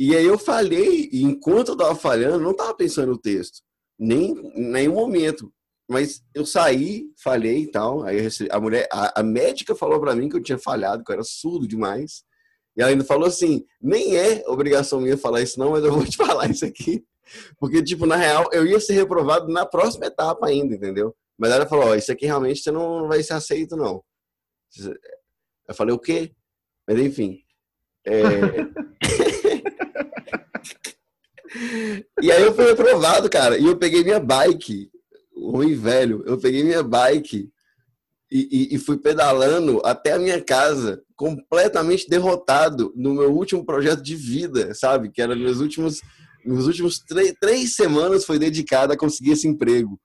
E 0.03 0.17
aí 0.17 0.25
eu 0.25 0.39
falhei, 0.39 1.11
e 1.13 1.23
enquanto 1.23 1.73
eu 1.73 1.77
tava 1.77 1.95
falhando, 1.95 2.41
não 2.43 2.55
tava 2.55 2.75
pensando 2.75 3.09
no 3.09 3.19
texto, 3.19 3.61
nem 3.99 4.31
em 4.55 4.71
nenhum 4.71 4.95
momento. 4.95 5.53
Mas 5.87 6.23
eu 6.35 6.47
saí, 6.47 7.11
falhei 7.23 7.65
e 7.65 7.71
tal. 7.71 8.03
Aí 8.05 8.27
a 8.51 8.59
mulher, 8.59 8.89
a, 8.91 9.21
a 9.21 9.23
médica 9.23 9.75
falou 9.75 10.01
para 10.01 10.15
mim 10.15 10.31
que 10.31 10.37
eu 10.37 10.43
tinha 10.43 10.57
falhado, 10.57 11.05
que 11.05 11.13
eu 11.13 11.17
era 11.17 11.23
surdo 11.23 11.69
demais. 11.69 12.25
E 12.75 12.81
ela 12.81 12.91
ainda 12.91 13.05
falou 13.05 13.29
assim: 13.29 13.63
nem 13.79 14.17
é 14.17 14.43
obrigação 14.47 15.03
minha 15.03 15.19
falar 15.19 15.43
isso, 15.43 15.61
não, 15.61 15.73
mas 15.73 15.85
eu 15.85 15.93
vou 15.93 16.07
te 16.07 16.17
falar 16.17 16.49
isso 16.49 16.65
aqui. 16.65 17.05
Porque, 17.59 17.83
tipo, 17.83 18.07
na 18.07 18.17
real, 18.17 18.49
eu 18.53 18.67
ia 18.67 18.81
ser 18.81 18.95
reprovado 18.95 19.53
na 19.53 19.67
próxima 19.67 20.07
etapa 20.07 20.47
ainda, 20.47 20.77
entendeu? 20.77 21.15
Mas 21.37 21.51
ela 21.51 21.67
falou: 21.67 21.89
Ó, 21.89 21.95
isso 21.95 22.11
aqui 22.11 22.25
realmente 22.25 22.63
você 22.63 22.71
não 22.71 23.07
vai 23.07 23.23
ser 23.23 23.35
aceito, 23.35 23.77
não. 23.77 24.03
Eu 25.69 25.75
falei: 25.75 25.95
o 25.95 25.99
quê? 25.99 26.33
Mas 26.89 26.99
enfim. 26.99 27.43
É... 28.07 28.21
e 32.23 32.31
aí 32.31 32.43
eu 32.43 32.55
fui 32.55 32.65
reprovado, 32.65 33.29
cara. 33.29 33.59
E 33.59 33.67
eu 33.67 33.77
peguei 33.77 34.05
minha 34.05 34.21
bike, 34.21 34.91
ruim 35.37 35.75
velho, 35.75 36.23
eu 36.27 36.39
peguei 36.39 36.63
minha 36.63 36.83
bike 36.83 37.51
e, 38.31 38.49
e, 38.73 38.75
e, 38.77 38.79
fui 38.79 38.97
pedalando 38.97 39.83
até 39.85 40.13
a 40.13 40.19
minha 40.19 40.41
casa, 40.41 41.03
completamente 41.17 42.09
derrotado 42.09 42.93
no 42.95 43.15
meu 43.15 43.35
último 43.35 43.65
projeto 43.65 44.03
de 44.03 44.15
vida, 44.15 44.73
sabe? 44.73 45.11
Que 45.11 45.21
era 45.21 45.35
meus 45.35 45.59
últimos, 45.59 46.01
meus 46.45 46.67
últimos 46.67 47.01
três, 47.01 47.35
três 47.41 47.75
semanas 47.75 48.25
foi 48.25 48.39
dedicada 48.39 48.95
a 48.95 48.97
conseguir 48.97 49.33
esse 49.33 49.49
emprego. 49.49 50.01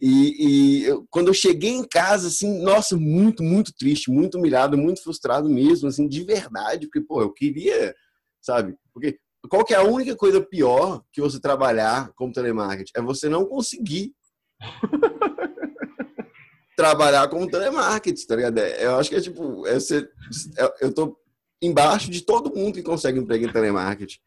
E, 0.00 0.82
e 0.82 0.84
eu, 0.84 1.04
quando 1.10 1.28
eu 1.28 1.34
cheguei 1.34 1.70
em 1.70 1.86
casa, 1.86 2.28
assim, 2.28 2.62
nossa, 2.62 2.96
muito, 2.96 3.42
muito 3.42 3.72
triste, 3.72 4.10
muito 4.10 4.38
humilhado, 4.38 4.78
muito 4.78 5.02
frustrado 5.02 5.48
mesmo, 5.48 5.88
assim, 5.88 6.06
de 6.08 6.24
verdade, 6.24 6.86
porque, 6.86 7.06
pô, 7.06 7.22
eu 7.22 7.32
queria, 7.32 7.94
sabe? 8.40 8.76
Porque 8.92 9.18
qual 9.48 9.64
que 9.64 9.74
é 9.74 9.76
a 9.76 9.82
única 9.82 10.16
coisa 10.16 10.40
pior 10.40 11.02
que 11.12 11.20
você 11.20 11.40
trabalhar 11.40 12.12
como 12.14 12.32
telemarketing? 12.32 12.92
É 12.96 13.02
você 13.02 13.28
não 13.28 13.44
conseguir 13.44 14.12
trabalhar 16.76 17.28
como 17.28 17.50
telemarketing, 17.50 18.26
tá 18.26 18.36
ligado? 18.36 18.58
É, 18.58 18.86
eu 18.86 18.96
acho 18.96 19.10
que 19.10 19.16
é 19.16 19.20
tipo, 19.20 19.66
é 19.66 19.76
é, 19.76 20.72
eu 20.80 20.92
tô 20.92 21.16
embaixo 21.60 22.10
de 22.10 22.22
todo 22.22 22.54
mundo 22.54 22.74
que 22.74 22.82
consegue 22.82 23.18
emprego 23.18 23.46
em 23.46 23.52
telemarketing, 23.52 24.18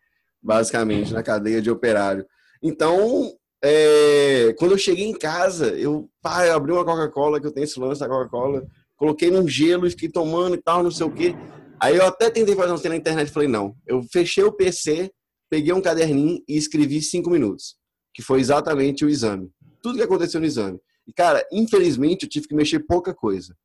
basicamente, 0.41 1.13
na 1.13 1.23
cadeia 1.23 1.61
de 1.61 1.71
operário. 1.71 2.25
Então, 2.61 3.33
é, 3.63 4.53
quando 4.57 4.71
eu 4.71 4.77
cheguei 4.77 5.05
em 5.05 5.17
casa, 5.17 5.67
eu, 5.67 6.09
pai, 6.21 6.49
eu 6.49 6.55
abri 6.55 6.71
uma 6.71 6.85
Coca-Cola, 6.85 7.39
que 7.39 7.47
eu 7.47 7.51
tenho 7.51 7.65
esse 7.65 7.79
lance 7.79 7.99
da 7.99 8.07
Coca-Cola, 8.07 8.65
coloquei 8.95 9.31
num 9.31 9.47
gelo 9.47 9.87
e 9.87 9.91
fiquei 9.91 10.09
tomando 10.09 10.55
e 10.55 10.61
tal, 10.61 10.83
não 10.83 10.91
sei 10.91 11.05
o 11.05 11.11
quê. 11.11 11.35
Aí 11.79 11.95
eu 11.95 12.05
até 12.05 12.29
tentei 12.29 12.55
fazer 12.55 12.71
um 12.71 12.77
treino 12.77 12.95
na 12.95 13.01
internet 13.01 13.27
e 13.27 13.31
falei, 13.31 13.47
não. 13.47 13.75
Eu 13.85 14.03
fechei 14.03 14.43
o 14.43 14.51
PC, 14.51 15.11
peguei 15.49 15.73
um 15.73 15.81
caderninho 15.81 16.41
e 16.47 16.57
escrevi 16.57 17.01
cinco 17.01 17.29
minutos, 17.29 17.75
que 18.13 18.21
foi 18.21 18.39
exatamente 18.39 19.05
o 19.05 19.09
exame. 19.09 19.51
Tudo 19.81 19.97
que 19.97 20.03
aconteceu 20.03 20.39
no 20.39 20.45
exame. 20.45 20.79
E, 21.07 21.13
cara, 21.13 21.45
infelizmente 21.51 22.23
eu 22.23 22.29
tive 22.29 22.47
que 22.47 22.55
mexer 22.55 22.79
pouca 22.79 23.13
coisa. 23.13 23.55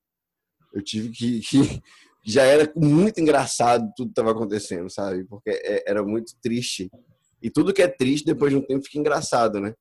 Eu 0.74 0.82
tive 0.82 1.11
que. 1.11 1.40
que 1.40 1.82
já 2.24 2.42
era 2.42 2.70
muito 2.76 3.18
engraçado 3.18 3.90
tudo 3.96 4.08
que 4.08 4.12
estava 4.12 4.32
acontecendo, 4.32 4.90
sabe? 4.90 5.24
Porque 5.24 5.50
é, 5.50 5.90
era 5.90 6.02
muito 6.02 6.34
triste 6.42 6.90
E 7.40 7.48
tudo 7.48 7.72
que 7.72 7.80
é 7.80 7.88
triste, 7.88 8.26
depois 8.26 8.52
de 8.52 8.58
um 8.58 8.62
tempo, 8.62 8.84
fica 8.84 8.98
engraçado, 8.98 9.58
né? 9.58 9.74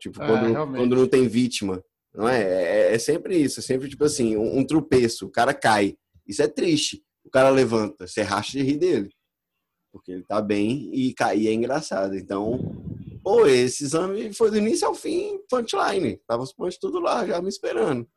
Tipo, 0.00 0.22
é, 0.22 0.26
quando, 0.26 0.76
quando 0.76 0.96
não 0.96 1.06
tem 1.06 1.28
vítima. 1.28 1.84
Não 2.14 2.28
é? 2.28 2.42
é? 2.42 2.94
É, 2.94 2.98
sempre 2.98 3.36
isso. 3.36 3.60
É 3.60 3.62
sempre, 3.62 3.88
tipo 3.88 4.04
assim, 4.04 4.36
um, 4.36 4.58
um 4.58 4.64
tropeço. 4.64 5.26
O 5.26 5.30
cara 5.30 5.52
cai. 5.52 5.96
Isso 6.26 6.42
é 6.42 6.48
triste. 6.48 7.02
O 7.24 7.30
cara 7.30 7.50
levanta. 7.50 8.06
Você 8.06 8.22
racha 8.22 8.52
de 8.52 8.62
rir 8.62 8.78
dele. 8.78 9.10
Porque 9.92 10.12
ele 10.12 10.24
tá 10.24 10.40
bem 10.40 10.90
e 10.92 11.12
cair 11.14 11.48
é 11.48 11.52
engraçado. 11.52 12.16
Então, 12.16 12.58
pô, 13.22 13.46
esse 13.46 13.84
exame 13.84 14.32
foi 14.32 14.50
do 14.50 14.56
início 14.56 14.86
ao 14.86 14.94
fim 14.94 15.38
punchline. 15.48 16.18
Tava 16.26 16.42
os 16.42 16.52
punch 16.52 16.78
tudo 16.80 16.98
lá, 16.98 17.26
já 17.26 17.40
me 17.42 17.48
esperando. 17.48 18.08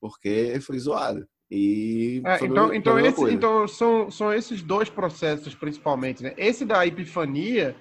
Porque 0.00 0.60
foi 0.60 0.78
zoado. 0.78 1.26
E 1.50 2.22
é, 2.24 2.44
então, 2.46 2.72
então, 2.72 2.98
esse, 2.98 3.22
então 3.30 3.68
são, 3.68 4.10
são 4.10 4.32
esses 4.32 4.62
dois 4.62 4.88
processos 4.88 5.54
principalmente, 5.54 6.22
né? 6.22 6.32
Esse 6.38 6.64
da 6.64 6.86
epifania 6.86 7.76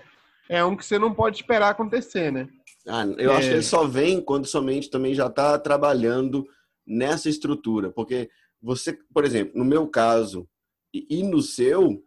é 0.50 0.64
um 0.66 0.76
que 0.76 0.86
você 0.86 1.00
não 1.00 1.14
pode 1.14 1.38
esperar 1.38 1.70
acontecer, 1.70 2.34
né? 2.34 2.50
Ah, 2.86 3.06
eu 3.18 3.32
é... 3.32 3.36
acho 3.38 3.48
que 3.48 3.54
ele 3.54 3.64
só 3.64 3.86
vem 3.88 4.22
quando 4.22 4.46
somente 4.46 4.90
também 4.90 5.14
já 5.14 5.28
está 5.28 5.58
trabalhando 5.58 6.46
nessa 6.86 7.30
estrutura, 7.30 7.92
porque 7.92 8.30
você, 8.62 8.98
por 9.14 9.26
exemplo, 9.26 9.58
no 9.58 9.66
meu 9.66 9.88
caso 9.88 10.48
e 10.94 11.24
no 11.24 11.42
seu, 11.42 12.04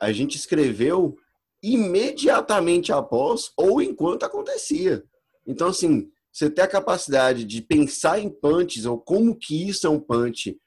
a 0.00 0.10
gente 0.10 0.36
escreveu 0.36 1.16
imediatamente 1.62 2.92
após 2.92 3.50
ou 3.56 3.80
enquanto 3.80 4.24
acontecia. 4.24 5.04
Então, 5.46 5.68
assim, 5.68 6.10
você 6.32 6.50
ter 6.50 6.62
a 6.62 6.68
capacidade 6.68 7.44
de 7.44 7.62
pensar 7.62 8.18
em 8.18 8.28
punches 8.28 8.84
ou 8.84 8.98
como 9.00 9.36
que 9.36 9.68
isso 9.68 9.86
é 9.86 9.90
um 9.90 10.00
punch 10.00 10.58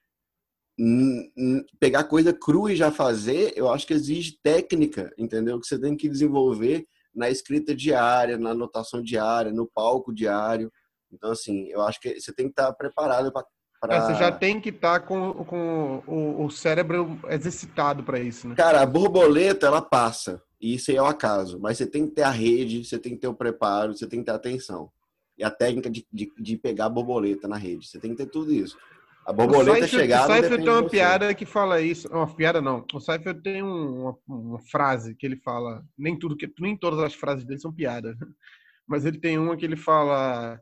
pegar 1.79 2.05
coisa 2.05 2.31
crua 2.31 2.71
e 2.71 2.75
já 2.75 2.89
fazer, 2.89 3.51
eu 3.55 3.69
acho 3.69 3.85
que 3.85 3.93
exige 3.93 4.39
técnica, 4.41 5.13
entendeu? 5.17 5.59
Que 5.59 5.67
você 5.67 5.77
tem 5.77 5.95
que 5.95 6.07
desenvolver 6.07 6.87
na 7.13 7.29
escrita 7.29 7.75
diária, 7.75 8.37
na 8.37 8.51
anotação 8.51 9.01
diária, 9.01 9.51
no 9.51 9.67
palco 9.67 10.13
diário. 10.13 10.71
Então, 11.11 11.31
assim, 11.31 11.67
eu 11.67 11.81
acho 11.81 11.99
que 11.99 12.19
você 12.19 12.33
tem 12.33 12.45
que 12.45 12.53
estar 12.53 12.71
preparado 12.73 13.31
para. 13.31 13.45
Pra... 13.79 13.95
É, 13.95 14.01
você 14.01 14.15
já 14.15 14.31
tem 14.31 14.59
que 14.59 14.69
estar 14.69 15.01
com, 15.01 15.33
com 15.45 16.03
o, 16.05 16.45
o 16.45 16.49
cérebro 16.49 17.17
exercitado 17.29 18.03
para 18.03 18.19
isso, 18.19 18.47
né? 18.47 18.55
Cara, 18.55 18.81
a 18.81 18.85
borboleta, 18.85 19.67
ela 19.67 19.81
passa. 19.81 20.41
E 20.59 20.75
isso 20.75 20.91
aí 20.91 20.97
é 20.97 21.01
o 21.01 21.05
acaso. 21.05 21.59
Mas 21.59 21.77
você 21.77 21.85
tem 21.85 22.05
que 22.05 22.15
ter 22.15 22.23
a 22.23 22.31
rede, 22.31 22.83
você 22.83 22.99
tem 22.99 23.13
que 23.13 23.19
ter 23.19 23.27
o 23.27 23.33
preparo, 23.33 23.95
você 23.95 24.05
tem 24.05 24.19
que 24.19 24.25
ter 24.25 24.31
atenção. 24.31 24.91
E 25.37 25.43
a 25.43 25.49
técnica 25.49 25.89
de, 25.89 26.05
de, 26.11 26.29
de 26.37 26.57
pegar 26.57 26.85
a 26.85 26.89
borboleta 26.89 27.47
na 27.47 27.55
rede. 27.55 27.87
Você 27.87 27.97
tem 27.97 28.11
que 28.11 28.17
ter 28.17 28.25
tudo 28.25 28.53
isso. 28.53 28.77
A 29.25 29.31
borboleta 29.31 29.87
chegar. 29.87 30.23
O 30.23 30.33
Seifert 30.33 30.63
tem 30.63 30.69
uma 30.69 30.89
piada 30.89 31.33
que 31.33 31.45
fala 31.45 31.79
isso. 31.79 32.07
Uma 32.09 32.27
piada 32.27 32.61
não. 32.61 32.85
O 32.93 32.99
Seifert 32.99 33.41
tem 33.41 33.61
uma, 33.61 34.17
uma, 34.27 34.59
frase 34.59 35.15
que 35.15 35.25
ele 35.25 35.37
fala. 35.37 35.85
Nem 35.97 36.17
tudo 36.17 36.35
que 36.35 36.51
nem 36.59 36.75
todas 36.75 36.99
as 36.99 37.13
frases 37.13 37.45
dele 37.45 37.59
são 37.59 37.71
piadas, 37.71 38.17
mas 38.87 39.05
ele 39.05 39.19
tem 39.19 39.37
uma 39.37 39.55
que 39.55 39.63
ele 39.63 39.77
fala. 39.77 40.59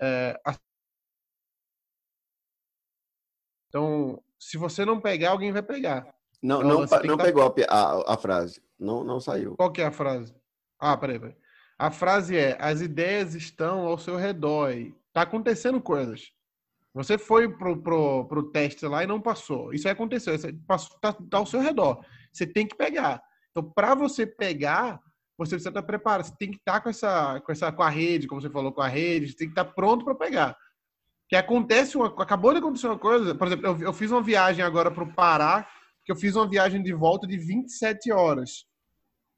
É, 0.00 0.38
então, 3.68 4.22
se 4.38 4.56
você 4.56 4.84
não 4.84 5.00
pegar, 5.00 5.30
alguém 5.30 5.52
vai 5.52 5.62
pegar. 5.62 6.14
Não, 6.42 6.58
então, 6.58 6.86
não, 6.86 7.04
não 7.04 7.16
pegou 7.16 7.42
a, 7.42 7.74
a, 7.74 8.14
a, 8.14 8.16
frase. 8.16 8.62
Não, 8.78 9.02
não 9.02 9.20
saiu. 9.20 9.56
Qual 9.56 9.72
que 9.72 9.80
é 9.80 9.86
a 9.86 9.92
frase? 9.92 10.34
Ah, 10.78 10.96
peraí, 10.96 11.18
peraí. 11.18 11.36
A 11.78 11.90
frase 11.90 12.36
é: 12.36 12.56
as 12.60 12.80
ideias 12.80 13.34
estão 13.34 13.86
ao 13.86 13.98
seu 13.98 14.16
redor. 14.16 14.72
E 14.72 14.94
tá 15.12 15.22
acontecendo 15.22 15.80
coisas. 15.80 16.30
Você 16.94 17.18
foi 17.18 17.48
pro, 17.48 17.82
pro, 17.82 18.24
pro 18.26 18.50
teste 18.50 18.86
lá 18.86 19.04
e 19.04 19.06
não 19.06 19.20
passou. 19.20 19.72
Isso 19.72 19.86
aí 19.86 19.92
aconteceu. 19.92 20.34
Isso 20.34 20.46
passou, 20.66 20.98
tá, 20.98 21.12
tá 21.12 21.38
ao 21.38 21.46
seu 21.46 21.60
redor. 21.60 22.02
Você 22.32 22.46
tem 22.46 22.66
que 22.66 22.76
pegar. 22.76 23.22
Então, 23.50 23.62
para 23.62 23.94
você 23.94 24.26
pegar, 24.26 25.00
você 25.36 25.50
precisa 25.50 25.70
estar 25.70 25.82
preparado. 25.82 26.24
Você 26.24 26.34
tem 26.38 26.50
que 26.50 26.56
estar 26.56 26.80
com 26.80 26.88
essa, 26.88 27.40
com 27.40 27.52
essa, 27.52 27.70
com 27.70 27.82
a 27.82 27.90
rede, 27.90 28.26
como 28.26 28.40
você 28.40 28.48
falou, 28.48 28.72
com 28.72 28.80
a 28.80 28.88
rede. 28.88 29.28
Você 29.28 29.36
tem 29.36 29.48
que 29.48 29.52
estar 29.52 29.66
pronto 29.66 30.04
para 30.04 30.14
pegar. 30.14 30.56
Que 31.28 31.36
acontece 31.36 31.96
uma, 31.96 32.06
acabou 32.06 32.52
de 32.52 32.58
acontecer 32.58 32.86
uma 32.86 32.98
coisa. 32.98 33.34
Por 33.34 33.46
exemplo, 33.46 33.66
eu, 33.66 33.78
eu 33.80 33.92
fiz 33.92 34.10
uma 34.10 34.22
viagem 34.22 34.64
agora 34.64 34.90
para 34.90 35.04
o 35.04 35.12
Pará, 35.12 35.68
que 36.04 36.12
eu 36.12 36.16
fiz 36.16 36.36
uma 36.36 36.48
viagem 36.48 36.82
de 36.82 36.92
volta 36.92 37.26
de 37.26 37.36
27 37.36 38.12
horas. 38.12 38.64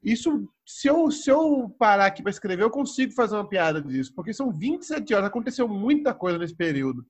Isso, 0.01 0.47
se 0.65 0.87
eu, 0.87 1.11
se 1.11 1.29
eu 1.29 1.75
parar 1.77 2.05
aqui 2.05 2.21
para 2.21 2.31
escrever, 2.31 2.63
eu 2.63 2.69
consigo 2.69 3.11
fazer 3.13 3.35
uma 3.35 3.47
piada 3.47 3.81
disso, 3.81 4.13
porque 4.15 4.33
são 4.33 4.51
27 4.51 5.13
horas. 5.13 5.27
Aconteceu 5.27 5.67
muita 5.67 6.13
coisa 6.13 6.37
nesse 6.37 6.55
período. 6.55 7.05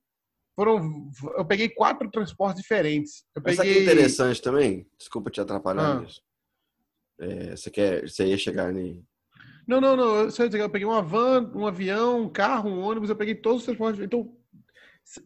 Foram, 0.56 1.10
eu 1.38 1.46
peguei 1.46 1.70
quatro 1.70 2.10
transportes 2.10 2.62
diferentes. 2.62 3.24
Eu 3.36 3.42
peguei... 3.42 3.58
Mas 3.58 3.82
interessante 3.84 4.42
também? 4.42 4.88
Desculpa 4.98 5.30
te 5.30 5.40
atrapalhar 5.40 6.04
ah. 6.04 6.08
É, 7.22 7.56
você, 7.56 7.70
quer, 7.70 8.10
você 8.10 8.26
ia 8.26 8.38
chegar 8.38 8.72
nem. 8.72 9.06
Não, 9.68 9.80
não, 9.80 9.96
não. 9.96 10.16
Eu, 10.16 10.30
eu 10.30 10.70
peguei 10.70 10.88
uma 10.88 11.02
van, 11.02 11.52
um 11.54 11.68
avião, 11.68 12.24
um 12.24 12.30
carro, 12.30 12.70
um 12.70 12.80
ônibus, 12.80 13.10
eu 13.10 13.16
peguei 13.16 13.36
todos 13.36 13.60
os 13.60 13.66
transportes. 13.66 14.02
Então, 14.02 14.36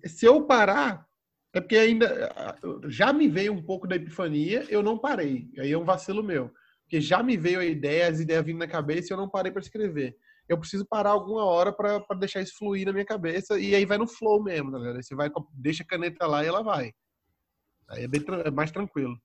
se 0.06 0.26
eu 0.26 0.46
parar, 0.46 1.06
é 1.54 1.60
porque 1.62 1.78
ainda 1.78 2.58
já 2.88 3.14
me 3.14 3.28
veio 3.28 3.54
um 3.54 3.62
pouco 3.62 3.88
da 3.88 3.96
epifania, 3.96 4.66
eu 4.70 4.82
não 4.82 4.98
parei. 4.98 5.50
Aí 5.58 5.72
é 5.72 5.78
um 5.78 5.84
vacilo 5.84 6.24
meu. 6.24 6.52
Porque 6.84 7.00
já 7.00 7.24
me 7.24 7.38
veio 7.38 7.60
a 7.60 7.66
ideia, 7.66 8.08
as 8.08 8.20
ideias 8.20 8.46
vindo 8.46 8.60
na 8.60 8.68
cabeça 8.68 9.12
e 9.12 9.14
eu 9.14 9.18
não 9.18 9.30
parei 9.30 9.52
para 9.52 9.62
escrever 9.62 10.18
eu 10.48 10.58
preciso 10.58 10.86
parar 10.86 11.12
alguma 11.12 11.46
hora 11.46 11.72
para 11.72 12.00
deixar 12.18 12.42
isso 12.42 12.58
fluir 12.58 12.86
na 12.86 12.94
minha 12.94 13.06
cabeça 13.06 13.60
e 13.60 13.74
aí 13.74 13.86
vai 13.86 13.98
no 13.98 14.08
flow 14.08 14.42
mesmo, 14.44 14.72
tá 14.72 14.78
ligado? 14.78 15.02
Você 15.02 15.16
vai, 15.16 15.30
deixa 15.54 15.84
a 15.84 15.88
caneta 15.88 16.28
lá 16.28 16.44
e 16.44 16.48
ela 16.48 16.62
vai. 16.62 16.94
Aí 17.90 18.04
é, 18.04 18.08
bem, 18.08 18.24
é 18.46 18.52
mais 18.52 18.72
tranquilo. 18.72 19.18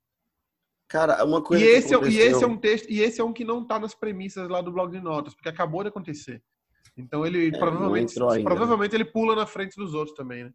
Cara, 0.89 1.23
uma 1.25 1.43
coisa. 1.43 1.63
E 1.63 1.69
esse, 1.69 1.95
é, 1.95 1.99
e 2.09 2.19
esse 2.19 2.43
é 2.43 2.47
um 2.47 2.57
texto, 2.57 2.89
e 2.89 3.01
esse 3.01 3.21
é 3.21 3.25
um 3.25 3.33
que 3.33 3.45
não 3.45 3.67
tá 3.67 3.79
nas 3.79 3.95
premissas 3.95 4.49
lá 4.49 4.61
do 4.63 4.73
blog 4.73 4.91
de 4.91 5.01
notas, 5.01 5.35
porque 5.35 5.49
acabou 5.49 5.83
de 5.83 5.89
acontecer. 5.89 6.43
Então 6.99 7.25
ele 7.25 7.49
é, 7.49 7.59
provavelmente, 7.59 8.19
né? 8.19 8.43
provavelmente 8.43 8.95
ele 8.95 9.05
pula 9.05 9.35
na 9.35 9.47
frente 9.47 9.77
dos 9.77 9.95
outros 9.95 10.17
também, 10.17 10.45
né? 10.45 10.53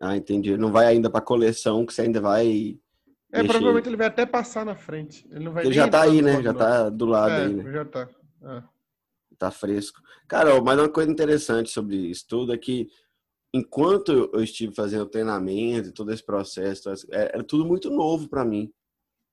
Ah, 0.00 0.16
entendi. 0.16 0.56
Não 0.56 0.72
vai 0.72 0.86
ainda 0.86 1.08
para 1.08 1.20
coleção 1.20 1.86
que 1.86 1.94
você 1.94 2.02
ainda 2.02 2.20
vai. 2.20 2.78
É, 3.32 3.44
provavelmente 3.44 3.88
ele 3.88 3.96
vai 3.96 4.08
até 4.08 4.26
passar 4.26 4.66
na 4.66 4.74
frente. 4.74 5.26
Ele 5.30 5.44
não 5.44 5.52
vai 5.52 5.64
Ele 5.64 5.72
já 5.72 5.88
tá 5.88 6.02
aí, 6.02 6.20
né? 6.20 6.42
Já 6.42 6.52
tá 6.52 6.90
do 6.90 7.06
lado 7.06 7.32
é, 7.32 7.44
aí, 7.44 7.54
né? 7.54 7.72
Já 7.72 7.84
tá. 7.84 8.08
É 8.42 8.62
tá 9.42 9.50
fresco. 9.50 10.00
Cara, 10.28 10.60
mas 10.62 10.78
uma 10.78 10.88
coisa 10.88 11.10
interessante 11.10 11.68
sobre 11.70 11.96
isso 11.96 12.24
tudo 12.28 12.54
é 12.54 12.58
que 12.58 12.88
enquanto 13.52 14.30
eu 14.32 14.42
estive 14.42 14.72
fazendo 14.72 15.06
treinamento 15.06 15.88
e 15.88 15.92
todo 15.92 16.12
esse 16.12 16.24
processo, 16.24 16.88
é, 17.10 17.32
era 17.34 17.42
tudo 17.42 17.64
muito 17.64 17.90
novo 17.90 18.28
para 18.28 18.44
mim 18.44 18.72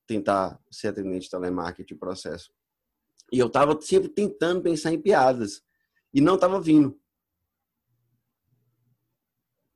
tentar 0.08 0.60
ser 0.72 0.88
atendente 0.88 1.26
de 1.26 1.30
telemarketing 1.30 1.96
processo. 1.96 2.52
E 3.32 3.40
eu 3.40 3.50
tava 3.50 3.80
sempre 3.82 4.10
tentando 4.10 4.62
pensar 4.62 4.94
em 4.94 5.02
piadas 5.02 5.62
e 6.14 6.22
não 6.22 6.38
tava 6.38 6.60
vindo. 6.60 6.98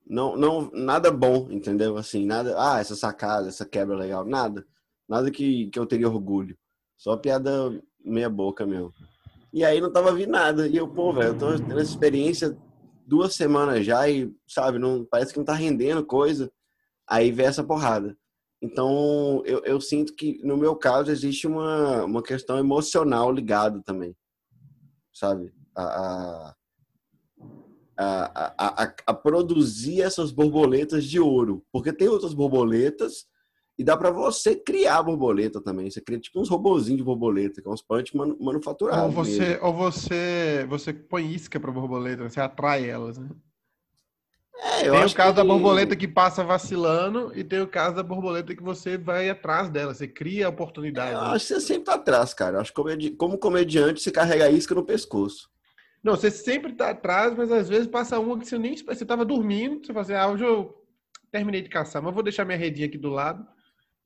Não, 0.06 0.36
não, 0.36 0.70
nada 0.72 1.10
bom, 1.10 1.48
entendeu? 1.50 1.96
Assim, 1.96 2.26
nada, 2.26 2.54
ah, 2.58 2.78
essa 2.78 2.94
sacada, 2.94 3.48
essa 3.48 3.64
quebra 3.64 3.96
legal, 3.96 4.24
nada. 4.24 4.66
Nada 5.08 5.30
que, 5.30 5.68
que 5.70 5.78
eu 5.78 5.86
teria 5.86 6.08
orgulho. 6.08 6.56
Só 6.96 7.16
piada 7.16 7.50
meia 8.04 8.28
boca 8.28 8.66
mesmo. 8.66 8.92
E 9.52 9.64
aí 9.64 9.80
não 9.80 9.92
tava 9.92 10.12
vindo 10.12 10.30
nada. 10.30 10.68
E 10.68 10.76
eu, 10.76 10.88
pô, 10.88 11.12
velho, 11.12 11.28
eu 11.28 11.38
tô 11.38 11.56
tendo 11.56 11.78
essa 11.78 11.90
experiência 11.90 12.56
duas 13.06 13.34
semanas 13.34 13.84
já 13.84 14.08
e, 14.08 14.34
sabe, 14.46 14.78
não, 14.78 15.04
parece 15.04 15.32
que 15.32 15.38
não 15.38 15.44
tá 15.44 15.54
rendendo 15.54 16.04
coisa. 16.04 16.50
Aí 17.06 17.30
vem 17.30 17.46
essa 17.46 17.62
porrada. 17.62 18.16
Então, 18.64 19.42
eu, 19.44 19.62
eu 19.66 19.78
sinto 19.78 20.14
que, 20.14 20.40
no 20.42 20.56
meu 20.56 20.74
caso, 20.74 21.10
existe 21.10 21.46
uma, 21.46 22.02
uma 22.04 22.22
questão 22.22 22.58
emocional 22.58 23.30
ligada 23.30 23.82
também. 23.82 24.16
Sabe? 25.12 25.52
A, 25.76 26.54
a, 27.98 28.54
a, 28.56 28.94
a, 29.06 29.14
produzir 29.14 30.00
essas 30.00 30.32
borboletas 30.32 31.04
de 31.04 31.20
ouro. 31.20 31.62
Porque 31.70 31.92
tem 31.92 32.08
outras 32.08 32.32
borboletas 32.32 33.26
e 33.78 33.84
dá 33.84 33.98
para 33.98 34.10
você 34.10 34.56
criar 34.56 35.02
borboleta 35.02 35.60
também. 35.60 35.90
Você 35.90 36.00
cria 36.00 36.18
tipo 36.18 36.40
uns 36.40 36.48
robozinhos 36.48 36.98
de 36.98 37.04
borboleta, 37.04 37.60
que 37.60 37.68
é 37.68 37.70
uns 37.70 37.82
punch 37.82 38.16
manufaturados. 38.16 39.04
Ou 39.04 39.12
você, 39.12 39.58
ou 39.60 39.74
você, 39.74 40.66
você 40.70 40.90
põe 40.94 41.30
isca 41.30 41.60
para 41.60 41.70
borboleta, 41.70 42.26
você 42.26 42.40
atrai 42.40 42.88
elas, 42.88 43.18
né? 43.18 43.28
É, 44.62 44.82
tem 44.82 44.90
o 44.90 45.14
caso 45.14 45.30
que... 45.30 45.36
da 45.36 45.44
borboleta 45.44 45.96
que 45.96 46.06
passa 46.06 46.44
vacilando 46.44 47.32
e 47.34 47.42
tem 47.42 47.60
o 47.60 47.66
caso 47.66 47.96
da 47.96 48.02
borboleta 48.02 48.54
que 48.54 48.62
você 48.62 48.96
vai 48.96 49.28
atrás 49.28 49.68
dela, 49.68 49.92
você 49.92 50.06
cria 50.06 50.46
a 50.46 50.50
oportunidade. 50.50 51.10
É, 51.10 51.14
eu 51.14 51.18
acho 51.18 51.46
que 51.46 51.54
você 51.54 51.60
sempre 51.60 51.84
tá 51.84 51.94
atrás, 51.94 52.32
cara. 52.32 52.56
Eu 52.56 52.60
acho 52.60 52.70
que 52.70 52.76
comedi... 52.76 53.10
como 53.10 53.36
comediante 53.36 54.00
você 54.00 54.10
carrega 54.10 54.44
a 54.44 54.50
isca 54.50 54.74
no 54.74 54.84
pescoço. 54.84 55.50
Não, 56.02 56.14
você 56.14 56.30
sempre 56.30 56.72
tá 56.72 56.90
atrás, 56.90 57.34
mas 57.36 57.50
às 57.50 57.68
vezes 57.68 57.86
passa 57.86 58.18
uma 58.18 58.38
que 58.38 58.46
você 58.46 58.58
nem 58.58 58.76
você 58.76 59.04
tava 59.04 59.24
dormindo, 59.24 59.84
você 59.84 59.92
fala 59.92 60.02
assim, 60.02 60.14
ah, 60.14 60.28
hoje 60.28 60.44
eu 60.44 60.74
terminei 61.32 61.62
de 61.62 61.68
caçar, 61.68 62.02
mas 62.02 62.14
vou 62.14 62.22
deixar 62.22 62.44
minha 62.44 62.58
redinha 62.58 62.86
aqui 62.86 62.98
do 62.98 63.08
lado. 63.08 63.44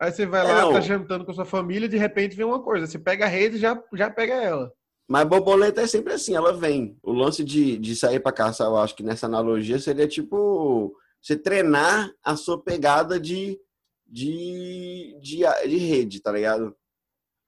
Aí 0.01 0.13
você 0.13 0.25
vai 0.25 0.45
lá, 0.45 0.63
não. 0.63 0.73
tá 0.73 0.81
jantando 0.81 1.25
com 1.25 1.33
a 1.33 1.35
sua 1.35 1.45
família, 1.45 1.89
de 1.89 1.97
repente 1.97 2.37
vem 2.37 2.47
uma 2.47 2.63
coisa. 2.63 2.87
Você 2.87 2.99
pega 2.99 3.25
a 3.25 3.29
rede 3.29 3.57
e 3.57 3.59
já, 3.59 3.83
já 3.95 4.09
pega 4.09 4.35
ela. 4.35 4.73
Mas 5.09 5.27
borboleta 5.27 5.81
é 5.81 5.87
sempre 5.87 6.13
assim, 6.13 6.37
ela 6.37 6.53
vem. 6.53 6.99
O 7.03 7.13
lance 7.13 7.43
de, 7.43 7.79
de 7.79 7.97
sair 7.97 8.21
para 8.21 8.31
caçar, 8.31 8.67
eu 8.67 8.77
acho 8.77 8.95
que 8.95 9.03
nessa 9.03 9.27
analogia 9.27 9.79
seria 9.79 10.07
tipo 10.07 10.95
você 11.21 11.35
treinar 11.35 12.13
a 12.23 12.37
sua 12.37 12.63
pegada 12.63 13.19
de, 13.19 13.59
de, 14.07 15.19
de, 15.21 15.39
de 15.67 15.77
rede, 15.79 16.21
tá 16.21 16.31
ligado? 16.31 16.77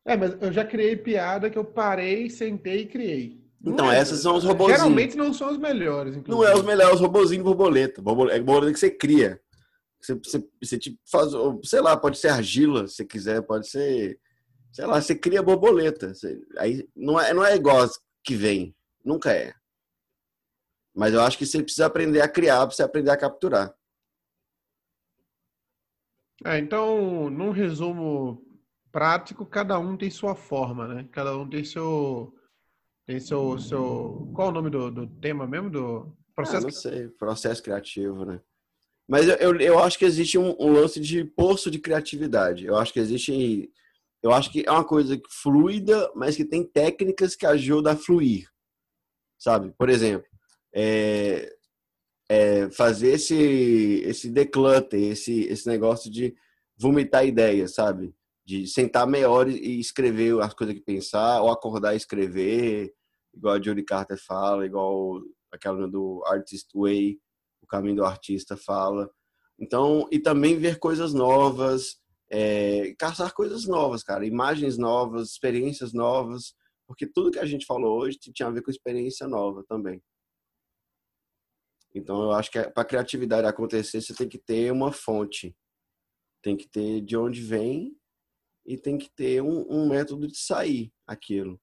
É, 0.06 0.16
mas 0.16 0.36
eu 0.40 0.50
já 0.50 0.64
criei 0.64 0.96
piada 0.96 1.50
que 1.50 1.58
eu 1.58 1.64
parei, 1.64 2.30
sentei 2.30 2.80
e 2.80 2.86
criei. 2.86 3.40
Então, 3.62 3.92
é, 3.92 3.98
essas 3.98 4.20
são 4.20 4.36
os 4.36 4.44
robozinhos. 4.44 4.80
Geralmente 4.80 5.16
não 5.16 5.34
são 5.34 5.50
os 5.50 5.58
melhores, 5.58 6.16
inclusive. 6.16 6.46
Não 6.46 6.50
é 6.50 6.58
os 6.58 6.64
melhores, 6.64 6.94
os 6.94 7.00
robozinhos 7.00 7.44
borboleta. 7.44 8.00
É 8.00 8.02
borboleta 8.40 8.72
que 8.72 8.78
você 8.78 8.90
cria. 8.90 9.38
Você, 10.00 10.14
você, 10.14 10.48
você 10.62 10.78
tipo 10.78 10.98
faz, 11.10 11.30
sei 11.64 11.82
lá, 11.82 11.94
pode 11.94 12.16
ser 12.16 12.28
argila, 12.28 12.86
se 12.86 13.04
quiser, 13.04 13.42
pode 13.42 13.68
ser, 13.68 14.18
sei 14.72 14.86
lá, 14.86 15.00
você 15.00 15.14
cria 15.14 15.42
borboleta. 15.42 16.14
Você, 16.14 16.40
aí 16.58 16.88
não 16.94 17.20
é, 17.20 17.32
não 17.32 17.44
é 17.44 17.54
igual 17.54 17.88
que 18.24 18.34
vem, 18.34 18.74
nunca 19.04 19.32
é. 19.32 19.54
Mas 20.94 21.14
eu 21.14 21.20
acho 21.20 21.38
que 21.38 21.46
você 21.46 21.62
precisa 21.62 21.86
aprender 21.86 22.20
a 22.20 22.28
criar, 22.28 22.66
precisa 22.66 22.86
aprender 22.86 23.10
a 23.10 23.16
capturar. 23.16 23.74
É, 26.44 26.58
então, 26.58 27.28
num 27.28 27.50
resumo 27.50 28.42
prático, 28.90 29.44
cada 29.44 29.78
um 29.78 29.96
tem 29.96 30.10
sua 30.10 30.34
forma, 30.34 30.88
né? 30.88 31.08
Cada 31.12 31.36
um 31.36 31.48
tem 31.48 31.64
seu. 31.64 32.34
Tem 33.06 33.20
seu. 33.20 33.58
seu... 33.58 34.30
Qual 34.34 34.48
o 34.48 34.52
nome 34.52 34.70
do, 34.70 34.90
do 34.90 35.06
tema 35.06 35.46
mesmo? 35.46 35.70
Do 35.70 36.16
processo? 36.34 36.58
Ah, 36.58 36.70
não 36.70 36.70
sei, 36.70 37.08
processo 37.08 37.62
criativo, 37.62 38.24
né? 38.24 38.40
Mas 39.06 39.28
eu, 39.28 39.36
eu, 39.36 39.60
eu 39.60 39.78
acho 39.78 39.98
que 39.98 40.04
existe 40.04 40.38
um, 40.38 40.54
um, 40.58 40.72
lance 40.72 41.00
de 41.00 41.24
poço 41.24 41.70
de 41.70 41.78
criatividade. 41.78 42.64
Eu 42.64 42.76
acho 42.76 42.92
que 42.92 43.00
existe. 43.00 43.70
Eu 44.22 44.32
acho 44.32 44.50
que 44.50 44.64
é 44.66 44.70
uma 44.70 44.84
coisa 44.84 45.18
fluida, 45.42 46.10
mas 46.14 46.36
que 46.36 46.44
tem 46.44 46.64
técnicas 46.64 47.34
que 47.34 47.46
ajudam 47.46 47.92
a 47.92 47.96
fluir. 47.96 48.48
Sabe? 49.38 49.72
Por 49.78 49.88
exemplo, 49.88 50.26
é, 50.74 51.56
é 52.28 52.70
fazer 52.70 53.12
esse, 53.12 54.02
esse 54.04 54.30
declutter, 54.30 55.00
esse, 55.00 55.44
esse 55.44 55.66
negócio 55.66 56.10
de 56.10 56.34
vomitar 56.78 57.26
ideias, 57.26 57.74
sabe? 57.74 58.14
De 58.44 58.66
sentar 58.66 59.06
meia 59.06 59.30
hora 59.30 59.50
e 59.50 59.80
escrever 59.80 60.38
as 60.40 60.52
coisas 60.52 60.74
que 60.74 60.82
pensar, 60.82 61.40
ou 61.40 61.50
acordar 61.50 61.94
e 61.94 61.96
escrever, 61.96 62.92
igual 63.34 63.54
a 63.54 63.62
Judy 63.62 63.82
Carter 63.82 64.18
fala, 64.18 64.66
igual 64.66 65.20
aquela 65.50 65.88
do 65.88 66.22
Artist 66.26 66.68
Way, 66.74 67.18
o 67.62 67.66
caminho 67.66 67.96
do 67.96 68.04
artista 68.04 68.56
fala. 68.56 69.10
Então, 69.58 70.08
e 70.10 70.18
também 70.18 70.56
ver 70.56 70.78
coisas 70.78 71.12
novas, 71.12 71.99
é, 72.30 72.94
caçar 72.98 73.32
coisas 73.34 73.66
novas, 73.66 74.02
cara, 74.02 74.24
imagens 74.24 74.78
novas, 74.78 75.30
experiências 75.30 75.92
novas, 75.92 76.54
porque 76.86 77.06
tudo 77.06 77.30
que 77.30 77.38
a 77.38 77.46
gente 77.46 77.66
falou 77.66 78.00
hoje 78.00 78.18
tinha 78.18 78.48
a 78.48 78.52
ver 78.52 78.62
com 78.62 78.70
experiência 78.70 79.26
nova 79.26 79.64
também. 79.68 80.02
Então, 81.94 82.22
eu 82.22 82.32
acho 82.32 82.50
que 82.50 82.62
para 82.70 82.82
a 82.82 82.86
criatividade 82.86 83.46
acontecer, 83.46 84.00
você 84.00 84.14
tem 84.14 84.28
que 84.28 84.38
ter 84.38 84.70
uma 84.70 84.92
fonte. 84.92 85.54
Tem 86.42 86.56
que 86.56 86.68
ter 86.68 87.00
de 87.00 87.16
onde 87.16 87.42
vem 87.42 87.96
e 88.64 88.78
tem 88.78 88.96
que 88.96 89.10
ter 89.10 89.42
um, 89.42 89.66
um 89.68 89.88
método 89.88 90.26
de 90.28 90.38
sair 90.38 90.92
aquilo. 91.06 91.60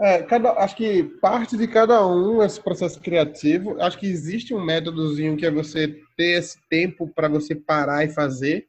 É, 0.00 0.22
cada, 0.22 0.52
acho 0.54 0.76
que 0.76 1.04
parte 1.20 1.56
de 1.56 1.68
cada 1.68 2.04
um 2.06 2.42
esse 2.42 2.60
processo 2.60 3.00
criativo. 3.00 3.80
Acho 3.80 3.98
que 3.98 4.06
existe 4.06 4.54
um 4.54 4.64
métodozinho 4.64 5.36
que 5.36 5.46
é 5.46 5.50
você 5.50 5.88
ter 6.16 6.38
esse 6.38 6.58
tempo 6.68 7.08
para 7.08 7.28
você 7.28 7.54
parar 7.54 8.04
e 8.04 8.08
fazer, 8.08 8.68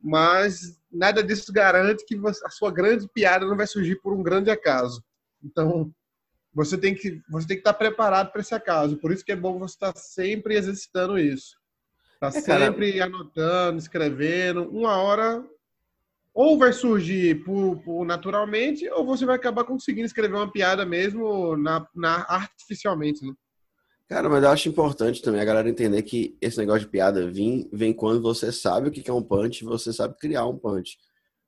mas 0.00 0.78
nada 0.90 1.22
disso 1.22 1.52
garante 1.52 2.04
que 2.06 2.18
a 2.44 2.50
sua 2.50 2.70
grande 2.70 3.08
piada 3.08 3.46
não 3.46 3.56
vai 3.56 3.66
surgir 3.66 3.96
por 3.96 4.12
um 4.12 4.22
grande 4.22 4.50
acaso. 4.50 5.02
Então, 5.42 5.92
você 6.52 6.76
tem 6.76 6.94
que 6.94 7.20
você 7.30 7.46
tem 7.46 7.56
que 7.56 7.60
estar 7.60 7.74
preparado 7.74 8.32
para 8.32 8.40
esse 8.40 8.54
acaso. 8.54 8.96
Por 8.98 9.12
isso 9.12 9.24
que 9.24 9.32
é 9.32 9.36
bom 9.36 9.58
você 9.58 9.74
estar 9.74 9.96
sempre 9.96 10.56
exercitando 10.56 11.18
isso. 11.18 11.56
Tá 12.20 12.28
é, 12.28 12.30
sempre 12.32 12.94
cara... 12.94 13.06
anotando, 13.06 13.78
escrevendo. 13.78 14.68
Uma 14.70 14.96
hora 14.96 15.44
ou 16.34 16.56
vai 16.56 16.72
surgir 16.72 17.42
por, 17.44 17.82
por, 17.82 18.04
naturalmente, 18.04 18.88
ou 18.90 19.04
você 19.04 19.26
vai 19.26 19.36
acabar 19.36 19.64
conseguindo 19.64 20.06
escrever 20.06 20.36
uma 20.36 20.50
piada 20.50 20.84
mesmo 20.84 21.56
na, 21.56 21.86
na 21.94 22.24
artificialmente, 22.28 23.26
né? 23.26 23.32
Cara, 24.08 24.26
mas 24.26 24.42
eu 24.42 24.48
acho 24.48 24.68
importante 24.70 25.20
também 25.20 25.40
a 25.40 25.44
galera 25.44 25.68
entender 25.68 26.02
que 26.02 26.34
esse 26.40 26.56
negócio 26.56 26.80
de 26.80 26.88
piada 26.88 27.30
vem, 27.30 27.68
vem 27.70 27.92
quando 27.92 28.22
você 28.22 28.50
sabe 28.50 28.88
o 28.88 28.90
que 28.90 29.08
é 29.08 29.12
um 29.12 29.22
punch, 29.22 29.64
você 29.64 29.92
sabe 29.92 30.16
criar 30.16 30.46
um 30.46 30.56
punch. 30.56 30.96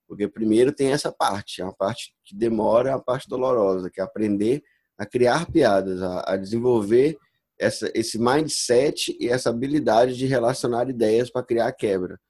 Porque 0.06 0.28
primeiro 0.28 0.70
tem 0.70 0.92
essa 0.92 1.11
parte, 1.11 1.62
é 1.62 1.64
uma 1.64 1.74
parte 1.74 2.14
que 2.22 2.34
demora, 2.34 2.90
é 2.90 2.92
a 2.92 2.98
parte 2.98 3.26
dolorosa, 3.26 3.88
que 3.90 3.98
é 3.98 4.04
aprender 4.04 4.62
a 4.98 5.06
criar 5.06 5.50
piadas, 5.50 6.02
a, 6.02 6.34
a 6.34 6.36
desenvolver 6.36 7.16
essa, 7.58 7.90
esse 7.94 8.18
mindset 8.18 9.16
e 9.18 9.28
essa 9.28 9.48
habilidade 9.48 10.14
de 10.14 10.26
relacionar 10.26 10.90
ideias 10.90 11.30
para 11.30 11.42
criar 11.42 11.72
quebra. 11.72 12.20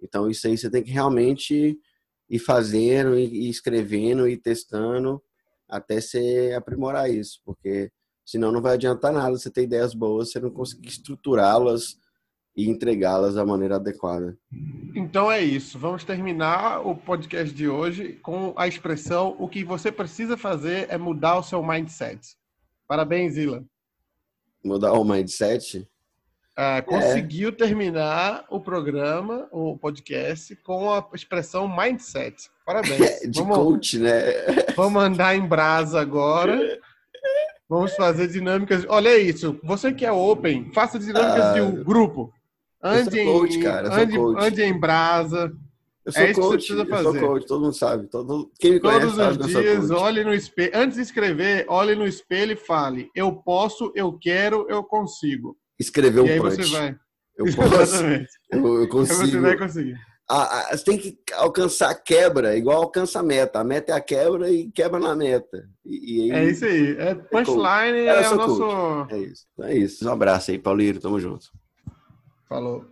Então, 0.00 0.30
isso 0.30 0.46
aí 0.46 0.56
você 0.56 0.70
tem 0.70 0.84
que 0.84 0.92
realmente 0.92 1.76
ir 2.28 2.38
fazendo, 2.38 3.18
e 3.18 3.48
escrevendo, 3.48 4.28
e 4.28 4.36
testando 4.36 5.20
até 5.68 6.00
você 6.00 6.54
aprimorar 6.56 7.10
isso, 7.10 7.40
porque 7.44 7.90
senão 8.30 8.52
não 8.52 8.62
vai 8.62 8.74
adiantar 8.74 9.12
nada 9.12 9.36
você 9.36 9.50
ter 9.50 9.64
ideias 9.64 9.92
boas, 9.92 10.30
você 10.30 10.38
não 10.38 10.50
conseguir 10.50 10.88
estruturá-las 10.88 11.98
e 12.56 12.70
entregá-las 12.70 13.34
da 13.34 13.44
maneira 13.44 13.74
adequada. 13.74 14.38
Então 14.94 15.32
é 15.32 15.40
isso. 15.40 15.76
Vamos 15.80 16.04
terminar 16.04 16.86
o 16.86 16.94
podcast 16.94 17.52
de 17.52 17.68
hoje 17.68 18.20
com 18.22 18.54
a 18.56 18.68
expressão: 18.68 19.34
o 19.36 19.48
que 19.48 19.64
você 19.64 19.90
precisa 19.90 20.36
fazer 20.36 20.86
é 20.88 20.96
mudar 20.96 21.38
o 21.38 21.42
seu 21.42 21.60
mindset. 21.60 22.36
Parabéns, 22.86 23.36
Ilan. 23.36 23.64
Mudar 24.64 24.92
o 24.92 25.04
mindset? 25.04 25.88
É, 26.56 26.82
conseguiu 26.82 27.48
é. 27.48 27.52
terminar 27.52 28.44
o 28.48 28.60
programa, 28.60 29.48
o 29.50 29.76
podcast, 29.76 30.54
com 30.56 30.92
a 30.92 31.04
expressão 31.14 31.66
mindset. 31.66 32.48
Parabéns. 32.64 33.22
de 33.28 33.40
vamos, 33.40 33.56
coach, 33.56 33.98
né? 33.98 34.20
Vamos 34.76 35.02
andar 35.02 35.34
em 35.34 35.44
brasa 35.44 36.00
agora. 36.00 36.78
Vamos 37.70 37.94
fazer 37.94 38.26
dinâmicas. 38.26 38.84
Olha 38.88 39.16
isso. 39.16 39.56
Você 39.62 39.92
que 39.92 40.04
é 40.04 40.10
open, 40.10 40.72
faça 40.74 40.98
dinâmicas 40.98 41.44
ah, 41.44 41.52
de 41.52 41.60
um 41.60 41.84
grupo. 41.84 42.32
Ande, 42.82 43.24
coach, 43.24 43.58
em, 43.58 43.62
cara, 43.62 43.94
ande, 43.94 44.18
ande 44.18 44.62
em 44.62 44.76
brasa. 44.76 45.52
Eu 46.04 46.12
sou 46.12 46.22
é 46.22 46.34
coach, 46.34 46.70
eu 46.72 46.86
fazer. 46.86 47.02
sou 47.04 47.28
coach, 47.28 47.46
todo 47.46 47.60
mundo 47.60 47.72
sabe. 47.72 48.08
Todo, 48.08 48.50
quem 48.58 48.72
me 48.72 48.80
Todos 48.80 49.14
conhece 49.14 49.38
os 49.38 49.46
dias, 49.46 49.90
olhe 49.92 50.24
no 50.24 50.34
espelho. 50.34 50.72
Antes 50.74 50.96
de 50.96 51.02
escrever, 51.02 51.64
olhe 51.68 51.94
no 51.94 52.08
espelho 52.08 52.54
e 52.54 52.56
fale: 52.56 53.08
Eu 53.14 53.32
posso, 53.36 53.92
eu 53.94 54.18
quero, 54.18 54.66
eu 54.68 54.82
consigo. 54.82 55.56
Escrever 55.78 56.22
um 56.22 56.26
e 56.26 56.32
aí 56.32 56.40
punch. 56.40 56.56
você 56.56 56.76
vai. 56.76 56.96
Eu 57.38 57.54
posso. 57.54 57.74
Exatamente. 57.82 58.30
Eu, 58.50 58.80
eu 58.80 58.88
consigo. 58.88 59.22
Aí 59.22 59.30
você 59.30 59.38
vai 59.38 59.56
conseguir. 59.56 60.09
A, 60.32 60.60
a, 60.60 60.76
você 60.76 60.84
tem 60.84 60.96
que 60.96 61.18
alcançar 61.34 61.90
a 61.90 61.94
quebra, 61.94 62.56
igual 62.56 62.82
alcança 62.82 63.18
a 63.18 63.22
meta. 63.22 63.58
A 63.58 63.64
meta 63.64 63.90
é 63.90 63.96
a 63.96 64.00
quebra 64.00 64.48
e 64.48 64.70
quebra 64.70 65.00
na 65.00 65.12
meta. 65.16 65.68
E, 65.84 66.28
e 66.28 66.32
aí, 66.32 66.46
é 66.46 66.50
isso 66.50 66.64
aí. 66.64 66.96
É, 66.98 67.08
é 67.08 67.14
punchline 67.16 67.98
é, 67.98 68.22
é 68.22 68.30
o 68.30 68.36
nosso. 68.36 68.58
Coach. 68.58 69.12
É 69.12 69.18
isso. 69.18 69.46
É 69.62 69.74
isso. 69.76 70.08
Um 70.08 70.12
abraço 70.12 70.52
aí, 70.52 70.58
Paulinho. 70.58 71.00
Tamo 71.00 71.18
junto. 71.18 71.50
Falou. 72.48 72.84